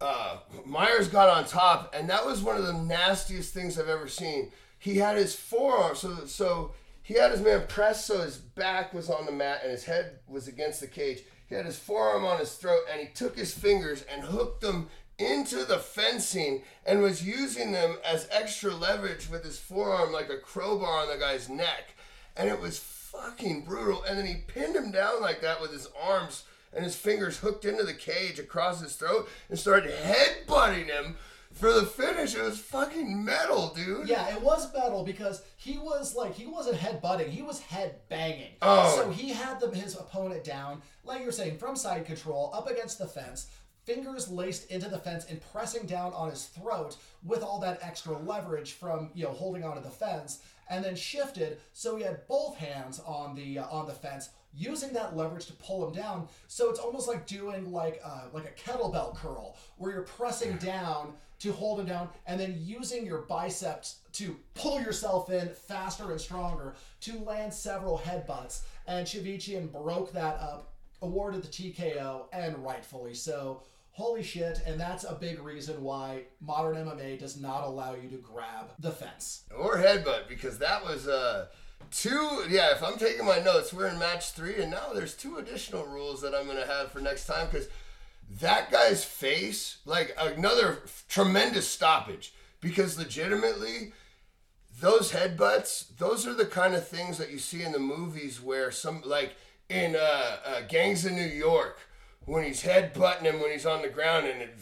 Uh, 0.00 0.38
Myers 0.64 1.08
got 1.08 1.28
on 1.28 1.44
top, 1.44 1.92
and 1.94 2.08
that 2.08 2.24
was 2.24 2.40
one 2.40 2.56
of 2.56 2.64
the 2.64 2.72
nastiest 2.72 3.52
things 3.52 3.78
I've 3.78 3.88
ever 3.88 4.06
seen. 4.06 4.52
He 4.78 4.96
had 4.98 5.16
his 5.16 5.34
forearm, 5.34 5.96
so 5.96 6.24
so 6.24 6.72
he 7.02 7.14
had 7.14 7.32
his 7.32 7.40
man 7.40 7.64
pressed 7.66 8.06
so 8.06 8.20
his 8.20 8.36
back 8.36 8.94
was 8.94 9.10
on 9.10 9.26
the 9.26 9.32
mat 9.32 9.60
and 9.62 9.72
his 9.72 9.84
head 9.84 10.20
was 10.28 10.46
against 10.46 10.80
the 10.80 10.86
cage. 10.86 11.22
He 11.48 11.56
had 11.56 11.66
his 11.66 11.78
forearm 11.78 12.24
on 12.24 12.38
his 12.38 12.54
throat, 12.54 12.82
and 12.90 13.00
he 13.00 13.12
took 13.12 13.36
his 13.36 13.52
fingers 13.52 14.04
and 14.10 14.22
hooked 14.22 14.60
them 14.60 14.88
into 15.18 15.64
the 15.64 15.78
fencing 15.78 16.62
and 16.86 17.02
was 17.02 17.26
using 17.26 17.72
them 17.72 17.96
as 18.04 18.28
extra 18.30 18.72
leverage 18.72 19.28
with 19.28 19.44
his 19.44 19.58
forearm 19.58 20.12
like 20.12 20.30
a 20.30 20.38
crowbar 20.38 21.02
on 21.02 21.08
the 21.08 21.18
guy's 21.18 21.48
neck. 21.48 21.94
And 22.36 22.48
it 22.48 22.60
was 22.60 22.78
fucking 22.78 23.62
brutal. 23.62 24.02
And 24.04 24.18
then 24.18 24.26
he 24.26 24.42
pinned 24.46 24.76
him 24.76 24.90
down 24.90 25.20
like 25.20 25.40
that 25.40 25.60
with 25.60 25.72
his 25.72 25.88
arms 26.00 26.44
and 26.72 26.84
his 26.84 26.96
fingers 26.96 27.38
hooked 27.38 27.64
into 27.64 27.84
the 27.84 27.94
cage 27.94 28.38
across 28.38 28.80
his 28.80 28.94
throat 28.94 29.28
and 29.48 29.58
started 29.58 29.90
headbutting 29.90 30.86
him 30.86 31.16
for 31.52 31.72
the 31.72 31.86
finish. 31.86 32.34
It 32.34 32.42
was 32.42 32.58
fucking 32.58 33.24
metal, 33.24 33.72
dude. 33.74 34.08
Yeah, 34.08 34.34
it 34.34 34.42
was 34.42 34.72
metal 34.72 35.04
because 35.04 35.42
he 35.56 35.78
was 35.78 36.14
like 36.14 36.34
he 36.34 36.46
wasn't 36.46 36.76
head 36.76 37.00
butting, 37.00 37.30
he 37.30 37.42
was 37.42 37.60
head 37.60 37.96
banging. 38.08 38.52
Oh. 38.62 38.96
So 38.96 39.10
he 39.10 39.30
had 39.30 39.60
the, 39.60 39.70
his 39.70 39.96
opponent 39.96 40.44
down, 40.44 40.82
like 41.04 41.22
you're 41.22 41.32
saying, 41.32 41.58
from 41.58 41.76
side 41.76 42.06
control 42.06 42.50
up 42.54 42.70
against 42.70 42.98
the 42.98 43.06
fence, 43.06 43.48
fingers 43.88 44.30
laced 44.30 44.70
into 44.70 44.86
the 44.86 44.98
fence 44.98 45.24
and 45.30 45.40
pressing 45.50 45.86
down 45.86 46.12
on 46.12 46.28
his 46.28 46.44
throat 46.44 46.96
with 47.24 47.42
all 47.42 47.58
that 47.58 47.78
extra 47.80 48.16
leverage 48.18 48.72
from 48.72 49.08
you 49.14 49.24
know 49.24 49.32
holding 49.32 49.64
onto 49.64 49.82
the 49.82 49.88
fence, 49.88 50.42
and 50.68 50.84
then 50.84 50.94
shifted 50.94 51.58
so 51.72 51.96
he 51.96 52.02
had 52.04 52.26
both 52.28 52.54
hands 52.58 53.00
on 53.06 53.34
the 53.34 53.58
uh, 53.58 53.66
on 53.70 53.86
the 53.86 53.94
fence. 53.94 54.28
Using 54.54 54.92
that 54.92 55.16
leverage 55.16 55.46
to 55.46 55.52
pull 55.54 55.86
him 55.86 55.94
down, 55.94 56.28
so 56.48 56.68
it's 56.68 56.80
almost 56.80 57.08
like 57.08 57.26
doing 57.26 57.72
like 57.72 58.00
uh, 58.04 58.24
like 58.32 58.44
a 58.44 58.60
kettlebell 58.60 59.16
curl, 59.16 59.56
where 59.78 59.92
you're 59.92 60.02
pressing 60.02 60.56
down 60.58 61.14
to 61.38 61.52
hold 61.52 61.80
him 61.80 61.86
down, 61.86 62.08
and 62.26 62.38
then 62.38 62.56
using 62.58 63.06
your 63.06 63.22
biceps 63.22 64.00
to 64.12 64.36
pull 64.54 64.80
yourself 64.80 65.30
in 65.30 65.48
faster 65.48 66.10
and 66.10 66.20
stronger 66.20 66.74
to 67.00 67.18
land 67.20 67.54
several 67.54 67.98
headbutts. 67.98 68.62
And 68.86 69.06
Chivichyan 69.06 69.70
broke 69.70 70.12
that 70.12 70.34
up, 70.40 70.72
awarded 71.00 71.42
the 71.42 71.48
TKO, 71.48 72.24
and 72.32 72.58
rightfully 72.58 73.14
so. 73.14 73.62
Holy 73.98 74.22
shit, 74.22 74.60
and 74.64 74.78
that's 74.78 75.02
a 75.02 75.12
big 75.12 75.42
reason 75.42 75.82
why 75.82 76.20
modern 76.40 76.76
MMA 76.76 77.18
does 77.18 77.36
not 77.36 77.64
allow 77.64 77.96
you 77.96 78.08
to 78.10 78.16
grab 78.18 78.70
the 78.78 78.92
fence. 78.92 79.42
Or 79.52 79.76
headbutt, 79.76 80.28
because 80.28 80.56
that 80.58 80.84
was 80.84 81.08
uh 81.08 81.46
two 81.90 82.44
yeah, 82.48 82.70
if 82.70 82.80
I'm 82.80 82.96
taking 82.96 83.26
my 83.26 83.40
notes, 83.40 83.72
we're 83.72 83.88
in 83.88 83.98
match 83.98 84.30
three 84.30 84.62
and 84.62 84.70
now 84.70 84.92
there's 84.94 85.16
two 85.16 85.38
additional 85.38 85.84
rules 85.84 86.22
that 86.22 86.32
I'm 86.32 86.46
gonna 86.46 86.64
have 86.64 86.92
for 86.92 87.00
next 87.00 87.26
time 87.26 87.48
because 87.50 87.66
that 88.40 88.70
guy's 88.70 89.04
face, 89.04 89.78
like 89.84 90.16
another 90.16 90.78
tremendous 91.08 91.66
stoppage. 91.66 92.32
Because 92.60 92.98
legitimately, 92.98 93.94
those 94.80 95.10
headbutts, 95.10 95.86
those 95.98 96.24
are 96.24 96.34
the 96.34 96.46
kind 96.46 96.76
of 96.76 96.86
things 96.86 97.18
that 97.18 97.32
you 97.32 97.40
see 97.40 97.64
in 97.64 97.72
the 97.72 97.80
movies 97.80 98.40
where 98.40 98.70
some 98.70 99.02
like 99.04 99.34
in 99.68 99.96
uh, 99.96 100.36
uh, 100.46 100.60
Gangs 100.68 101.04
of 101.04 101.14
New 101.14 101.26
York 101.26 101.80
when 102.28 102.44
he's 102.44 102.62
headbutting 102.62 103.22
him 103.22 103.40
when 103.40 103.50
he's 103.50 103.66
on 103.66 103.82
the 103.82 103.88
ground 103.88 104.26
and 104.26 104.42
it, 104.42 104.54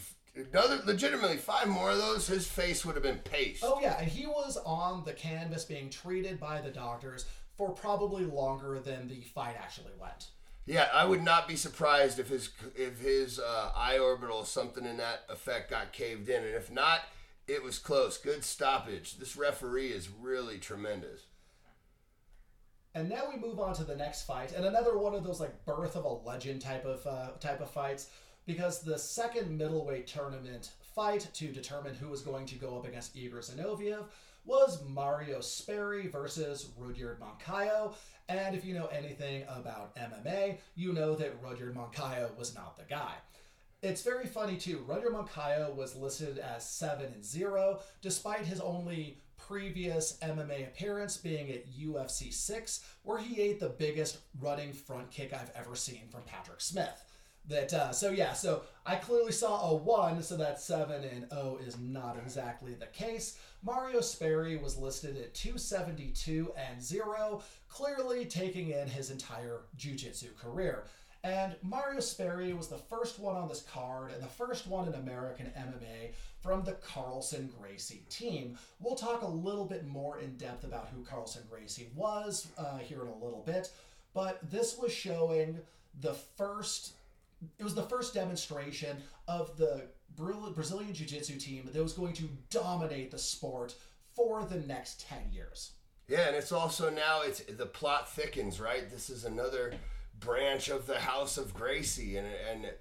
another 0.51 0.79
legitimately 0.85 1.37
five 1.37 1.67
more 1.67 1.91
of 1.91 1.97
those, 1.97 2.27
his 2.27 2.47
face 2.47 2.85
would 2.85 2.95
have 2.95 3.03
been 3.03 3.19
paste. 3.19 3.63
Oh 3.65 3.79
yeah, 3.81 3.97
and 3.99 4.07
he 4.07 4.25
was 4.25 4.57
on 4.65 5.03
the 5.03 5.13
canvas 5.13 5.65
being 5.65 5.89
treated 5.89 6.39
by 6.39 6.61
the 6.61 6.69
doctors 6.69 7.25
for 7.57 7.71
probably 7.71 8.23
longer 8.23 8.79
than 8.79 9.07
the 9.07 9.21
fight 9.21 9.55
actually 9.59 9.91
went. 9.99 10.27
Yeah, 10.65 10.87
I 10.93 11.05
would 11.05 11.23
not 11.23 11.47
be 11.47 11.55
surprised 11.55 12.19
if 12.19 12.29
his 12.29 12.49
if 12.75 12.99
his 12.99 13.39
uh, 13.39 13.71
eye 13.75 13.97
orbital 13.99 14.43
something 14.45 14.85
in 14.85 14.97
that 14.97 15.23
effect 15.29 15.69
got 15.69 15.91
caved 15.93 16.29
in, 16.29 16.43
and 16.43 16.55
if 16.55 16.71
not, 16.71 17.01
it 17.47 17.63
was 17.63 17.79
close. 17.79 18.17
Good 18.17 18.43
stoppage. 18.43 19.17
This 19.17 19.35
referee 19.35 19.87
is 19.87 20.09
really 20.09 20.57
tremendous. 20.57 21.26
And 22.97 23.09
now 23.09 23.29
we 23.31 23.39
move 23.39 23.59
on 23.59 23.75
to 23.75 23.83
the 23.83 23.95
next 23.95 24.23
fight, 24.23 24.53
and 24.53 24.65
another 24.65 24.97
one 24.97 25.13
of 25.13 25.23
those 25.23 25.39
like 25.39 25.63
birth 25.65 25.95
of 25.95 26.03
a 26.03 26.27
legend 26.27 26.61
type 26.61 26.83
of 26.83 27.05
uh, 27.05 27.29
type 27.39 27.61
of 27.61 27.69
fights, 27.69 28.09
because 28.47 28.81
the 28.81 28.97
second 28.97 29.55
middleweight 29.55 30.07
tournament 30.07 30.71
fight 30.95 31.27
to 31.35 31.49
determine 31.49 31.93
who 31.93 32.07
was 32.07 32.23
going 32.23 32.47
to 32.47 32.55
go 32.55 32.75
up 32.75 32.87
against 32.87 33.15
Igor 33.15 33.41
Zinoviev 33.41 34.05
was 34.45 34.83
Mario 34.89 35.41
Sperry 35.41 36.07
versus 36.07 36.69
Rudyard 36.75 37.19
Moncayo. 37.19 37.93
And 38.29 38.55
if 38.55 38.65
you 38.65 38.73
know 38.73 38.87
anything 38.87 39.43
about 39.47 39.95
MMA, 39.95 40.57
you 40.75 40.91
know 40.91 41.13
that 41.13 41.39
Rudyard 41.43 41.75
Moncayo 41.75 42.35
was 42.35 42.55
not 42.55 42.77
the 42.77 42.83
guy. 42.89 43.13
It's 43.83 44.01
very 44.01 44.25
funny 44.25 44.57
too. 44.57 44.83
Rudyard 44.87 45.13
Moncayo 45.13 45.75
was 45.75 45.95
listed 45.95 46.39
as 46.39 46.67
7 46.67 47.05
and 47.13 47.23
0, 47.23 47.79
despite 48.01 48.45
his 48.47 48.59
only 48.59 49.19
previous 49.47 50.17
MMA 50.21 50.67
appearance 50.67 51.17
being 51.17 51.49
at 51.51 51.71
UFC 51.71 52.33
6, 52.33 52.85
where 53.03 53.17
he 53.17 53.41
ate 53.41 53.59
the 53.59 53.69
biggest 53.69 54.19
running 54.39 54.73
front 54.73 55.09
kick 55.09 55.33
I've 55.33 55.51
ever 55.55 55.75
seen 55.75 56.07
from 56.09 56.23
Patrick 56.23 56.61
Smith. 56.61 57.03
That 57.47 57.73
uh, 57.73 57.91
so 57.93 58.09
yeah, 58.09 58.33
so 58.33 58.63
I 58.85 58.95
clearly 58.95 59.31
saw 59.31 59.69
a 59.69 59.73
one, 59.73 60.21
so 60.21 60.35
that 60.35 60.59
seven 60.59 61.05
and 61.05 61.29
zero 61.29 61.57
is 61.65 61.79
not 61.79 62.17
exactly 62.17 62.73
the 62.73 62.87
case. 62.87 63.39
Mario 63.63 64.01
Sperry 64.01 64.57
was 64.57 64.77
listed 64.77 65.15
at 65.15 65.33
272 65.33 66.51
and 66.57 66.81
zero, 66.81 67.41
clearly 67.69 68.25
taking 68.25 68.71
in 68.71 68.89
his 68.89 69.11
entire 69.11 69.61
jiu-jitsu 69.77 70.27
career. 70.37 70.83
And 71.27 71.57
Mario 71.61 71.99
Sperry 71.99 72.53
was 72.53 72.69
the 72.69 72.77
first 72.77 73.19
one 73.19 73.35
on 73.35 73.49
this 73.49 73.63
card 73.63 74.13
and 74.13 74.23
the 74.23 74.27
first 74.27 74.65
one 74.65 74.87
in 74.87 74.93
American 74.93 75.47
MMA 75.57 76.13
from 76.39 76.63
the 76.63 76.71
Carlson 76.73 77.49
Gracie 77.59 78.05
team. 78.09 78.57
We'll 78.79 78.95
talk 78.95 79.23
a 79.23 79.27
little 79.27 79.65
bit 79.65 79.85
more 79.85 80.19
in 80.19 80.37
depth 80.37 80.63
about 80.63 80.87
who 80.87 81.03
Carlson 81.03 81.43
Gracie 81.49 81.89
was 81.93 82.47
uh, 82.57 82.77
here 82.77 83.01
in 83.01 83.09
a 83.09 83.25
little 83.25 83.43
bit, 83.45 83.71
but 84.13 84.39
this 84.49 84.77
was 84.77 84.93
showing 84.93 85.59
the 85.99 86.13
first. 86.13 86.93
It 87.59 87.63
was 87.65 87.75
the 87.75 87.83
first 87.83 88.13
demonstration 88.13 88.95
of 89.27 89.57
the 89.57 89.83
Brazilian 90.15 90.93
Jiu 90.93 91.05
Jitsu 91.05 91.37
team 91.37 91.69
that 91.73 91.83
was 91.83 91.91
going 91.91 92.13
to 92.13 92.29
dominate 92.49 93.11
the 93.11 93.19
sport 93.19 93.75
for 94.15 94.45
the 94.45 94.61
next 94.61 95.01
10 95.01 95.33
years. 95.33 95.71
Yeah, 96.07 96.27
and 96.27 96.37
it's 96.37 96.53
also 96.53 96.89
now 96.89 97.21
it's 97.23 97.41
the 97.41 97.65
plot 97.65 98.09
thickens, 98.09 98.61
right? 98.61 98.89
This 98.89 99.09
is 99.09 99.25
another 99.25 99.73
branch 100.19 100.69
of 100.69 100.87
the 100.87 100.99
House 100.99 101.37
of 101.37 101.53
Gracie, 101.53 102.17
and 102.17 102.27
and 102.51 102.71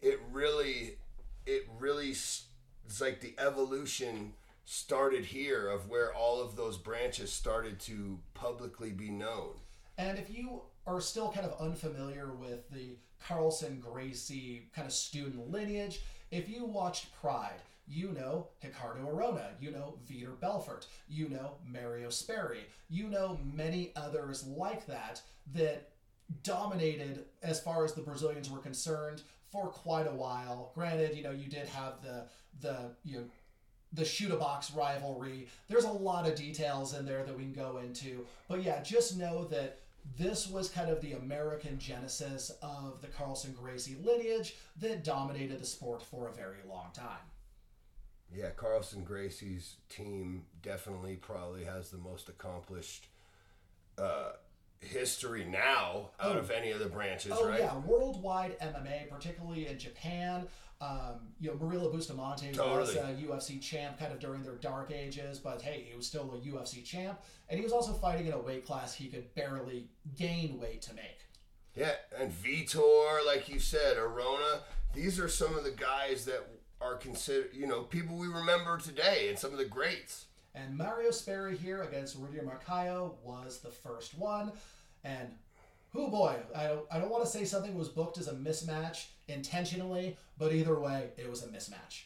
it 0.00 0.20
really, 0.32 0.96
it 1.46 1.68
really, 1.78 2.10
it's 2.10 3.00
like 3.00 3.20
the 3.20 3.34
evolution 3.38 4.32
started 4.64 5.24
here 5.24 5.68
of 5.68 5.88
where 5.88 6.14
all 6.14 6.40
of 6.40 6.56
those 6.56 6.78
branches 6.78 7.32
started 7.32 7.80
to 7.80 8.18
publicly 8.34 8.90
be 8.90 9.10
known. 9.10 9.54
And 9.98 10.18
if 10.18 10.30
you 10.30 10.62
are 10.86 11.00
still 11.00 11.30
kind 11.30 11.44
of 11.44 11.60
unfamiliar 11.60 12.32
with 12.32 12.70
the 12.70 12.96
Carlson 13.26 13.80
Gracie 13.80 14.68
kind 14.74 14.86
of 14.86 14.92
student 14.92 15.50
lineage, 15.50 16.00
if 16.30 16.48
you 16.48 16.64
watched 16.64 17.14
Pride, 17.20 17.60
you 17.86 18.12
know 18.12 18.46
Ricardo 18.62 19.08
Arona, 19.08 19.50
you 19.60 19.72
know 19.72 19.98
Vitor 20.08 20.38
Belfort, 20.40 20.86
you 21.08 21.28
know 21.28 21.56
Mario 21.66 22.08
Sperry, 22.08 22.60
you 22.88 23.08
know 23.08 23.38
many 23.52 23.92
others 23.96 24.46
like 24.46 24.86
that 24.86 25.20
that 25.52 25.89
dominated 26.42 27.24
as 27.42 27.60
far 27.60 27.84
as 27.84 27.92
the 27.92 28.02
Brazilians 28.02 28.50
were 28.50 28.58
concerned 28.58 29.22
for 29.50 29.68
quite 29.68 30.06
a 30.06 30.14
while. 30.14 30.72
Granted, 30.74 31.16
you 31.16 31.22
know, 31.22 31.30
you 31.30 31.48
did 31.48 31.66
have 31.68 32.02
the 32.02 32.26
the 32.60 32.92
you 33.04 33.18
know 33.18 33.24
the 33.92 34.04
Chute 34.04 34.38
Boxe 34.38 34.70
rivalry. 34.72 35.48
There's 35.68 35.84
a 35.84 35.90
lot 35.90 36.28
of 36.28 36.36
details 36.36 36.96
in 36.96 37.04
there 37.04 37.24
that 37.24 37.36
we 37.36 37.42
can 37.42 37.52
go 37.52 37.78
into. 37.78 38.24
But 38.48 38.62
yeah, 38.62 38.82
just 38.82 39.16
know 39.16 39.44
that 39.46 39.80
this 40.18 40.48
was 40.48 40.68
kind 40.68 40.90
of 40.90 41.00
the 41.00 41.12
American 41.12 41.78
genesis 41.78 42.52
of 42.62 43.00
the 43.00 43.08
Carlson 43.08 43.54
Gracie 43.60 43.96
lineage 44.02 44.56
that 44.80 45.04
dominated 45.04 45.58
the 45.58 45.66
sport 45.66 46.02
for 46.02 46.28
a 46.28 46.32
very 46.32 46.58
long 46.68 46.90
time. 46.94 47.26
Yeah, 48.32 48.50
Carlson 48.50 49.02
Gracie's 49.02 49.76
team 49.88 50.44
definitely 50.62 51.16
probably 51.16 51.64
has 51.64 51.90
the 51.90 51.98
most 51.98 52.28
accomplished 52.28 53.08
uh, 53.98 54.32
history 54.80 55.44
now 55.44 56.10
out 56.18 56.36
Oh. 56.36 56.38
of 56.38 56.50
any 56.50 56.70
of 56.70 56.78
the 56.80 56.88
branches, 56.88 57.32
Oh 57.34 57.46
right? 57.48 57.60
yeah, 57.60 57.76
worldwide 57.78 58.58
MMA, 58.60 59.08
particularly 59.10 59.66
in 59.66 59.78
Japan. 59.78 60.48
Um, 60.80 61.34
you 61.38 61.50
know, 61.50 61.56
Murilo 61.58 61.92
Bustamante 61.92 62.52
was 62.56 62.96
a 62.96 63.14
UFC 63.20 63.60
champ 63.60 63.98
kind 63.98 64.12
of 64.14 64.18
during 64.18 64.42
their 64.42 64.54
dark 64.56 64.90
ages, 64.90 65.38
but 65.38 65.60
hey, 65.60 65.84
he 65.86 65.94
was 65.94 66.06
still 66.06 66.32
a 66.34 66.38
UFC 66.38 66.82
champ, 66.82 67.20
and 67.50 67.58
he 67.58 67.62
was 67.64 67.72
also 67.72 67.92
fighting 67.92 68.26
in 68.26 68.32
a 68.32 68.38
weight 68.40 68.64
class 68.64 68.94
he 68.94 69.08
could 69.08 69.34
barely 69.34 69.88
gain 70.16 70.58
weight 70.58 70.80
to 70.82 70.94
make. 70.94 71.18
Yeah, 71.74 71.92
and 72.18 72.32
Vitor, 72.32 73.24
like 73.26 73.48
you 73.50 73.58
said, 73.58 73.98
Arona, 73.98 74.62
these 74.94 75.20
are 75.20 75.28
some 75.28 75.54
of 75.54 75.64
the 75.64 75.70
guys 75.70 76.24
that 76.24 76.46
are 76.80 76.96
considered, 76.96 77.50
you 77.52 77.66
know, 77.66 77.82
people 77.82 78.16
we 78.16 78.26
remember 78.26 78.78
today 78.78 79.28
and 79.28 79.38
some 79.38 79.52
of 79.52 79.58
the 79.58 79.66
greats. 79.66 80.24
And 80.54 80.76
Mario 80.76 81.10
Sperry 81.10 81.56
here 81.56 81.82
against 81.82 82.16
Rudy 82.16 82.38
Moncayo 82.38 83.14
was 83.22 83.60
the 83.60 83.70
first 83.70 84.18
one. 84.18 84.52
And 85.04 85.28
who 85.90 86.08
boy, 86.08 86.36
I 86.54 86.68
don't, 86.68 86.86
I 86.90 86.98
don't 86.98 87.10
want 87.10 87.24
to 87.24 87.30
say 87.30 87.44
something 87.44 87.76
was 87.76 87.88
booked 87.88 88.18
as 88.18 88.28
a 88.28 88.34
mismatch 88.34 89.06
intentionally, 89.28 90.16
but 90.38 90.52
either 90.52 90.78
way, 90.78 91.10
it 91.16 91.28
was 91.28 91.42
a 91.42 91.48
mismatch. 91.48 92.04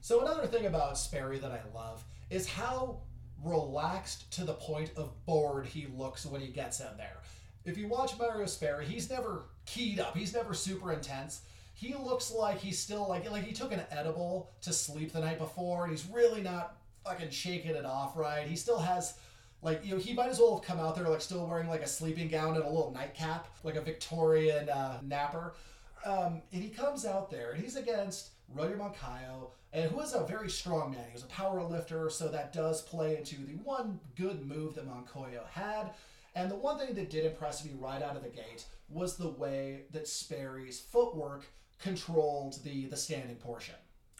So 0.00 0.20
another 0.20 0.46
thing 0.46 0.66
about 0.66 0.98
Sperry 0.98 1.38
that 1.38 1.50
I 1.50 1.60
love 1.74 2.04
is 2.30 2.48
how 2.48 3.00
relaxed 3.44 4.30
to 4.32 4.44
the 4.44 4.54
point 4.54 4.90
of 4.96 5.12
bored 5.26 5.66
he 5.66 5.86
looks 5.86 6.26
when 6.26 6.40
he 6.40 6.48
gets 6.48 6.80
in 6.80 6.96
there. 6.96 7.18
If 7.64 7.76
you 7.76 7.88
watch 7.88 8.18
Mario 8.18 8.46
Sperry, 8.46 8.86
he's 8.86 9.10
never 9.10 9.46
keyed 9.66 10.00
up. 10.00 10.16
He's 10.16 10.34
never 10.34 10.54
super 10.54 10.92
intense. 10.92 11.42
He 11.74 11.94
looks 11.94 12.32
like 12.32 12.58
he's 12.58 12.78
still 12.78 13.08
like 13.08 13.30
like 13.30 13.44
he 13.44 13.52
took 13.52 13.72
an 13.72 13.82
edible 13.90 14.50
to 14.62 14.72
sleep 14.72 15.12
the 15.12 15.20
night 15.20 15.38
before, 15.38 15.86
he's 15.86 16.06
really 16.06 16.42
not 16.42 16.76
fucking 17.04 17.30
shaking 17.30 17.74
it 17.74 17.84
off 17.84 18.16
right. 18.16 18.46
He 18.46 18.56
still 18.56 18.78
has 18.78 19.14
like 19.62 19.84
you 19.84 19.92
know 19.92 19.98
he 19.98 20.12
might 20.12 20.28
as 20.28 20.38
well 20.38 20.56
have 20.56 20.64
come 20.64 20.78
out 20.78 20.94
there 20.94 21.08
like 21.08 21.20
still 21.20 21.46
wearing 21.46 21.68
like 21.68 21.82
a 21.82 21.88
sleeping 21.88 22.28
gown 22.28 22.54
and 22.56 22.64
a 22.64 22.68
little 22.68 22.92
nightcap, 22.92 23.48
like 23.64 23.76
a 23.76 23.80
Victorian 23.80 24.68
uh, 24.68 25.00
napper. 25.02 25.54
Um, 26.04 26.42
and 26.52 26.62
he 26.62 26.68
comes 26.68 27.04
out 27.04 27.30
there 27.30 27.52
and 27.52 27.62
he's 27.62 27.76
against 27.76 28.30
Roger 28.54 28.76
Moncayo, 28.76 29.50
and 29.72 29.90
who 29.90 30.00
is 30.00 30.14
a 30.14 30.24
very 30.24 30.48
strong 30.48 30.92
man. 30.92 31.04
He 31.08 31.14
was 31.14 31.24
a 31.24 31.26
power 31.26 31.62
lifter, 31.62 32.08
so 32.08 32.28
that 32.28 32.52
does 32.52 32.82
play 32.82 33.16
into 33.16 33.36
the 33.36 33.54
one 33.64 34.00
good 34.16 34.46
move 34.46 34.74
that 34.76 34.88
Moncayo 34.88 35.46
had. 35.52 35.90
And 36.34 36.50
the 36.50 36.56
one 36.56 36.78
thing 36.78 36.94
that 36.94 37.10
did 37.10 37.24
impress 37.24 37.64
me 37.64 37.72
right 37.78 38.00
out 38.00 38.16
of 38.16 38.22
the 38.22 38.28
gate 38.28 38.64
was 38.88 39.16
the 39.16 39.30
way 39.30 39.82
that 39.90 40.06
Sperry's 40.06 40.78
footwork 40.78 41.46
controlled 41.80 42.62
the 42.64 42.86
the 42.86 42.96
standing 42.96 43.36
portion. 43.36 43.74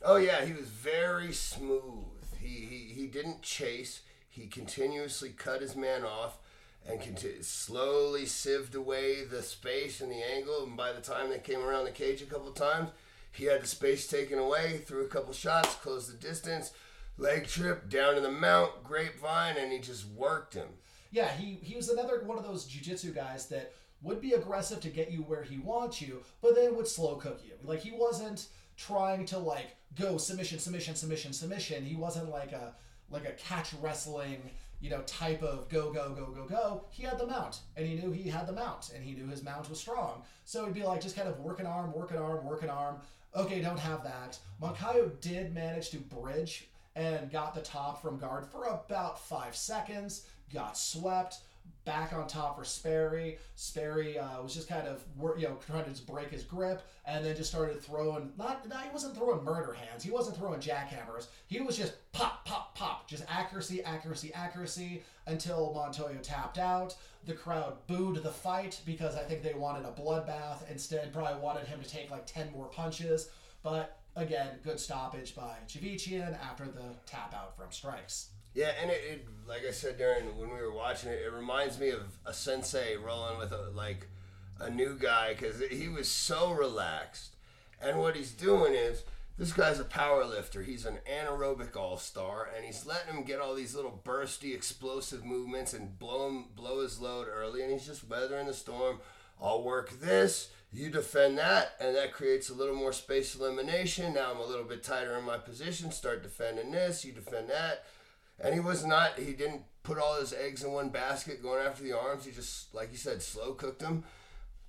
Oh 0.05 0.17
yeah, 0.17 0.45
he 0.45 0.53
was 0.53 0.67
very 0.67 1.33
smooth. 1.33 2.18
He 2.41 2.67
he, 2.67 2.93
he 2.95 3.07
didn't 3.07 3.43
chase. 3.43 4.03
He 4.29 4.47
continuously 4.47 5.31
cut 5.31 5.61
his 5.61 5.75
man 5.75 6.05
off 6.05 6.39
and 6.87 7.01
conti- 7.01 7.43
slowly 7.43 8.25
sieved 8.25 8.75
away 8.75 9.25
the 9.25 9.43
space 9.43 10.01
and 10.01 10.11
the 10.11 10.23
angle. 10.23 10.65
And 10.65 10.77
by 10.77 10.93
the 10.93 11.01
time 11.01 11.29
they 11.29 11.39
came 11.39 11.61
around 11.61 11.85
the 11.85 11.91
cage 11.91 12.23
a 12.23 12.27
couple 12.27 12.51
times, 12.53 12.91
he 13.33 13.45
had 13.45 13.63
the 13.63 13.67
space 13.67 14.07
taken 14.07 14.39
away, 14.39 14.79
threw 14.79 15.05
a 15.05 15.09
couple 15.09 15.33
shots, 15.33 15.75
closed 15.77 16.11
the 16.11 16.17
distance, 16.17 16.73
leg 17.17 17.47
trip 17.47 17.89
down 17.91 18.17
in 18.17 18.23
the 18.23 18.31
mount, 18.31 18.83
grapevine, 18.85 19.57
and 19.57 19.73
he 19.73 19.79
just 19.79 20.07
worked 20.09 20.55
him. 20.55 20.69
Yeah, 21.11 21.31
he 21.33 21.59
he 21.63 21.75
was 21.75 21.89
another 21.89 22.23
one 22.25 22.39
of 22.39 22.45
those 22.45 22.67
jujitsu 22.67 23.15
guys 23.15 23.47
that 23.49 23.73
would 24.03 24.21
be 24.21 24.33
aggressive 24.33 24.81
to 24.81 24.89
get 24.89 25.11
you 25.11 25.23
where 25.23 25.43
he 25.43 25.59
wants 25.59 26.01
you, 26.01 26.23
but 26.41 26.55
then 26.55 26.77
would 26.77 26.87
slow 26.87 27.17
cook 27.17 27.41
you. 27.45 27.55
Like 27.65 27.81
he 27.81 27.91
wasn't 27.91 28.47
trying 28.77 29.27
to 29.27 29.39
like 29.39 29.77
go 29.97 30.19
submission, 30.19 30.59
submission, 30.59 30.95
submission, 30.95 31.33
submission. 31.33 31.85
He 31.85 31.97
wasn't 31.97 32.31
like 32.31 32.53
a 32.53 32.75
like 33.11 33.25
a 33.25 33.33
catch 33.33 33.73
wrestling, 33.81 34.51
you 34.81 34.91
know, 34.91 35.01
type 35.03 35.43
of 35.43 35.69
go, 35.69 35.91
go, 35.93 36.11
go, 36.11 36.27
go, 36.27 36.45
go. 36.45 36.85
He 36.91 37.03
had 37.03 37.19
the 37.19 37.27
mount, 37.27 37.61
and 37.77 37.87
he 37.87 37.95
knew 37.95 38.11
he 38.13 38.29
had 38.29 38.47
the 38.47 38.53
mount, 38.53 38.93
and 38.95 39.03
he 39.03 39.13
knew 39.13 39.27
his 39.29 39.43
mount 39.43 39.69
was 39.71 39.81
strong. 39.81 40.23
So 40.45 40.63
it'd 40.63 40.75
be 40.75 40.85
like 40.85 41.01
just 41.01 41.17
kind 41.17 41.29
of 41.29 41.41
work 41.41 41.61
an 41.61 41.67
arm, 41.67 41.93
work 41.93 42.11
an 42.11 42.19
arm, 42.19 42.45
work 42.45 42.63
an 42.63 42.71
arm. 42.71 42.97
Okay, 43.35 43.61
don't 43.61 43.79
have 43.79 44.05
that. 44.05 44.39
Moncayo 44.61 45.21
did 45.21 45.55
manage 45.55 45.91
to 45.91 45.99
bridge 45.99 46.69
and 46.97 47.31
got 47.31 47.55
the 47.55 47.61
top 47.61 48.03
from 48.03 48.19
guard 48.19 48.47
for 48.47 48.65
about 48.65 49.19
five 49.19 49.55
seconds, 49.55 50.27
got 50.53 50.77
swept. 50.77 51.39
Back 51.85 52.13
on 52.13 52.27
top 52.27 52.59
for 52.59 52.65
Sperry. 52.65 53.39
Sperry 53.55 54.19
uh, 54.19 54.43
was 54.43 54.55
just 54.55 54.69
kind 54.69 54.87
of, 54.87 55.03
you 55.39 55.49
know, 55.49 55.57
trying 55.67 55.85
to 55.85 55.91
just 55.91 56.07
break 56.07 56.31
his 56.31 56.43
grip, 56.43 56.83
and 57.07 57.25
then 57.25 57.35
just 57.35 57.49
started 57.49 57.81
throwing. 57.81 58.31
Not, 58.37 58.69
not, 58.69 58.85
he 58.85 58.91
wasn't 58.93 59.17
throwing 59.17 59.43
murder 59.43 59.73
hands. 59.73 60.05
He 60.05 60.11
wasn't 60.11 60.37
throwing 60.37 60.61
jackhammers. 60.61 61.29
He 61.47 61.61
was 61.61 61.79
just 61.79 61.95
pop, 62.13 62.45
pop, 62.45 62.75
pop, 62.75 63.09
just 63.09 63.25
accuracy, 63.27 63.83
accuracy, 63.85 64.35
accuracy 64.35 65.03
until 65.27 65.73
Montoya 65.75 66.19
tapped 66.19 66.59
out. 66.59 66.95
The 67.25 67.33
crowd 67.33 67.75
booed 67.87 68.23
the 68.23 68.31
fight 68.31 68.81
because 68.85 69.17
I 69.17 69.21
think 69.21 69.43
they 69.43 69.55
wanted 69.55 69.87
a 69.87 69.93
bloodbath. 69.93 70.71
Instead, 70.71 71.13
probably 71.13 71.41
wanted 71.41 71.67
him 71.67 71.81
to 71.81 71.89
take 71.89 72.11
like 72.11 72.27
ten 72.27 72.53
more 72.53 72.67
punches. 72.67 73.31
But 73.63 73.99
again, 74.15 74.59
good 74.63 74.79
stoppage 74.79 75.35
by 75.35 75.57
Chivichyan 75.67 76.39
after 76.43 76.65
the 76.65 76.95
tap 77.07 77.35
out 77.35 77.57
from 77.57 77.71
strikes. 77.71 78.29
Yeah, 78.55 78.73
and 78.81 78.91
it, 78.91 79.01
it, 79.09 79.29
like 79.47 79.63
I 79.67 79.71
said 79.71 79.99
during 79.99 80.37
when 80.39 80.51
we 80.51 80.61
were 80.61 80.73
watching 80.73 81.11
it, 81.11 81.21
it 81.25 81.33
reminds 81.33 81.79
me 81.79 81.91
of 81.91 82.03
a 82.27 82.33
sensei 82.33 82.97
rolling 82.97 83.39
with 83.39 83.53
a 83.53 83.71
like 83.75 84.09
a 84.61 84.71
new 84.71 84.97
guy 84.99 85.35
because 85.35 85.63
he 85.71 85.89
was 85.89 86.09
so 86.09 86.53
relaxed. 86.53 87.37
And 87.81 87.99
what 87.99 88.17
he's 88.17 88.33
doing 88.33 88.75
is 88.75 89.05
this 89.39 89.53
guy's 89.53 89.79
a 89.79 89.85
power 89.85 90.25
lifter. 90.25 90.63
He's 90.63 90.85
an 90.85 90.99
anaerobic 91.09 91.77
all 91.77 91.97
star, 91.97 92.49
and 92.55 92.65
he's 92.65 92.85
letting 92.85 93.15
him 93.15 93.23
get 93.23 93.41
all 93.41 93.55
these 93.55 93.75
little 93.75 94.01
bursty, 94.05 94.53
explosive 94.55 95.25
movements 95.25 95.73
and 95.73 95.99
blow 95.99 96.29
him 96.29 96.47
blow 96.57 96.83
his 96.83 97.01
load 97.01 97.29
early, 97.33 97.63
and 97.63 97.71
he's 97.71 97.87
just 97.87 98.09
weathering 98.09 98.47
the 98.47 98.55
storm. 98.55 98.99
I'll 99.41 99.63
work 99.63 100.01
this, 100.01 100.51
you 100.73 100.91
defend 100.91 101.39
that, 101.39 101.77
and 101.81 101.95
that 101.95 102.13
creates 102.13 102.51
a 102.51 102.55
little 102.55 102.75
more 102.75 102.93
space 102.93 103.37
elimination. 103.37 104.15
Now 104.15 104.33
I'm 104.33 104.41
a 104.41 104.47
little 104.47 104.65
bit 104.65 104.83
tighter 104.83 105.17
in 105.17 105.25
my 105.25 105.39
position. 105.39 105.93
Start 105.93 106.25
defending 106.25 106.73
this, 106.73 107.05
you 107.05 107.13
defend 107.13 107.49
that 107.51 107.85
and 108.41 108.55
he 108.55 108.61
was 108.61 108.85
not. 108.85 109.19
He 109.19 109.33
didn't 109.33 109.63
put 109.83 109.99
all 109.99 110.21
his 110.21 110.33
eggs 110.33 110.63
in 110.63 110.73
one 110.73 110.91
basket 110.91 111.43
going 111.43 111.65
after 111.65 111.83
the 111.83 111.99
arms. 111.99 112.25
He 112.25 112.33
just, 112.33 112.75
like 112.75 112.91
you 112.93 112.99
said, 112.99 113.23
slow 113.23 113.53
cooked 113.53 113.81
them. 113.81 114.05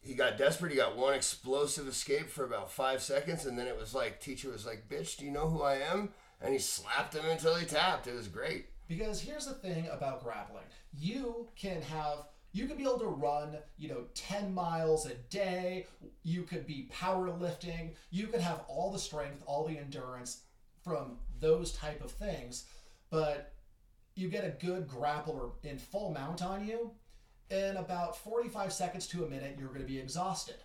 He 0.02 0.14
got 0.14 0.38
desperate. 0.38 0.72
He 0.72 0.78
got 0.78 0.98
one 0.98 1.14
explosive 1.14 1.88
escape 1.88 2.30
for 2.30 2.46
about 2.46 2.72
five 2.72 3.02
seconds, 3.02 3.46
and 3.46 3.60
then 3.60 3.68
it 3.68 3.78
was 3.78 3.94
like 3.94 4.22
teacher 4.22 4.50
was 4.50 4.66
like, 4.66 4.88
"Bitch, 4.90 5.18
do 5.18 5.26
you 5.26 5.32
know 5.32 5.50
who 5.50 5.62
I 5.62 5.76
am?" 5.76 6.10
And 6.42 6.54
he 6.54 6.60
slapped 6.60 7.16
him 7.16 7.26
until 7.26 7.56
he 7.56 7.66
tapped. 7.66 8.08
It 8.08 8.16
was 8.16 8.28
great. 8.28 8.68
Because 8.88 9.20
here's 9.20 9.46
the 9.46 9.54
thing 9.54 9.88
about 9.92 10.24
grappling: 10.24 10.64
you 10.98 11.50
can 11.56 11.82
have 11.82 12.26
you 12.52 12.66
could 12.66 12.78
be 12.78 12.84
able 12.84 13.00
to 13.00 13.08
run, 13.08 13.58
you 13.78 13.90
know, 13.90 14.06
10 14.16 14.54
miles 14.54 15.06
a 15.06 15.14
day. 15.30 15.86
You 16.24 16.44
could 16.44 16.66
be 16.66 16.90
powerlifting. 16.92 17.92
You 18.10 18.28
could 18.28 18.42
have 18.42 18.62
all 18.68 18.92
the 18.92 19.00
strength, 19.00 19.44
all 19.46 19.66
the 19.66 19.78
endurance 19.78 20.42
from 20.84 21.18
those 21.40 21.72
type 21.74 22.04
of 22.04 22.12
things. 22.12 22.66
But 23.12 23.54
you 24.20 24.28
get 24.28 24.44
a 24.44 24.66
good 24.66 24.88
grappler 24.88 25.52
in 25.64 25.78
full 25.78 26.12
mount 26.12 26.44
on 26.44 26.68
you, 26.68 26.92
in 27.50 27.78
about 27.78 28.16
45 28.18 28.72
seconds 28.72 29.08
to 29.08 29.24
a 29.24 29.30
minute, 29.30 29.56
you're 29.58 29.70
going 29.70 29.82
to 29.82 29.88
be 29.88 29.98
exhausted 29.98 30.58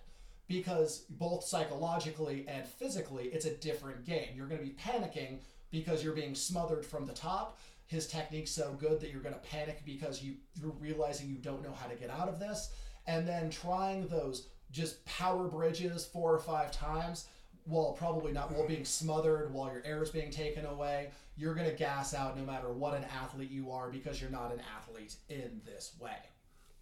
because 0.48 1.04
both 1.10 1.44
psychologically 1.44 2.44
and 2.48 2.66
physically, 2.66 3.26
it's 3.26 3.46
a 3.46 3.54
different 3.54 4.04
game. 4.04 4.28
You're 4.36 4.46
going 4.46 4.60
to 4.60 4.66
be 4.66 4.74
panicking 4.74 5.38
because 5.70 6.04
you're 6.04 6.14
being 6.14 6.34
smothered 6.34 6.84
from 6.84 7.06
the 7.06 7.14
top. 7.14 7.58
His 7.86 8.06
technique's 8.06 8.50
so 8.50 8.76
good 8.78 9.00
that 9.00 9.10
you're 9.10 9.22
going 9.22 9.34
to 9.34 9.40
panic 9.40 9.82
because 9.86 10.22
you, 10.22 10.34
you're 10.60 10.74
realizing 10.80 11.28
you 11.28 11.36
don't 11.36 11.62
know 11.62 11.72
how 11.72 11.86
to 11.86 11.94
get 11.94 12.10
out 12.10 12.28
of 12.28 12.38
this. 12.38 12.70
And 13.06 13.26
then 13.26 13.50
trying 13.50 14.08
those 14.08 14.48
just 14.70 15.04
power 15.06 15.46
bridges 15.46 16.04
four 16.04 16.34
or 16.34 16.38
five 16.38 16.72
times 16.72 17.28
while 17.64 17.92
probably 17.92 18.32
not 18.32 18.52
while 18.52 18.66
being 18.66 18.84
smothered, 18.84 19.52
while 19.52 19.72
your 19.72 19.82
air 19.84 20.02
is 20.02 20.10
being 20.10 20.30
taken 20.30 20.66
away, 20.66 21.10
you're 21.36 21.54
going 21.54 21.68
to 21.68 21.76
gas 21.76 22.14
out 22.14 22.38
no 22.38 22.44
matter 22.44 22.70
what 22.72 22.94
an 22.94 23.04
athlete 23.04 23.50
you 23.50 23.70
are 23.70 23.90
because 23.90 24.20
you're 24.20 24.30
not 24.30 24.52
an 24.52 24.60
athlete 24.76 25.14
in 25.28 25.60
this 25.64 25.92
way. 25.98 26.16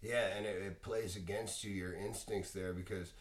Yeah, 0.01 0.27
and 0.35 0.45
it, 0.45 0.61
it 0.61 0.81
plays 0.81 1.15
against 1.15 1.63
you, 1.63 1.71
your 1.71 1.93
instincts 1.93 2.51
there, 2.51 2.73
because 2.73 3.13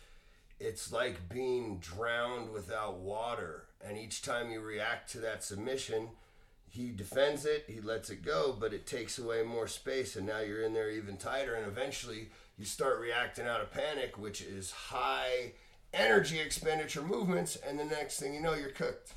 it's 0.59 0.93
like 0.93 1.29
being 1.29 1.79
drowned 1.79 2.53
without 2.53 2.99
water. 2.99 3.65
And 3.85 3.97
each 3.97 4.23
time 4.23 4.51
you 4.51 4.61
react 4.61 5.11
to 5.13 5.19
that 5.19 5.45
submission, 5.45 6.09
he 6.69 6.91
defends 6.91 7.45
it, 7.45 7.65
he 7.69 7.81
lets 7.81 8.11
it 8.11 8.25
go, 8.25 8.57
but 8.59 8.73
it 8.73 8.87
takes 8.87 9.19
away 9.19 9.43
more 9.43 9.69
space, 9.69 10.17
and 10.17 10.27
now 10.27 10.41
you're 10.41 10.63
in 10.63 10.73
there 10.73 10.91
even 10.91 11.17
tighter. 11.17 11.55
And 11.55 11.67
eventually, 11.67 12.31
you 12.59 12.65
start 12.65 12.99
reacting 13.01 13.47
out 13.47 13.61
of 13.61 13.71
panic, 13.71 14.19
which 14.19 14.41
is 14.41 14.73
high 14.73 15.53
energy 15.95 16.41
expenditure 16.41 17.03
movements, 17.03 17.57
and 17.57 17.79
the 17.79 17.85
next 17.85 18.19
thing 18.19 18.35
you 18.35 18.41
know, 18.41 18.55
you're 18.55 18.71
cooked. 18.71 19.13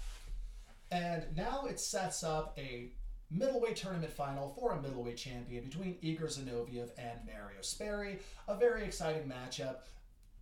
And 0.91 1.25
now 1.35 1.65
it 1.65 1.79
sets 1.79 2.23
up 2.23 2.57
a 2.57 2.91
middleweight 3.31 3.75
tournament 3.75 4.11
final 4.11 4.49
for 4.49 4.73
a 4.73 4.81
middleweight 4.81 5.17
champion 5.17 5.63
between 5.63 5.97
Igor 6.01 6.27
Zinoviev 6.27 6.89
and 6.97 7.19
Mario 7.25 7.61
Sperry. 7.61 8.19
A 8.47 8.55
very 8.55 8.83
exciting 8.83 9.23
matchup 9.23 9.77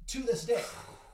to 0.08 0.20
this 0.24 0.44
day. 0.44 0.64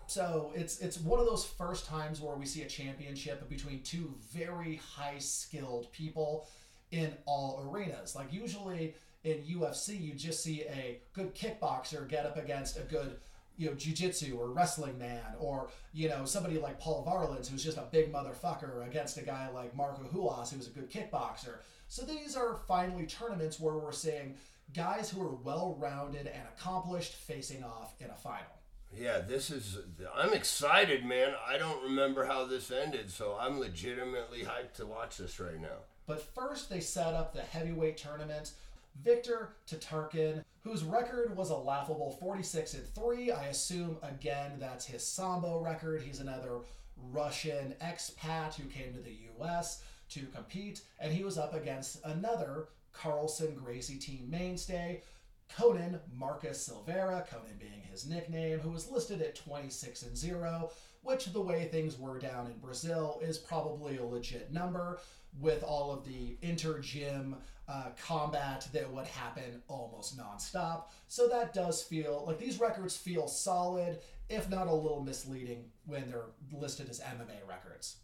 So 0.08 0.52
it's 0.56 0.80
it's 0.80 1.00
one 1.00 1.20
of 1.20 1.28
those 1.28 1.46
first 1.46 1.86
times 1.86 2.20
where 2.20 2.36
we 2.36 2.46
see 2.46 2.64
a 2.64 2.68
championship 2.68 3.48
between 3.48 3.84
two 3.84 4.16
very 4.34 4.78
high 4.78 5.20
skilled 5.20 5.92
people 5.92 6.48
in 6.92 7.14
all 7.26 7.64
arenas. 7.70 8.16
Like 8.16 8.34
usually 8.34 8.96
in 9.24 9.38
UFC, 9.44 10.02
you 10.02 10.14
just 10.14 10.42
see 10.44 10.64
a 10.64 11.02
good 11.14 11.36
kickboxer 11.36 12.08
get 12.08 12.26
up 12.26 12.38
against 12.38 12.78
a 12.78 12.82
good 12.82 13.18
you 13.60 13.70
know, 13.70 13.76
jujitsu 13.76 14.40
or 14.40 14.50
wrestling 14.50 14.98
man, 14.98 15.22
or 15.38 15.70
you 15.94 16.08
know, 16.08 16.24
somebody 16.26 16.58
like 16.58 16.80
Paul 16.80 17.06
Varelans, 17.06 17.50
who's 17.50 17.64
just 17.64 17.78
a 17.78 17.88
big 17.92 18.12
motherfucker, 18.12 18.88
against 18.88 19.18
a 19.18 19.22
guy 19.22 19.50
like 19.50 19.76
Marco 19.76 20.02
Ruas, 20.14 20.52
who's 20.52 20.68
a 20.68 20.72
good 20.72 20.90
kickboxer. 20.90 21.58
So 21.90 22.06
these 22.06 22.38
are 22.38 22.56
finally 22.68 23.06
tournaments 23.06 23.60
where 23.60 23.76
we're 23.76 23.92
seeing 23.92 24.36
guys 24.74 25.10
who 25.10 25.22
are 25.22 25.36
well-rounded 25.36 26.28
and 26.28 26.44
accomplished 26.58 27.14
facing 27.14 27.64
off 27.64 27.96
in 28.00 28.10
a 28.10 28.16
final. 28.16 28.48
Yeah, 28.98 29.20
this 29.20 29.52
is. 29.52 29.78
I'm 30.16 30.34
excited, 30.34 31.06
man. 31.06 31.34
I 31.46 31.58
don't 31.58 31.84
remember 31.84 32.26
how 32.26 32.46
this 32.46 32.72
ended, 32.72 33.12
so 33.12 33.38
I'm 33.40 33.60
legitimately 33.60 34.40
hyped 34.40 34.76
to 34.76 34.86
watch 34.86 35.18
this 35.18 35.40
right 35.40 35.60
now. 35.62 35.84
But 36.08 36.22
first, 36.34 36.70
they 36.70 36.80
set 36.80 37.14
up 37.14 37.34
the 37.34 37.42
heavyweight 37.42 37.98
tournament. 37.98 38.54
Victor 39.04 39.50
Tatarkin, 39.70 40.44
whose 40.64 40.84
record 40.84 41.36
was 41.36 41.50
a 41.50 41.56
laughable 41.56 42.12
46 42.20 42.74
and 42.74 42.88
3. 42.88 43.32
I 43.32 43.46
assume, 43.46 43.98
again, 44.02 44.54
that's 44.60 44.86
his 44.86 45.06
Sambo 45.06 45.60
record. 45.60 46.02
He's 46.02 46.20
another 46.20 46.60
Russian 47.12 47.74
expat 47.82 48.56
who 48.56 48.68
came 48.68 48.94
to 48.94 49.00
the 49.00 49.18
US 49.40 49.84
to 50.10 50.26
compete, 50.28 50.82
and 51.00 51.14
he 51.14 51.24
was 51.24 51.38
up 51.38 51.54
against 51.54 52.04
another 52.04 52.70
Carlson 52.92 53.56
Gracie 53.56 53.98
team 53.98 54.28
mainstay, 54.30 55.04
Conan 55.56 56.00
Marcus 56.14 56.62
Silveira, 56.62 57.26
Conan 57.30 57.58
being 57.60 57.82
his 57.90 58.08
nickname, 58.08 58.60
who 58.60 58.72
was 58.72 58.90
listed 58.90 59.22
at 59.22 59.36
26 59.36 60.04
and 60.04 60.18
0, 60.18 60.72
which, 61.02 61.32
the 61.32 61.42
way 61.42 61.66
things 61.66 61.98
were 61.98 62.20
down 62.20 62.48
in 62.48 62.58
Brazil, 62.60 63.20
is 63.22 63.38
probably 63.38 63.98
a 63.98 64.04
legit 64.04 64.52
number 64.52 65.00
with 65.40 65.64
all 65.64 65.92
of 65.92 66.06
the 66.06 66.38
inter 66.42 66.80
gym 66.80 67.36
uh, 67.70 67.90
combat 68.06 68.68
that 68.74 68.92
would 68.92 69.06
happen 69.06 69.62
almost 69.68 70.18
nonstop. 70.18 70.86
So 71.08 71.28
that 71.30 71.54
does 71.54 71.84
feel 71.84 72.24
like 72.26 72.40
these 72.40 72.60
records 72.60 72.98
feel 72.98 73.28
solid, 73.28 74.00
if 74.28 74.50
not 74.50 74.68
a 74.68 74.74
little 74.74 75.02
misleading 75.02 75.66
when 75.86 76.10
they're 76.10 76.26
listed 76.52 76.90
as 76.90 77.00
MMA 77.00 77.48
records. 77.48 77.98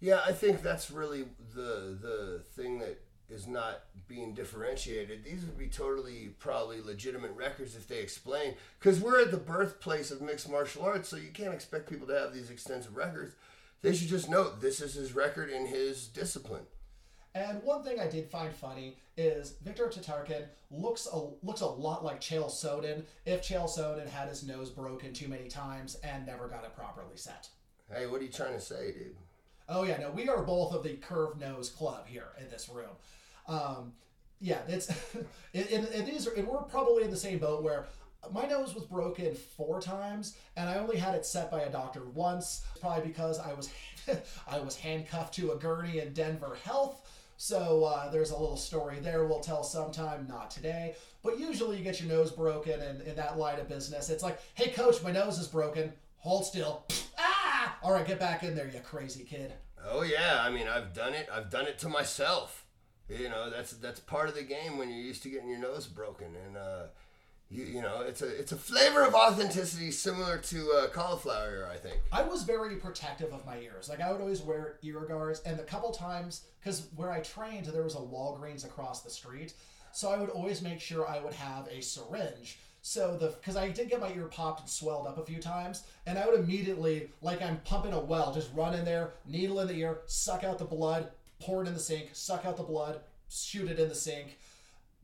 Yeah, 0.00 0.20
I 0.24 0.32
think 0.32 0.62
that's 0.62 0.90
really 0.90 1.24
the 1.54 1.98
the 2.00 2.42
thing 2.54 2.78
that 2.78 3.00
is 3.28 3.46
not 3.46 3.84
being 4.08 4.34
differentiated. 4.34 5.24
These 5.24 5.44
would 5.44 5.58
be 5.58 5.68
totally 5.68 6.34
probably 6.38 6.80
legitimate 6.80 7.32
records 7.32 7.74
if 7.74 7.88
they 7.88 7.98
explain 7.98 8.54
because 8.78 9.00
we're 9.00 9.22
at 9.22 9.30
the 9.30 9.36
birthplace 9.36 10.10
of 10.10 10.20
mixed 10.20 10.50
martial 10.50 10.84
arts, 10.84 11.08
so 11.08 11.16
you 11.16 11.30
can't 11.32 11.54
expect 11.54 11.88
people 11.88 12.06
to 12.06 12.18
have 12.18 12.34
these 12.34 12.50
extensive 12.50 12.96
records. 12.96 13.34
They 13.80 13.94
should 13.94 14.08
just 14.08 14.28
note 14.28 14.60
this 14.60 14.80
is 14.80 14.94
his 14.94 15.14
record 15.14 15.50
in 15.50 15.66
his 15.66 16.06
discipline. 16.06 16.66
And 17.34 17.62
one 17.62 17.82
thing 17.82 17.98
I 17.98 18.08
did 18.08 18.30
find 18.30 18.54
funny 18.54 18.96
is 19.16 19.54
Victor 19.64 19.86
Tatarkin 19.86 20.44
looks 20.70 21.08
a, 21.10 21.28
looks 21.42 21.62
a 21.62 21.66
lot 21.66 22.04
like 22.04 22.20
Chael 22.20 22.50
Sonnen 22.50 23.04
if 23.24 23.42
Chael 23.42 23.64
Sonnen 23.64 24.08
had 24.08 24.28
his 24.28 24.46
nose 24.46 24.70
broken 24.70 25.14
too 25.14 25.28
many 25.28 25.48
times 25.48 25.96
and 26.04 26.26
never 26.26 26.46
got 26.46 26.64
it 26.64 26.76
properly 26.76 27.16
set. 27.16 27.48
Hey, 27.90 28.06
what 28.06 28.20
are 28.20 28.24
you 28.24 28.30
trying 28.30 28.54
to 28.54 28.60
say, 28.60 28.92
dude? 28.92 29.16
Oh 29.68 29.84
yeah, 29.84 29.96
no, 29.96 30.10
we 30.10 30.28
are 30.28 30.42
both 30.42 30.74
of 30.74 30.82
the 30.82 30.94
curved 30.94 31.40
nose 31.40 31.70
club 31.70 32.06
here 32.06 32.28
in 32.38 32.48
this 32.50 32.68
room. 32.68 32.90
Um, 33.48 33.92
yeah, 34.40 34.58
it's 34.68 34.90
it, 35.54 35.70
it, 35.70 35.90
it 35.94 36.08
is, 36.08 36.26
and 36.26 36.46
we're 36.46 36.62
probably 36.62 37.04
in 37.04 37.10
the 37.10 37.16
same 37.16 37.38
boat 37.38 37.62
where 37.62 37.86
my 38.30 38.44
nose 38.44 38.74
was 38.74 38.84
broken 38.84 39.34
four 39.34 39.80
times, 39.80 40.36
and 40.56 40.68
I 40.68 40.76
only 40.76 40.96
had 40.96 41.14
it 41.14 41.26
set 41.26 41.50
by 41.50 41.62
a 41.62 41.70
doctor 41.70 42.04
once. 42.14 42.64
Probably 42.80 43.06
because 43.06 43.38
I 43.38 43.52
was 43.54 43.70
I 44.48 44.60
was 44.60 44.76
handcuffed 44.76 45.34
to 45.34 45.52
a 45.52 45.56
gurney 45.56 45.98
in 45.98 46.12
Denver 46.12 46.56
Health. 46.64 47.01
So 47.42 47.82
uh, 47.82 48.08
there's 48.08 48.30
a 48.30 48.38
little 48.38 48.56
story 48.56 49.00
there 49.00 49.24
we'll 49.24 49.40
tell 49.40 49.64
sometime, 49.64 50.28
not 50.28 50.48
today. 50.48 50.94
But 51.24 51.40
usually 51.40 51.76
you 51.76 51.82
get 51.82 52.00
your 52.00 52.08
nose 52.08 52.30
broken, 52.30 52.80
and 52.80 53.02
in 53.02 53.16
that 53.16 53.36
line 53.36 53.58
of 53.58 53.68
business, 53.68 54.10
it's 54.10 54.22
like, 54.22 54.38
hey 54.54 54.70
coach, 54.70 55.02
my 55.02 55.10
nose 55.10 55.40
is 55.40 55.48
broken. 55.48 55.92
Hold 56.18 56.46
still. 56.46 56.86
Ah! 57.18 57.76
All 57.82 57.92
right, 57.92 58.06
get 58.06 58.20
back 58.20 58.44
in 58.44 58.54
there, 58.54 58.70
you 58.72 58.80
crazy 58.80 59.24
kid. 59.24 59.52
Oh 59.84 60.02
yeah, 60.02 60.38
I 60.40 60.50
mean 60.50 60.68
I've 60.68 60.94
done 60.94 61.14
it. 61.14 61.28
I've 61.32 61.50
done 61.50 61.66
it 61.66 61.78
to 61.80 61.88
myself. 61.88 62.64
You 63.08 63.28
know, 63.28 63.50
that's 63.50 63.72
that's 63.72 63.98
part 63.98 64.28
of 64.28 64.36
the 64.36 64.42
game 64.42 64.78
when 64.78 64.88
you're 64.88 64.98
used 64.98 65.24
to 65.24 65.28
getting 65.28 65.48
your 65.48 65.58
nose 65.58 65.88
broken, 65.88 66.28
and 66.46 66.56
uh, 66.56 66.82
you 67.52 67.64
you 67.64 67.82
know 67.82 68.00
it's 68.00 68.22
a 68.22 68.28
it's 68.28 68.52
a 68.52 68.56
flavor 68.56 69.04
of 69.04 69.14
authenticity 69.14 69.90
similar 69.90 70.38
to 70.38 70.72
uh, 70.72 70.88
cauliflower 70.88 71.50
ear, 71.50 71.68
I 71.70 71.76
think. 71.76 72.00
I 72.10 72.22
was 72.22 72.42
very 72.42 72.76
protective 72.76 73.32
of 73.32 73.44
my 73.44 73.58
ears. 73.58 73.88
Like 73.88 74.00
I 74.00 74.10
would 74.10 74.20
always 74.20 74.42
wear 74.42 74.78
ear 74.82 75.00
guards, 75.00 75.42
and 75.44 75.60
a 75.60 75.64
couple 75.64 75.90
times, 75.90 76.42
because 76.60 76.88
where 76.96 77.10
I 77.10 77.20
trained, 77.20 77.66
there 77.66 77.82
was 77.82 77.94
a 77.94 77.98
Walgreens 77.98 78.64
across 78.64 79.02
the 79.02 79.10
street, 79.10 79.54
so 79.92 80.10
I 80.10 80.18
would 80.18 80.30
always 80.30 80.62
make 80.62 80.80
sure 80.80 81.06
I 81.08 81.20
would 81.20 81.34
have 81.34 81.68
a 81.68 81.82
syringe. 81.82 82.58
So 82.80 83.16
the 83.16 83.28
because 83.28 83.56
I 83.56 83.68
did 83.68 83.90
get 83.90 84.00
my 84.00 84.12
ear 84.12 84.26
popped 84.26 84.60
and 84.60 84.68
swelled 84.68 85.06
up 85.06 85.18
a 85.18 85.24
few 85.24 85.38
times, 85.38 85.84
and 86.06 86.18
I 86.18 86.26
would 86.26 86.40
immediately, 86.40 87.10
like 87.20 87.42
I'm 87.42 87.58
pumping 87.58 87.92
a 87.92 88.00
well, 88.00 88.32
just 88.32 88.52
run 88.54 88.74
in 88.74 88.84
there, 88.84 89.12
needle 89.26 89.60
in 89.60 89.68
the 89.68 89.74
ear, 89.74 90.00
suck 90.06 90.42
out 90.42 90.58
the 90.58 90.64
blood, 90.64 91.10
pour 91.38 91.62
it 91.62 91.68
in 91.68 91.74
the 91.74 91.80
sink, 91.80 92.10
suck 92.12 92.44
out 92.44 92.56
the 92.56 92.62
blood, 92.62 93.00
shoot 93.28 93.70
it 93.70 93.78
in 93.78 93.88
the 93.88 93.94
sink. 93.94 94.38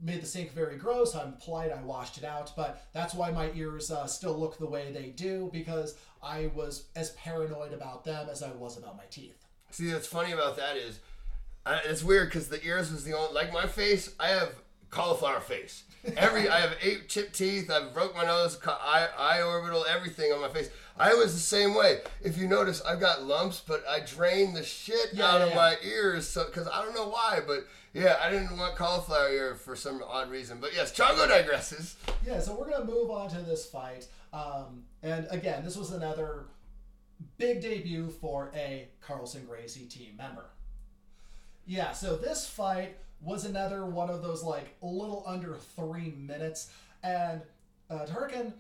Made 0.01 0.23
the 0.23 0.27
sink 0.27 0.53
very 0.53 0.77
gross. 0.77 1.15
I'm 1.17 1.33
polite. 1.45 1.73
I 1.73 1.83
washed 1.83 2.19
it 2.19 2.25
out, 2.25 2.53
but 2.57 2.87
that's 2.93 3.15
why 3.15 3.33
my 3.33 3.51
ears 3.55 3.91
uh, 3.91 4.07
still 4.07 4.39
look 4.39 4.57
the 4.59 4.67
way 4.67 4.93
they 4.93 5.07
do 5.09 5.51
because 5.53 5.97
I 6.23 6.51
was 6.55 6.85
as 6.95 7.11
paranoid 7.13 7.73
about 7.73 8.05
them 8.05 8.29
as 8.31 8.43
I 8.43 8.51
was 8.53 8.79
about 8.79 8.97
my 8.97 9.05
teeth. 9.11 9.45
See, 9.71 9.93
what's 9.93 10.07
funny 10.07 10.33
about 10.33 10.57
that 10.57 10.77
is, 10.77 11.01
I, 11.67 11.81
it's 11.85 12.05
weird 12.05 12.29
because 12.29 12.49
the 12.49 12.65
ears 12.65 12.93
was 12.93 13.03
the 13.05 13.15
only 13.17 13.35
like 13.35 13.53
my 13.53 13.67
face. 13.67 14.15
I 14.21 14.29
have 14.29 14.55
cauliflower 14.91 15.41
face. 15.41 15.83
Every 16.17 16.49
I 16.49 16.61
have 16.61 16.77
eight 16.81 17.09
chipped 17.09 17.35
teeth. 17.37 17.69
I've 17.71 17.93
broke 17.93 18.15
my 18.15 18.25
nose, 18.25 18.57
eye, 18.67 19.09
eye 19.19 19.43
orbital, 19.43 19.85
everything 19.91 20.33
on 20.33 20.41
my 20.41 20.49
face. 20.49 20.71
I 20.97 21.15
was 21.15 21.35
the 21.35 21.41
same 21.41 21.75
way. 21.75 21.99
If 22.23 22.39
you 22.39 22.47
notice, 22.49 22.81
I've 22.83 23.01
got 23.01 23.25
lumps, 23.25 23.63
but 23.67 23.85
I 23.89 24.01
drain 24.01 24.55
the 24.55 24.63
shit 24.63 25.11
Yeah, 25.13 25.27
out 25.27 25.41
yeah, 25.41 25.47
of 25.47 25.51
yeah. 25.51 25.57
my 25.57 25.77
ears, 25.85 26.27
so 26.29 26.45
because 26.47 26.69
I 26.69 26.83
don't 26.85 26.95
know 26.95 27.09
why, 27.09 27.41
but 27.47 27.67
yeah, 27.99 28.17
I 28.23 28.31
didn't 28.31 28.57
want 28.57 28.77
cauliflower 28.77 29.31
ear 29.31 29.55
for 29.55 29.77
some 29.77 30.03
odd 30.07 30.31
reason. 30.31 30.59
But 30.61 30.75
yes, 30.75 30.93
Chango 30.93 31.27
digresses. 31.27 31.95
Yeah, 32.27 32.41
so 32.41 32.55
we're 32.59 32.71
gonna 32.71 32.85
move 32.85 33.11
on 33.11 33.29
to 33.31 33.41
this 33.41 33.67
fight. 33.67 34.07
Um, 34.33 34.85
and 35.03 35.27
again, 35.31 35.65
this 35.65 35.77
was 35.77 35.93
another 35.93 36.45
big 37.37 37.61
debut 37.61 38.09
for 38.09 38.51
a 38.55 38.89
Carlson 39.01 39.45
Gracie 39.47 39.87
team 39.87 40.17
member. 40.17 40.45
Yeah, 41.67 41.93
so 41.93 42.17
this 42.17 42.47
fight 42.47 42.97
was 43.21 43.45
another 43.45 43.85
one 43.85 44.11
of 44.11 44.23
those 44.23 44.43
like 44.43 44.77
a 44.83 44.87
little 44.87 45.25
under 45.27 45.57
three 45.57 46.15
minutes, 46.17 46.71
and 47.03 47.43
uh, 47.91 48.07
Turkin 48.07 48.53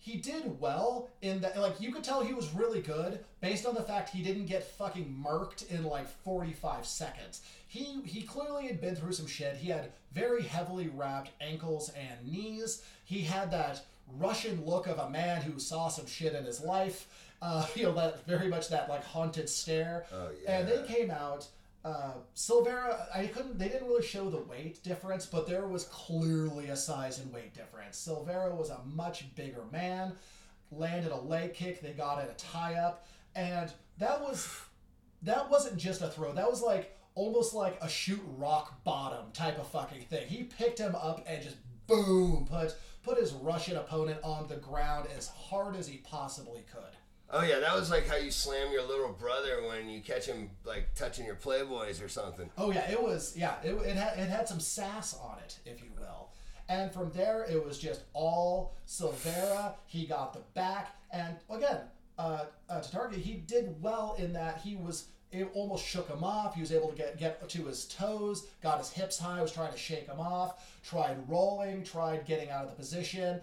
he 0.00 0.16
did 0.16 0.58
well 0.58 1.10
in 1.20 1.42
that 1.42 1.56
like 1.58 1.78
you 1.78 1.92
could 1.92 2.02
tell 2.02 2.24
he 2.24 2.32
was 2.32 2.52
really 2.54 2.80
good 2.80 3.20
based 3.40 3.66
on 3.66 3.74
the 3.74 3.82
fact 3.82 4.08
he 4.08 4.22
didn't 4.22 4.46
get 4.46 4.64
fucking 4.64 5.22
murked 5.24 5.70
in 5.70 5.84
like 5.84 6.08
45 6.08 6.86
seconds 6.86 7.42
he 7.70 8.00
he 8.04 8.22
clearly 8.22 8.66
had 8.66 8.80
been 8.80 8.96
through 8.96 9.12
some 9.12 9.26
shit 9.28 9.54
he 9.56 9.68
had 9.70 9.92
very 10.12 10.42
heavily 10.42 10.88
wrapped 10.88 11.30
ankles 11.40 11.90
and 11.90 12.30
knees 12.32 12.82
he 13.04 13.20
had 13.20 13.50
that 13.52 13.80
russian 14.18 14.64
look 14.66 14.88
of 14.88 14.98
a 14.98 15.08
man 15.08 15.40
who 15.40 15.58
saw 15.60 15.86
some 15.88 16.06
shit 16.06 16.34
in 16.34 16.44
his 16.44 16.60
life 16.60 17.06
uh, 17.42 17.64
you 17.76 17.84
know 17.84 17.94
that 17.94 18.26
very 18.26 18.48
much 18.48 18.68
that 18.68 18.88
like 18.88 19.04
haunted 19.04 19.48
stare 19.48 20.04
Oh, 20.12 20.28
yeah. 20.42 20.58
and 20.58 20.68
they 20.68 20.82
came 20.86 21.10
out 21.10 21.46
uh, 21.82 22.12
Silveira, 22.34 23.06
I 23.14 23.24
couldn't. 23.24 23.58
They 23.58 23.68
didn't 23.68 23.88
really 23.88 24.04
show 24.06 24.28
the 24.28 24.36
weight 24.42 24.82
difference, 24.84 25.24
but 25.24 25.48
there 25.48 25.66
was 25.66 25.84
clearly 25.84 26.66
a 26.66 26.76
size 26.76 27.18
and 27.20 27.32
weight 27.32 27.54
difference. 27.54 27.96
Silveira 27.96 28.54
was 28.54 28.68
a 28.68 28.80
much 28.94 29.34
bigger 29.34 29.62
man. 29.72 30.12
Landed 30.70 31.10
a 31.10 31.16
leg 31.16 31.54
kick. 31.54 31.80
They 31.80 31.92
got 31.92 32.22
it 32.22 32.30
a 32.30 32.34
tie 32.36 32.74
up, 32.74 33.06
and 33.34 33.72
that 33.96 34.20
was 34.20 34.60
that 35.22 35.48
wasn't 35.50 35.78
just 35.78 36.02
a 36.02 36.08
throw. 36.08 36.34
That 36.34 36.50
was 36.50 36.60
like 36.60 36.94
almost 37.20 37.52
like 37.52 37.76
a 37.82 37.88
shoot 37.88 38.22
rock 38.38 38.82
bottom 38.82 39.30
type 39.34 39.58
of 39.58 39.66
fucking 39.68 40.00
thing. 40.00 40.26
He 40.26 40.44
picked 40.44 40.78
him 40.78 40.94
up 40.94 41.22
and 41.28 41.42
just 41.42 41.56
boom 41.86 42.46
put 42.50 42.74
put 43.02 43.18
his 43.18 43.32
Russian 43.34 43.76
opponent 43.76 44.20
on 44.24 44.48
the 44.48 44.56
ground 44.56 45.06
as 45.14 45.28
hard 45.28 45.76
as 45.76 45.86
he 45.86 45.98
possibly 45.98 46.64
could. 46.72 46.96
Oh 47.30 47.42
yeah, 47.42 47.60
that 47.60 47.74
was 47.74 47.90
like 47.90 48.08
how 48.08 48.16
you 48.16 48.30
slam 48.30 48.72
your 48.72 48.82
little 48.82 49.12
brother 49.12 49.62
when 49.68 49.90
you 49.90 50.00
catch 50.00 50.26
him 50.26 50.50
like 50.64 50.94
touching 50.94 51.26
your 51.26 51.34
playboys 51.34 52.02
or 52.02 52.08
something. 52.08 52.48
Oh 52.56 52.72
yeah, 52.72 52.90
it 52.90 53.00
was 53.00 53.36
yeah. 53.36 53.56
It, 53.62 53.74
it 53.74 53.96
had 53.96 54.18
it 54.18 54.30
had 54.30 54.48
some 54.48 54.58
sass 54.58 55.14
on 55.14 55.36
it, 55.44 55.58
if 55.66 55.82
you 55.82 55.90
will. 55.98 56.30
And 56.70 56.90
from 56.90 57.10
there, 57.10 57.44
it 57.50 57.62
was 57.62 57.78
just 57.78 58.04
all 58.14 58.76
Silveira. 58.86 59.74
He 59.84 60.06
got 60.06 60.32
the 60.32 60.40
back, 60.54 60.96
and 61.12 61.36
again, 61.50 61.80
uh, 62.18 62.44
uh, 62.70 62.80
Tatarki, 62.80 63.16
he 63.16 63.34
did 63.34 63.82
well 63.82 64.16
in 64.18 64.32
that 64.32 64.62
he 64.62 64.76
was. 64.76 65.08
It 65.32 65.48
almost 65.54 65.86
shook 65.86 66.08
him 66.08 66.24
off. 66.24 66.54
He 66.54 66.60
was 66.60 66.72
able 66.72 66.88
to 66.88 66.96
get 66.96 67.18
get 67.18 67.48
to 67.48 67.64
his 67.66 67.86
toes, 67.86 68.46
got 68.62 68.78
his 68.78 68.90
hips 68.90 69.18
high, 69.18 69.40
was 69.40 69.52
trying 69.52 69.72
to 69.72 69.78
shake 69.78 70.06
him 70.06 70.18
off. 70.18 70.80
Tried 70.82 71.16
rolling, 71.28 71.84
tried 71.84 72.26
getting 72.26 72.50
out 72.50 72.64
of 72.64 72.70
the 72.70 72.76
position 72.76 73.40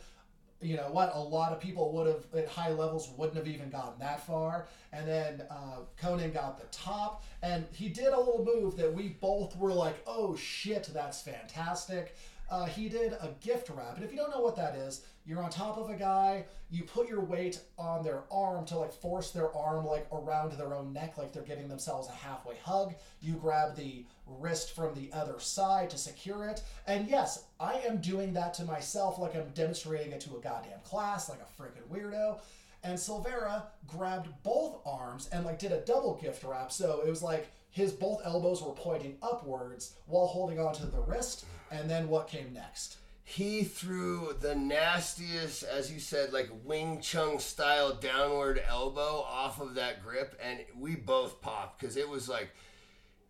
you 0.61 0.75
know 0.75 0.87
what 0.91 1.11
a 1.13 1.19
lot 1.19 1.51
of 1.51 1.59
people 1.59 1.91
would 1.91 2.07
have 2.07 2.25
at 2.35 2.47
high 2.47 2.71
levels 2.71 3.11
wouldn't 3.15 3.37
have 3.37 3.47
even 3.47 3.69
gotten 3.69 3.99
that 3.99 4.25
far 4.25 4.65
and 4.91 5.07
then 5.07 5.43
uh, 5.51 5.77
conan 5.99 6.31
got 6.31 6.59
the 6.59 6.65
top 6.75 7.23
and 7.43 7.65
he 7.71 7.89
did 7.89 8.07
a 8.07 8.19
little 8.19 8.43
move 8.43 8.75
that 8.75 8.91
we 8.91 9.09
both 9.21 9.55
were 9.57 9.73
like 9.73 9.95
oh 10.07 10.35
shit 10.35 10.89
that's 10.93 11.21
fantastic 11.21 12.15
uh, 12.49 12.65
he 12.65 12.89
did 12.89 13.13
a 13.13 13.33
gift 13.41 13.69
wrap 13.69 13.95
and 13.95 14.03
if 14.03 14.11
you 14.11 14.17
don't 14.17 14.31
know 14.31 14.41
what 14.41 14.55
that 14.55 14.75
is 14.75 15.01
you're 15.25 15.43
on 15.43 15.49
top 15.49 15.77
of 15.77 15.89
a 15.89 15.95
guy 15.95 16.45
you 16.69 16.83
put 16.83 17.07
your 17.07 17.21
weight 17.21 17.61
on 17.77 18.03
their 18.03 18.23
arm 18.31 18.65
to 18.65 18.77
like 18.77 18.91
force 18.91 19.31
their 19.31 19.55
arm 19.55 19.85
like 19.85 20.05
around 20.11 20.51
their 20.53 20.73
own 20.73 20.91
neck 20.91 21.17
like 21.17 21.31
they're 21.31 21.43
giving 21.43 21.67
themselves 21.67 22.09
a 22.09 22.11
halfway 22.11 22.55
hug. 22.57 22.93
You 23.21 23.33
grab 23.33 23.75
the 23.75 24.05
wrist 24.25 24.75
from 24.75 24.93
the 24.93 25.09
other 25.13 25.39
side 25.39 25.89
to 25.91 25.97
secure 25.97 26.45
it. 26.47 26.61
And 26.85 27.07
yes 27.07 27.45
i 27.59 27.75
am 27.87 28.01
doing 28.01 28.33
that 28.33 28.53
to 28.55 28.63
myself 28.63 29.17
like 29.17 29.35
i'm 29.35 29.49
demonstrating 29.53 30.11
it 30.11 30.21
to 30.21 30.35
a 30.35 30.41
goddamn 30.41 30.79
class 30.83 31.29
like 31.29 31.39
a 31.39 31.61
freaking 31.61 31.87
weirdo. 31.89 32.39
And 32.83 32.99
silveira 32.99 33.67
grabbed 33.87 34.29
both 34.43 34.79
arms 34.85 35.29
and 35.31 35.45
like 35.45 35.59
did 35.59 35.71
a 35.71 35.81
double 35.81 36.15
gift 36.21 36.43
wrap. 36.43 36.71
So 36.71 37.01
it 37.05 37.09
was 37.09 37.23
like 37.23 37.49
his 37.69 37.91
both 37.91 38.21
elbows 38.25 38.61
were 38.61 38.73
pointing 38.73 39.17
upwards 39.21 39.93
while 40.07 40.27
holding 40.27 40.59
onto 40.59 40.89
the 40.89 40.99
wrist 41.01 41.45
and 41.71 41.89
then 41.89 42.07
what 42.09 42.27
came 42.27 42.53
next 42.53 42.97
He 43.23 43.63
threw 43.63 44.35
the 44.39 44.55
nastiest, 44.55 45.63
as 45.63 45.91
you 45.91 45.99
said, 45.99 46.31
like 46.31 46.49
Wing 46.63 47.01
Chun 47.01 47.39
style 47.39 47.93
downward 47.93 48.61
elbow 48.67 49.25
off 49.27 49.59
of 49.59 49.75
that 49.75 50.01
grip, 50.03 50.39
and 50.41 50.59
we 50.79 50.95
both 50.95 51.41
popped 51.41 51.79
because 51.79 51.97
it 51.97 52.07
was 52.07 52.29
like 52.29 52.49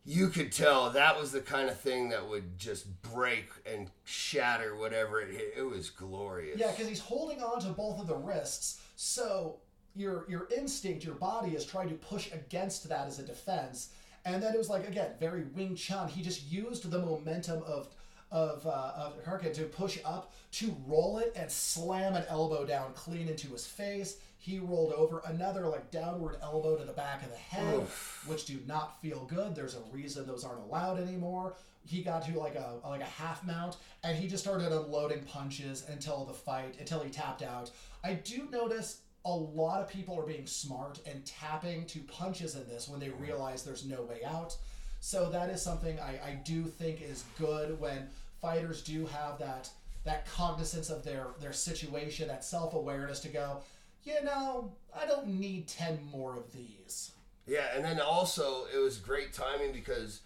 you 0.05 0.29
could 0.29 0.51
tell 0.53 0.91
that 0.91 1.19
was 1.19 1.31
the 1.33 1.41
kind 1.41 1.69
of 1.69 1.77
thing 1.79 2.09
that 2.09 2.29
would 2.29 2.57
just 2.57 3.01
break 3.01 3.49
and 3.65 3.89
shatter 4.05 4.75
whatever 4.75 5.19
it 5.19 5.31
hit. 5.31 5.53
It 5.57 5.63
was 5.63 5.89
glorious. 5.89 6.57
Yeah, 6.57 6.71
because 6.71 6.88
he's 6.88 7.01
holding 7.01 7.41
on 7.41 7.59
to 7.61 7.69
both 7.69 7.99
of 7.99 8.07
the 8.07 8.15
wrists. 8.15 8.79
So 8.95 9.57
your 9.95 10.25
your 10.29 10.47
instinct, 10.55 11.03
your 11.03 11.15
body 11.15 11.55
is 11.55 11.65
trying 11.65 11.89
to 11.89 11.95
push 11.95 12.31
against 12.31 12.88
that 12.88 13.07
as 13.07 13.19
a 13.19 13.23
defense. 13.23 13.89
And 14.28 14.43
then 14.43 14.53
it 14.53 14.57
was 14.57 14.69
like 14.69 14.88
again, 14.88 15.11
very 15.21 15.45
Wing 15.55 15.73
Chun. 15.75 16.09
He 16.09 16.21
just 16.21 16.51
used 16.51 16.89
the 16.91 16.99
momentum 16.99 17.63
of 17.65 17.88
of 18.30 18.67
uh, 18.67 18.91
of 18.97 19.23
Hurricane 19.23 19.53
to 19.53 19.63
push 19.63 19.99
up 20.03 20.34
to 20.51 20.75
roll 20.86 21.17
it 21.19 21.32
and 21.36 21.49
slam 21.49 22.13
an 22.15 22.25
elbow 22.28 22.65
down 22.65 22.91
clean 22.93 23.30
into 23.30 23.47
his 23.47 23.65
face. 23.65 24.17
He 24.38 24.59
rolled 24.59 24.91
over 24.91 25.21
another 25.25 25.67
like 25.67 25.91
downward 25.91 26.38
elbow 26.41 26.75
to 26.75 26.84
the 26.84 26.91
back 26.91 27.23
of 27.23 27.32
the 27.32 27.38
head, 27.38 27.88
which 28.25 28.45
do 28.45 28.59
not 28.67 29.01
feel 29.01 29.25
good. 29.25 29.55
There's 29.55 29.75
a 29.75 29.82
reason 29.93 30.28
those 30.28 30.43
aren't 30.43 30.61
allowed 30.61 30.99
anymore. 30.99 31.53
He 31.86 32.03
got 32.03 32.25
to 32.25 32.38
like 32.38 32.55
a 32.55 32.86
like 32.86 32.99
a 32.99 33.05
half 33.05 33.45
mount, 33.45 33.78
and 34.03 34.17
he 34.17 34.28
just 34.28 34.43
started 34.43 34.73
unloading 34.73 35.23
punches 35.23 35.86
until 35.88 36.25
the 36.25 36.34
fight 36.34 36.75
until 36.80 36.99
he 36.99 37.09
tapped 37.09 37.43
out. 37.43 37.71
I 38.03 38.15
do 38.15 38.49
notice 38.51 39.03
a 39.28 39.36
lot 39.36 39.82
of 39.82 39.89
people 39.89 40.17
are 40.17 40.25
being 40.25 40.47
smart 40.47 40.99
and 41.05 41.25
tapping 41.25 41.86
to 41.88 41.99
punches 41.99 42.55
in 42.55 42.65
this 42.67 42.88
when 42.88 42.99
they 42.99 43.09
realize 43.09 43.63
there's 43.63 43.86
no 43.86 44.01
way 44.03 44.21
out. 44.25 44.55
So 45.01 45.30
that 45.30 45.49
is 45.49 45.61
something 45.61 45.99
I, 45.99 46.19
I 46.25 46.41
do 46.45 46.63
think 46.63 47.01
is 47.01 47.25
good 47.38 47.80
when 47.80 48.07
fighters 48.41 48.82
do 48.82 49.05
have 49.07 49.38
that 49.39 49.69
that 50.05 50.25
cognizance 50.25 50.89
of 50.89 51.03
their 51.03 51.28
their 51.41 51.51
situation, 51.53 52.30
that 52.30 52.45
self 52.45 52.73
awareness 52.73 53.19
to 53.19 53.28
go, 53.28 53.59
you 54.05 54.23
know, 54.23 54.71
I 54.97 55.05
don't 55.05 55.28
need 55.28 55.67
ten 55.67 55.99
more 56.09 56.38
of 56.38 56.53
these. 56.53 57.11
Yeah, 57.45 57.67
and 57.75 57.84
then 57.84 57.99
also 57.99 58.65
it 58.73 58.78
was 58.78 58.97
great 58.97 59.34
timing 59.34 59.73
because 59.73 60.21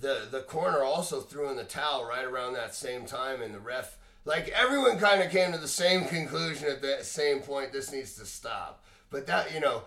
the 0.00 0.26
the 0.30 0.42
corner 0.42 0.82
also 0.82 1.20
threw 1.20 1.48
in 1.50 1.56
the 1.56 1.64
towel 1.64 2.04
right 2.04 2.24
around 2.24 2.54
that 2.54 2.74
same 2.74 3.06
time, 3.06 3.42
and 3.42 3.54
the 3.54 3.60
ref 3.60 3.96
Like 4.30 4.48
everyone 4.50 4.96
kind 5.00 5.20
of 5.20 5.32
came 5.32 5.50
to 5.50 5.58
the 5.58 5.66
same 5.66 6.04
conclusion 6.04 6.68
at 6.68 6.82
that 6.82 7.04
same 7.04 7.40
point. 7.40 7.72
This 7.72 7.90
needs 7.90 8.14
to 8.14 8.24
stop. 8.24 8.84
But 9.10 9.26
that 9.26 9.52
you 9.52 9.58
know, 9.58 9.82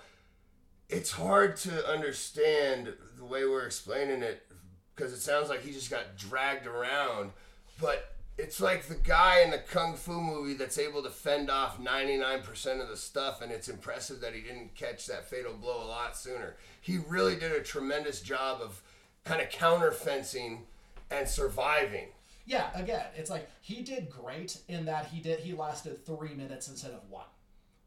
it's 0.89 1.11
hard 1.11 1.55
to 1.57 1.89
understand 1.89 2.91
the 3.17 3.23
way 3.23 3.45
we're 3.45 3.65
explaining 3.65 4.21
it 4.21 4.45
because 4.93 5.13
it 5.13 5.21
sounds 5.21 5.47
like 5.47 5.61
he 5.61 5.71
just 5.71 5.89
got 5.89 6.17
dragged 6.17 6.67
around. 6.67 7.31
But 7.79 8.15
it's 8.37 8.59
like 8.59 8.87
the 8.87 8.95
guy 8.95 9.39
in 9.43 9.51
the 9.51 9.59
kung 9.59 9.95
fu 9.95 10.19
movie 10.19 10.55
that's 10.55 10.77
able 10.77 11.03
to 11.03 11.09
fend 11.09 11.49
off 11.49 11.79
99% 11.79 12.81
of 12.81 12.89
the 12.89 12.97
stuff, 12.97 13.41
and 13.41 13.49
it's 13.49 13.69
impressive 13.69 14.19
that 14.19 14.33
he 14.33 14.41
didn't 14.41 14.75
catch 14.75 15.05
that 15.05 15.29
fatal 15.29 15.53
blow 15.53 15.81
a 15.81 15.87
lot 15.87 16.17
sooner. 16.17 16.57
He 16.81 16.97
really 16.97 17.37
did 17.37 17.53
a 17.53 17.63
tremendous 17.63 18.19
job 18.19 18.59
of 18.61 18.81
kind 19.23 19.41
of 19.41 19.49
counter 19.51 19.93
fencing 19.93 20.63
and 21.09 21.29
surviving. 21.29 22.07
Yeah, 22.45 22.69
again, 22.75 23.05
it's 23.15 23.29
like 23.29 23.49
he 23.61 23.81
did 23.81 24.09
great 24.09 24.57
in 24.67 24.85
that 24.85 25.07
he 25.07 25.21
did 25.21 25.39
he 25.39 25.53
lasted 25.53 26.05
three 26.05 26.33
minutes 26.33 26.67
instead 26.67 26.91
of 26.91 27.09
one. 27.09 27.25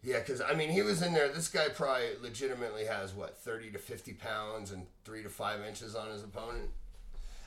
Yeah, 0.03 0.21
because 0.21 0.41
I 0.41 0.55
mean, 0.55 0.71
he 0.71 0.83
was 0.83 1.03
in 1.03 1.13
there. 1.13 1.29
This 1.29 1.49
guy 1.49 1.69
probably 1.69 2.11
legitimately 2.23 2.85
has 2.87 3.13
what 3.13 3.37
thirty 3.37 3.71
to 3.73 3.79
fifty 3.79 4.13
pounds 4.13 4.71
and 4.71 4.87
three 5.05 5.23
to 5.23 5.29
five 5.29 5.61
inches 5.61 5.95
on 5.95 6.11
his 6.11 6.23
opponent. 6.23 6.71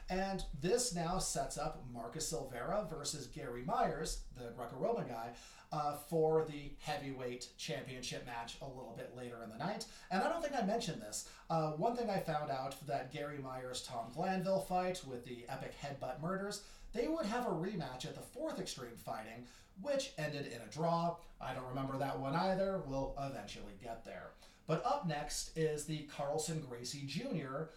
And 0.10 0.44
this 0.60 0.96
now 0.96 1.20
sets 1.20 1.58
up 1.58 1.84
Marcus 1.94 2.28
Silveira 2.28 2.88
versus 2.90 3.28
Gary 3.28 3.64
Myers, 3.64 4.24
the 4.36 4.50
Greco-Roman 4.58 5.08
guy, 5.08 5.30
uh, 5.72 5.98
for 6.10 6.48
the 6.50 6.72
heavyweight 6.80 7.50
championship 7.60 8.26
match 8.26 8.58
a 8.64 8.66
little 8.66 8.96
bit 8.98 9.16
later 9.16 9.44
in 9.44 9.52
the 9.52 9.64
night. 9.64 9.86
And 10.10 10.24
I 10.24 10.30
don't 10.30 10.42
think 10.42 10.56
I 10.56 10.66
mentioned 10.66 11.00
this. 11.00 11.30
Uh, 11.48 11.74
one 11.74 11.96
thing 11.96 12.10
I 12.10 12.20
found 12.20 12.50
out 12.50 12.76
that 12.88 13.14
Gary 13.14 13.38
Myers 13.38 13.84
Tom 13.88 14.08
Glanville 14.12 14.62
fight 14.62 15.00
with 15.08 15.26
the 15.26 15.46
epic 15.48 15.76
headbutt 15.80 16.20
murders, 16.22 16.64
they 16.94 17.08
would 17.08 17.26
have 17.26 17.46
a 17.46 17.52
rematch 17.52 18.06
at 18.06 18.16
the 18.16 18.22
fourth 18.22 18.60
Extreme 18.60 18.96
Fighting, 18.96 19.46
which 19.82 20.14
ended 20.18 20.48
in 20.48 20.62
a 20.62 20.72
draw. 20.72 21.16
I 21.40 21.54
don't 21.54 21.68
remember 21.68 21.98
that 21.98 22.20
one 22.20 22.36
either. 22.36 22.82
We'll 22.86 23.16
eventually 23.20 23.74
get 23.82 24.04
there. 24.04 24.32
But 24.68 24.86
up 24.86 25.08
next 25.08 25.58
is 25.58 25.86
the 25.86 26.08
Carlson 26.16 26.64
Gracie 26.68 27.04
Jr. 27.06 27.70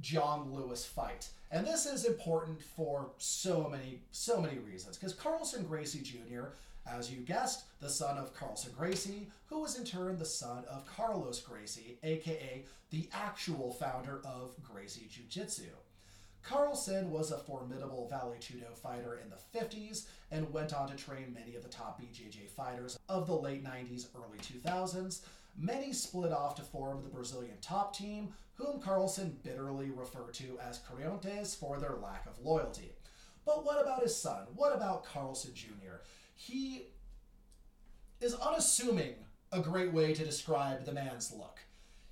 John 0.00 0.52
Lewis 0.52 0.84
fight. 0.84 1.28
And 1.50 1.66
this 1.66 1.86
is 1.86 2.04
important 2.04 2.60
for 2.60 3.10
so 3.18 3.68
many, 3.70 4.00
so 4.10 4.40
many 4.40 4.58
reasons. 4.58 4.96
Because 4.96 5.14
Carlson 5.14 5.64
Gracie 5.64 6.02
Jr., 6.02 6.48
as 6.86 7.10
you 7.10 7.20
guessed, 7.20 7.64
the 7.80 7.88
son 7.88 8.18
of 8.18 8.34
Carlson 8.34 8.72
Gracie, 8.76 9.28
who 9.46 9.60
was 9.60 9.78
in 9.78 9.84
turn 9.84 10.18
the 10.18 10.24
son 10.24 10.64
of 10.68 10.86
Carlos 10.86 11.40
Gracie, 11.40 11.98
aka 12.02 12.64
the 12.90 13.08
actual 13.12 13.72
founder 13.72 14.20
of 14.24 14.54
Gracie 14.62 15.08
Jiu 15.10 15.24
Jitsu. 15.28 15.70
Carlson 16.44 17.10
was 17.10 17.30
a 17.30 17.38
formidable 17.38 18.06
Vale 18.08 18.36
Tudo 18.38 18.76
fighter 18.76 19.18
in 19.24 19.30
the 19.30 19.58
50s 19.58 20.06
and 20.30 20.52
went 20.52 20.74
on 20.74 20.88
to 20.88 20.94
train 20.94 21.32
many 21.32 21.56
of 21.56 21.62
the 21.62 21.70
top 21.70 22.00
BJJ 22.00 22.50
fighters 22.50 22.98
of 23.08 23.26
the 23.26 23.34
late 23.34 23.64
90s, 23.64 24.08
early 24.14 24.38
2000s. 24.38 25.22
Many 25.56 25.92
split 25.92 26.32
off 26.32 26.54
to 26.56 26.62
form 26.62 27.02
the 27.02 27.08
Brazilian 27.08 27.56
top 27.62 27.96
team, 27.96 28.34
whom 28.54 28.80
Carlson 28.80 29.38
bitterly 29.42 29.90
referred 29.90 30.34
to 30.34 30.58
as 30.60 30.80
Creontes 30.80 31.54
for 31.54 31.78
their 31.78 31.96
lack 32.02 32.26
of 32.26 32.38
loyalty. 32.44 32.92
But 33.46 33.64
what 33.64 33.80
about 33.80 34.02
his 34.02 34.14
son? 34.14 34.46
What 34.54 34.74
about 34.74 35.04
Carlson 35.04 35.52
Jr.? 35.54 36.02
He 36.34 36.88
is 38.20 38.34
unassuming 38.34 39.14
a 39.50 39.60
great 39.60 39.92
way 39.92 40.12
to 40.12 40.24
describe 40.24 40.84
the 40.84 40.92
man's 40.92 41.32
look. 41.32 41.60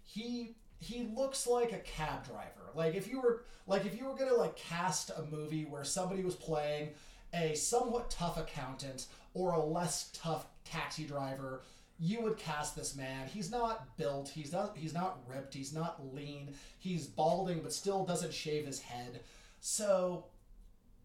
He 0.05 0.55
he 0.79 1.09
looks 1.15 1.47
like 1.47 1.73
a 1.73 1.79
cab 1.79 2.27
driver. 2.27 2.62
Like 2.77 2.95
if 2.95 3.09
you 3.09 3.21
were 3.21 3.45
like 3.67 3.85
if 3.87 3.99
you 3.99 4.07
were 4.07 4.15
gonna 4.15 4.35
like 4.35 4.57
cast 4.57 5.11
a 5.11 5.25
movie 5.31 5.65
where 5.65 5.85
somebody 5.85 6.23
was 6.23 6.35
playing 6.35 6.91
a 7.35 7.55
somewhat 7.55 8.11
tough 8.11 8.39
accountant 8.39 9.07
or 9.35 9.53
a 9.53 9.65
less 9.65 10.11
tough 10.13 10.47
taxi 10.65 11.05
driver, 11.05 11.63
you 11.99 12.21
would 12.21 12.37
cast 12.37 12.75
this 12.75 12.97
man. 12.97 13.29
He's 13.29 13.51
not 13.51 13.97
built. 13.97 14.29
He's 14.29 14.53
not. 14.53 14.77
He's 14.77 14.93
not 14.93 15.21
ripped. 15.29 15.55
He's 15.55 15.73
not 15.73 16.15
lean. 16.15 16.55
He's 16.79 17.07
balding, 17.07 17.61
but 17.61 17.73
still 17.73 18.05
doesn't 18.05 18.35
shave 18.35 18.67
his 18.67 18.81
head. 18.81 19.21
So, 19.61 20.25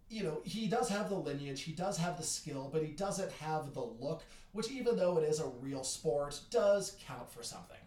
you 0.09 0.23
know, 0.23 0.41
he 0.43 0.67
does 0.67 0.89
have 0.89 1.09
the 1.09 1.15
lineage. 1.15 1.61
He 1.61 1.71
does 1.71 1.97
have 1.97 2.17
the 2.17 2.23
skill, 2.23 2.69
but 2.73 2.83
he 2.83 2.91
doesn't 2.91 3.31
have 3.33 3.73
the 3.73 3.83
look, 3.83 4.23
which, 4.53 4.71
even 4.71 4.97
though 4.97 5.17
it 5.17 5.29
is 5.29 5.39
a 5.39 5.47
real 5.61 5.83
sport, 5.83 6.39
does 6.49 6.97
count 7.05 7.29
for 7.31 7.43
something. 7.43 7.77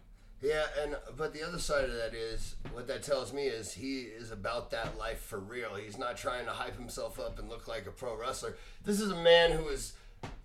Yeah, 0.41 0.65
and 0.81 0.97
but 1.15 1.33
the 1.33 1.43
other 1.43 1.59
side 1.59 1.85
of 1.85 1.93
that 1.93 2.15
is 2.15 2.55
what 2.73 2.87
that 2.87 3.03
tells 3.03 3.31
me 3.31 3.43
is 3.43 3.73
he 3.73 4.01
is 4.01 4.31
about 4.31 4.71
that 4.71 4.97
life 4.97 5.21
for 5.21 5.39
real. 5.39 5.75
He's 5.75 5.99
not 5.99 6.17
trying 6.17 6.45
to 6.45 6.51
hype 6.51 6.77
himself 6.77 7.19
up 7.19 7.37
and 7.37 7.47
look 7.47 7.67
like 7.67 7.85
a 7.85 7.91
pro 7.91 8.17
wrestler. 8.17 8.57
This 8.83 8.99
is 8.99 9.11
a 9.11 9.23
man 9.23 9.51
who 9.51 9.67
is 9.67 9.93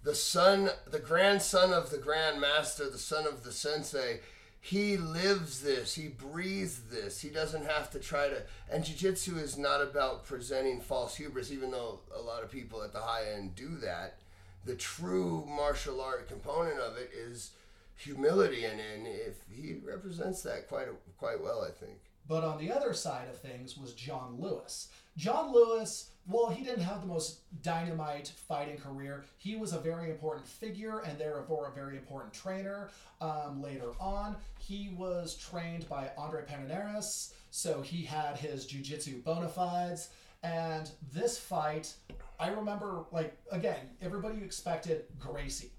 the 0.02 0.14
son, 0.14 0.70
the 0.86 0.98
grandson 0.98 1.72
of 1.72 1.90
the 1.90 1.98
Grand 1.98 2.40
Master, 2.40 2.90
the 2.90 2.98
son 2.98 3.26
of 3.26 3.42
the 3.42 3.52
Sensei. 3.52 4.20
He 4.60 4.96
lives 4.96 5.62
this. 5.62 5.94
He 5.94 6.08
breathes 6.08 6.82
this. 6.90 7.20
He 7.20 7.30
doesn't 7.30 7.64
have 7.64 7.90
to 7.92 8.00
try 8.00 8.28
to. 8.28 8.42
And 8.70 8.84
jiu-jitsu 8.84 9.36
is 9.36 9.56
not 9.56 9.80
about 9.80 10.26
presenting 10.26 10.80
false 10.80 11.16
hubris, 11.16 11.52
even 11.52 11.70
though 11.70 12.00
a 12.14 12.20
lot 12.20 12.42
of 12.42 12.50
people 12.50 12.82
at 12.82 12.92
the 12.92 13.00
high 13.00 13.30
end 13.34 13.54
do 13.54 13.76
that. 13.76 14.18
The 14.64 14.74
true 14.74 15.46
martial 15.46 16.00
art 16.00 16.28
component 16.28 16.80
of 16.80 16.96
it 16.96 17.12
is 17.16 17.52
humility, 17.96 18.64
and, 18.64 18.80
and 18.80 19.06
if 19.06 19.36
he 19.50 19.76
represents 19.84 20.42
that 20.42 20.68
quite 20.68 20.88
quite 21.18 21.42
well, 21.42 21.66
I 21.66 21.70
think. 21.70 21.98
But 22.28 22.44
on 22.44 22.58
the 22.58 22.72
other 22.72 22.92
side 22.92 23.28
of 23.28 23.38
things 23.38 23.76
was 23.76 23.92
John 23.92 24.36
Lewis. 24.40 24.88
John 25.16 25.52
Lewis, 25.52 26.10
well, 26.26 26.50
he 26.50 26.64
didn't 26.64 26.82
have 26.82 27.00
the 27.00 27.06
most 27.06 27.40
dynamite 27.62 28.32
fighting 28.48 28.76
career. 28.76 29.24
He 29.38 29.56
was 29.56 29.72
a 29.72 29.78
very 29.78 30.10
important 30.10 30.46
figure 30.46 30.98
and 31.00 31.18
therefore 31.18 31.68
a 31.68 31.74
very 31.74 31.96
important 31.96 32.34
trainer. 32.34 32.90
Um, 33.20 33.62
later 33.62 33.92
on, 34.00 34.36
he 34.58 34.90
was 34.96 35.36
trained 35.36 35.88
by 35.88 36.10
Andre 36.18 36.42
Pederneiras, 36.42 37.32
so 37.50 37.80
he 37.80 38.04
had 38.04 38.36
his 38.36 38.66
jiu-jitsu 38.66 39.22
bona 39.22 39.48
fides. 39.48 40.10
And 40.42 40.90
this 41.12 41.38
fight, 41.38 41.94
I 42.38 42.48
remember, 42.48 43.04
like, 43.12 43.36
again, 43.50 43.88
everybody 44.02 44.42
expected 44.42 45.04
Gracie. 45.18 45.70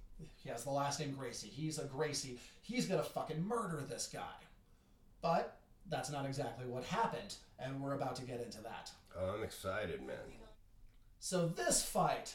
He 0.48 0.54
has 0.54 0.64
the 0.64 0.70
last 0.70 1.02
name 1.02 1.12
Gracie. 1.12 1.50
He's 1.50 1.78
a 1.78 1.84
Gracie. 1.84 2.40
He's 2.62 2.86
gonna 2.86 3.04
fucking 3.04 3.46
murder 3.46 3.84
this 3.86 4.10
guy. 4.12 4.22
But 5.22 5.60
that's 5.90 6.10
not 6.10 6.26
exactly 6.26 6.66
what 6.66 6.86
happened, 6.86 7.36
and 7.60 7.82
we're 7.82 7.96
about 7.96 8.16
to 8.16 8.22
get 8.22 8.42
into 8.42 8.62
that. 8.62 8.90
Oh, 9.20 9.36
I'm 9.36 9.44
excited, 9.44 10.02
man. 10.08 10.16
So 11.20 11.50
this 11.50 11.84
fight, 11.84 12.34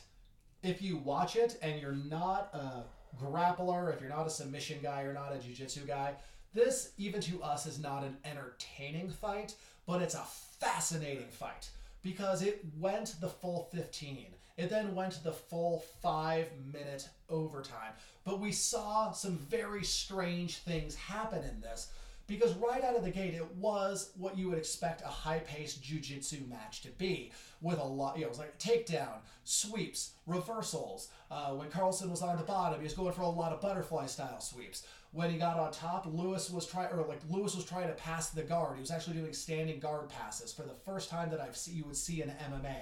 if 0.62 0.82
you 0.82 0.98
watch 0.98 1.36
it 1.36 1.56
and 1.62 1.80
you're 1.80 1.92
not 1.92 2.50
a 2.52 2.84
grappler, 3.18 3.94
if 3.94 4.02
you're 4.02 4.10
not 4.10 4.26
a 4.26 4.30
submission 4.30 4.80
guy, 4.82 5.04
you're 5.04 5.14
not 5.14 5.34
a 5.34 5.38
jiu-jitsu 5.38 5.86
guy, 5.86 6.12
this 6.52 6.92
even 6.98 7.22
to 7.22 7.42
us 7.42 7.64
is 7.64 7.78
not 7.78 8.04
an 8.04 8.18
entertaining 8.26 9.08
fight, 9.08 9.54
but 9.86 10.02
it's 10.02 10.16
a 10.16 10.26
fascinating 10.60 11.30
fight 11.30 11.70
because 12.02 12.42
it 12.42 12.62
went 12.78 13.18
the 13.22 13.28
full 13.28 13.70
15. 13.72 14.26
It 14.56 14.70
then 14.70 14.94
went 14.94 15.12
to 15.14 15.24
the 15.24 15.32
full 15.32 15.84
5 16.02 16.46
minute 16.72 17.08
overtime. 17.28 17.92
But 18.24 18.40
we 18.40 18.52
saw 18.52 19.12
some 19.12 19.36
very 19.36 19.84
strange 19.84 20.58
things 20.58 20.94
happen 20.94 21.42
in 21.42 21.60
this 21.60 21.90
because 22.26 22.54
right 22.54 22.84
out 22.84 22.96
of 22.96 23.04
the 23.04 23.10
gate 23.10 23.34
it 23.34 23.54
was 23.56 24.12
what 24.16 24.38
you 24.38 24.48
would 24.48 24.58
expect 24.58 25.02
a 25.02 25.08
high-paced 25.08 25.82
jiu-jitsu 25.82 26.38
match 26.48 26.80
to 26.82 26.88
be 26.90 27.32
with 27.60 27.78
a 27.78 27.84
lot 27.84 28.16
you 28.16 28.22
know 28.22 28.26
it 28.26 28.30
was 28.30 28.38
like 28.38 28.56
takedown 28.58 29.16
sweeps 29.44 30.12
reversals 30.26 31.08
uh, 31.30 31.50
when 31.50 31.68
carlson 31.68 32.10
was 32.10 32.22
on 32.22 32.36
the 32.36 32.44
bottom 32.44 32.78
he 32.80 32.84
was 32.84 32.94
going 32.94 33.12
for 33.12 33.22
a 33.22 33.28
lot 33.28 33.52
of 33.52 33.60
butterfly 33.60 34.06
style 34.06 34.40
sweeps. 34.40 34.86
When 35.14 35.30
he 35.30 35.36
got 35.36 35.58
on 35.58 35.72
top 35.72 36.06
lewis 36.06 36.48
was 36.48 36.66
trying 36.66 36.90
or 36.92 37.04
like 37.06 37.20
lewis 37.28 37.54
was 37.54 37.66
trying 37.66 37.88
to 37.88 37.94
pass 37.94 38.30
the 38.30 38.42
guard. 38.42 38.76
He 38.76 38.80
was 38.80 38.90
actually 38.90 39.18
doing 39.18 39.34
standing 39.34 39.78
guard 39.78 40.08
passes. 40.08 40.52
For 40.52 40.62
the 40.62 40.74
first 40.86 41.10
time 41.10 41.28
that 41.30 41.40
i've 41.40 41.56
seen 41.56 41.76
you 41.76 41.84
would 41.84 41.96
see 41.96 42.22
in 42.22 42.30
mma 42.30 42.76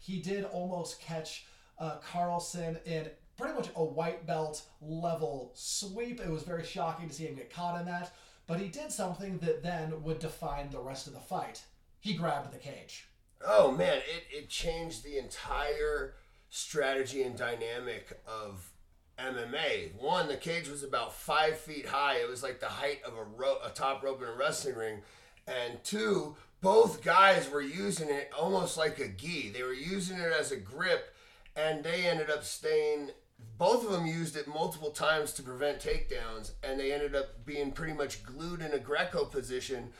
he 0.00 0.18
did 0.20 0.44
almost 0.44 1.00
catch 1.00 1.46
uh, 1.78 1.98
carlson 1.98 2.76
in 2.84 3.08
pretty 3.36 3.54
much 3.54 3.68
a 3.76 3.84
white 3.84 4.26
belt 4.26 4.62
level 4.82 5.52
sweep 5.54 6.20
it 6.20 6.28
was 6.28 6.42
very 6.42 6.64
shocking 6.64 7.08
to 7.08 7.14
see 7.14 7.24
him 7.24 7.36
get 7.36 7.52
caught 7.52 7.78
in 7.78 7.86
that 7.86 8.12
but 8.50 8.58
he 8.58 8.66
did 8.66 8.90
something 8.90 9.38
that 9.38 9.62
then 9.62 10.02
would 10.02 10.18
define 10.18 10.70
the 10.70 10.80
rest 10.80 11.06
of 11.06 11.12
the 11.12 11.20
fight. 11.20 11.62
He 12.00 12.14
grabbed 12.14 12.52
the 12.52 12.58
cage. 12.58 13.06
Oh 13.46 13.70
man, 13.70 13.98
it, 13.98 14.24
it 14.28 14.48
changed 14.48 15.04
the 15.04 15.18
entire 15.18 16.14
strategy 16.48 17.22
and 17.22 17.36
dynamic 17.36 18.20
of 18.26 18.72
MMA. 19.20 19.94
One, 20.00 20.26
the 20.26 20.36
cage 20.36 20.68
was 20.68 20.82
about 20.82 21.14
five 21.14 21.58
feet 21.58 21.86
high. 21.86 22.16
It 22.16 22.28
was 22.28 22.42
like 22.42 22.58
the 22.58 22.66
height 22.66 23.00
of 23.04 23.16
a, 23.16 23.22
ro- 23.22 23.60
a 23.64 23.70
top 23.70 24.02
rope 24.02 24.20
in 24.20 24.26
a 24.26 24.34
wrestling 24.34 24.74
ring. 24.74 25.02
And 25.46 25.84
two, 25.84 26.34
both 26.60 27.02
guys 27.02 27.50
were 27.50 27.62
using 27.62 28.08
it 28.08 28.30
almost 28.38 28.76
like 28.76 28.98
a 28.98 29.08
gi. 29.08 29.50
They 29.50 29.62
were 29.62 29.72
using 29.72 30.18
it 30.18 30.32
as 30.38 30.52
a 30.52 30.56
grip, 30.56 31.14
and 31.56 31.82
they 31.82 32.06
ended 32.06 32.30
up 32.30 32.44
staying 32.44 33.10
both 33.58 33.84
of 33.84 33.92
them 33.92 34.06
used 34.06 34.36
it 34.36 34.48
multiple 34.48 34.90
times 34.90 35.32
to 35.34 35.42
prevent 35.42 35.80
takedowns, 35.80 36.52
and 36.62 36.80
they 36.80 36.92
ended 36.92 37.14
up 37.14 37.44
being 37.44 37.72
pretty 37.72 37.92
much 37.92 38.22
glued 38.22 38.60
in 38.62 38.72
a 38.72 38.78
Greco 38.78 39.24
position 39.24 39.90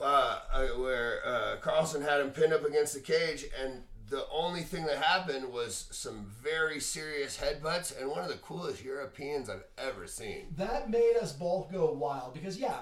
uh, 0.00 0.40
uh, 0.52 0.66
where 0.78 1.20
uh, 1.26 1.56
Carlson 1.60 2.02
had 2.02 2.20
him 2.20 2.30
pinned 2.30 2.52
up 2.52 2.64
against 2.64 2.94
the 2.94 3.00
cage, 3.00 3.44
and 3.62 3.82
the 4.08 4.26
only 4.30 4.62
thing 4.62 4.86
that 4.86 4.98
happened 4.98 5.52
was 5.52 5.88
some 5.90 6.30
very 6.42 6.80
serious 6.80 7.38
headbutts 7.38 7.98
and 7.98 8.08
one 8.08 8.22
of 8.22 8.28
the 8.28 8.36
coolest 8.36 8.84
Europeans 8.84 9.50
I've 9.50 9.64
ever 9.78 10.06
seen. 10.06 10.46
That 10.56 10.90
made 10.90 11.16
us 11.20 11.32
both 11.32 11.70
go 11.72 11.92
wild 11.92 12.34
because, 12.34 12.56
yeah, 12.56 12.80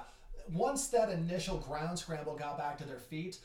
once 0.52 0.88
that 0.88 1.10
initial 1.10 1.58
ground 1.58 1.98
scramble 1.98 2.36
got 2.36 2.58
back 2.58 2.78
to 2.78 2.84
their 2.84 2.98
feet, 2.98 3.38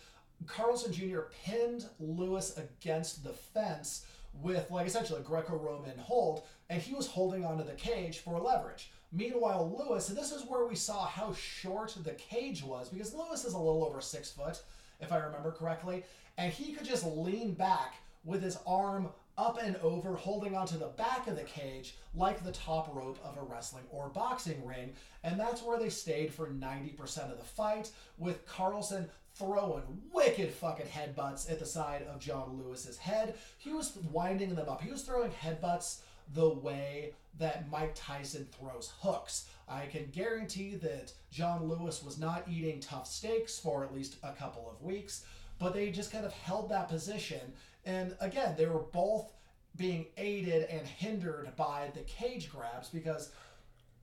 Carlson 0.47 0.93
Jr. 0.93 1.21
pinned 1.43 1.85
Lewis 1.99 2.57
against 2.57 3.23
the 3.23 3.33
fence 3.33 4.05
with, 4.41 4.69
like, 4.71 4.87
essentially 4.87 5.19
a 5.19 5.23
Greco 5.23 5.57
Roman 5.57 5.97
hold, 5.97 6.43
and 6.69 6.81
he 6.81 6.93
was 6.93 7.07
holding 7.07 7.43
onto 7.45 7.63
the 7.63 7.73
cage 7.73 8.19
for 8.19 8.39
leverage. 8.39 8.91
Meanwhile, 9.11 9.75
Lewis, 9.77 10.09
and 10.09 10.17
this 10.17 10.31
is 10.31 10.45
where 10.45 10.65
we 10.65 10.75
saw 10.75 11.05
how 11.05 11.33
short 11.33 11.97
the 12.03 12.11
cage 12.11 12.63
was 12.63 12.89
because 12.89 13.13
Lewis 13.13 13.43
is 13.43 13.53
a 13.53 13.57
little 13.57 13.83
over 13.83 14.01
six 14.01 14.31
foot, 14.31 14.61
if 15.01 15.11
I 15.11 15.17
remember 15.17 15.51
correctly, 15.51 16.03
and 16.37 16.53
he 16.53 16.73
could 16.73 16.85
just 16.85 17.05
lean 17.05 17.53
back 17.53 17.95
with 18.23 18.43
his 18.43 18.59
arm 18.67 19.09
up 19.39 19.57
and 19.63 19.77
over, 19.77 20.15
holding 20.15 20.55
onto 20.55 20.77
the 20.77 20.87
back 20.87 21.27
of 21.27 21.37
the 21.37 21.43
cage 21.43 21.95
like 22.13 22.43
the 22.43 22.51
top 22.51 22.93
rope 22.93 23.17
of 23.23 23.37
a 23.37 23.41
wrestling 23.41 23.85
or 23.89 24.09
boxing 24.09 24.63
ring. 24.65 24.91
And 25.23 25.39
that's 25.39 25.63
where 25.63 25.79
they 25.79 25.89
stayed 25.89 26.33
for 26.33 26.47
90% 26.47 27.31
of 27.31 27.37
the 27.37 27.45
fight, 27.45 27.89
with 28.17 28.45
Carlson 28.45 29.09
throwing 29.35 30.01
wicked 30.13 30.51
fucking 30.51 30.87
headbutts 30.87 31.49
at 31.49 31.59
the 31.59 31.65
side 31.65 32.05
of 32.13 32.19
John 32.19 32.61
Lewis's 32.61 32.97
head. 32.97 33.35
He 33.57 33.71
was 33.71 33.97
winding 34.11 34.55
them 34.55 34.67
up. 34.67 34.81
He 34.81 34.91
was 34.91 35.03
throwing 35.03 35.31
headbutts 35.31 36.01
the 36.33 36.49
way 36.49 37.13
that 37.37 37.71
Mike 37.71 37.93
Tyson 37.95 38.45
throws 38.51 38.91
hooks. 38.99 39.45
I 39.69 39.85
can 39.85 40.07
guarantee 40.11 40.75
that 40.75 41.13
John 41.31 41.63
Lewis 41.69 42.03
was 42.03 42.19
not 42.19 42.43
eating 42.49 42.81
tough 42.81 43.07
steaks 43.07 43.57
for 43.57 43.85
at 43.85 43.93
least 43.93 44.17
a 44.21 44.33
couple 44.33 44.69
of 44.69 44.85
weeks, 44.85 45.23
but 45.59 45.73
they 45.73 45.91
just 45.91 46.11
kind 46.11 46.25
of 46.25 46.33
held 46.33 46.69
that 46.69 46.89
position. 46.89 47.53
And 47.89 48.15
again, 48.19 48.53
they 48.55 48.67
were 48.67 48.83
both 48.93 49.31
being 49.75 50.05
aided 50.17 50.69
and 50.69 50.85
hindered 50.85 51.55
by 51.55 51.89
the 51.95 52.01
cage 52.01 52.51
grabs 52.51 52.89
because 52.89 53.31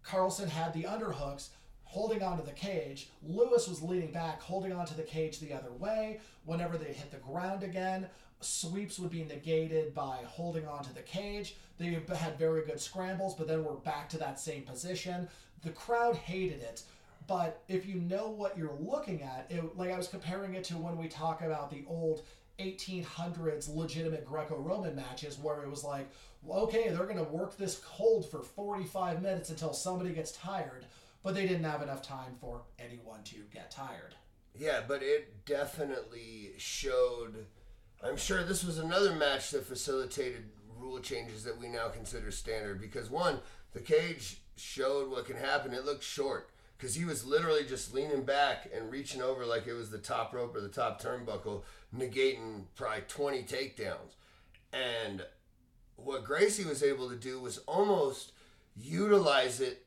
Carlson 0.02 0.48
had 0.48 0.72
the 0.72 0.82
underhooks 0.84 1.50
holding 1.84 2.20
onto 2.20 2.44
the 2.44 2.52
cage. 2.52 3.10
Lewis 3.22 3.68
was 3.68 3.82
leaning 3.82 4.10
back, 4.10 4.42
holding 4.42 4.72
onto 4.72 4.94
the 4.94 5.02
cage 5.02 5.38
the 5.38 5.52
other 5.52 5.70
way. 5.70 6.18
Whenever 6.44 6.76
they 6.76 6.92
hit 6.92 7.12
the 7.12 7.18
ground 7.18 7.62
again, 7.62 8.08
sweeps 8.40 8.98
would 8.98 9.10
be 9.10 9.22
negated 9.22 9.94
by 9.94 10.18
holding 10.26 10.66
onto 10.66 10.92
the 10.92 11.02
cage. 11.02 11.56
They 11.78 11.96
had 12.16 12.38
very 12.38 12.64
good 12.64 12.80
scrambles, 12.80 13.36
but 13.36 13.46
then 13.46 13.62
we're 13.62 13.74
back 13.74 14.08
to 14.10 14.18
that 14.18 14.40
same 14.40 14.62
position. 14.62 15.28
The 15.62 15.70
crowd 15.70 16.16
hated 16.16 16.60
it. 16.60 16.82
But 17.28 17.62
if 17.68 17.86
you 17.86 17.96
know 17.96 18.28
what 18.28 18.58
you're 18.58 18.78
looking 18.80 19.22
at, 19.22 19.46
it, 19.48 19.76
like 19.76 19.92
I 19.92 19.96
was 19.96 20.08
comparing 20.08 20.54
it 20.54 20.64
to 20.64 20.74
when 20.74 20.96
we 20.96 21.06
talk 21.08 21.42
about 21.42 21.70
the 21.70 21.84
old 21.86 22.22
1800s 22.58 23.74
legitimate 23.74 24.24
Greco-Roman 24.24 24.96
matches 24.96 25.38
where 25.38 25.62
it 25.62 25.70
was 25.70 25.84
like, 25.84 26.08
okay, 26.48 26.88
they're 26.88 27.04
going 27.04 27.16
to 27.16 27.24
work 27.24 27.56
this 27.56 27.82
hold 27.82 28.30
for 28.30 28.42
45 28.42 29.22
minutes 29.22 29.50
until 29.50 29.72
somebody 29.72 30.10
gets 30.10 30.32
tired, 30.32 30.86
but 31.22 31.34
they 31.34 31.46
didn't 31.46 31.64
have 31.64 31.82
enough 31.82 32.02
time 32.02 32.34
for 32.40 32.62
anyone 32.78 33.22
to 33.24 33.36
get 33.52 33.70
tired. 33.70 34.14
Yeah, 34.58 34.80
but 34.86 35.02
it 35.02 35.44
definitely 35.44 36.52
showed. 36.56 37.46
I'm 38.02 38.16
sure 38.16 38.42
this 38.42 38.64
was 38.64 38.78
another 38.78 39.12
match 39.12 39.50
that 39.50 39.66
facilitated 39.66 40.44
rule 40.78 40.98
changes 41.00 41.44
that 41.44 41.58
we 41.58 41.68
now 41.68 41.88
consider 41.88 42.30
standard 42.30 42.80
because 42.80 43.10
one, 43.10 43.40
the 43.72 43.80
cage 43.80 44.40
showed 44.56 45.10
what 45.10 45.26
can 45.26 45.36
happen. 45.36 45.74
It 45.74 45.84
looked 45.84 46.04
short 46.04 46.50
because 46.76 46.94
he 46.94 47.04
was 47.04 47.24
literally 47.24 47.64
just 47.64 47.94
leaning 47.94 48.22
back 48.22 48.68
and 48.74 48.90
reaching 48.90 49.22
over 49.22 49.46
like 49.46 49.66
it 49.66 49.72
was 49.72 49.90
the 49.90 49.98
top 49.98 50.34
rope 50.34 50.54
or 50.54 50.60
the 50.60 50.68
top 50.68 51.00
turnbuckle, 51.00 51.62
negating 51.96 52.64
probably 52.74 53.02
20 53.08 53.42
takedowns. 53.44 54.14
And 54.72 55.24
what 55.96 56.24
Gracie 56.24 56.64
was 56.64 56.82
able 56.82 57.08
to 57.08 57.16
do 57.16 57.40
was 57.40 57.58
almost 57.66 58.32
utilize 58.76 59.60
it 59.60 59.86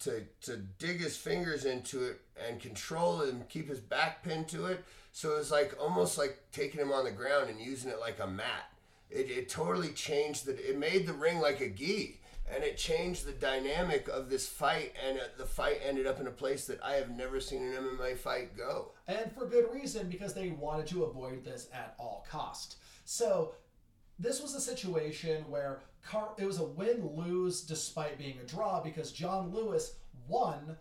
to 0.00 0.22
to 0.42 0.56
dig 0.56 1.00
his 1.00 1.16
fingers 1.16 1.64
into 1.64 2.04
it 2.04 2.20
and 2.48 2.60
control 2.60 3.22
and 3.22 3.48
keep 3.48 3.68
his 3.68 3.80
back 3.80 4.22
pinned 4.22 4.48
to 4.48 4.66
it. 4.66 4.84
So 5.12 5.32
it 5.32 5.38
was 5.38 5.50
like 5.50 5.74
almost 5.80 6.18
like 6.18 6.38
taking 6.52 6.80
him 6.80 6.92
on 6.92 7.04
the 7.04 7.10
ground 7.10 7.50
and 7.50 7.60
using 7.60 7.90
it 7.90 8.00
like 8.00 8.20
a 8.20 8.26
mat. 8.26 8.72
It, 9.10 9.30
it 9.30 9.48
totally 9.48 9.88
changed 9.88 10.46
the 10.46 10.52
it 10.52 10.78
made 10.78 11.06
the 11.06 11.12
ring 11.12 11.40
like 11.40 11.60
a 11.60 11.68
gi 11.68 12.20
and 12.54 12.64
it 12.64 12.76
changed 12.76 13.26
the 13.26 13.32
dynamic 13.32 14.08
of 14.08 14.30
this 14.30 14.46
fight 14.46 14.94
and 15.06 15.20
the 15.36 15.44
fight 15.44 15.80
ended 15.86 16.06
up 16.06 16.20
in 16.20 16.26
a 16.26 16.32
place 16.32 16.66
that 16.66 16.82
I 16.82 16.94
have 16.94 17.10
never 17.10 17.40
seen 17.40 17.62
an 17.62 17.74
MMA 17.74 18.16
fight 18.16 18.56
go. 18.56 18.92
And 19.06 19.30
for 19.32 19.46
good 19.46 19.66
reason 19.72 20.08
because 20.08 20.34
they 20.34 20.50
wanted 20.50 20.86
to 20.88 21.04
avoid 21.04 21.44
this 21.44 21.68
at 21.72 21.94
all 21.98 22.26
cost. 22.30 22.76
So 23.04 23.54
this 24.18 24.42
was 24.42 24.54
a 24.54 24.60
situation 24.60 25.44
where 25.48 25.80
Car- 26.02 26.34
it 26.38 26.46
was 26.46 26.58
a 26.58 26.64
win 26.64 27.10
lose 27.14 27.62
despite 27.62 28.18
being 28.18 28.38
a 28.42 28.46
draw 28.46 28.82
because 28.82 29.12
John 29.12 29.52
Lewis 29.52 29.94
won 30.26 30.76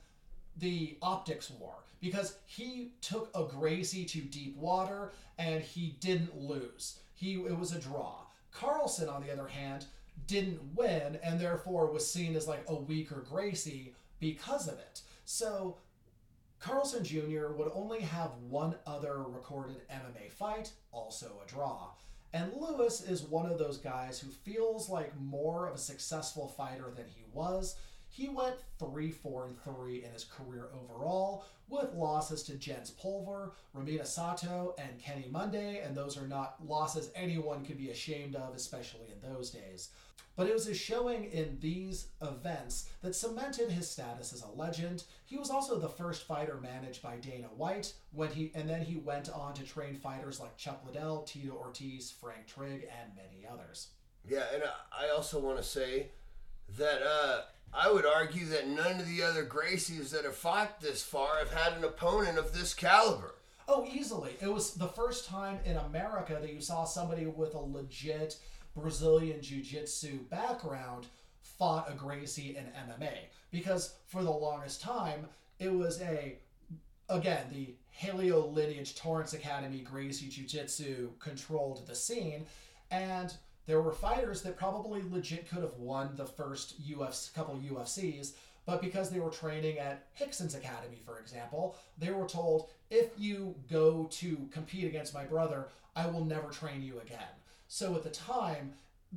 the 0.58 0.98
optics 1.02 1.50
war 1.50 1.76
because 2.00 2.38
he 2.46 2.94
took 3.02 3.30
a 3.36 3.44
Gracie 3.44 4.06
to 4.06 4.22
deep 4.22 4.56
water 4.58 5.12
and 5.38 5.62
he 5.62 5.98
didn't 6.00 6.38
lose. 6.38 7.00
He 7.14 7.34
it 7.34 7.58
was 7.58 7.74
a 7.74 7.80
draw. 7.80 8.22
Carlson, 8.52 9.10
on 9.10 9.24
the 9.24 9.32
other 9.32 9.48
hand, 9.48 9.86
didn't 10.26 10.76
win 10.76 11.20
and 11.24 11.40
therefore 11.40 11.92
was 11.92 12.10
seen 12.12 12.36
as 12.36 12.48
like 12.48 12.64
a 12.68 12.76
weaker 12.76 13.26
Gracie 13.30 13.94
because 14.20 14.68
of 14.68 14.80
it. 14.80 15.02
So 15.26 15.78
Carlson 16.60 17.04
Jr. 17.04 17.50
would 17.56 17.72
only 17.74 18.02
have 18.02 18.32
one 18.50 18.76
other 18.86 19.24
recorded 19.24 19.88
MMA 19.90 20.32
fight, 20.32 20.72
also 20.92 21.42
a 21.44 21.48
draw. 21.48 21.92
And 22.34 22.52
Lewis 22.60 23.02
is 23.02 23.24
one 23.24 23.50
of 23.50 23.58
those 23.58 23.78
guys 23.78 24.20
who 24.20 24.30
feels 24.30 24.90
like 24.90 25.18
more 25.20 25.68
of 25.68 25.76
a 25.76 25.80
successful 25.80 26.48
fighter 26.48 26.92
than 26.96 27.06
he 27.08 27.24
was. 27.32 27.76
He 28.10 28.30
went 28.30 28.56
3 28.80 29.12
4 29.12 29.46
and 29.46 29.64
3 29.64 30.04
in 30.04 30.12
his 30.12 30.24
career 30.24 30.70
overall, 30.74 31.46
with 31.70 31.94
losses 31.94 32.44
to 32.44 32.56
Jens 32.56 32.92
Pulver, 32.92 33.54
Rumina 33.76 34.06
Sato, 34.06 34.74
and 34.78 35.00
Kenny 35.00 35.28
Monday, 35.30 35.82
and 35.82 35.96
those 35.96 36.18
are 36.18 36.28
not 36.28 36.56
losses 36.66 37.12
anyone 37.16 37.66
could 37.66 37.78
be 37.78 37.90
ashamed 37.90 38.36
of, 38.36 38.56
especially 38.56 39.08
in 39.12 39.30
those 39.30 39.50
days. 39.52 39.90
But 40.38 40.48
it 40.48 40.54
was 40.54 40.68
his 40.68 40.78
showing 40.78 41.26
in 41.26 41.58
these 41.60 42.10
events 42.22 42.88
that 43.02 43.16
cemented 43.16 43.72
his 43.72 43.90
status 43.90 44.32
as 44.32 44.44
a 44.44 44.50
legend. 44.50 45.04
He 45.26 45.36
was 45.36 45.50
also 45.50 45.80
the 45.80 45.90
first 45.90 46.28
fighter 46.28 46.60
managed 46.62 47.02
by 47.02 47.18
Dana 47.18 47.48
White 47.48 47.94
when 48.14 48.30
he 48.30 48.52
and 48.54 48.70
then 48.70 48.84
he 48.84 48.96
went 48.96 49.30
on 49.32 49.56
to 49.56 49.64
train 49.64 49.96
fighters 49.96 50.40
like 50.40 50.56
Chuck 50.56 50.84
Liddell, 50.86 51.24
Tito 51.24 51.54
Ortiz, 51.54 52.12
Frank 52.12 52.46
Trigg, 52.46 52.88
and 53.02 53.16
many 53.16 53.46
others. 53.52 53.88
Yeah, 54.30 54.44
and 54.54 54.64
I 54.98 55.10
also 55.10 55.40
want 55.40 55.58
to 55.58 55.64
say 55.64 56.10
that 56.78 57.02
uh, 57.02 57.42
I 57.74 57.92
would 57.92 58.06
argue 58.06 58.46
that 58.46 58.68
none 58.68 59.00
of 59.00 59.08
the 59.08 59.24
other 59.24 59.44
Gracies 59.44 60.12
that 60.12 60.24
have 60.24 60.36
fought 60.36 60.82
this 60.82 61.04
far 61.04 61.40
have 61.40 61.52
had 61.52 61.74
an 61.74 61.84
opponent 61.84 62.38
of 62.38 62.54
this 62.54 62.74
caliber. 62.76 63.34
Oh, 63.68 63.86
easily. 63.86 64.38
It 64.40 64.52
was 64.52 64.76
the 64.76 64.88
first 64.88 65.28
time 65.28 65.60
in 65.66 65.76
America 65.76 66.38
that 66.40 66.54
you 66.54 66.62
saw 66.62 66.86
somebody 66.86 67.26
with 67.26 67.54
a 67.54 67.60
legit 67.60 68.38
Brazilian 68.80 69.42
Jiu 69.42 69.62
Jitsu 69.62 70.20
background 70.30 71.08
fought 71.42 71.92
a 71.92 71.96
Gracie 71.96 72.56
in 72.58 72.66
MMA. 72.66 73.14
Because 73.52 73.96
for 74.06 74.24
the 74.24 74.32
longest 74.32 74.82
time, 74.82 75.28
it 75.60 75.74
was 75.74 76.02
a, 76.02 76.38
again, 77.10 77.46
the 77.52 77.74
Helio 77.90 78.46
lineage 78.46 78.96
Torrance 78.96 79.34
Academy 79.34 79.80
Gracie 79.80 80.28
Jiu 80.28 80.46
Jitsu 80.46 81.10
controlled 81.20 81.88
the 81.88 81.96
scene. 81.96 82.46
And 82.92 83.34
there 83.66 83.82
were 83.82 83.92
fighters 83.92 84.42
that 84.44 84.58
probably 84.58 85.02
legit 85.10 85.50
could 85.50 85.64
have 85.64 85.78
won 85.78 86.16
the 86.16 86.26
first 86.26 86.82
UFC, 86.88 87.34
couple 87.34 87.56
UFCs, 87.56 88.34
but 88.66 88.82
because 88.82 89.10
they 89.10 89.20
were 89.20 89.30
training 89.30 89.80
at 89.80 90.06
Rickson's 90.20 90.54
Academy, 90.54 91.02
for 91.06 91.20
example, 91.20 91.76
they 91.98 92.12
were 92.12 92.28
told, 92.28 92.70
if 92.90 93.10
you 93.18 93.56
go 93.72 94.08
to 94.12 94.48
compete 94.52 94.86
against 94.86 95.14
my 95.14 95.24
brother, 95.24 95.68
I 95.96 96.08
will 96.08 96.24
never 96.24 96.50
train 96.50 96.84
you 96.84 97.00
again. 97.00 97.28
So 97.68 97.96
at 97.96 98.04
the 98.04 98.10
time, 98.10 98.74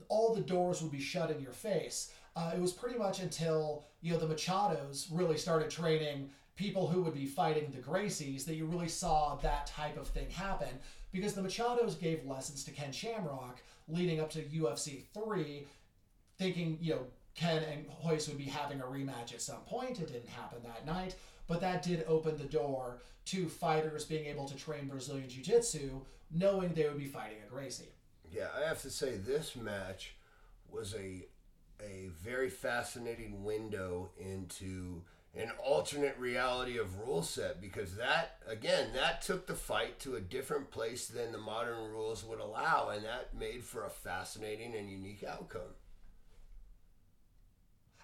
all 0.09 0.35
the 0.35 0.41
doors 0.41 0.83
would 0.83 0.93
be 0.93 1.01
shut 1.01 1.31
in 1.31 1.41
your 1.41 1.53
face. 1.53 2.13
Uh, 2.37 2.53
it 2.55 2.61
was 2.61 2.73
pretty 2.73 2.99
much 2.99 3.21
until 3.21 3.85
you 4.03 4.13
know 4.13 4.19
the 4.19 4.33
Machados 4.33 5.07
really 5.11 5.37
started 5.37 5.71
training 5.71 6.31
people 6.57 6.87
who 6.87 7.03
would 7.03 7.15
be 7.15 7.27
fighting 7.27 7.71
the 7.71 7.79
Gracies 7.79 8.45
that 8.45 8.55
you 8.55 8.67
really 8.67 8.89
saw 8.89 9.37
that 9.37 9.67
type 9.67 9.97
of 9.97 10.07
thing 10.09 10.29
happen. 10.31 10.69
Because 11.13 11.35
the 11.35 11.43
Machados 11.43 11.99
gave 11.99 12.25
lessons 12.27 12.63
to 12.65 12.71
Ken 12.71 12.93
Shamrock 12.93 13.61
leading 13.89 14.21
up 14.21 14.31
to 14.31 14.43
UFC 14.43 15.03
three, 15.13 15.67
thinking 16.39 16.79
you 16.81 16.95
know 16.95 17.07
Ken 17.35 17.63
and 17.65 17.87
Royce 18.05 18.29
would 18.29 18.39
be 18.39 18.45
having 18.45 18.81
a 18.81 18.85
rematch 18.85 19.33
at 19.33 19.43
some 19.43 19.61
point. 19.67 20.01
It 20.01 20.13
didn't 20.13 20.29
happen 20.29 20.59
that 20.63 20.87
night, 20.87 21.17
but 21.47 21.61
that 21.61 21.83
did 21.83 22.05
open 22.07 22.37
the 22.37 22.45
door 22.45 22.99
to 23.27 23.49
fighters 23.49 24.05
being 24.05 24.27
able 24.27 24.47
to 24.47 24.57
train 24.57 24.89
Brazilian 24.89 25.29
Jiu 25.29 25.43
Jitsu, 25.43 26.01
knowing 26.31 26.73
they 26.73 26.89
would 26.89 26.99
be 26.99 27.07
fighting 27.07 27.39
a 27.45 27.51
Gracie. 27.51 27.93
Yeah, 28.31 28.49
I 28.57 28.67
have 28.69 28.81
to 28.83 28.91
say 28.91 29.17
this 29.17 29.57
match 29.57 30.15
was 30.71 30.95
a 30.95 31.27
a 31.83 32.11
very 32.23 32.51
fascinating 32.51 33.43
window 33.43 34.11
into 34.19 35.03
an 35.35 35.51
alternate 35.65 36.17
reality 36.19 36.77
of 36.77 36.99
rule 36.99 37.23
set 37.23 37.61
because 37.61 37.97
that 37.97 38.37
again 38.47 38.91
that 38.95 39.23
took 39.23 39.47
the 39.47 39.55
fight 39.55 39.99
to 40.01 40.17
a 40.17 40.21
different 40.21 40.71
place 40.71 41.09
than 41.09 41.33
the 41.33 41.39
modern 41.39 41.91
rules 41.91 42.25
would 42.25 42.39
allow 42.41 42.91
and 42.91 43.05
that 43.05 43.35
made 43.35 43.65
for 43.65 43.85
a 43.85 43.91
fascinating 43.91 44.75
and 44.75 44.91
unique 44.91 45.25
outcome. 45.25 45.75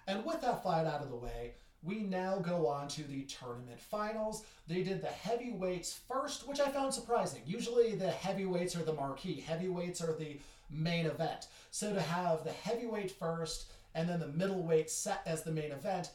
And 0.07 0.25
with 0.25 0.41
that 0.41 0.63
fight 0.63 0.85
out 0.85 1.01
of 1.01 1.09
the 1.09 1.17
way 1.17 1.53
we 1.83 1.99
now 1.99 2.39
go 2.39 2.67
on 2.67 2.87
to 2.89 3.03
the 3.03 3.23
tournament 3.23 3.79
finals. 3.79 4.43
They 4.67 4.83
did 4.83 5.01
the 5.01 5.07
heavyweights 5.07 5.99
first, 6.07 6.47
which 6.47 6.59
I 6.59 6.69
found 6.69 6.93
surprising. 6.93 7.41
Usually 7.45 7.95
the 7.95 8.11
heavyweights 8.11 8.75
are 8.75 8.83
the 8.83 8.93
marquee, 8.93 9.41
heavyweights 9.41 10.01
are 10.01 10.13
the 10.13 10.39
main 10.69 11.05
event. 11.05 11.47
So 11.71 11.93
to 11.93 12.01
have 12.01 12.43
the 12.43 12.51
heavyweight 12.51 13.11
first 13.11 13.71
and 13.95 14.07
then 14.07 14.19
the 14.19 14.27
middleweight 14.27 14.89
set 14.89 15.21
as 15.25 15.43
the 15.43 15.51
main 15.51 15.71
event 15.71 16.11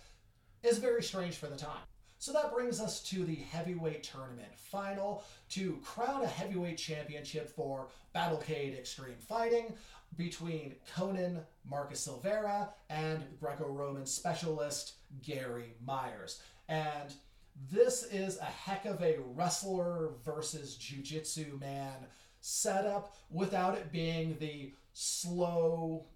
is 0.63 0.79
very 0.79 1.03
strange 1.03 1.37
for 1.37 1.47
the 1.47 1.57
time. 1.57 1.83
So 2.19 2.33
that 2.33 2.55
brings 2.55 2.81
us 2.81 3.01
to 3.05 3.25
the 3.25 3.35
heavyweight 3.35 4.05
tournament 4.05 4.55
final 4.55 5.25
to 5.51 5.81
crown 5.85 6.23
a 6.23 6.29
heavyweight 6.29 6.79
championship 6.79 7.51
for 7.51 7.89
Battlecade 8.15 8.79
Extreme 8.79 9.17
Fighting 9.19 9.73
between 10.17 10.75
Conan 10.95 11.41
Marcus 11.69 12.01
Silveira 12.01 12.71
and 12.91 13.25
Greco 13.41 13.67
Roman 13.67 14.07
specialist 14.07 14.95
Gary 15.23 15.75
Myers. 15.85 16.43
And 16.69 17.15
this 17.71 18.05
is 18.05 18.39
a 18.39 18.45
heck 18.45 18.85
of 18.85 19.03
a 19.03 19.19
wrestler 19.35 20.11
versus 20.25 20.77
jiu 20.77 21.03
jitsu 21.03 21.59
man 21.61 22.07
setup 22.41 23.15
without 23.31 23.77
it 23.77 23.93
being 23.93 24.37
the 24.41 24.73
slow 24.93 26.07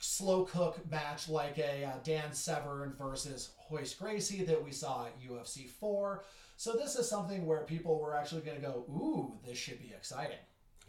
slow 0.00 0.44
cook 0.44 0.78
match 0.90 1.28
like 1.28 1.58
a 1.58 1.84
uh, 1.84 1.92
Dan 2.04 2.32
Severn 2.32 2.94
versus 2.96 3.50
Royce 3.70 3.94
Gracie 3.94 4.44
that 4.44 4.62
we 4.62 4.70
saw 4.70 5.06
at 5.06 5.20
UFC 5.20 5.68
4. 5.68 6.24
So 6.56 6.72
this 6.72 6.96
is 6.96 7.08
something 7.08 7.46
where 7.46 7.62
people 7.62 7.98
were 7.98 8.14
actually 8.14 8.42
going 8.42 8.60
to 8.60 8.62
go, 8.62 8.84
ooh, 8.88 9.38
this 9.44 9.58
should 9.58 9.80
be 9.80 9.92
exciting. 9.96 10.38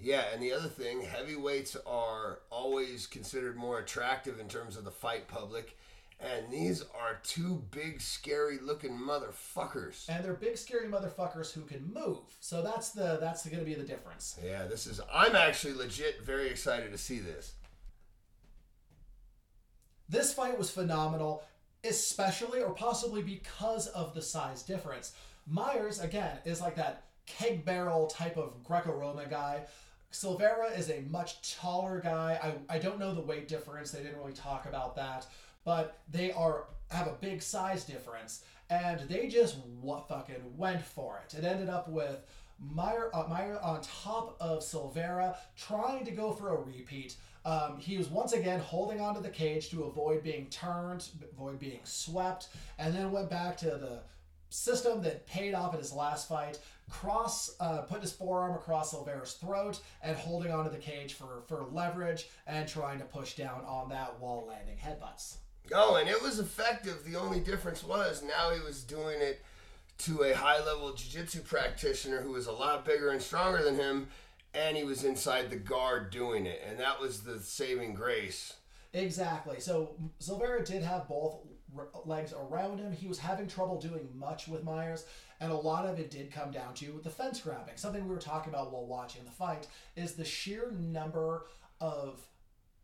Yeah, 0.02 0.24
and 0.34 0.42
the 0.42 0.54
other 0.54 0.70
thing, 0.70 1.02
heavyweights 1.02 1.76
are 1.86 2.40
always 2.50 3.06
considered 3.06 3.58
more 3.58 3.80
attractive 3.80 4.40
in 4.40 4.48
terms 4.48 4.78
of 4.78 4.86
the 4.86 4.92
fight 4.92 5.28
public. 5.28 5.78
And 6.22 6.52
these 6.52 6.82
are 6.82 7.20
two 7.24 7.64
big, 7.72 8.02
scary 8.02 8.60
looking 8.62 8.92
motherfuckers. 8.98 10.08
And 10.10 10.24
they're 10.24 10.34
big, 10.34 10.58
scary 10.58 10.88
motherfuckers 10.88 11.54
who 11.54 11.62
can 11.62 11.94
move. 11.94 12.20
So 12.42 12.62
that's 12.62 12.90
the 12.90 13.18
that's 13.22 13.46
going 13.46 13.60
to 13.60 13.66
be 13.66 13.74
the 13.74 13.88
difference. 13.88 14.38
Yeah, 14.44 14.66
this 14.66 14.86
is. 14.86 15.00
I'm 15.14 15.36
actually 15.36 15.76
legit 15.76 16.22
very 16.24 16.50
excited 16.50 16.92
to 16.92 16.98
see 16.98 17.20
this. 17.20 17.54
This 20.10 20.34
fight 20.34 20.58
was 20.58 20.70
phenomenal, 20.70 21.44
especially 21.86 22.62
or 22.62 22.74
possibly 22.74 23.22
because 23.22 23.88
of 23.88 24.14
the 24.14 24.22
size 24.22 24.64
difference. 24.64 25.14
Myers, 25.48 26.00
again, 26.02 26.40
is 26.44 26.60
like 26.60 26.76
that 26.76 27.06
keg 27.28 27.64
barrel 27.64 28.08
type 28.08 28.36
of 28.36 28.64
Greco 28.64 28.92
Roman 28.92 29.30
guy. 29.30 29.62
Silveira 30.12 30.72
is 30.72 30.90
a 30.90 31.02
much 31.10 31.56
taller 31.56 32.00
guy. 32.00 32.40
I, 32.70 32.76
I 32.76 32.80
don't 32.80 33.00
know 33.00 33.14
the 33.14 33.22
weight 33.22 33.48
difference. 33.48 33.92
They 33.92 34.02
didn't 34.02 34.18
really 34.18 34.34
talk 34.34 34.66
about 34.66 34.96
that, 34.96 35.28
but 35.64 36.00
they 36.10 36.32
are 36.32 36.66
have 36.92 37.08
a 37.08 37.18
big 37.22 37.42
size 37.42 37.84
difference, 37.84 38.44
and 38.70 39.02
they 39.02 39.28
just 39.28 39.58
what 39.82 40.08
fucking 40.08 40.58
went 40.58 40.82
for 40.82 41.22
it. 41.24 41.38
It 41.38 41.44
ended 41.44 41.70
up 41.70 41.88
with 41.88 42.26
Meyer, 42.60 43.10
uh, 43.14 43.26
Meyer 43.30 43.60
on 43.62 43.82
top 43.82 44.36
of 44.40 44.64
Silveira 44.64 45.38
trying 45.56 46.04
to 46.06 46.12
go 46.12 46.32
for 46.32 46.50
a 46.50 46.62
repeat. 46.62 47.16
Um, 47.46 47.78
he 47.80 47.98
was 47.98 48.10
once 48.10 48.34
again 48.34 48.60
holding 48.60 49.00
onto 49.00 49.22
the 49.22 49.30
cage 49.30 49.70
to 49.70 49.84
avoid 49.84 50.24
being 50.24 50.48
turned, 50.48 51.08
avoid 51.34 51.60
being 51.60 51.80
swept, 51.84 52.50
and 52.78 52.94
then 52.94 53.12
went 53.12 53.30
back 53.30 53.56
to 53.58 53.66
the 53.66 54.02
system 54.50 55.02
that 55.04 55.26
paid 55.26 55.54
off 55.54 55.74
at 55.74 55.80
his 55.80 55.94
last 55.94 56.28
fight. 56.28 56.60
Cross, 56.90 57.56
uh, 57.60 57.80
put 57.82 58.02
his 58.02 58.12
forearm 58.12 58.56
across 58.56 58.92
Silveira's 58.92 59.34
throat 59.34 59.80
and 60.02 60.16
holding 60.18 60.52
onto 60.52 60.72
the 60.72 60.78
cage 60.78 61.14
for, 61.14 61.44
for 61.48 61.66
leverage 61.72 62.28
and 62.48 62.68
trying 62.68 63.00
to 63.00 63.06
push 63.06 63.36
down 63.36 63.64
on 63.66 63.90
that 63.90 64.20
while 64.20 64.46
landing 64.48 64.78
headbutts. 64.78 65.38
Oh, 65.74 65.96
and 65.96 66.10
it 66.10 66.22
was 66.22 66.40
effective. 66.40 67.04
The 67.06 67.18
only 67.18 67.40
difference 67.40 67.84
was 67.84 68.24
now 68.24 68.52
he 68.52 68.62
was 68.62 68.84
doing 68.84 69.22
it 69.22 69.42
to 70.00 70.24
a 70.24 70.34
high 70.34 70.64
level 70.64 70.94
jiu 70.94 71.20
jitsu 71.20 71.42
practitioner 71.42 72.22
who 72.22 72.32
was 72.32 72.48
a 72.48 72.52
lot 72.52 72.86
bigger 72.86 73.10
and 73.10 73.22
stronger 73.22 73.62
than 73.64 73.76
him 73.76 74.08
and 74.54 74.76
he 74.76 74.84
was 74.84 75.04
inside 75.04 75.50
the 75.50 75.56
guard 75.56 76.10
doing 76.10 76.46
it, 76.46 76.62
and 76.68 76.80
that 76.80 77.00
was 77.00 77.22
the 77.22 77.40
saving 77.40 77.94
grace. 77.94 78.54
Exactly. 78.94 79.60
So 79.60 79.96
Silveira 80.20 80.66
did 80.66 80.82
have 80.82 81.08
both 81.08 81.38
legs 82.06 82.34
around 82.34 82.80
him. 82.80 82.92
He 82.92 83.08
was 83.08 83.20
having 83.20 83.48
trouble 83.48 83.80
doing 83.80 84.10
much 84.16 84.48
with 84.48 84.64
Myers, 84.64 85.06
and 85.40 85.52
a 85.52 85.56
lot 85.56 85.86
of 85.86 86.00
it 86.00 86.12
did 86.12 86.32
come 86.32 86.52
down 86.52 86.74
to 86.76 87.00
the 87.04 87.10
fence 87.10 87.40
grabbing. 87.40 87.78
Something 87.78 88.08
we 88.08 88.14
were 88.14 88.22
talking 88.22 88.54
about 88.54 88.72
while 88.72 88.86
watching 88.86 89.24
the 89.26 89.32
fight 89.32 89.68
is 89.96 90.14
the 90.14 90.26
sheer 90.26 90.72
number 90.78 91.46
of 91.80 92.20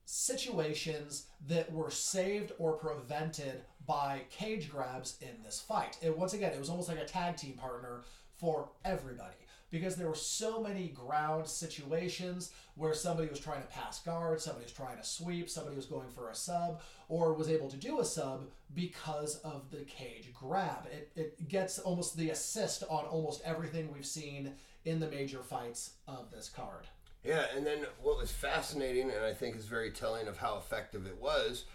situations 0.05 1.27
that 1.47 1.71
were 1.71 1.89
saved 1.89 2.51
or 2.59 2.73
prevented 2.73 3.61
by 3.85 4.21
cage 4.29 4.69
grabs 4.69 5.17
in 5.21 5.43
this 5.43 5.59
fight. 5.59 5.97
And 6.01 6.15
once 6.15 6.33
again, 6.33 6.53
it 6.53 6.59
was 6.59 6.69
almost 6.69 6.89
like 6.89 6.99
a 6.99 7.05
tag 7.05 7.37
team 7.37 7.53
partner 7.53 8.03
for 8.37 8.69
everybody 8.83 9.35
because 9.71 9.95
there 9.95 10.07
were 10.07 10.15
so 10.15 10.61
many 10.61 10.89
ground 10.89 11.47
situations 11.47 12.51
where 12.75 12.93
somebody 12.93 13.27
was 13.27 13.39
trying 13.39 13.61
to 13.61 13.67
pass 13.67 13.99
guard, 13.99 14.39
somebody 14.39 14.63
was 14.65 14.73
trying 14.73 14.97
to 14.97 15.03
sweep, 15.03 15.49
somebody 15.49 15.75
was 15.75 15.85
going 15.85 16.07
for 16.09 16.29
a 16.29 16.35
sub, 16.35 16.81
or 17.09 17.33
was 17.33 17.49
able 17.49 17.69
to 17.69 17.77
do 17.77 17.99
a 17.99 18.05
sub 18.05 18.45
because 18.75 19.37
of 19.37 19.71
the 19.71 19.83
cage 19.85 20.31
grab. 20.33 20.87
It, 20.91 21.11
it 21.15 21.47
gets 21.47 21.79
almost 21.79 22.17
the 22.17 22.29
assist 22.29 22.83
on 22.89 23.05
almost 23.05 23.41
everything 23.45 23.91
we've 23.93 24.05
seen 24.05 24.53
in 24.83 24.99
the 24.99 25.09
major 25.09 25.39
fights 25.39 25.93
of 26.07 26.29
this 26.31 26.49
card. 26.49 26.85
Yeah, 27.23 27.45
and 27.55 27.65
then 27.65 27.85
what 28.01 28.17
was 28.17 28.31
fascinating, 28.31 29.09
and 29.09 29.25
I 29.25 29.33
think 29.33 29.55
is 29.55 29.65
very 29.65 29.91
telling 29.91 30.27
of 30.27 30.37
how 30.37 30.57
effective 30.57 31.07
it 31.07 31.19
was, 31.19 31.65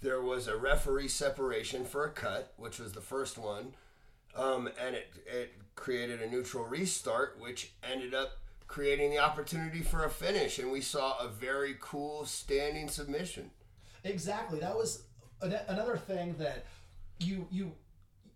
there 0.00 0.20
was 0.20 0.46
a 0.46 0.56
referee 0.56 1.08
separation 1.08 1.84
for 1.84 2.04
a 2.04 2.10
cut, 2.10 2.52
which 2.56 2.78
was 2.78 2.92
the 2.92 3.00
first 3.00 3.38
one 3.38 3.74
um, 4.34 4.68
and 4.80 4.94
it, 4.94 5.08
it 5.26 5.52
created 5.74 6.22
a 6.22 6.30
neutral 6.30 6.64
restart, 6.64 7.36
which 7.38 7.72
ended 7.90 8.14
up 8.14 8.38
creating 8.66 9.10
the 9.10 9.18
opportunity 9.18 9.82
for 9.82 10.04
a 10.04 10.10
finish. 10.10 10.58
And 10.58 10.72
we 10.72 10.80
saw 10.80 11.18
a 11.18 11.28
very 11.28 11.76
cool 11.80 12.24
standing 12.24 12.88
submission. 12.88 13.50
Exactly. 14.04 14.60
That 14.60 14.76
was 14.76 15.04
another 15.42 15.96
thing 15.96 16.34
that 16.38 16.66
you 17.18 17.46
you 17.50 17.72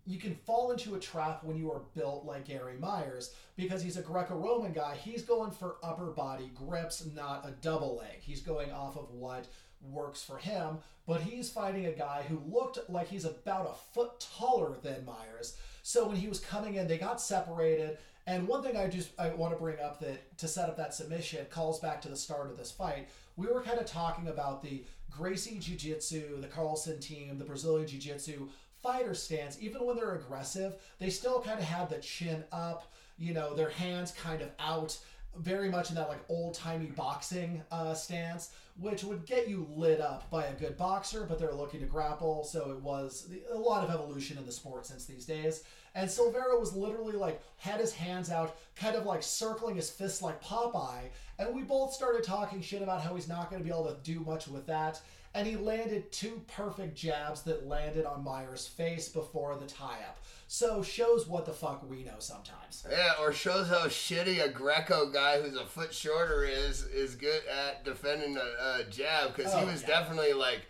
you 0.05 0.17
can 0.17 0.35
fall 0.35 0.71
into 0.71 0.95
a 0.95 0.99
trap 0.99 1.43
when 1.43 1.57
you 1.57 1.69
are 1.71 1.81
built 1.93 2.25
like 2.25 2.45
Gary 2.45 2.77
Myers 2.79 3.33
because 3.57 3.83
he's 3.83 3.97
a 3.97 4.01
Greco-Roman 4.01 4.71
guy. 4.71 4.95
He's 4.95 5.21
going 5.21 5.51
for 5.51 5.75
upper 5.83 6.05
body 6.05 6.49
grips, 6.55 7.05
not 7.13 7.45
a 7.45 7.51
double 7.61 7.97
leg. 7.97 8.21
He's 8.21 8.39
going 8.39 8.71
off 8.71 8.95
of 8.95 9.11
what 9.11 9.47
works 9.81 10.23
for 10.23 10.37
him, 10.37 10.77
but 11.05 11.21
he's 11.21 11.49
fighting 11.49 11.87
a 11.87 11.91
guy 11.91 12.23
who 12.27 12.41
looked 12.47 12.89
like 12.89 13.09
he's 13.09 13.25
about 13.25 13.69
a 13.69 13.93
foot 13.93 14.25
taller 14.37 14.77
than 14.81 15.05
Myers. 15.05 15.57
So 15.83 16.07
when 16.07 16.15
he 16.15 16.29
was 16.29 16.39
coming 16.39 16.75
in, 16.75 16.87
they 16.87 16.97
got 16.97 17.19
separated. 17.19 17.97
And 18.25 18.47
one 18.47 18.63
thing 18.63 18.77
I 18.77 18.87
just 18.87 19.09
I 19.19 19.29
want 19.29 19.53
to 19.53 19.59
bring 19.59 19.79
up 19.79 19.99
that 20.01 20.37
to 20.37 20.47
set 20.47 20.69
up 20.69 20.77
that 20.77 20.93
submission 20.93 21.45
calls 21.49 21.79
back 21.79 22.01
to 22.01 22.09
the 22.09 22.15
start 22.15 22.49
of 22.49 22.57
this 22.57 22.71
fight. 22.71 23.09
We 23.35 23.47
were 23.47 23.61
kind 23.61 23.79
of 23.79 23.85
talking 23.85 24.27
about 24.27 24.63
the 24.63 24.83
Gracie 25.09 25.59
Jiu 25.59 25.75
Jitsu, 25.75 26.41
the 26.41 26.47
Carlson 26.47 26.99
team, 26.99 27.37
the 27.37 27.45
Brazilian 27.45 27.87
Jiu 27.87 27.99
Jitsu 27.99 28.47
fighter 28.81 29.13
stance. 29.13 29.57
Even 29.59 29.85
when 29.85 29.95
they're 29.95 30.15
aggressive, 30.15 30.75
they 30.99 31.09
still 31.09 31.41
kind 31.41 31.59
of 31.59 31.65
have 31.65 31.89
the 31.89 31.97
chin 31.97 32.43
up, 32.51 32.91
you 33.17 33.33
know, 33.33 33.53
their 33.55 33.69
hands 33.69 34.11
kind 34.11 34.41
of 34.41 34.49
out 34.59 34.97
very 35.35 35.69
much 35.69 35.89
in 35.89 35.95
that 35.95 36.09
like 36.09 36.23
old 36.29 36.53
timey 36.53 36.87
boxing 36.87 37.61
uh, 37.71 37.93
stance, 37.93 38.51
which 38.79 39.03
would 39.03 39.25
get 39.25 39.47
you 39.47 39.67
lit 39.75 40.01
up 40.01 40.29
by 40.29 40.45
a 40.45 40.53
good 40.53 40.77
boxer, 40.77 41.25
but 41.27 41.37
they're 41.37 41.53
looking 41.53 41.79
to 41.79 41.85
grapple. 41.85 42.43
So 42.43 42.71
it 42.71 42.81
was 42.81 43.29
a 43.51 43.57
lot 43.57 43.83
of 43.83 43.93
evolution 43.93 44.37
in 44.37 44.45
the 44.45 44.51
sport 44.51 44.85
since 44.85 45.05
these 45.05 45.25
days. 45.25 45.63
And 45.95 46.09
Silveira 46.09 46.59
was 46.59 46.75
literally 46.75 47.15
like 47.15 47.41
had 47.57 47.79
his 47.79 47.93
hands 47.93 48.31
out, 48.31 48.57
kind 48.75 48.95
of 48.95 49.05
like 49.05 49.23
circling 49.23 49.75
his 49.75 49.89
fists 49.89 50.21
like 50.21 50.43
Popeye. 50.43 51.09
And 51.39 51.55
we 51.55 51.63
both 51.63 51.93
started 51.93 52.23
talking 52.23 52.61
shit 52.61 52.81
about 52.81 53.01
how 53.01 53.15
he's 53.15 53.27
not 53.27 53.49
going 53.49 53.61
to 53.61 53.67
be 53.67 53.73
able 53.73 53.87
to 53.87 53.97
do 54.03 54.19
much 54.21 54.47
with 54.47 54.65
that. 54.67 55.01
And 55.33 55.45
he 55.45 55.55
landed 55.55 56.11
two 56.11 56.41
perfect 56.47 56.95
jabs 56.95 57.43
that 57.43 57.67
landed 57.67 58.05
on 58.05 58.23
Myers' 58.23 58.65
face 58.65 59.09
before 59.09 59.55
the 59.55 59.67
tie 59.67 59.99
up. 60.07 60.17
So 60.47 60.81
shows 60.81 61.27
what 61.27 61.45
the 61.45 61.51
fuck 61.51 61.87
we 61.89 62.03
know 62.03 62.15
sometimes. 62.19 62.85
Yeah, 62.89 63.13
or 63.19 63.33
shows 63.33 63.67
how 63.67 63.85
shitty 63.87 64.43
a 64.43 64.49
Greco 64.49 65.11
guy 65.11 65.41
who's 65.41 65.57
a 65.57 65.65
foot 65.65 65.93
shorter 65.93 66.45
is 66.45 66.83
is 66.83 67.15
good 67.15 67.41
at 67.45 67.83
defending 67.83 68.37
a, 68.37 68.79
a 68.79 68.83
jab 68.89 69.35
because 69.35 69.53
oh, 69.53 69.59
he 69.59 69.65
was 69.65 69.81
yeah. 69.81 69.87
definitely 69.89 70.33
like 70.33 70.61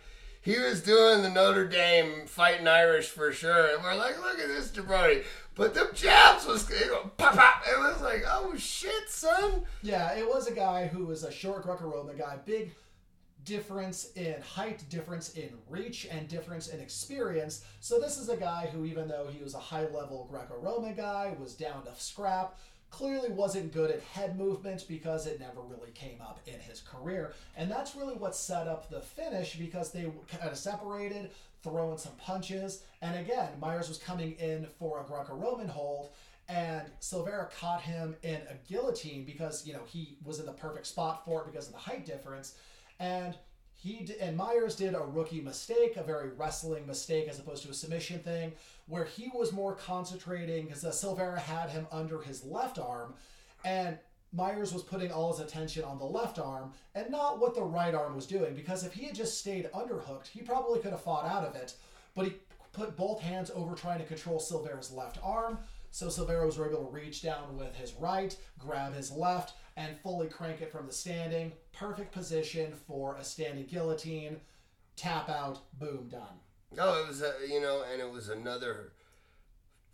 he 0.48 0.58
was 0.58 0.80
doing 0.80 1.20
the 1.20 1.28
Notre 1.28 1.68
Dame 1.68 2.26
fighting 2.26 2.66
Irish 2.66 3.10
for 3.10 3.32
sure, 3.32 3.74
and 3.74 3.84
we're 3.84 3.94
like, 3.94 4.18
look 4.18 4.38
at 4.38 4.48
this 4.48 4.70
jabroni. 4.70 5.22
But 5.54 5.74
the 5.74 5.90
jabs 5.92 6.46
was 6.46 6.62
pop 7.18 7.34
pop. 7.34 7.64
It 7.70 7.78
was 7.78 8.00
like, 8.00 8.24
oh 8.26 8.56
shit, 8.56 9.10
son. 9.10 9.64
Yeah, 9.82 10.16
it 10.16 10.26
was 10.26 10.46
a 10.46 10.54
guy 10.54 10.86
who 10.86 11.04
was 11.04 11.22
a 11.22 11.30
short 11.30 11.64
Greco-Roman 11.64 12.16
guy, 12.16 12.38
big 12.46 12.70
difference 13.44 14.10
in 14.12 14.40
height, 14.40 14.88
difference 14.88 15.34
in 15.34 15.50
reach, 15.68 16.06
and 16.10 16.26
difference 16.28 16.68
in 16.68 16.80
experience. 16.80 17.62
So 17.80 18.00
this 18.00 18.16
is 18.16 18.30
a 18.30 18.36
guy 18.36 18.70
who, 18.72 18.86
even 18.86 19.06
though 19.06 19.26
he 19.30 19.44
was 19.44 19.52
a 19.52 19.58
high 19.58 19.86
level 19.88 20.28
Greco 20.30 20.58
Roman 20.62 20.94
guy, 20.94 21.36
was 21.38 21.52
down 21.52 21.84
to 21.84 21.90
scrap, 21.94 22.58
clearly 22.90 23.30
wasn't 23.30 23.72
good 23.72 23.90
at 23.90 24.00
head 24.00 24.38
movement 24.38 24.84
because 24.88 25.26
it 25.26 25.40
never 25.40 25.60
really 25.60 25.90
came 25.92 26.20
up 26.20 26.40
in 26.46 26.58
his 26.60 26.80
career. 26.80 27.32
And 27.56 27.70
that's 27.70 27.94
really 27.94 28.14
what 28.14 28.34
set 28.34 28.66
up 28.66 28.90
the 28.90 29.00
finish 29.00 29.56
because 29.56 29.92
they 29.92 30.10
kind 30.28 30.50
of 30.50 30.56
separated, 30.56 31.30
throwing 31.62 31.98
some 31.98 32.12
punches. 32.12 32.82
And 33.02 33.18
again, 33.18 33.48
Myers 33.60 33.88
was 33.88 33.98
coming 33.98 34.32
in 34.32 34.66
for 34.78 35.00
a 35.00 35.04
Greco 35.04 35.34
Roman 35.34 35.68
hold. 35.68 36.10
And 36.48 36.86
Silveira 37.00 37.50
caught 37.60 37.82
him 37.82 38.16
in 38.22 38.36
a 38.36 38.54
guillotine 38.66 39.24
because 39.24 39.66
you 39.66 39.74
know 39.74 39.82
he 39.86 40.16
was 40.24 40.40
in 40.40 40.46
the 40.46 40.52
perfect 40.52 40.86
spot 40.86 41.22
for 41.26 41.42
it 41.42 41.52
because 41.52 41.66
of 41.66 41.74
the 41.74 41.78
height 41.78 42.06
difference, 42.06 42.54
and 42.98 43.36
he 43.74 44.04
d- 44.04 44.14
and 44.18 44.34
Myers 44.34 44.74
did 44.74 44.94
a 44.94 45.00
rookie 45.00 45.42
mistake, 45.42 45.98
a 45.98 46.02
very 46.02 46.30
wrestling 46.30 46.86
mistake 46.86 47.28
as 47.28 47.38
opposed 47.38 47.64
to 47.64 47.70
a 47.70 47.74
submission 47.74 48.20
thing, 48.20 48.52
where 48.88 49.04
he 49.04 49.30
was 49.34 49.52
more 49.52 49.74
concentrating 49.74 50.66
because 50.66 50.84
uh, 50.84 50.90
Silveira 50.90 51.38
had 51.38 51.70
him 51.70 51.86
under 51.92 52.20
his 52.20 52.44
left 52.44 52.78
arm, 52.78 53.14
and 53.64 53.98
Myers 54.32 54.72
was 54.72 54.82
putting 54.82 55.10
all 55.10 55.32
his 55.32 55.40
attention 55.40 55.84
on 55.84 55.98
the 55.98 56.04
left 56.04 56.38
arm 56.38 56.72
and 56.94 57.10
not 57.10 57.38
what 57.38 57.54
the 57.54 57.62
right 57.62 57.94
arm 57.94 58.14
was 58.14 58.26
doing. 58.26 58.54
Because 58.54 58.84
if 58.84 58.92
he 58.92 59.06
had 59.06 59.14
just 59.14 59.38
stayed 59.38 59.70
underhooked, 59.72 60.28
he 60.28 60.42
probably 60.42 60.80
could 60.80 60.90
have 60.90 61.02
fought 61.02 61.24
out 61.24 61.44
of 61.44 61.54
it. 61.54 61.74
But 62.14 62.26
he 62.26 62.34
put 62.72 62.96
both 62.96 63.20
hands 63.20 63.50
over 63.54 63.74
trying 63.74 64.00
to 64.00 64.04
control 64.04 64.38
Silveira's 64.38 64.92
left 64.92 65.18
arm. 65.22 65.58
So 65.90 66.08
Silveira 66.08 66.44
was 66.44 66.58
able 66.58 66.84
to 66.84 66.92
reach 66.92 67.22
down 67.22 67.56
with 67.56 67.74
his 67.74 67.94
right, 67.94 68.36
grab 68.58 68.94
his 68.94 69.10
left, 69.10 69.54
and 69.76 69.96
fully 69.98 70.28
crank 70.28 70.60
it 70.60 70.70
from 70.70 70.86
the 70.86 70.92
standing. 70.92 71.52
Perfect 71.72 72.12
position 72.12 72.74
for 72.86 73.16
a 73.16 73.24
standing 73.24 73.64
guillotine. 73.64 74.40
Tap 74.96 75.30
out, 75.30 75.60
boom, 75.78 76.08
done. 76.10 76.40
No, 76.74 77.00
it 77.00 77.08
was 77.08 77.22
a 77.22 77.34
you 77.48 77.60
know, 77.60 77.84
and 77.90 78.00
it 78.00 78.10
was 78.10 78.28
another 78.28 78.92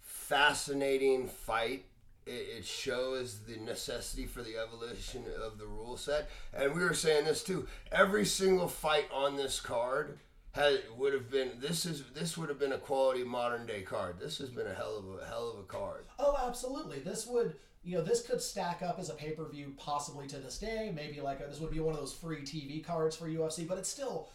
fascinating 0.01 1.29
fight. 1.29 1.85
It, 2.27 2.59
it 2.59 2.65
shows 2.65 3.41
the 3.41 3.57
necessity 3.57 4.27
for 4.27 4.43
the 4.43 4.57
evolution 4.57 5.25
of 5.43 5.59
the 5.59 5.67
rule 5.67 5.97
set, 5.97 6.31
and 6.53 6.75
we 6.75 6.83
were 6.83 6.95
saying 6.95 7.27
this 7.27 7.43
too. 7.43 7.67
Every 7.93 8.25
single 8.25 8.69
fight 8.69 9.07
on 9.13 9.37
this 9.37 9.61
card 9.61 10.19
had 10.55 10.81
would 10.97 11.13
have 11.13 11.31
been 11.31 11.51
this 11.59 11.85
is 11.85 12.05
this 12.15 12.39
would 12.39 12.49
have 12.49 12.59
been 12.59 12.73
a 12.73 12.79
quality 12.79 13.25
modern 13.25 13.67
day 13.67 13.83
card. 13.83 14.19
This 14.21 14.39
has 14.39 14.51
been 14.51 14.67
a 14.67 14.75
hell 14.75 14.97
of 14.97 15.21
a 15.21 15.27
hell 15.27 15.51
of 15.51 15.59
a 15.59 15.65
card. 15.65 16.05
Oh, 16.19 16.37
absolutely. 16.47 17.01
This 17.01 17.27
would, 17.27 17.57
you 17.83 17.99
know, 17.99 18.05
this 18.05 18.25
could 18.25 18.41
stack 18.41 18.81
up 18.81 18.99
as 18.99 19.11
a 19.11 19.15
pay 19.15 19.33
per 19.33 19.49
view 19.49 19.75
possibly 19.77 20.29
to 20.29 20.37
this 20.39 20.59
day. 20.59 20.93
Maybe 20.95 21.21
like 21.21 21.41
a, 21.41 21.47
this 21.47 21.61
would 21.61 21.73
be 21.73 21.81
one 21.81 21.95
of 21.95 22.01
those 22.01 22.15
free 22.15 22.43
TV 22.43 22.85
cards 22.85 23.17
for 23.17 23.29
UFC, 23.29 23.67
but 23.67 23.79
it's 23.79 23.89
still 23.89 24.29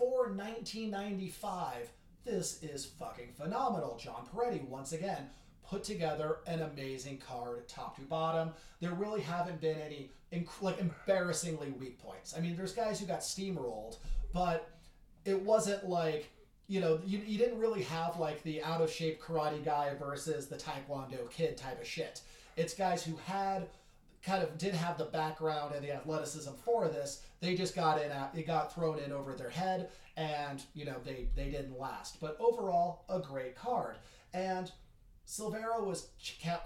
for 0.00 0.32
1995. 0.32 1.92
This 2.24 2.62
is 2.62 2.86
fucking 2.86 3.32
phenomenal. 3.34 4.00
John 4.02 4.26
Perretti 4.34 4.66
once 4.66 4.92
again 4.92 5.28
put 5.68 5.84
together 5.84 6.38
an 6.46 6.62
amazing 6.62 7.18
card, 7.18 7.68
top 7.68 7.96
to 7.96 8.02
bottom. 8.02 8.52
There 8.80 8.92
really 8.92 9.20
haven't 9.20 9.60
been 9.60 9.76
any 9.78 10.10
inc- 10.32 10.62
like 10.62 10.80
embarrassingly 10.80 11.72
weak 11.72 11.98
points. 11.98 12.34
I 12.34 12.40
mean, 12.40 12.56
there's 12.56 12.72
guys 12.72 12.98
who 12.98 13.04
got 13.04 13.20
steamrolled, 13.20 13.98
but 14.32 14.70
it 15.26 15.40
wasn't 15.40 15.86
like 15.86 16.30
you 16.66 16.80
know 16.80 16.98
you, 17.04 17.18
you 17.26 17.36
didn't 17.36 17.58
really 17.58 17.82
have 17.82 18.18
like 18.18 18.42
the 18.42 18.62
out 18.62 18.80
of 18.80 18.90
shape 18.90 19.20
karate 19.20 19.62
guy 19.62 19.92
versus 20.00 20.46
the 20.46 20.56
taekwondo 20.56 21.30
kid 21.30 21.56
type 21.56 21.80
of 21.80 21.86
shit 21.86 22.22
it's 22.56 22.74
guys 22.74 23.02
who 23.02 23.16
had 23.26 23.68
kind 24.22 24.42
of 24.42 24.58
did 24.58 24.74
have 24.74 24.98
the 24.98 25.04
background 25.04 25.74
and 25.74 25.84
the 25.84 25.92
athleticism 25.92 26.50
for 26.64 26.88
this 26.88 27.22
they 27.40 27.54
just 27.54 27.74
got 27.74 28.00
in 28.00 28.10
at, 28.10 28.32
it 28.34 28.46
got 28.46 28.74
thrown 28.74 28.98
in 28.98 29.12
over 29.12 29.34
their 29.34 29.50
head 29.50 29.88
and 30.16 30.62
you 30.74 30.84
know 30.84 30.96
they 31.04 31.28
they 31.34 31.50
didn't 31.50 31.78
last 31.78 32.20
but 32.20 32.36
overall 32.40 33.04
a 33.08 33.18
great 33.18 33.56
card 33.56 33.96
and 34.34 34.72
Silveira 35.30 35.80
was 35.80 36.08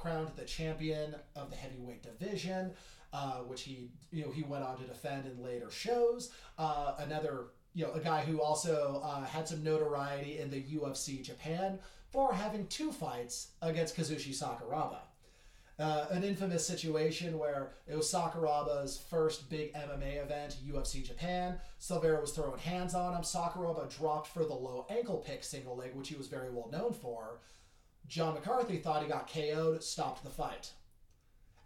crowned 0.01 0.31
the 0.37 0.45
champion 0.45 1.15
of 1.37 1.51
the 1.51 1.57
heavyweight 1.57 2.03
division, 2.03 2.73
uh, 3.13 3.41
which 3.41 3.63
he 3.63 3.91
you 4.11 4.25
know 4.25 4.31
he 4.33 4.43
went 4.43 4.65
on 4.65 4.79
to 4.79 4.85
defend 4.87 5.27
in 5.27 5.43
later 5.45 5.71
shows. 5.71 6.31
Uh, 6.57 6.95
another 6.99 7.49
you 7.75 7.85
know 7.85 7.93
a 7.93 8.01
guy 8.01 8.23
who 8.25 8.41
also 8.41 9.03
uh, 9.05 9.23
had 9.27 9.47
some 9.47 9.63
notoriety 9.63 10.39
in 10.39 10.51
the 10.51 10.63
UFC 10.63 11.23
Japan 11.23 11.79
for 12.11 12.33
having 12.33 12.67
two 12.69 12.91
fights 12.91 13.49
against 13.61 13.97
Kazushi 13.97 14.31
Sakuraba. 14.31 15.01
Uh, 15.77 16.07
an 16.11 16.23
infamous 16.23 16.65
situation 16.65 17.37
where 17.37 17.73
it 17.89 17.97
was 17.97 18.07
Sakuraba's 18.07 18.97
first 19.11 19.51
big 19.51 19.75
MMA 19.75 20.23
event, 20.23 20.57
UFC 20.65 21.05
Japan. 21.05 21.59
Silveira 21.79 22.21
was 22.21 22.31
throwing 22.31 22.59
hands 22.59 22.95
on 22.95 23.13
him. 23.13 23.23
Sakuraba 23.23 23.93
dropped 23.97 24.29
for 24.29 24.45
the 24.45 24.55
low 24.55 24.87
ankle 24.89 25.17
pick 25.17 25.43
single 25.43 25.77
leg, 25.77 25.91
which 25.95 26.09
he 26.09 26.15
was 26.15 26.29
very 26.29 26.51
well 26.51 26.69
known 26.71 26.93
for. 26.93 27.41
John 28.07 28.35
McCarthy 28.35 28.77
thought 28.77 29.03
he 29.03 29.09
got 29.09 29.29
KO'd, 29.29 29.83
stopped 29.83 30.23
the 30.23 30.31
fight. 30.31 30.71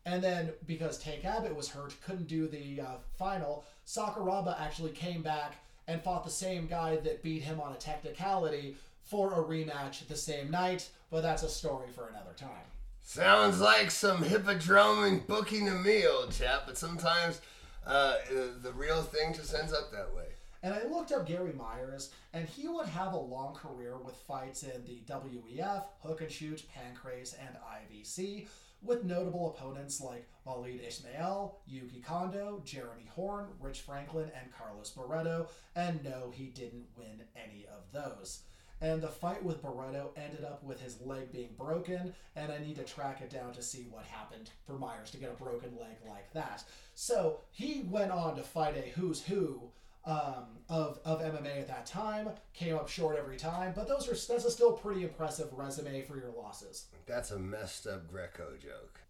And 0.06 0.24
then 0.24 0.52
because 0.66 0.98
Tank 0.98 1.26
Abbott 1.26 1.55
was 1.55 1.68
hurt, 1.68 1.94
couldn't 2.01 2.28
do 2.28 2.48
the 2.48 2.80
uh, 2.80 2.94
final, 3.18 3.66
Sakuraba 3.86 4.59
actually 4.59 4.93
came 4.93 5.20
back 5.20 5.56
and 5.86 6.02
fought 6.02 6.24
the 6.24 6.30
same 6.30 6.66
guy 6.66 6.97
that 6.97 7.22
beat 7.22 7.43
him 7.43 7.60
on 7.60 7.72
a 7.72 7.76
technicality 7.76 8.76
for 9.02 9.35
a 9.35 9.44
rematch 9.44 10.06
the 10.06 10.16
same 10.16 10.51
night. 10.51 10.89
But 11.10 11.22
that's 11.22 11.43
a 11.43 11.48
story 11.48 11.89
for 11.94 12.09
another 12.09 12.32
time. 12.35 12.64
Sounds 13.09 13.59
like 13.59 13.90
some 13.90 14.22
hippodrome 14.22 15.20
booking 15.26 15.64
to 15.64 15.72
me, 15.72 16.06
old 16.06 16.30
chap. 16.30 16.64
But 16.66 16.76
sometimes 16.76 17.40
uh, 17.86 18.16
the 18.60 18.70
real 18.74 19.01
thing 19.01 19.32
just 19.32 19.55
ends 19.55 19.72
up 19.72 19.90
that 19.93 20.14
way. 20.14 20.26
And 20.62 20.74
I 20.74 20.82
looked 20.82 21.10
up 21.12 21.26
Gary 21.26 21.55
Myers, 21.55 22.12
and 22.35 22.47
he 22.47 22.68
would 22.68 22.86
have 22.86 23.14
a 23.14 23.18
long 23.18 23.55
career 23.55 23.97
with 23.97 24.14
fights 24.14 24.62
in 24.62 24.85
the 24.85 25.01
WEF, 25.09 25.85
Hook 26.02 26.20
and 26.20 26.30
Shoot, 26.30 26.64
Pancrase, 26.76 27.35
and 27.40 27.56
IVC, 27.56 28.47
with 28.82 29.05
notable 29.05 29.56
opponents 29.56 30.02
like 30.02 30.28
Walid 30.44 30.82
Ismail, 30.86 31.60
Yuki 31.66 32.01
Kondo, 32.01 32.60
Jeremy 32.66 33.09
Horn, 33.09 33.47
Rich 33.59 33.80
Franklin, 33.80 34.30
and 34.39 34.52
Carlos 34.52 34.90
Barreto. 34.90 35.48
And 35.74 36.05
no, 36.05 36.30
he 36.30 36.48
didn't 36.48 36.85
win 36.94 37.22
any 37.35 37.64
of 37.74 37.90
those. 37.90 38.43
And 38.80 39.02
the 39.02 39.09
fight 39.09 39.42
with 39.42 39.60
Barreto 39.60 40.10
ended 40.16 40.44
up 40.44 40.62
with 40.62 40.80
his 40.80 41.00
leg 41.00 41.32
being 41.32 41.50
broken, 41.59 42.14
and 42.36 42.52
I 42.52 42.59
need 42.59 42.76
to 42.76 42.84
track 42.84 43.20
it 43.20 43.30
down 43.30 43.52
to 43.55 43.62
see 43.62 43.86
what 43.90 44.05
happened 44.05 44.50
for 44.66 44.74
Myers 44.74 45.10
to 45.10 45.18
get 45.18 45.30
a 45.30 45.42
broken 45.42 45.70
leg 45.80 45.96
like 46.09 46.32
that. 46.32 46.62
So 46.94 47.40
he 47.50 47.84
went 47.88 48.12
on 48.12 48.36
to 48.36 48.42
fight 48.42 48.76
a 48.76 48.88
who's 48.90 49.22
who 49.22 49.62
um, 50.05 50.46
of 50.68 51.00
of 51.05 51.20
MMA 51.20 51.60
at 51.60 51.68
that 51.68 51.86
time. 51.86 52.30
Came 52.55 52.76
up 52.76 52.88
short 52.88 53.18
every 53.18 53.36
time, 53.36 53.72
but 53.74 53.88
those 53.88 54.06
are 54.06 54.32
that's 54.32 54.44
a 54.44 54.50
still 54.50 54.72
pretty 54.72 55.02
impressive 55.02 55.48
resume 55.52 56.02
for 56.02 56.16
your 56.16 56.32
losses. 56.36 56.86
That's 57.06 57.30
a 57.30 57.38
messed 57.38 57.86
up 57.86 58.09
Greco 58.09 58.52
joke. 58.60 59.00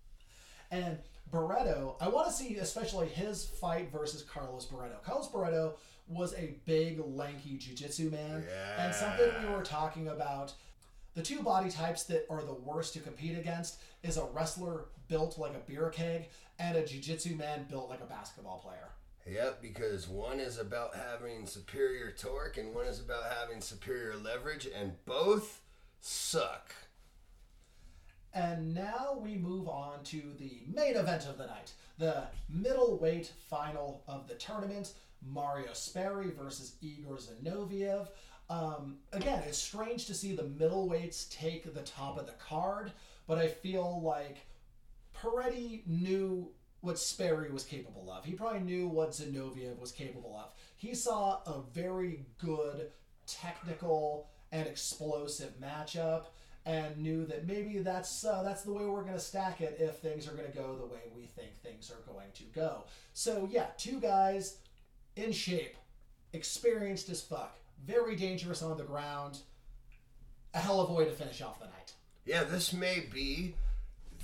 And 0.71 0.99
Barreto, 1.31 1.97
I 2.01 2.09
want 2.09 2.27
to 2.29 2.33
see 2.33 2.57
especially 2.57 3.09
his 3.09 3.45
fight 3.45 3.93
versus 3.93 4.23
Carlos 4.23 4.65
Barreto. 4.67 4.97
Carlos 5.05 5.29
Barreto 5.29 5.75
was 6.09 6.35
a 6.35 6.57
big, 6.65 7.01
lanky 7.05 7.57
jiu-jitsu 7.57 8.11
man, 8.11 8.45
and 8.79 8.95
something 8.95 9.31
we 9.43 9.55
were 9.55 9.63
talking 9.63 10.09
about. 10.09 10.53
The 11.15 11.23
two 11.23 11.43
body 11.43 11.71
types 11.71 12.05
that 12.05 12.27
are 12.31 12.43
the 12.43 12.55
worst 12.55 12.95
to 12.95 13.01
compete 13.01 13.37
against 13.37 13.81
is 14.03 14.17
a 14.17 14.25
wrestler 14.33 14.87
built 15.09 15.39
like 15.39 15.55
a 15.55 15.71
beer 15.71 15.91
keg 15.91 16.29
and 16.59 16.77
a 16.77 16.87
jiu-jitsu 16.87 17.35
man 17.37 17.67
built 17.69 17.89
like 17.89 18.01
a 18.01 18.07
basketball 18.07 18.59
player. 18.59 18.91
Yep, 19.27 19.61
because 19.61 20.09
one 20.09 20.41
is 20.41 20.59
about 20.59 20.95
having 20.95 21.47
superior 21.47 22.13
torque 22.13 22.57
and 22.57 22.75
one 22.75 22.87
is 22.87 23.01
about 23.01 23.25
having 23.41 23.61
superior 23.61 24.17
leverage, 24.17 24.67
and 24.67 24.93
both 25.05 25.61
suck. 26.01 26.75
And 28.33 28.75
now 28.75 29.19
we 29.21 29.37
move 29.37 29.69
on 29.69 30.05
to 30.05 30.23
the 30.39 30.63
main 30.73 30.97
event 30.97 31.27
of 31.27 31.39
the 31.39 31.47
night 31.47 31.73
the 31.99 32.25
middleweight 32.49 33.33
final 33.51 34.05
of 34.07 34.29
the 34.29 34.35
tournament 34.35 34.93
Mario 35.27 35.73
Sperry 35.73 36.31
versus 36.31 36.77
Igor 36.81 37.17
Zinoviev. 37.17 38.09
Um, 38.51 38.99
again, 39.13 39.43
it's 39.47 39.59
strange 39.59 40.07
to 40.07 40.15
see 40.15 40.35
the 40.35 40.43
middleweights 40.43 41.31
take 41.31 41.73
the 41.75 41.83
top 41.83 42.19
of 42.19 42.27
the 42.27 42.33
card, 42.33 42.93
but 43.27 43.39
I 43.39 43.49
feel 43.49 44.01
like 44.03 44.39
Perretti 45.15 45.87
knew 45.87 46.51
what 46.81 46.99
Sperry 46.99 47.51
was 47.51 47.65
capable 47.65 48.11
of. 48.11 48.25
He 48.25 48.33
probably 48.33 48.61
knew 48.61 48.89
what 48.89 49.11
Zinoviev 49.11 49.79
was 49.79 49.93
capable 49.93 50.37
of. 50.37 50.53
He 50.77 50.95
saw 50.95 51.41
a 51.47 51.61
very 51.75 52.25
good 52.39 52.91
technical 53.27 54.29
and 54.53 54.67
explosive 54.67 55.61
matchup 55.61 56.27
and 56.65 56.97
knew 56.99 57.25
that 57.27 57.47
maybe 57.47 57.79
that's 57.79 58.25
uh, 58.25 58.43
that's 58.43 58.63
the 58.63 58.73
way 58.73 58.85
we're 58.85 59.03
going 59.03 59.15
to 59.15 59.21
stack 59.21 59.61
it 59.61 59.77
if 59.81 59.97
things 59.97 60.29
are 60.29 60.33
going 60.33 60.51
to 60.51 60.57
go 60.57 60.77
the 60.77 60.87
way 60.87 61.01
we 61.15 61.25
think 61.25 61.57
things 61.57 61.91
are 61.91 62.13
going 62.13 62.31
to 62.35 62.45
go. 62.45 62.85
So 63.13 63.49
yeah, 63.51 63.67
two 63.77 64.01
guys 64.01 64.59
in 65.19 65.33
shape, 65.33 65.77
experienced 66.33 67.09
as 67.09 67.21
fuck, 67.21 67.57
very 67.87 68.17
dangerous 68.17 68.63
on 68.63 68.77
the 68.77 68.85
ground. 68.85 69.39
A 70.55 70.59
hell 70.59 70.81
of 70.81 70.91
a 70.91 70.93
way 70.93 71.05
to 71.05 71.11
finish 71.11 71.43
off 71.43 71.59
the 71.59 71.67
night. 71.67 71.93
Yeah, 72.25 72.45
this 72.45 72.73
may 72.73 73.07
be 73.13 73.55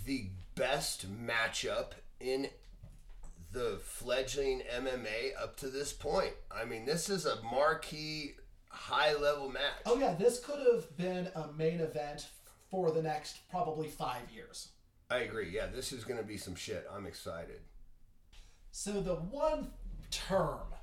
the 0.06 0.28
best 0.54 1.06
matchup 1.26 1.92
in 2.20 2.48
the 3.52 3.78
fledgling 3.82 4.62
MMA 4.74 5.40
up 5.40 5.56
to 5.58 5.68
this 5.68 5.92
point. 5.92 6.32
I 6.50 6.64
mean, 6.64 6.84
this 6.84 7.08
is 7.08 7.26
a 7.26 7.40
marquee, 7.42 8.34
high 8.68 9.14
level 9.14 9.48
match. 9.48 9.82
Oh 9.86 9.98
yeah, 9.98 10.14
this 10.14 10.40
could 10.40 10.60
have 10.72 10.96
been 10.96 11.28
a 11.34 11.52
main 11.52 11.80
event 11.80 12.28
for 12.70 12.90
the 12.90 13.02
next 13.02 13.48
probably 13.48 13.88
five 13.88 14.30
years. 14.34 14.70
I 15.10 15.18
agree. 15.18 15.50
Yeah, 15.50 15.66
this 15.66 15.92
is 15.92 16.04
going 16.04 16.18
to 16.18 16.26
be 16.26 16.36
some 16.36 16.56
shit. 16.56 16.86
I'm 16.94 17.06
excited. 17.06 17.60
So 18.72 19.00
the 19.00 19.14
one 19.14 19.70
term 20.10 20.73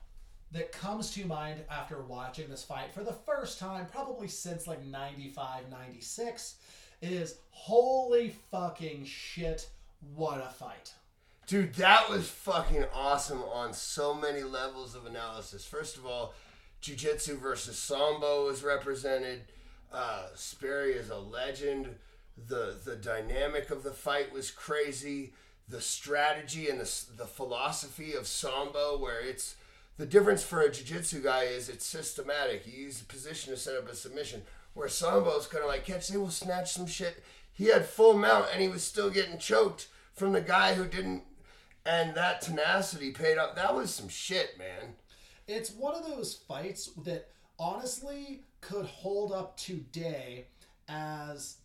that 0.52 0.72
comes 0.72 1.11
to 1.11 1.26
mind 1.26 1.61
after 1.69 2.02
watching 2.02 2.49
this 2.49 2.64
fight 2.64 2.94
for 2.94 3.03
the 3.03 3.14
first 3.14 3.60
time, 3.60 3.86
probably 3.91 4.28
since 4.28 4.68
like 4.68 4.86
95, 4.86 5.69
96, 5.69 6.56
is 7.02 7.38
holy 7.52 8.36
fucking 8.52 9.06
shit, 9.06 9.68
what 10.15 10.40
a 10.40 10.49
fight. 10.49 10.94
Dude, 11.48 11.73
that 11.76 12.10
was 12.10 12.30
fucking 12.30 12.86
awesome 12.94 13.41
on 13.44 13.73
so 13.73 14.14
many 14.14 14.44
levels 14.44 14.95
of 14.95 15.06
analysis. 15.06 15.65
First 15.65 15.98
of 15.98 16.06
all, 16.06 16.34
Jiu 16.82 16.95
Jitsu 16.95 17.38
versus 17.38 17.78
Sambo 17.78 18.48
was 18.48 18.64
represented. 18.64 19.41
Uh, 19.91 20.28
Sperry 20.36 20.94
is 20.94 21.10
a 21.10 21.18
legend. 21.18 21.95
The 22.48 22.78
the 22.84 22.95
dynamic 22.95 23.69
of 23.69 23.84
the 23.84 23.91
fight 23.91 24.32
was 24.32 24.49
crazy. 24.49 25.34
The 25.68 25.82
strategy 25.82 26.69
and 26.69 26.80
the, 26.80 27.06
the 27.18 27.28
philosophy 27.28 28.14
of 28.14 28.28
Sambo, 28.28 28.98
where 28.98 29.19
it's 29.19 29.56
the 30.02 30.07
difference 30.07 30.41
for 30.41 30.61
a 30.61 30.72
jiu-jitsu 30.72 31.22
guy 31.22 31.44
is 31.44 31.69
it's 31.69 31.86
systematic. 31.86 32.65
You 32.65 32.86
use 32.86 32.99
a 33.03 33.06
position 33.06 33.53
to 33.53 33.60
set 33.60 33.78
up 33.78 33.88
a 33.88 33.94
submission. 33.95 34.41
Where 34.73 34.88
Sambo's 34.88 35.45
kind 35.45 35.64
of 35.64 35.69
like 35.69 35.86
catch, 35.86 36.07
they 36.07 36.18
will 36.18 36.32
snatch 36.32 36.72
some 36.72 36.88
shit. 36.88 37.23
He 37.53 37.65
had 37.65 37.86
full 37.86 38.18
mount 38.18 38.48
and 38.52 38.64
he 38.64 38.68
was 38.68 38.84
still 38.84 39.11
getting 39.11 39.38
choked 39.38 39.90
from 40.15 40.32
the 40.32 40.41
guy 40.41 40.73
who 40.73 40.88
didn't. 40.88 41.22
And 41.86 42.15
that 42.15 42.41
tenacity 42.41 43.11
paid 43.11 43.38
off. 43.38 43.53
That 43.53 43.76
was 43.76 43.94
some 43.94 44.10
shit, 44.10 44.57
man. 44.57 44.95
It's 45.48 45.69
one 45.69 45.94
of 45.94 46.07
those 46.07 46.34
fights 46.34 46.90
that 47.03 47.30
honestly 47.60 48.41
could 48.60 48.88
hold 48.88 49.32
up 49.32 49.56
today 49.56 50.48
as 50.90 51.57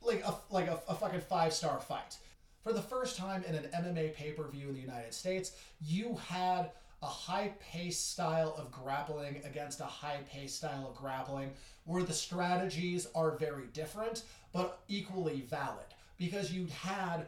like 0.00 0.24
a 0.24 0.34
like 0.48 0.68
a, 0.68 0.80
a 0.88 0.94
fucking 0.94 1.20
five 1.20 1.52
star 1.52 1.78
fight. 1.78 2.16
For 2.64 2.72
the 2.72 2.80
first 2.80 3.18
time 3.18 3.44
in 3.46 3.54
an 3.54 3.68
MMA 3.74 4.14
pay 4.14 4.32
per 4.32 4.48
view 4.48 4.68
in 4.68 4.74
the 4.74 4.80
United 4.80 5.12
States, 5.12 5.52
you 5.82 6.18
had 6.28 6.70
a 7.02 7.06
high 7.06 7.52
paced 7.60 8.12
style 8.12 8.54
of 8.56 8.72
grappling 8.72 9.42
against 9.44 9.80
a 9.80 9.84
high 9.84 10.20
paced 10.26 10.56
style 10.56 10.86
of 10.88 10.96
grappling 10.96 11.50
where 11.84 12.02
the 12.02 12.14
strategies 12.14 13.06
are 13.14 13.36
very 13.36 13.66
different 13.74 14.22
but 14.54 14.80
equally 14.88 15.42
valid 15.42 15.84
because 16.16 16.52
you 16.52 16.66
had 16.80 17.26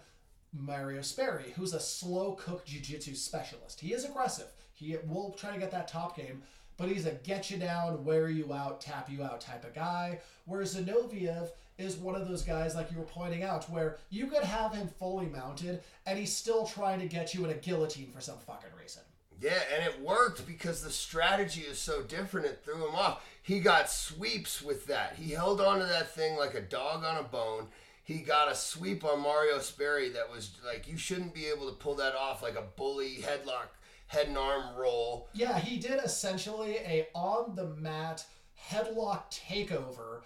Mario 0.55 1.03
Sperry, 1.03 1.53
who's 1.55 1.75
a 1.75 1.81
slow 1.81 2.33
cook 2.33 2.65
jiu-jitsu 2.65 3.15
specialist. 3.15 3.79
He 3.79 3.93
is 3.93 4.07
aggressive. 4.07 4.47
He 4.73 4.97
will 5.07 5.33
try 5.33 5.53
to 5.53 5.59
get 5.59 5.71
that 5.73 5.89
top 5.89 6.17
game, 6.17 6.41
but 6.79 6.89
he's 6.89 7.05
a 7.05 7.11
get 7.11 7.51
you 7.51 7.59
down, 7.59 8.07
wear 8.07 8.31
you 8.31 8.55
out, 8.55 8.81
tap 8.81 9.11
you 9.11 9.23
out 9.23 9.43
type 9.43 9.65
of 9.65 9.75
guy. 9.75 10.21
Whereas 10.47 10.77
Zinoviev 10.77 11.51
is 11.79 11.97
one 11.97 12.15
of 12.15 12.29
those 12.29 12.43
guys, 12.43 12.75
like 12.75 12.91
you 12.91 12.99
were 12.99 13.05
pointing 13.05 13.43
out, 13.43 13.69
where 13.71 13.99
you 14.11 14.27
could 14.27 14.45
have 14.45 14.75
him 14.75 14.89
fully 14.99 15.27
mounted 15.27 15.83
and 16.07 16.19
he's 16.19 16.35
still 16.35 16.67
trying 16.67 17.01
to 17.01 17.07
get 17.07 17.35
you 17.35 17.45
in 17.45 17.51
a 17.51 17.55
guillotine 17.55 18.11
for 18.11 18.21
some 18.21 18.39
fucking 18.39 18.71
reason. 18.81 19.03
Yeah, 19.41 19.59
and 19.75 19.85
it 19.85 20.01
worked 20.01 20.47
because 20.47 20.83
the 20.83 20.91
strategy 20.91 21.61
is 21.61 21.79
so 21.79 22.03
different. 22.03 22.47
It 22.47 22.63
threw 22.65 22.89
him 22.89 22.95
off. 22.95 23.27
He 23.43 23.61
got 23.61 23.91
sweeps 23.91 24.63
with 24.63 24.87
that. 24.87 25.17
He 25.17 25.33
held 25.33 25.61
on 25.61 25.79
to 25.81 25.85
that 25.85 26.15
thing 26.15 26.37
like 26.37 26.55
a 26.55 26.63
dog 26.63 27.05
on 27.05 27.19
a 27.19 27.23
bone. 27.23 27.69
He 28.03 28.19
got 28.19 28.51
a 28.51 28.55
sweep 28.55 29.05
on 29.05 29.21
Mario 29.21 29.59
Sperry 29.59 30.09
that 30.11 30.31
was 30.31 30.53
like 30.65 30.89
you 30.89 30.97
shouldn't 30.97 31.35
be 31.35 31.47
able 31.47 31.69
to 31.69 31.77
pull 31.77 31.97
that 31.97 32.15
off 32.15 32.43
like 32.43 32.57
a 32.57 32.65
bully 32.77 33.19
headlock, 33.21 33.69
head 34.07 34.29
and 34.29 34.39
arm 34.39 34.77
roll. 34.77 35.29
Yeah, 35.35 35.59
he 35.59 35.77
did 35.79 36.01
essentially 36.03 36.77
a 36.77 37.09
on 37.15 37.57
the 37.57 37.67
mat 37.67 38.25
headlock 38.71 39.31
takeover 39.31 40.23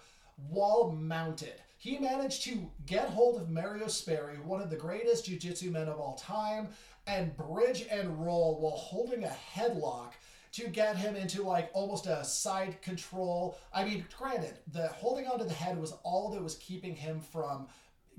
while 0.49 0.91
mounted. 0.91 1.61
He 1.77 1.97
managed 1.97 2.43
to 2.43 2.69
get 2.85 3.09
hold 3.09 3.41
of 3.41 3.49
Mario 3.49 3.87
Sperry, 3.87 4.37
one 4.37 4.61
of 4.61 4.69
the 4.69 4.75
greatest 4.75 5.25
jiu-jitsu 5.25 5.71
men 5.71 5.87
of 5.87 5.99
all 5.99 6.15
time, 6.15 6.69
and 7.07 7.35
bridge 7.35 7.87
and 7.89 8.23
roll 8.23 8.59
while 8.59 8.77
holding 8.77 9.23
a 9.23 9.35
headlock 9.55 10.11
to 10.51 10.67
get 10.67 10.97
him 10.97 11.15
into 11.15 11.41
like 11.41 11.71
almost 11.73 12.05
a 12.05 12.23
side 12.23 12.81
control. 12.81 13.57
I 13.73 13.83
mean, 13.85 14.05
granted, 14.15 14.59
the 14.71 14.89
holding 14.89 15.25
onto 15.25 15.45
the 15.45 15.53
head 15.53 15.79
was 15.79 15.93
all 16.03 16.29
that 16.31 16.43
was 16.43 16.55
keeping 16.55 16.95
him 16.95 17.19
from 17.19 17.67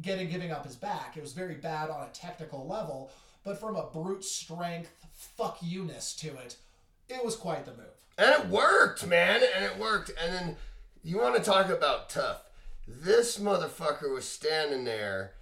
getting 0.00 0.28
giving 0.28 0.50
up 0.50 0.66
his 0.66 0.74
back. 0.74 1.16
It 1.16 1.22
was 1.22 1.32
very 1.32 1.54
bad 1.54 1.90
on 1.90 2.02
a 2.02 2.12
technical 2.12 2.66
level, 2.66 3.12
but 3.44 3.60
from 3.60 3.76
a 3.76 3.86
brute 3.86 4.24
strength 4.24 4.90
fuck 5.12 5.58
you-ness 5.60 6.16
to 6.16 6.28
it, 6.38 6.56
it 7.08 7.24
was 7.24 7.36
quite 7.36 7.64
the 7.64 7.72
move. 7.72 7.86
And 8.18 8.30
it 8.30 8.48
worked, 8.48 9.06
man, 9.06 9.42
and 9.54 9.64
it 9.64 9.78
worked. 9.78 10.10
And 10.20 10.34
then 10.34 10.56
you 11.02 11.18
want 11.18 11.36
to 11.36 11.42
talk 11.42 11.68
about 11.68 12.08
tough. 12.08 12.42
This 12.86 13.38
motherfucker 13.38 14.12
was 14.12 14.26
standing 14.26 14.84
there 14.84 15.32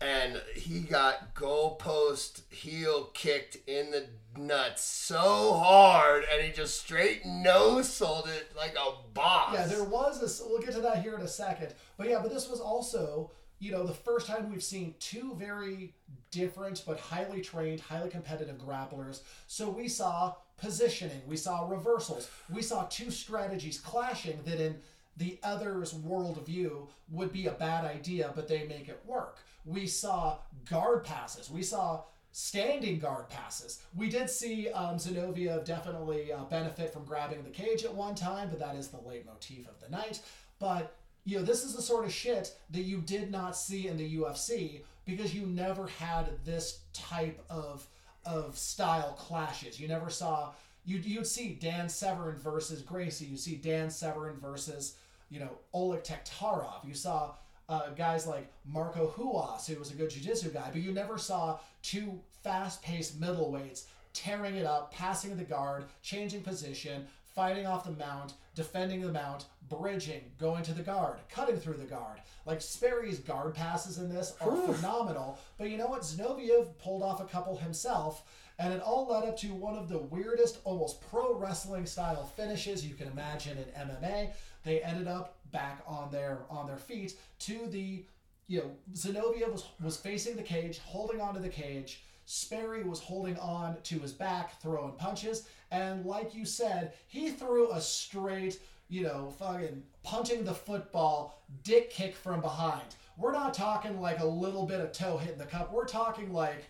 and 0.00 0.42
he 0.54 0.80
got 0.80 1.34
goalpost 1.34 2.42
heel 2.52 3.10
kicked 3.14 3.56
in 3.66 3.90
the 3.90 4.06
nuts 4.38 4.82
so 4.82 5.54
hard 5.54 6.24
and 6.30 6.42
he 6.44 6.52
just 6.52 6.78
straight 6.78 7.24
no 7.24 7.80
sold 7.80 8.28
it 8.28 8.54
like 8.56 8.76
a 8.76 8.92
boss. 9.14 9.54
Yeah, 9.54 9.66
there 9.66 9.84
was 9.84 10.22
a. 10.22 10.48
We'll 10.48 10.60
get 10.60 10.74
to 10.74 10.80
that 10.82 11.02
here 11.02 11.14
in 11.14 11.22
a 11.22 11.28
second. 11.28 11.74
But 11.96 12.08
yeah, 12.08 12.18
but 12.20 12.30
this 12.30 12.48
was 12.50 12.60
also, 12.60 13.30
you 13.58 13.72
know, 13.72 13.84
the 13.84 13.94
first 13.94 14.26
time 14.26 14.50
we've 14.50 14.62
seen 14.62 14.94
two 15.00 15.34
very 15.36 15.94
different 16.30 16.82
but 16.86 17.00
highly 17.00 17.40
trained, 17.40 17.80
highly 17.80 18.10
competitive 18.10 18.58
grapplers. 18.58 19.20
So 19.46 19.70
we 19.70 19.88
saw 19.88 20.34
positioning, 20.58 21.22
we 21.26 21.36
saw 21.36 21.66
reversals, 21.68 22.30
we 22.52 22.60
saw 22.60 22.84
two 22.84 23.10
strategies 23.10 23.78
clashing 23.80 24.40
that 24.44 24.60
in 24.60 24.76
the 25.16 25.38
other's 25.42 25.94
worldview 25.94 26.88
would 27.10 27.32
be 27.32 27.46
a 27.46 27.52
bad 27.52 27.84
idea, 27.84 28.32
but 28.34 28.48
they 28.48 28.66
make 28.66 28.88
it 28.88 29.00
work. 29.06 29.38
We 29.64 29.86
saw 29.86 30.38
guard 30.68 31.04
passes. 31.04 31.50
We 31.50 31.62
saw 31.62 32.02
standing 32.32 32.98
guard 32.98 33.30
passes. 33.30 33.82
We 33.94 34.10
did 34.10 34.28
see 34.28 34.68
um, 34.70 34.96
Zinoviev 34.96 35.64
definitely 35.64 36.32
uh, 36.32 36.44
benefit 36.44 36.92
from 36.92 37.04
grabbing 37.04 37.42
the 37.42 37.50
cage 37.50 37.84
at 37.84 37.94
one 37.94 38.14
time, 38.14 38.50
but 38.50 38.58
that 38.58 38.76
is 38.76 38.88
the 38.88 38.98
leitmotif 38.98 39.66
of 39.66 39.80
the 39.80 39.88
night. 39.88 40.20
But 40.58 40.94
you 41.24 41.38
know, 41.38 41.44
this 41.44 41.64
is 41.64 41.74
the 41.74 41.82
sort 41.82 42.04
of 42.04 42.12
shit 42.12 42.54
that 42.70 42.82
you 42.82 43.00
did 43.00 43.30
not 43.30 43.56
see 43.56 43.88
in 43.88 43.96
the 43.96 44.16
UFC 44.16 44.82
because 45.06 45.34
you 45.34 45.46
never 45.46 45.86
had 45.86 46.44
this 46.44 46.80
type 46.92 47.42
of 47.48 47.86
of 48.26 48.58
style 48.58 49.12
clashes. 49.12 49.80
You 49.80 49.88
never 49.88 50.10
saw 50.10 50.52
you 50.84 50.98
you'd 50.98 51.26
see 51.26 51.58
Dan 51.60 51.88
Severn 51.88 52.36
versus 52.36 52.82
Gracie. 52.82 53.24
You 53.24 53.36
see 53.36 53.56
Dan 53.56 53.90
Severn 53.90 54.38
versus 54.38 54.96
you 55.30 55.40
know 55.40 55.50
Oleg 55.72 56.02
Taktarov. 56.04 56.84
You 56.86 56.94
saw 56.94 57.34
uh, 57.68 57.90
guys 57.90 58.26
like 58.26 58.50
Marco 58.64 59.12
Ruas, 59.16 59.66
who 59.66 59.78
was 59.78 59.90
a 59.90 59.94
good 59.94 60.10
jiu-jitsu 60.10 60.50
guy, 60.50 60.68
but 60.72 60.80
you 60.80 60.92
never 60.92 61.18
saw 61.18 61.58
two 61.82 62.20
fast-paced 62.42 63.20
middleweights 63.20 63.84
tearing 64.12 64.54
it 64.54 64.64
up, 64.64 64.92
passing 64.92 65.36
the 65.36 65.44
guard, 65.44 65.84
changing 66.02 66.42
position, 66.42 67.06
fighting 67.34 67.66
off 67.66 67.84
the 67.84 67.90
mount, 67.92 68.32
defending 68.54 69.02
the 69.02 69.12
mount, 69.12 69.44
bridging, 69.68 70.22
going 70.38 70.62
to 70.62 70.72
the 70.72 70.82
guard, 70.82 71.18
cutting 71.28 71.58
through 71.58 71.74
the 71.74 71.84
guard. 71.84 72.18
Like 72.46 72.62
Sperry's 72.62 73.18
guard 73.18 73.54
passes 73.54 73.98
in 73.98 74.08
this 74.08 74.34
are 74.40 74.56
phenomenal. 74.56 75.38
But 75.58 75.68
you 75.70 75.76
know 75.76 75.88
what? 75.88 76.02
Zinoviev 76.02 76.78
pulled 76.78 77.02
off 77.02 77.20
a 77.20 77.24
couple 77.24 77.56
himself, 77.56 78.22
and 78.58 78.72
it 78.72 78.80
all 78.80 79.06
led 79.06 79.28
up 79.28 79.36
to 79.38 79.48
one 79.48 79.76
of 79.76 79.88
the 79.88 79.98
weirdest, 79.98 80.60
almost 80.64 81.02
pro 81.10 81.34
wrestling 81.34 81.84
style 81.84 82.24
finishes 82.36 82.86
you 82.86 82.94
can 82.94 83.08
imagine 83.08 83.58
in 83.58 83.88
MMA. 83.88 84.30
They 84.66 84.82
ended 84.82 85.06
up 85.06 85.36
back 85.52 85.80
on 85.86 86.10
their 86.10 86.40
on 86.50 86.66
their 86.66 86.76
feet 86.76 87.14
to 87.38 87.68
the 87.68 88.04
you 88.48 88.58
know 88.58 88.70
Zinoviev 88.94 89.52
was 89.52 89.64
was 89.80 89.96
facing 89.96 90.34
the 90.34 90.42
cage, 90.42 90.80
holding 90.80 91.20
onto 91.20 91.40
the 91.40 91.48
cage. 91.48 92.02
Sperry 92.24 92.82
was 92.82 92.98
holding 92.98 93.38
on 93.38 93.76
to 93.84 94.00
his 94.00 94.12
back, 94.12 94.60
throwing 94.60 94.94
punches, 94.94 95.48
and 95.70 96.04
like 96.04 96.34
you 96.34 96.44
said, 96.44 96.94
he 97.06 97.30
threw 97.30 97.70
a 97.70 97.80
straight, 97.80 98.60
you 98.88 99.04
know, 99.04 99.32
fucking 99.38 99.84
punching 100.02 100.44
the 100.44 100.52
football 100.52 101.40
dick 101.62 101.88
kick 101.90 102.16
from 102.16 102.40
behind. 102.40 102.96
We're 103.16 103.30
not 103.30 103.54
talking 103.54 104.00
like 104.00 104.18
a 104.18 104.26
little 104.26 104.66
bit 104.66 104.80
of 104.80 104.90
toe 104.90 105.16
hitting 105.16 105.38
the 105.38 105.44
cup. 105.44 105.72
We're 105.72 105.86
talking 105.86 106.32
like 106.32 106.64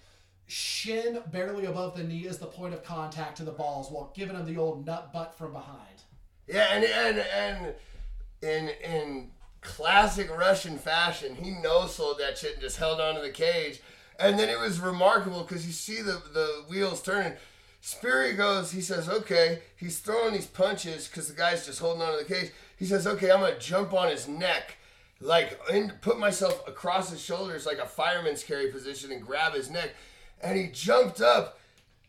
shin 0.46 1.22
barely 1.32 1.64
above 1.64 1.96
the 1.96 2.04
knee 2.04 2.26
is 2.26 2.36
the 2.36 2.46
point 2.46 2.74
of 2.74 2.84
contact 2.84 3.38
to 3.38 3.44
the 3.44 3.52
balls 3.52 3.90
while 3.90 4.12
giving 4.14 4.36
him 4.36 4.44
the 4.44 4.58
old 4.58 4.84
nut 4.84 5.14
butt 5.14 5.38
from 5.38 5.52
behind. 5.52 5.95
Yeah, 6.46 6.66
and 6.72 6.84
and 6.84 7.18
and 7.18 7.74
in 8.42 8.68
in 8.84 9.30
classic 9.60 10.30
Russian 10.36 10.78
fashion, 10.78 11.34
he 11.36 11.50
no 11.50 11.86
sold 11.86 12.18
that 12.18 12.38
shit 12.38 12.52
and 12.54 12.62
just 12.62 12.76
held 12.78 13.00
onto 13.00 13.20
the 13.20 13.30
cage. 13.30 13.80
And 14.18 14.38
then 14.38 14.48
it 14.48 14.58
was 14.58 14.80
remarkable 14.80 15.42
because 15.42 15.66
you 15.66 15.72
see 15.72 16.02
the 16.02 16.22
the 16.32 16.64
wheels 16.68 17.02
turning. 17.02 17.34
Sperry 17.80 18.32
goes, 18.32 18.72
he 18.72 18.80
says, 18.80 19.08
okay, 19.08 19.60
he's 19.76 20.00
throwing 20.00 20.32
these 20.32 20.46
punches 20.46 21.06
because 21.06 21.28
the 21.28 21.34
guy's 21.34 21.66
just 21.66 21.78
holding 21.78 22.02
onto 22.02 22.18
the 22.18 22.34
cage. 22.34 22.50
He 22.76 22.84
says, 22.84 23.06
okay, 23.06 23.30
I'm 23.30 23.40
gonna 23.40 23.58
jump 23.58 23.92
on 23.92 24.08
his 24.08 24.26
neck, 24.26 24.76
like 25.20 25.58
and 25.72 26.00
put 26.00 26.18
myself 26.18 26.66
across 26.66 27.10
his 27.10 27.20
shoulders 27.20 27.66
like 27.66 27.78
a 27.78 27.86
fireman's 27.86 28.42
carry 28.42 28.70
position 28.72 29.12
and 29.12 29.22
grab 29.22 29.54
his 29.54 29.70
neck. 29.70 29.90
and 30.42 30.58
he 30.58 30.68
jumped 30.68 31.20
up 31.20 31.58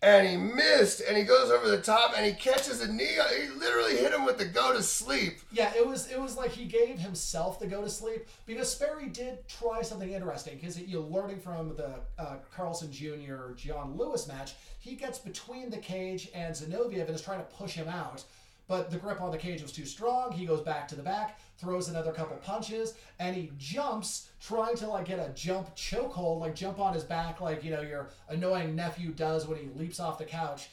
and 0.02 0.28
he 0.28 0.38
missed 0.38 1.02
and 1.02 1.18
he 1.18 1.24
goes 1.24 1.50
over 1.50 1.68
the 1.68 1.82
top 1.82 2.14
and 2.16 2.26
he 2.26 2.34
catches 2.34 2.82
a 2.82 2.92
knee. 2.92 3.18
He 3.42 3.50
literally 3.50 3.98
hit 3.98 4.14
him 4.14 4.26
with 4.26 4.38
the 4.38 4.46
go 4.46 4.74
to 4.74 4.84
sleep. 4.84 5.40
Yeah, 5.52 5.72
it 5.76 5.86
was 5.86 6.12
it 6.12 6.22
was 6.22 6.38
like 6.38 6.52
he 6.52 6.66
gave 6.66 7.00
himself 7.00 7.60
the 7.60 7.68
go 7.68 7.82
to 7.82 7.90
sleep 7.90 8.28
because 8.46 8.72
Sperry 8.72 9.08
did 9.08 9.48
try 9.48 9.82
something 9.82 10.12
interesting 10.12 10.56
because 10.56 10.80
you 10.80 11.00
know, 11.00 11.08
learning 11.08 11.40
from 11.40 11.76
the 11.76 11.96
uh, 12.20 12.36
Carlson 12.56 12.92
Jr. 12.92 13.54
John 13.56 13.98
Lewis 13.98 14.28
match, 14.28 14.54
he 14.80 14.96
gets 14.96 15.18
between 15.18 15.70
the 15.70 15.78
cage 15.78 16.30
and 16.36 16.54
Zinoviev 16.54 17.08
and 17.08 17.16
is 17.16 17.22
trying 17.22 17.40
to 17.40 17.46
push 17.46 17.74
him 17.74 17.88
out 17.88 18.24
but 18.68 18.92
the 18.92 18.98
grip 18.98 19.22
on 19.22 19.32
the 19.32 19.38
cage 19.38 19.62
was 19.62 19.72
too 19.72 19.86
strong. 19.86 20.32
He 20.32 20.46
goes 20.46 20.62
back 20.62 20.88
to 20.90 20.96
the 20.96 21.04
back, 21.04 21.40
throws 21.58 21.90
another 21.90 22.12
couple 22.12 22.36
punches, 22.38 22.96
and 23.20 23.36
he 23.36 23.52
jumps, 23.58 24.30
trying 24.42 24.76
to 24.78 24.88
like 24.88 25.06
get 25.06 25.20
a 25.20 25.32
jump 25.34 25.76
chokehold, 25.76 26.40
like 26.42 26.56
jump 26.56 26.80
on 26.80 26.94
his 26.94 27.04
back, 27.04 27.40
like 27.42 27.64
you 27.64 27.72
know 27.72 27.82
your 27.82 28.10
annoying 28.30 28.76
nephew 28.76 29.12
does 29.12 29.48
when 29.48 29.58
he 29.58 29.70
leaps 29.76 30.00
off 30.00 30.18
the 30.18 30.26
couch. 30.26 30.70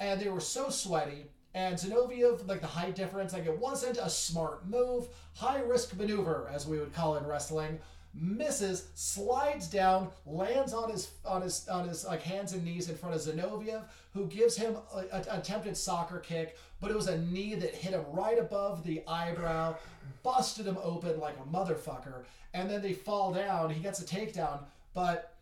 And 0.00 0.20
they 0.20 0.28
were 0.28 0.40
so 0.40 0.70
sweaty. 0.70 1.26
And 1.54 1.76
Zinoviev, 1.76 2.46
like 2.46 2.60
the 2.60 2.66
height 2.66 2.94
difference, 2.94 3.32
like 3.32 3.46
it 3.46 3.58
wasn't 3.58 3.96
a 3.96 4.10
smart 4.10 4.68
move, 4.68 5.08
high 5.34 5.60
risk 5.60 5.96
maneuver, 5.96 6.48
as 6.52 6.66
we 6.66 6.78
would 6.78 6.92
call 6.92 7.16
it 7.16 7.22
in 7.22 7.26
wrestling 7.26 7.78
misses, 8.14 8.88
slides 8.94 9.68
down, 9.68 10.08
lands 10.26 10.72
on 10.72 10.90
his 10.90 11.10
on 11.24 11.42
his 11.42 11.68
on 11.68 11.88
his 11.88 12.04
like 12.04 12.22
hands 12.22 12.52
and 12.52 12.64
knees 12.64 12.88
in 12.88 12.96
front 12.96 13.14
of 13.14 13.20
Zinoviev, 13.20 13.82
who 14.18 14.26
gives 14.26 14.56
him 14.56 14.76
an 14.94 15.24
attempted 15.30 15.76
soccer 15.76 16.18
kick, 16.18 16.56
but 16.80 16.90
it 16.90 16.96
was 16.96 17.06
a 17.06 17.18
knee 17.18 17.54
that 17.54 17.74
hit 17.74 17.92
him 17.92 18.04
right 18.12 18.38
above 18.38 18.82
the 18.82 19.00
eyebrow, 19.06 19.76
busted 20.24 20.66
him 20.66 20.76
open 20.82 21.20
like 21.20 21.36
a 21.38 21.56
motherfucker, 21.56 22.24
and 22.52 22.68
then 22.68 22.82
they 22.82 22.92
fall 22.92 23.32
down. 23.32 23.70
He 23.70 23.80
gets 23.80 24.00
a 24.00 24.04
takedown, 24.04 24.64
but 24.92 25.36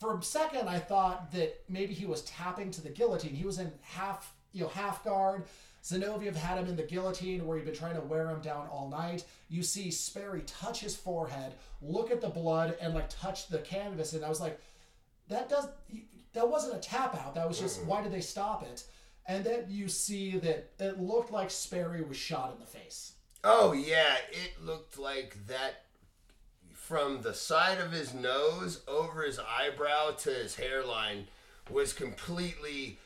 for 0.00 0.16
a 0.16 0.22
second 0.22 0.66
I 0.66 0.78
thought 0.78 1.30
that 1.32 1.62
maybe 1.68 1.92
he 1.92 2.06
was 2.06 2.22
tapping 2.22 2.70
to 2.70 2.80
the 2.80 2.88
guillotine. 2.88 3.34
He 3.34 3.44
was 3.44 3.58
in 3.58 3.70
half 3.82 4.34
you 4.52 4.62
know 4.62 4.68
half 4.68 5.04
guard 5.04 5.44
Zinoviev 5.82 6.36
had 6.36 6.58
him 6.58 6.68
in 6.68 6.76
the 6.76 6.82
guillotine 6.84 7.44
where 7.44 7.56
he'd 7.56 7.66
been 7.66 7.74
trying 7.74 7.96
to 7.96 8.00
wear 8.00 8.30
him 8.30 8.40
down 8.40 8.68
all 8.68 8.88
night. 8.88 9.24
You 9.48 9.62
see 9.62 9.90
Sperry 9.90 10.42
touch 10.42 10.80
his 10.80 10.94
forehead, 10.94 11.54
look 11.80 12.12
at 12.12 12.20
the 12.20 12.28
blood, 12.28 12.76
and 12.80 12.94
like 12.94 13.08
touch 13.08 13.48
the 13.48 13.58
canvas. 13.58 14.12
And 14.12 14.24
I 14.24 14.28
was 14.28 14.40
like, 14.40 14.60
that 15.28 15.48
does 15.48 15.68
that 16.32 16.48
wasn't 16.48 16.76
a 16.76 16.78
tap 16.78 17.14
out. 17.16 17.34
That 17.34 17.48
was 17.48 17.58
just 17.58 17.80
mm-hmm. 17.80 17.88
why 17.88 18.02
did 18.02 18.12
they 18.12 18.20
stop 18.20 18.62
it? 18.62 18.84
And 19.26 19.44
then 19.44 19.66
you 19.68 19.88
see 19.88 20.38
that 20.38 20.72
it 20.78 21.00
looked 21.00 21.30
like 21.30 21.50
Sperry 21.50 22.02
was 22.02 22.16
shot 22.16 22.52
in 22.54 22.60
the 22.60 22.66
face. 22.66 23.12
Oh 23.44 23.72
yeah, 23.72 24.16
it 24.30 24.64
looked 24.64 24.98
like 24.98 25.36
that 25.46 25.84
from 26.72 27.22
the 27.22 27.34
side 27.34 27.78
of 27.78 27.92
his 27.92 28.12
nose 28.12 28.82
over 28.88 29.22
his 29.22 29.38
eyebrow 29.38 30.10
to 30.10 30.30
his 30.30 30.56
hairline 30.56 31.28
was 31.70 31.92
completely 31.92 32.98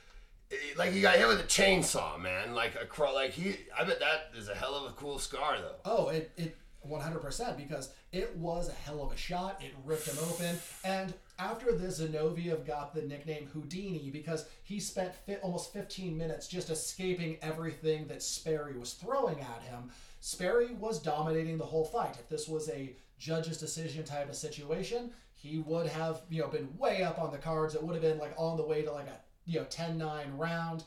like 0.76 0.92
he 0.92 1.00
got 1.00 1.16
hit 1.16 1.26
with 1.26 1.40
a 1.40 1.44
chainsaw, 1.44 2.20
man. 2.20 2.54
Like 2.54 2.74
a 2.80 2.86
crawl, 2.86 3.14
like 3.14 3.32
he. 3.32 3.56
I 3.76 3.84
bet 3.84 4.00
that 4.00 4.30
is 4.36 4.48
a 4.48 4.54
hell 4.54 4.74
of 4.74 4.90
a 4.90 4.94
cool 4.94 5.18
scar, 5.18 5.56
though. 5.58 5.76
Oh, 5.84 6.08
it 6.08 6.30
it 6.36 6.56
100% 6.88 7.56
because 7.56 7.92
it 8.12 8.36
was 8.36 8.68
a 8.68 8.72
hell 8.72 9.02
of 9.02 9.12
a 9.12 9.16
shot. 9.16 9.60
It 9.60 9.72
ripped 9.84 10.08
him 10.08 10.16
open, 10.30 10.58
and 10.84 11.12
after 11.38 11.72
this, 11.72 12.00
Zinoviev 12.00 12.66
got 12.66 12.94
the 12.94 13.02
nickname 13.02 13.48
Houdini 13.52 14.10
because 14.10 14.46
he 14.62 14.80
spent 14.80 15.14
fi- 15.26 15.36
almost 15.36 15.72
15 15.72 16.16
minutes 16.16 16.48
just 16.48 16.70
escaping 16.70 17.38
everything 17.42 18.06
that 18.06 18.22
Sperry 18.22 18.76
was 18.78 18.94
throwing 18.94 19.40
at 19.40 19.62
him. 19.62 19.90
Sperry 20.20 20.72
was 20.74 20.98
dominating 20.98 21.58
the 21.58 21.64
whole 21.64 21.84
fight. 21.84 22.16
If 22.18 22.28
this 22.28 22.48
was 22.48 22.68
a 22.70 22.94
judge's 23.18 23.58
decision 23.58 24.04
type 24.04 24.28
of 24.28 24.36
situation, 24.36 25.12
he 25.34 25.58
would 25.58 25.86
have 25.86 26.22
you 26.30 26.42
know 26.42 26.48
been 26.48 26.76
way 26.78 27.02
up 27.02 27.18
on 27.18 27.30
the 27.30 27.38
cards. 27.38 27.74
It 27.74 27.82
would 27.82 27.94
have 27.94 28.02
been 28.02 28.18
like 28.18 28.34
on 28.36 28.56
the 28.56 28.64
way 28.64 28.82
to 28.82 28.92
like 28.92 29.06
a 29.06 29.20
you 29.44 29.60
know 29.60 29.66
10-9 29.66 30.36
round 30.36 30.84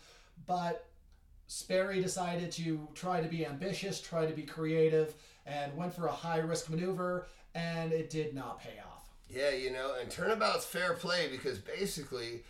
but 0.49 0.87
Sperry 1.47 2.01
decided 2.01 2.51
to 2.53 2.87
try 2.93 3.21
to 3.21 3.27
be 3.27 3.45
ambitious, 3.45 4.01
try 4.01 4.25
to 4.25 4.33
be 4.33 4.43
creative, 4.43 5.15
and 5.45 5.75
went 5.75 5.93
for 5.93 6.07
a 6.07 6.11
high 6.11 6.39
risk 6.39 6.69
maneuver, 6.69 7.27
and 7.55 7.91
it 7.91 8.09
did 8.09 8.33
not 8.35 8.59
pay 8.59 8.79
off. 8.79 8.88
Yeah, 9.29 9.51
you 9.51 9.71
know, 9.71 9.95
and 9.99 10.09
turnabout's 10.09 10.65
fair 10.65 10.93
play 10.93 11.27
because 11.29 11.59
basically 11.59 12.43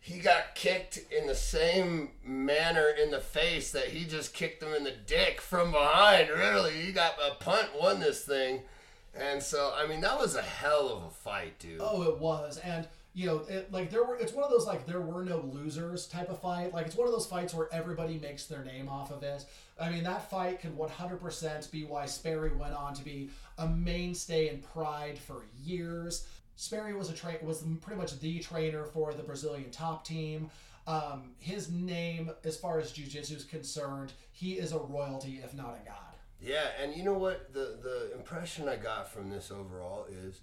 he 0.00 0.18
got 0.18 0.54
kicked 0.54 0.98
in 1.10 1.26
the 1.26 1.34
same 1.34 2.10
manner 2.24 2.88
in 3.02 3.10
the 3.10 3.20
face 3.20 3.72
that 3.72 3.86
he 3.86 4.04
just 4.04 4.34
kicked 4.34 4.62
him 4.62 4.74
in 4.74 4.84
the 4.84 4.94
dick 5.06 5.40
from 5.40 5.72
behind. 5.72 6.28
Really, 6.28 6.72
he 6.72 6.92
got 6.92 7.14
a 7.14 7.34
punt, 7.34 7.68
won 7.80 8.00
this 8.00 8.24
thing. 8.24 8.62
And 9.18 9.42
so, 9.42 9.72
I 9.76 9.86
mean, 9.86 10.00
that 10.02 10.18
was 10.18 10.36
a 10.36 10.42
hell 10.42 10.88
of 10.90 11.02
a 11.04 11.10
fight, 11.10 11.58
dude. 11.58 11.80
Oh, 11.80 12.02
it 12.02 12.18
was. 12.18 12.58
And 12.58 12.86
you 13.14 13.26
know, 13.26 13.42
it, 13.48 13.72
like 13.72 13.90
there 13.90 14.04
were, 14.04 14.16
it's 14.16 14.32
one 14.32 14.44
of 14.44 14.50
those 14.50 14.64
like 14.64 14.86
there 14.86 15.00
were 15.00 15.24
no 15.24 15.40
losers 15.52 16.06
type 16.06 16.28
of 16.28 16.40
fight. 16.40 16.72
Like 16.72 16.86
it's 16.86 16.94
one 16.94 17.08
of 17.08 17.12
those 17.12 17.26
fights 17.26 17.52
where 17.52 17.68
everybody 17.72 18.16
makes 18.16 18.46
their 18.46 18.64
name 18.64 18.88
off 18.88 19.10
of 19.10 19.24
it. 19.24 19.44
I 19.80 19.90
mean, 19.90 20.04
that 20.04 20.30
fight 20.30 20.60
can 20.60 20.76
100% 20.76 21.70
be 21.72 21.84
why 21.84 22.06
Sperry 22.06 22.52
went 22.54 22.74
on 22.74 22.94
to 22.94 23.04
be 23.04 23.30
a 23.58 23.66
mainstay 23.66 24.48
in 24.48 24.60
Pride 24.60 25.18
for 25.18 25.44
years. 25.62 26.26
Sperry 26.56 26.94
was 26.94 27.10
a 27.10 27.12
tra- 27.12 27.38
was 27.42 27.64
pretty 27.80 28.00
much 28.00 28.18
the 28.20 28.38
trainer 28.40 28.84
for 28.84 29.12
the 29.12 29.22
Brazilian 29.22 29.70
top 29.70 30.04
team. 30.04 30.50
Um, 30.86 31.32
his 31.38 31.70
name, 31.70 32.30
as 32.44 32.56
far 32.56 32.80
as 32.80 32.92
jiu-jitsu 32.92 33.36
is 33.36 33.44
concerned, 33.44 34.12
he 34.32 34.54
is 34.54 34.72
a 34.72 34.78
royalty, 34.78 35.40
if 35.44 35.54
not 35.54 35.78
a 35.82 35.86
god. 35.86 36.16
Yeah, 36.40 36.68
and 36.80 36.94
you 36.96 37.02
know 37.02 37.14
what? 37.18 37.52
The 37.52 37.78
the 37.82 38.12
impression 38.14 38.68
I 38.68 38.76
got 38.76 39.12
from 39.12 39.28
this 39.28 39.50
overall 39.50 40.06
is 40.10 40.40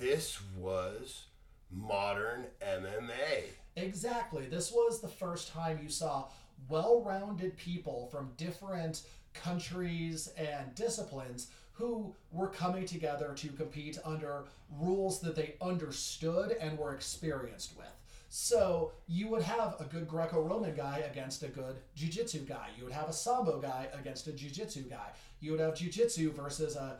this 0.00 0.40
was 0.58 1.24
modern 1.70 2.46
MMA. 2.60 3.44
Exactly. 3.76 4.46
This 4.46 4.72
was 4.72 5.00
the 5.00 5.08
first 5.08 5.52
time 5.52 5.78
you 5.82 5.90
saw 5.90 6.28
well 6.68 7.02
rounded 7.02 7.56
people 7.56 8.08
from 8.10 8.32
different 8.36 9.02
countries 9.34 10.28
and 10.38 10.74
disciplines 10.74 11.48
who 11.76 12.14
were 12.32 12.48
coming 12.48 12.86
together 12.86 13.32
to 13.36 13.48
compete 13.48 13.98
under 14.04 14.44
rules 14.78 15.20
that 15.20 15.36
they 15.36 15.54
understood 15.60 16.56
and 16.60 16.78
were 16.78 16.94
experienced 16.94 17.76
with. 17.76 17.86
So 18.28 18.92
you 19.06 19.28
would 19.28 19.42
have 19.42 19.76
a 19.78 19.84
good 19.84 20.08
Greco-Roman 20.08 20.74
guy 20.74 20.98
against 21.10 21.42
a 21.42 21.48
good 21.48 21.76
Jiu-Jitsu 21.94 22.40
guy. 22.40 22.68
You 22.76 22.84
would 22.84 22.92
have 22.92 23.08
a 23.08 23.12
Sambo 23.12 23.60
guy 23.60 23.88
against 23.92 24.26
a 24.26 24.32
Jiu-Jitsu 24.32 24.82
guy. 24.82 25.10
You 25.40 25.52
would 25.52 25.60
have 25.60 25.76
Jiu-Jitsu 25.76 26.32
versus 26.32 26.76
a 26.76 26.98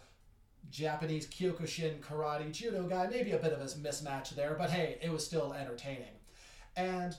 Japanese 0.70 1.26
Kyokushin 1.26 2.00
karate 2.00 2.52
judo 2.52 2.84
guy. 2.84 3.08
Maybe 3.10 3.32
a 3.32 3.38
bit 3.38 3.52
of 3.52 3.60
a 3.60 3.64
mismatch 3.64 4.30
there, 4.30 4.54
but 4.58 4.70
hey, 4.70 4.98
it 5.02 5.10
was 5.10 5.24
still 5.24 5.52
entertaining. 5.52 6.14
And 6.76 7.16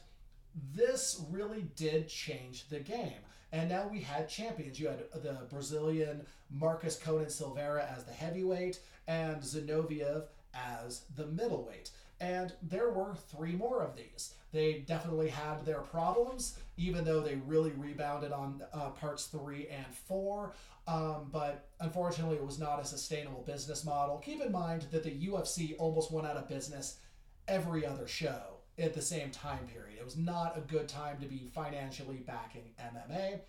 this 0.74 1.24
really 1.30 1.68
did 1.76 2.08
change 2.08 2.70
the 2.70 2.80
game. 2.80 3.14
And 3.58 3.70
now 3.70 3.88
we 3.92 4.02
had 4.02 4.30
champions. 4.30 4.80
You 4.80 4.88
had 4.88 5.00
the 5.16 5.40
Brazilian 5.50 6.28
Marcus 6.52 6.96
Conan 6.96 7.32
Silveira 7.32 7.90
as 7.92 8.04
the 8.04 8.12
heavyweight 8.12 8.80
and 9.08 9.42
Zinoviev 9.42 10.26
as 10.54 11.02
the 11.16 11.26
middleweight. 11.26 11.90
And 12.20 12.54
there 12.62 12.92
were 12.92 13.16
three 13.16 13.54
more 13.54 13.82
of 13.82 13.96
these. 13.96 14.36
They 14.52 14.84
definitely 14.86 15.30
had 15.30 15.66
their 15.66 15.80
problems, 15.80 16.60
even 16.78 17.04
though 17.04 17.22
they 17.22 17.38
really 17.48 17.72
rebounded 17.72 18.32
on 18.32 18.62
uh, 18.74 18.90
parts 18.90 19.26
three 19.26 19.68
and 19.70 19.88
four. 20.08 20.54
Um, 20.88 21.30
but 21.32 21.68
unfortunately, 21.80 22.36
it 22.36 22.46
was 22.46 22.60
not 22.60 22.80
a 22.80 22.86
sustainable 22.86 23.42
business 23.42 23.84
model. 23.84 24.20
Keep 24.20 24.42
in 24.42 24.52
mind 24.52 24.86
that 24.92 25.04
the 25.04 25.28
UFC 25.28 25.74
almost 25.80 26.12
went 26.12 26.28
out 26.28 26.38
of 26.38 26.48
business 26.48 27.00
every 27.48 27.88
other 27.88 28.08
show 28.08 28.57
at 28.80 28.94
the 28.94 29.02
same 29.02 29.32
time 29.32 29.66
period. 29.68 29.98
It 30.00 30.06
was 30.06 30.18
not 30.18 30.58
a 30.58 30.62
good 30.62 30.88
time 30.88 31.18
to 31.22 31.28
be 31.28 31.50
financially 31.54 32.18
backing 32.18 32.70
MMA. 32.80 33.40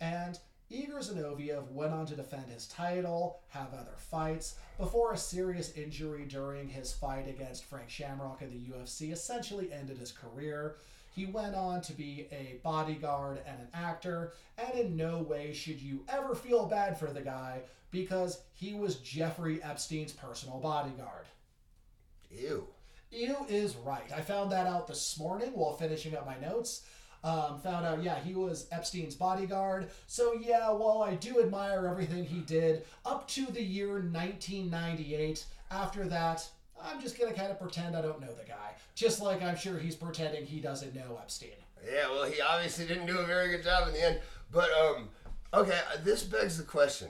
And 0.00 0.38
Igor 0.70 1.00
Zinoviev 1.00 1.70
went 1.70 1.92
on 1.92 2.06
to 2.06 2.16
defend 2.16 2.46
his 2.50 2.66
title, 2.66 3.40
have 3.48 3.74
other 3.74 3.94
fights, 3.96 4.56
before 4.78 5.12
a 5.12 5.18
serious 5.18 5.72
injury 5.76 6.24
during 6.24 6.68
his 6.68 6.92
fight 6.92 7.28
against 7.28 7.64
Frank 7.64 7.90
Shamrock 7.90 8.40
in 8.40 8.50
the 8.50 8.72
UFC 8.72 9.12
essentially 9.12 9.70
ended 9.72 9.98
his 9.98 10.12
career. 10.12 10.76
He 11.14 11.26
went 11.26 11.54
on 11.54 11.82
to 11.82 11.92
be 11.92 12.26
a 12.32 12.58
bodyguard 12.62 13.42
and 13.46 13.60
an 13.60 13.68
actor, 13.74 14.32
and 14.56 14.78
in 14.78 14.96
no 14.96 15.18
way 15.18 15.52
should 15.52 15.80
you 15.80 16.04
ever 16.08 16.34
feel 16.34 16.64
bad 16.64 16.98
for 16.98 17.12
the 17.12 17.20
guy 17.20 17.60
because 17.90 18.40
he 18.54 18.72
was 18.72 18.96
Jeffrey 18.96 19.62
Epstein's 19.62 20.12
personal 20.12 20.58
bodyguard. 20.58 21.26
Ew. 22.30 22.66
Ew 23.12 23.36
is 23.48 23.76
right. 23.76 24.10
I 24.16 24.22
found 24.22 24.50
that 24.52 24.66
out 24.66 24.86
this 24.86 25.18
morning 25.18 25.50
while 25.52 25.74
finishing 25.74 26.16
up 26.16 26.24
my 26.24 26.38
notes. 26.38 26.86
Um, 27.22 27.60
found 27.60 27.86
out, 27.86 28.02
yeah, 28.02 28.18
he 28.18 28.34
was 28.34 28.66
Epstein's 28.72 29.14
bodyguard. 29.14 29.90
So, 30.06 30.32
yeah, 30.32 30.70
while 30.70 31.02
I 31.02 31.14
do 31.14 31.40
admire 31.40 31.86
everything 31.86 32.24
he 32.24 32.40
did 32.40 32.84
up 33.04 33.28
to 33.28 33.44
the 33.46 33.62
year 33.62 34.00
1998, 34.00 35.44
after 35.70 36.08
that, 36.08 36.48
I'm 36.82 37.00
just 37.00 37.18
going 37.18 37.32
to 37.32 37.38
kind 37.38 37.52
of 37.52 37.60
pretend 37.60 37.94
I 37.94 38.00
don't 38.00 38.20
know 38.20 38.32
the 38.32 38.48
guy. 38.48 38.74
Just 38.94 39.20
like 39.20 39.42
I'm 39.42 39.56
sure 39.56 39.78
he's 39.78 39.94
pretending 39.94 40.46
he 40.46 40.58
doesn't 40.58 40.94
know 40.94 41.18
Epstein. 41.20 41.50
Yeah, 41.86 42.08
well, 42.08 42.24
he 42.24 42.40
obviously 42.40 42.86
didn't 42.86 43.06
do 43.06 43.18
a 43.18 43.26
very 43.26 43.50
good 43.50 43.62
job 43.62 43.88
in 43.88 43.94
the 43.94 44.04
end. 44.04 44.20
But, 44.50 44.70
um, 44.72 45.10
okay, 45.52 45.80
this 46.02 46.22
begs 46.22 46.56
the 46.56 46.64
question. 46.64 47.08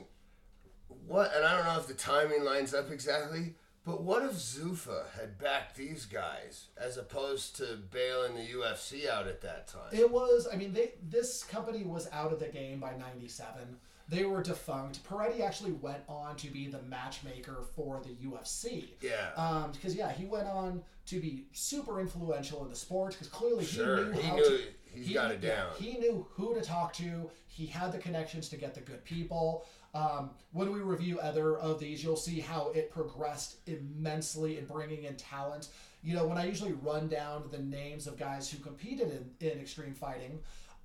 What, 1.06 1.34
and 1.34 1.44
I 1.44 1.56
don't 1.56 1.64
know 1.64 1.78
if 1.78 1.86
the 1.86 1.94
timing 1.94 2.44
lines 2.44 2.74
up 2.74 2.90
exactly, 2.90 3.54
But 3.84 4.02
what 4.02 4.22
if 4.22 4.32
Zuffa 4.32 5.04
had 5.18 5.38
backed 5.38 5.76
these 5.76 6.06
guys 6.06 6.66
as 6.80 6.96
opposed 6.96 7.56
to 7.56 7.78
bailing 7.90 8.36
the 8.36 8.46
UFC 8.46 9.08
out 9.08 9.26
at 9.26 9.40
that 9.42 9.66
time? 9.66 9.90
It 9.92 10.10
was, 10.10 10.46
I 10.52 10.56
mean, 10.56 10.72
they 10.72 10.92
this 11.02 11.42
company 11.42 11.82
was 11.82 12.08
out 12.12 12.32
of 12.32 12.38
the 12.38 12.46
game 12.46 12.78
by 12.78 12.94
97. 12.96 13.76
They 14.08 14.24
were 14.24 14.42
defunct. 14.42 15.02
Perretti 15.08 15.40
actually 15.40 15.72
went 15.72 16.02
on 16.08 16.36
to 16.36 16.48
be 16.48 16.66
the 16.68 16.82
matchmaker 16.82 17.64
for 17.74 18.00
the 18.04 18.10
UFC. 18.26 18.90
Yeah. 19.00 19.30
Um, 19.36 19.72
because 19.72 19.94
yeah, 19.94 20.12
he 20.12 20.26
went 20.26 20.46
on 20.48 20.82
to 21.06 21.20
be 21.20 21.46
super 21.52 22.00
influential 22.00 22.62
in 22.62 22.70
the 22.70 22.76
sport 22.76 23.12
because 23.12 23.28
clearly 23.28 23.64
Sure, 23.64 23.96
he 23.96 24.02
knew 24.04 24.12
he 24.12 24.22
how 24.28 24.36
knew 24.36 24.44
to. 24.44 24.60
He's 24.94 25.14
got 25.14 25.30
it 25.30 25.40
down. 25.40 25.70
he 25.78 25.96
knew 25.98 26.26
who 26.32 26.54
to 26.54 26.60
talk 26.60 26.92
to. 26.94 27.30
He 27.46 27.66
had 27.66 27.92
the 27.92 27.98
connections 27.98 28.48
to 28.50 28.56
get 28.56 28.74
the 28.74 28.80
good 28.82 29.02
people. 29.04 29.64
Um, 29.94 30.30
when 30.52 30.72
we 30.72 30.80
review 30.80 31.18
other 31.20 31.58
of 31.58 31.78
these, 31.78 32.02
you'll 32.02 32.16
see 32.16 32.40
how 32.40 32.70
it 32.74 32.90
progressed 32.90 33.56
immensely 33.66 34.58
in 34.58 34.64
bringing 34.64 35.04
in 35.04 35.16
talent. 35.16 35.68
You 36.02 36.14
know, 36.14 36.26
when 36.26 36.38
I 36.38 36.46
usually 36.46 36.72
run 36.72 37.08
down 37.08 37.44
the 37.50 37.58
names 37.58 38.06
of 38.06 38.18
guys 38.18 38.50
who 38.50 38.58
competed 38.58 39.10
in, 39.10 39.46
in 39.46 39.60
extreme 39.60 39.94
fighting, 39.94 40.40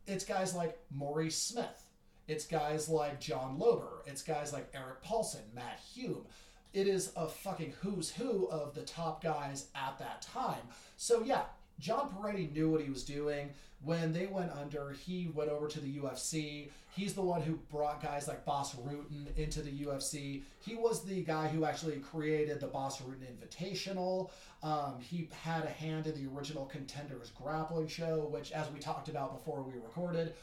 it's 0.06 0.26
guys 0.26 0.54
like 0.54 0.78
Maurice 0.92 1.38
Smith. 1.38 1.86
It's 2.28 2.46
guys 2.46 2.90
like 2.90 3.22
John 3.22 3.58
Lober. 3.58 4.02
It's 4.06 4.22
guys 4.22 4.52
like 4.52 4.70
Erik 4.74 5.02
Paulson, 5.02 5.42
Matt 5.56 5.80
Hume. 5.94 6.26
It 6.74 6.88
is 6.88 7.12
a 7.16 7.28
fucking 7.28 7.74
who's 7.82 8.12
who 8.12 8.48
of 8.48 8.76
the 8.76 8.82
top 8.82 9.24
guys 9.24 9.68
at 9.74 9.98
that 10.00 10.22
time. 10.22 10.62
So 10.98 11.24
yeah, 11.24 11.44
John 11.80 12.10
Perretti 12.10 12.52
knew 12.52 12.70
what 12.70 12.82
he 12.82 12.90
was 12.90 13.04
doing. 13.04 13.50
When 13.84 14.12
they 14.12 14.26
went 14.26 14.52
under, 14.52 14.92
he 14.92 15.30
went 15.34 15.50
over 15.50 15.68
to 15.68 15.80
the 15.80 15.98
UFC. 16.00 16.70
He's 16.98 17.14
the 17.14 17.22
one 17.22 17.44
who 17.44 17.60
brought 17.72 18.02
guys 18.02 18.28
like 18.28 18.44
Bas 18.44 18.74
Rutten 18.76 19.28
into 19.38 19.62
the 19.62 19.70
UFC. 19.70 20.42
He 20.66 20.74
was 20.74 21.04
the 21.04 21.22
guy 21.22 21.48
who 21.48 21.64
actually 21.64 21.98
created 21.98 22.60
the 22.60 22.66
Bas 22.66 23.00
Rutten 23.02 23.22
Invitational. 23.22 24.32
Um, 24.64 24.96
he 25.00 25.30
had 25.44 25.64
a 25.64 25.70
hand 25.70 26.08
in 26.08 26.16
the 26.16 26.28
original 26.36 26.66
Contenders 26.66 27.32
grappling 27.40 27.88
show, 27.88 28.28
which, 28.32 28.52
as 28.52 28.72
we 28.72 28.80
talked 28.80 29.10
about 29.10 29.38
before 29.38 29.62
we 29.62 29.74
recorded, 29.76 30.34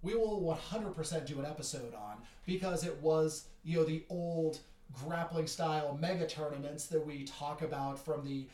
we 0.00 0.14
will 0.14 0.58
100% 0.72 1.26
do 1.26 1.40
an 1.40 1.44
episode 1.44 1.92
on 1.94 2.16
because 2.46 2.86
it 2.86 2.96
was, 3.02 3.48
you 3.62 3.76
know, 3.76 3.84
the 3.84 4.02
old 4.08 4.60
grappling 5.04 5.46
style 5.46 5.98
mega 6.00 6.26
tournaments 6.26 6.86
that 6.86 7.04
we 7.04 7.24
talk 7.24 7.60
about 7.60 8.02
from 8.02 8.24
the 8.24 8.46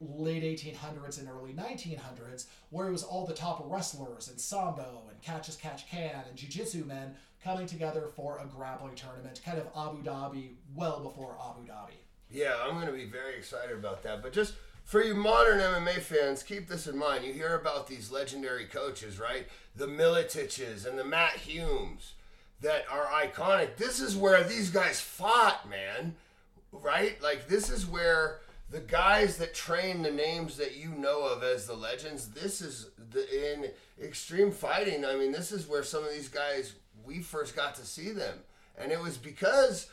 late 0.00 0.42
1800s 0.42 1.18
and 1.18 1.28
early 1.28 1.52
1900s, 1.52 2.46
where 2.70 2.88
it 2.88 2.92
was 2.92 3.02
all 3.02 3.26
the 3.26 3.34
top 3.34 3.62
wrestlers 3.66 4.28
and 4.28 4.40
sambo 4.40 5.02
and 5.10 5.20
catch 5.22 5.48
as 5.48 5.56
catch 5.56 5.88
can 5.88 6.24
and 6.28 6.36
jiu-jitsu 6.36 6.84
men 6.84 7.14
coming 7.42 7.66
together 7.66 8.08
for 8.14 8.38
a 8.38 8.46
grappling 8.46 8.94
tournament, 8.94 9.40
kind 9.44 9.58
of 9.58 9.66
Abu 9.76 10.02
Dhabi, 10.02 10.50
well 10.74 11.00
before 11.00 11.36
Abu 11.40 11.66
Dhabi. 11.66 11.96
Yeah, 12.30 12.56
I'm 12.62 12.74
going 12.74 12.86
to 12.86 12.92
be 12.92 13.06
very 13.06 13.36
excited 13.36 13.76
about 13.76 14.02
that. 14.02 14.22
But 14.22 14.32
just 14.32 14.54
for 14.84 15.02
you 15.02 15.14
modern 15.14 15.60
MMA 15.60 16.00
fans, 16.00 16.42
keep 16.42 16.68
this 16.68 16.86
in 16.86 16.96
mind. 16.96 17.24
You 17.24 17.32
hear 17.32 17.54
about 17.54 17.86
these 17.86 18.10
legendary 18.10 18.66
coaches, 18.66 19.18
right? 19.18 19.46
The 19.76 19.86
Miletiches 19.86 20.86
and 20.86 20.98
the 20.98 21.04
Matt 21.04 21.34
Humes 21.34 22.14
that 22.60 22.84
are 22.90 23.06
iconic. 23.06 23.76
This 23.76 24.00
is 24.00 24.16
where 24.16 24.42
these 24.44 24.70
guys 24.70 25.00
fought, 25.00 25.68
man. 25.68 26.16
Right? 26.70 27.20
Like, 27.22 27.48
this 27.48 27.70
is 27.70 27.86
where 27.86 28.40
the 28.70 28.80
guys 28.80 29.38
that 29.38 29.54
train 29.54 30.02
the 30.02 30.10
names 30.10 30.56
that 30.58 30.76
you 30.76 30.90
know 30.90 31.22
of 31.22 31.42
as 31.42 31.66
the 31.66 31.74
legends, 31.74 32.28
this 32.28 32.60
is 32.60 32.90
the 33.10 33.54
in 33.54 33.70
extreme 34.02 34.50
fighting. 34.50 35.04
I 35.04 35.16
mean, 35.16 35.32
this 35.32 35.52
is 35.52 35.66
where 35.66 35.82
some 35.82 36.04
of 36.04 36.10
these 36.10 36.28
guys 36.28 36.74
we 37.04 37.20
first 37.20 37.56
got 37.56 37.74
to 37.76 37.86
see 37.86 38.10
them. 38.10 38.38
And 38.76 38.92
it 38.92 39.00
was 39.00 39.16
because 39.16 39.88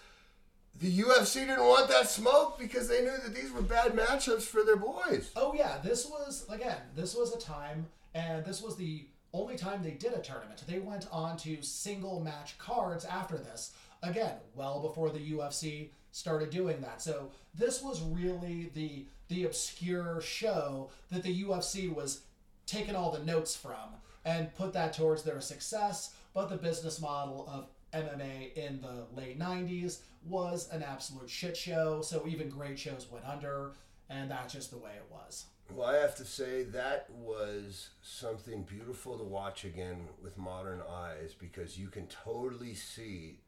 the 0.79 0.99
UFC 0.99 1.45
didn't 1.45 1.65
want 1.65 1.87
that 1.89 2.09
smoke 2.09 2.59
because 2.59 2.89
they 2.89 3.01
knew 3.01 3.15
that 3.23 3.33
these 3.33 3.51
were 3.51 3.61
bad 3.61 3.93
matchups 3.93 4.43
for 4.43 4.63
their 4.63 4.75
boys. 4.75 5.31
Oh 5.35 5.53
yeah, 5.53 5.77
this 5.83 6.05
was 6.05 6.45
again, 6.49 6.81
this 6.95 7.15
was 7.15 7.33
a 7.33 7.39
time 7.39 7.85
and 8.13 8.43
this 8.43 8.61
was 8.61 8.75
the 8.75 9.05
only 9.33 9.57
time 9.57 9.83
they 9.83 9.91
did 9.91 10.13
a 10.13 10.19
tournament. 10.19 10.63
They 10.67 10.79
went 10.79 11.07
on 11.11 11.37
to 11.37 11.61
single 11.61 12.19
match 12.19 12.57
cards 12.57 13.05
after 13.05 13.37
this. 13.37 13.71
Again, 14.03 14.35
well 14.53 14.81
before 14.81 15.09
the 15.09 15.31
UFC 15.31 15.89
started 16.15 16.49
doing 16.49 16.79
that. 16.79 17.01
So 17.01 17.29
this 17.53 17.83
was 17.83 18.01
really 18.01 18.71
the 18.73 19.05
the 19.27 19.43
obscure 19.43 20.21
show 20.21 20.89
that 21.11 21.23
the 21.23 21.43
UFC 21.43 21.93
was 21.93 22.21
taking 22.65 22.95
all 22.95 23.11
the 23.11 23.23
notes 23.23 23.53
from 23.53 23.99
and 24.23 24.53
put 24.55 24.71
that 24.73 24.93
towards 24.93 25.23
their 25.23 25.41
success, 25.41 26.13
but 26.33 26.47
the 26.47 26.55
business 26.55 27.01
model 27.01 27.45
of 27.51 27.67
MMA 27.91 28.53
in 28.53 28.81
the 28.81 29.07
late 29.19 29.37
90s 29.37 29.99
was 30.25 30.69
an 30.71 30.83
absolute 30.83 31.29
shit 31.29 31.57
show. 31.57 32.01
So 32.01 32.25
even 32.27 32.47
great 32.49 32.79
shows 32.79 33.07
went 33.11 33.25
under, 33.25 33.73
and 34.09 34.31
that's 34.31 34.53
just 34.53 34.71
the 34.71 34.77
way 34.77 34.91
it 34.95 35.11
was. 35.11 35.47
Well, 35.73 35.89
I 35.89 35.97
have 35.97 36.15
to 36.17 36.25
say 36.25 36.63
that 36.63 37.09
was 37.09 37.89
something 38.01 38.63
beautiful 38.63 39.17
to 39.17 39.23
watch 39.23 39.65
again 39.65 40.07
with 40.21 40.37
modern 40.37 40.81
eyes 40.89 41.33
because 41.37 41.77
you 41.77 41.87
can 41.87 42.07
totally 42.07 42.75
see 42.75 43.39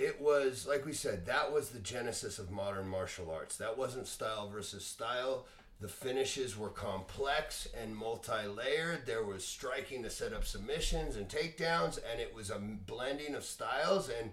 it 0.00 0.18
was 0.18 0.66
like 0.66 0.86
we 0.86 0.94
said 0.94 1.26
that 1.26 1.52
was 1.52 1.68
the 1.68 1.78
genesis 1.78 2.38
of 2.38 2.50
modern 2.50 2.88
martial 2.88 3.30
arts. 3.30 3.56
That 3.58 3.76
wasn't 3.76 4.06
style 4.06 4.48
versus 4.48 4.84
style. 4.84 5.46
The 5.78 5.88
finishes 5.88 6.58
were 6.58 6.70
complex 6.70 7.68
and 7.78 7.96
multi-layered. 7.96 9.06
There 9.06 9.24
was 9.24 9.44
striking 9.44 10.02
to 10.02 10.10
set 10.10 10.32
up 10.32 10.44
submissions 10.44 11.16
and 11.16 11.28
takedowns, 11.28 11.98
and 12.10 12.20
it 12.20 12.34
was 12.34 12.50
a 12.50 12.58
blending 12.58 13.34
of 13.34 13.44
styles. 13.44 14.10
And 14.10 14.30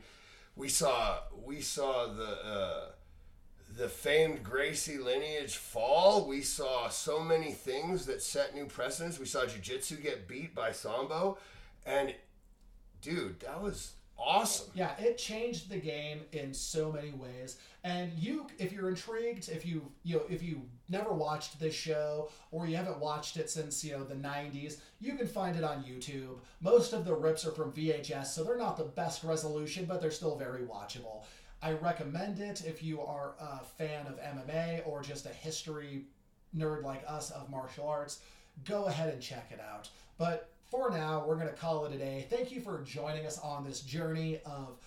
we 0.56 0.70
saw 0.70 1.20
we 1.46 1.60
saw 1.60 2.08
the 2.08 2.46
uh, 2.46 2.86
the 3.78 3.90
famed 3.90 4.44
Gracie 4.44 4.98
lineage 4.98 5.58
fall. 5.58 6.28
We 6.28 6.42
saw 6.42 6.88
so 6.88 7.20
many 7.20 7.52
things 7.52 8.06
that 8.06 8.22
set 8.22 8.56
new 8.56 8.66
precedents. 8.66 9.20
We 9.20 9.26
saw 9.26 9.46
Jiu-Jitsu 9.46 9.98
get 9.98 10.30
beat 10.30 10.56
by 10.56 10.72
Sambo, 10.72 11.38
and 11.86 12.16
dude, 13.02 13.42
that 13.42 13.62
was 13.62 13.97
awesome. 14.20 14.72
Yeah, 14.74 14.92
it 15.00 15.18
changed 15.18 15.70
the 15.70 15.78
game 15.78 16.22
in 16.32 16.54
so 16.54 16.92
many 16.92 17.12
ways. 17.12 17.58
And 17.84 18.12
you, 18.18 18.48
if 18.58 18.74
you're 18.74 18.90
intrigued, 18.90 19.50
if 19.50 19.66
you 19.66 19.92
you 20.04 20.18
know 20.18 20.24
if 20.30 20.44
you 20.44 20.62
never 20.90 21.14
watched 21.14 21.60
this 21.60 21.74
show 21.74 22.30
or 22.52 22.68
you 22.68 22.76
haven't 22.76 23.00
watched 23.00 23.38
it 23.38 23.50
since 23.50 23.84
you 23.84 23.94
know 23.94 24.04
the 24.04 24.16
90s, 24.16 24.78
you 25.00 25.14
can 25.16 25.28
find 25.28 25.56
it 25.56 25.64
on 25.64 25.84
YouTube. 25.84 26.40
Most 26.62 26.94
of 26.94 27.06
the 27.06 27.14
rips 27.14 27.46
are 27.46 27.52
from 27.52 27.72
VHS, 27.72 28.28
so 28.28 28.44
they're 28.44 28.58
not 28.58 28.78
the 28.78 28.84
best 28.84 29.24
resolution, 29.24 29.86
but 29.86 30.02
they're 30.02 30.12
still 30.12 30.36
very 30.36 30.64
watchable. 30.64 31.24
I 31.62 31.72
recommend 31.72 32.40
it 32.40 32.64
if 32.66 32.84
you 32.84 33.02
are 33.02 33.34
a 33.40 33.64
fan 33.64 34.06
of 34.06 34.20
MMA 34.20 34.86
or 34.86 35.02
just 35.02 35.26
a 35.26 35.30
history 35.30 36.06
nerd 36.56 36.84
like 36.84 37.04
us 37.08 37.32
of 37.32 37.50
martial 37.50 37.88
arts. 37.88 38.20
Go 38.66 38.86
ahead 38.86 39.14
and 39.14 39.22
check 39.22 39.50
it 39.52 39.60
out. 39.60 39.90
But 40.18 40.50
for 40.70 40.92
now, 40.92 41.24
we're 41.26 41.36
going 41.36 41.48
to 41.48 41.54
call 41.54 41.86
it 41.86 41.94
a 41.94 41.98
day. 41.98 42.28
Thank 42.30 42.52
you 42.52 42.62
for 42.62 42.82
joining 42.84 43.26
us 43.26 43.40
on 43.40 43.64
this 43.64 43.82
journey 43.82 44.40
of 44.46 44.78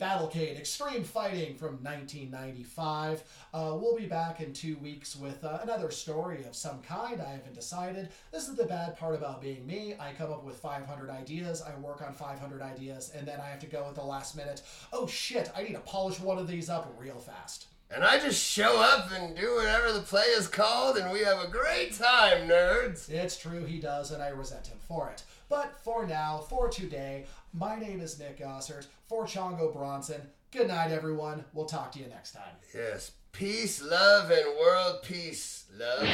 Battlecade 0.00 0.58
Extreme 0.58 1.04
Fighting 1.04 1.54
from 1.54 1.74
1995. 1.82 3.22
Uh, 3.52 3.76
we'll 3.80 3.96
be 3.96 4.06
back 4.06 4.40
in 4.40 4.52
two 4.52 4.76
weeks 4.78 5.14
with 5.14 5.44
uh, 5.44 5.60
another 5.62 5.90
story 5.90 6.42
of 6.44 6.56
some 6.56 6.80
kind. 6.82 7.20
I 7.20 7.32
haven't 7.32 7.54
decided. 7.54 8.08
This 8.32 8.48
is 8.48 8.56
the 8.56 8.64
bad 8.64 8.96
part 8.96 9.14
about 9.14 9.40
being 9.40 9.64
me. 9.66 9.94
I 10.00 10.12
come 10.12 10.32
up 10.32 10.42
with 10.42 10.56
500 10.56 11.08
ideas, 11.08 11.62
I 11.62 11.78
work 11.78 12.02
on 12.02 12.12
500 12.12 12.62
ideas, 12.62 13.12
and 13.14 13.28
then 13.28 13.40
I 13.40 13.48
have 13.48 13.60
to 13.60 13.66
go 13.66 13.86
at 13.88 13.94
the 13.94 14.02
last 14.02 14.36
minute. 14.36 14.62
Oh 14.92 15.06
shit, 15.06 15.52
I 15.54 15.62
need 15.62 15.74
to 15.74 15.80
polish 15.80 16.18
one 16.18 16.38
of 16.38 16.48
these 16.48 16.68
up 16.68 16.92
real 16.98 17.18
fast. 17.18 17.66
And 17.92 18.04
I 18.04 18.20
just 18.20 18.40
show 18.40 18.80
up 18.80 19.10
and 19.10 19.34
do 19.34 19.56
whatever 19.56 19.92
the 19.92 20.00
play 20.00 20.22
is 20.22 20.46
called, 20.46 20.96
and 20.96 21.10
we 21.12 21.20
have 21.20 21.42
a 21.42 21.48
great 21.48 21.92
time, 21.92 22.48
nerds. 22.48 23.10
It's 23.10 23.36
true, 23.36 23.64
he 23.64 23.80
does, 23.80 24.12
and 24.12 24.22
I 24.22 24.28
resent 24.28 24.68
him 24.68 24.78
for 24.86 25.10
it. 25.10 25.24
But 25.48 25.72
for 25.82 26.06
now, 26.06 26.38
for 26.38 26.68
today, 26.68 27.24
my 27.52 27.76
name 27.76 28.00
is 28.00 28.16
Nick 28.16 28.38
Gossert. 28.38 28.86
For 29.08 29.24
Chango 29.24 29.72
Bronson, 29.72 30.20
good 30.52 30.68
night, 30.68 30.92
everyone. 30.92 31.44
We'll 31.52 31.66
talk 31.66 31.90
to 31.92 31.98
you 31.98 32.06
next 32.06 32.30
time. 32.30 32.54
Yes, 32.72 33.10
peace, 33.32 33.82
love, 33.82 34.30
and 34.30 34.56
world 34.56 35.02
peace, 35.02 35.64
love. 35.76 36.06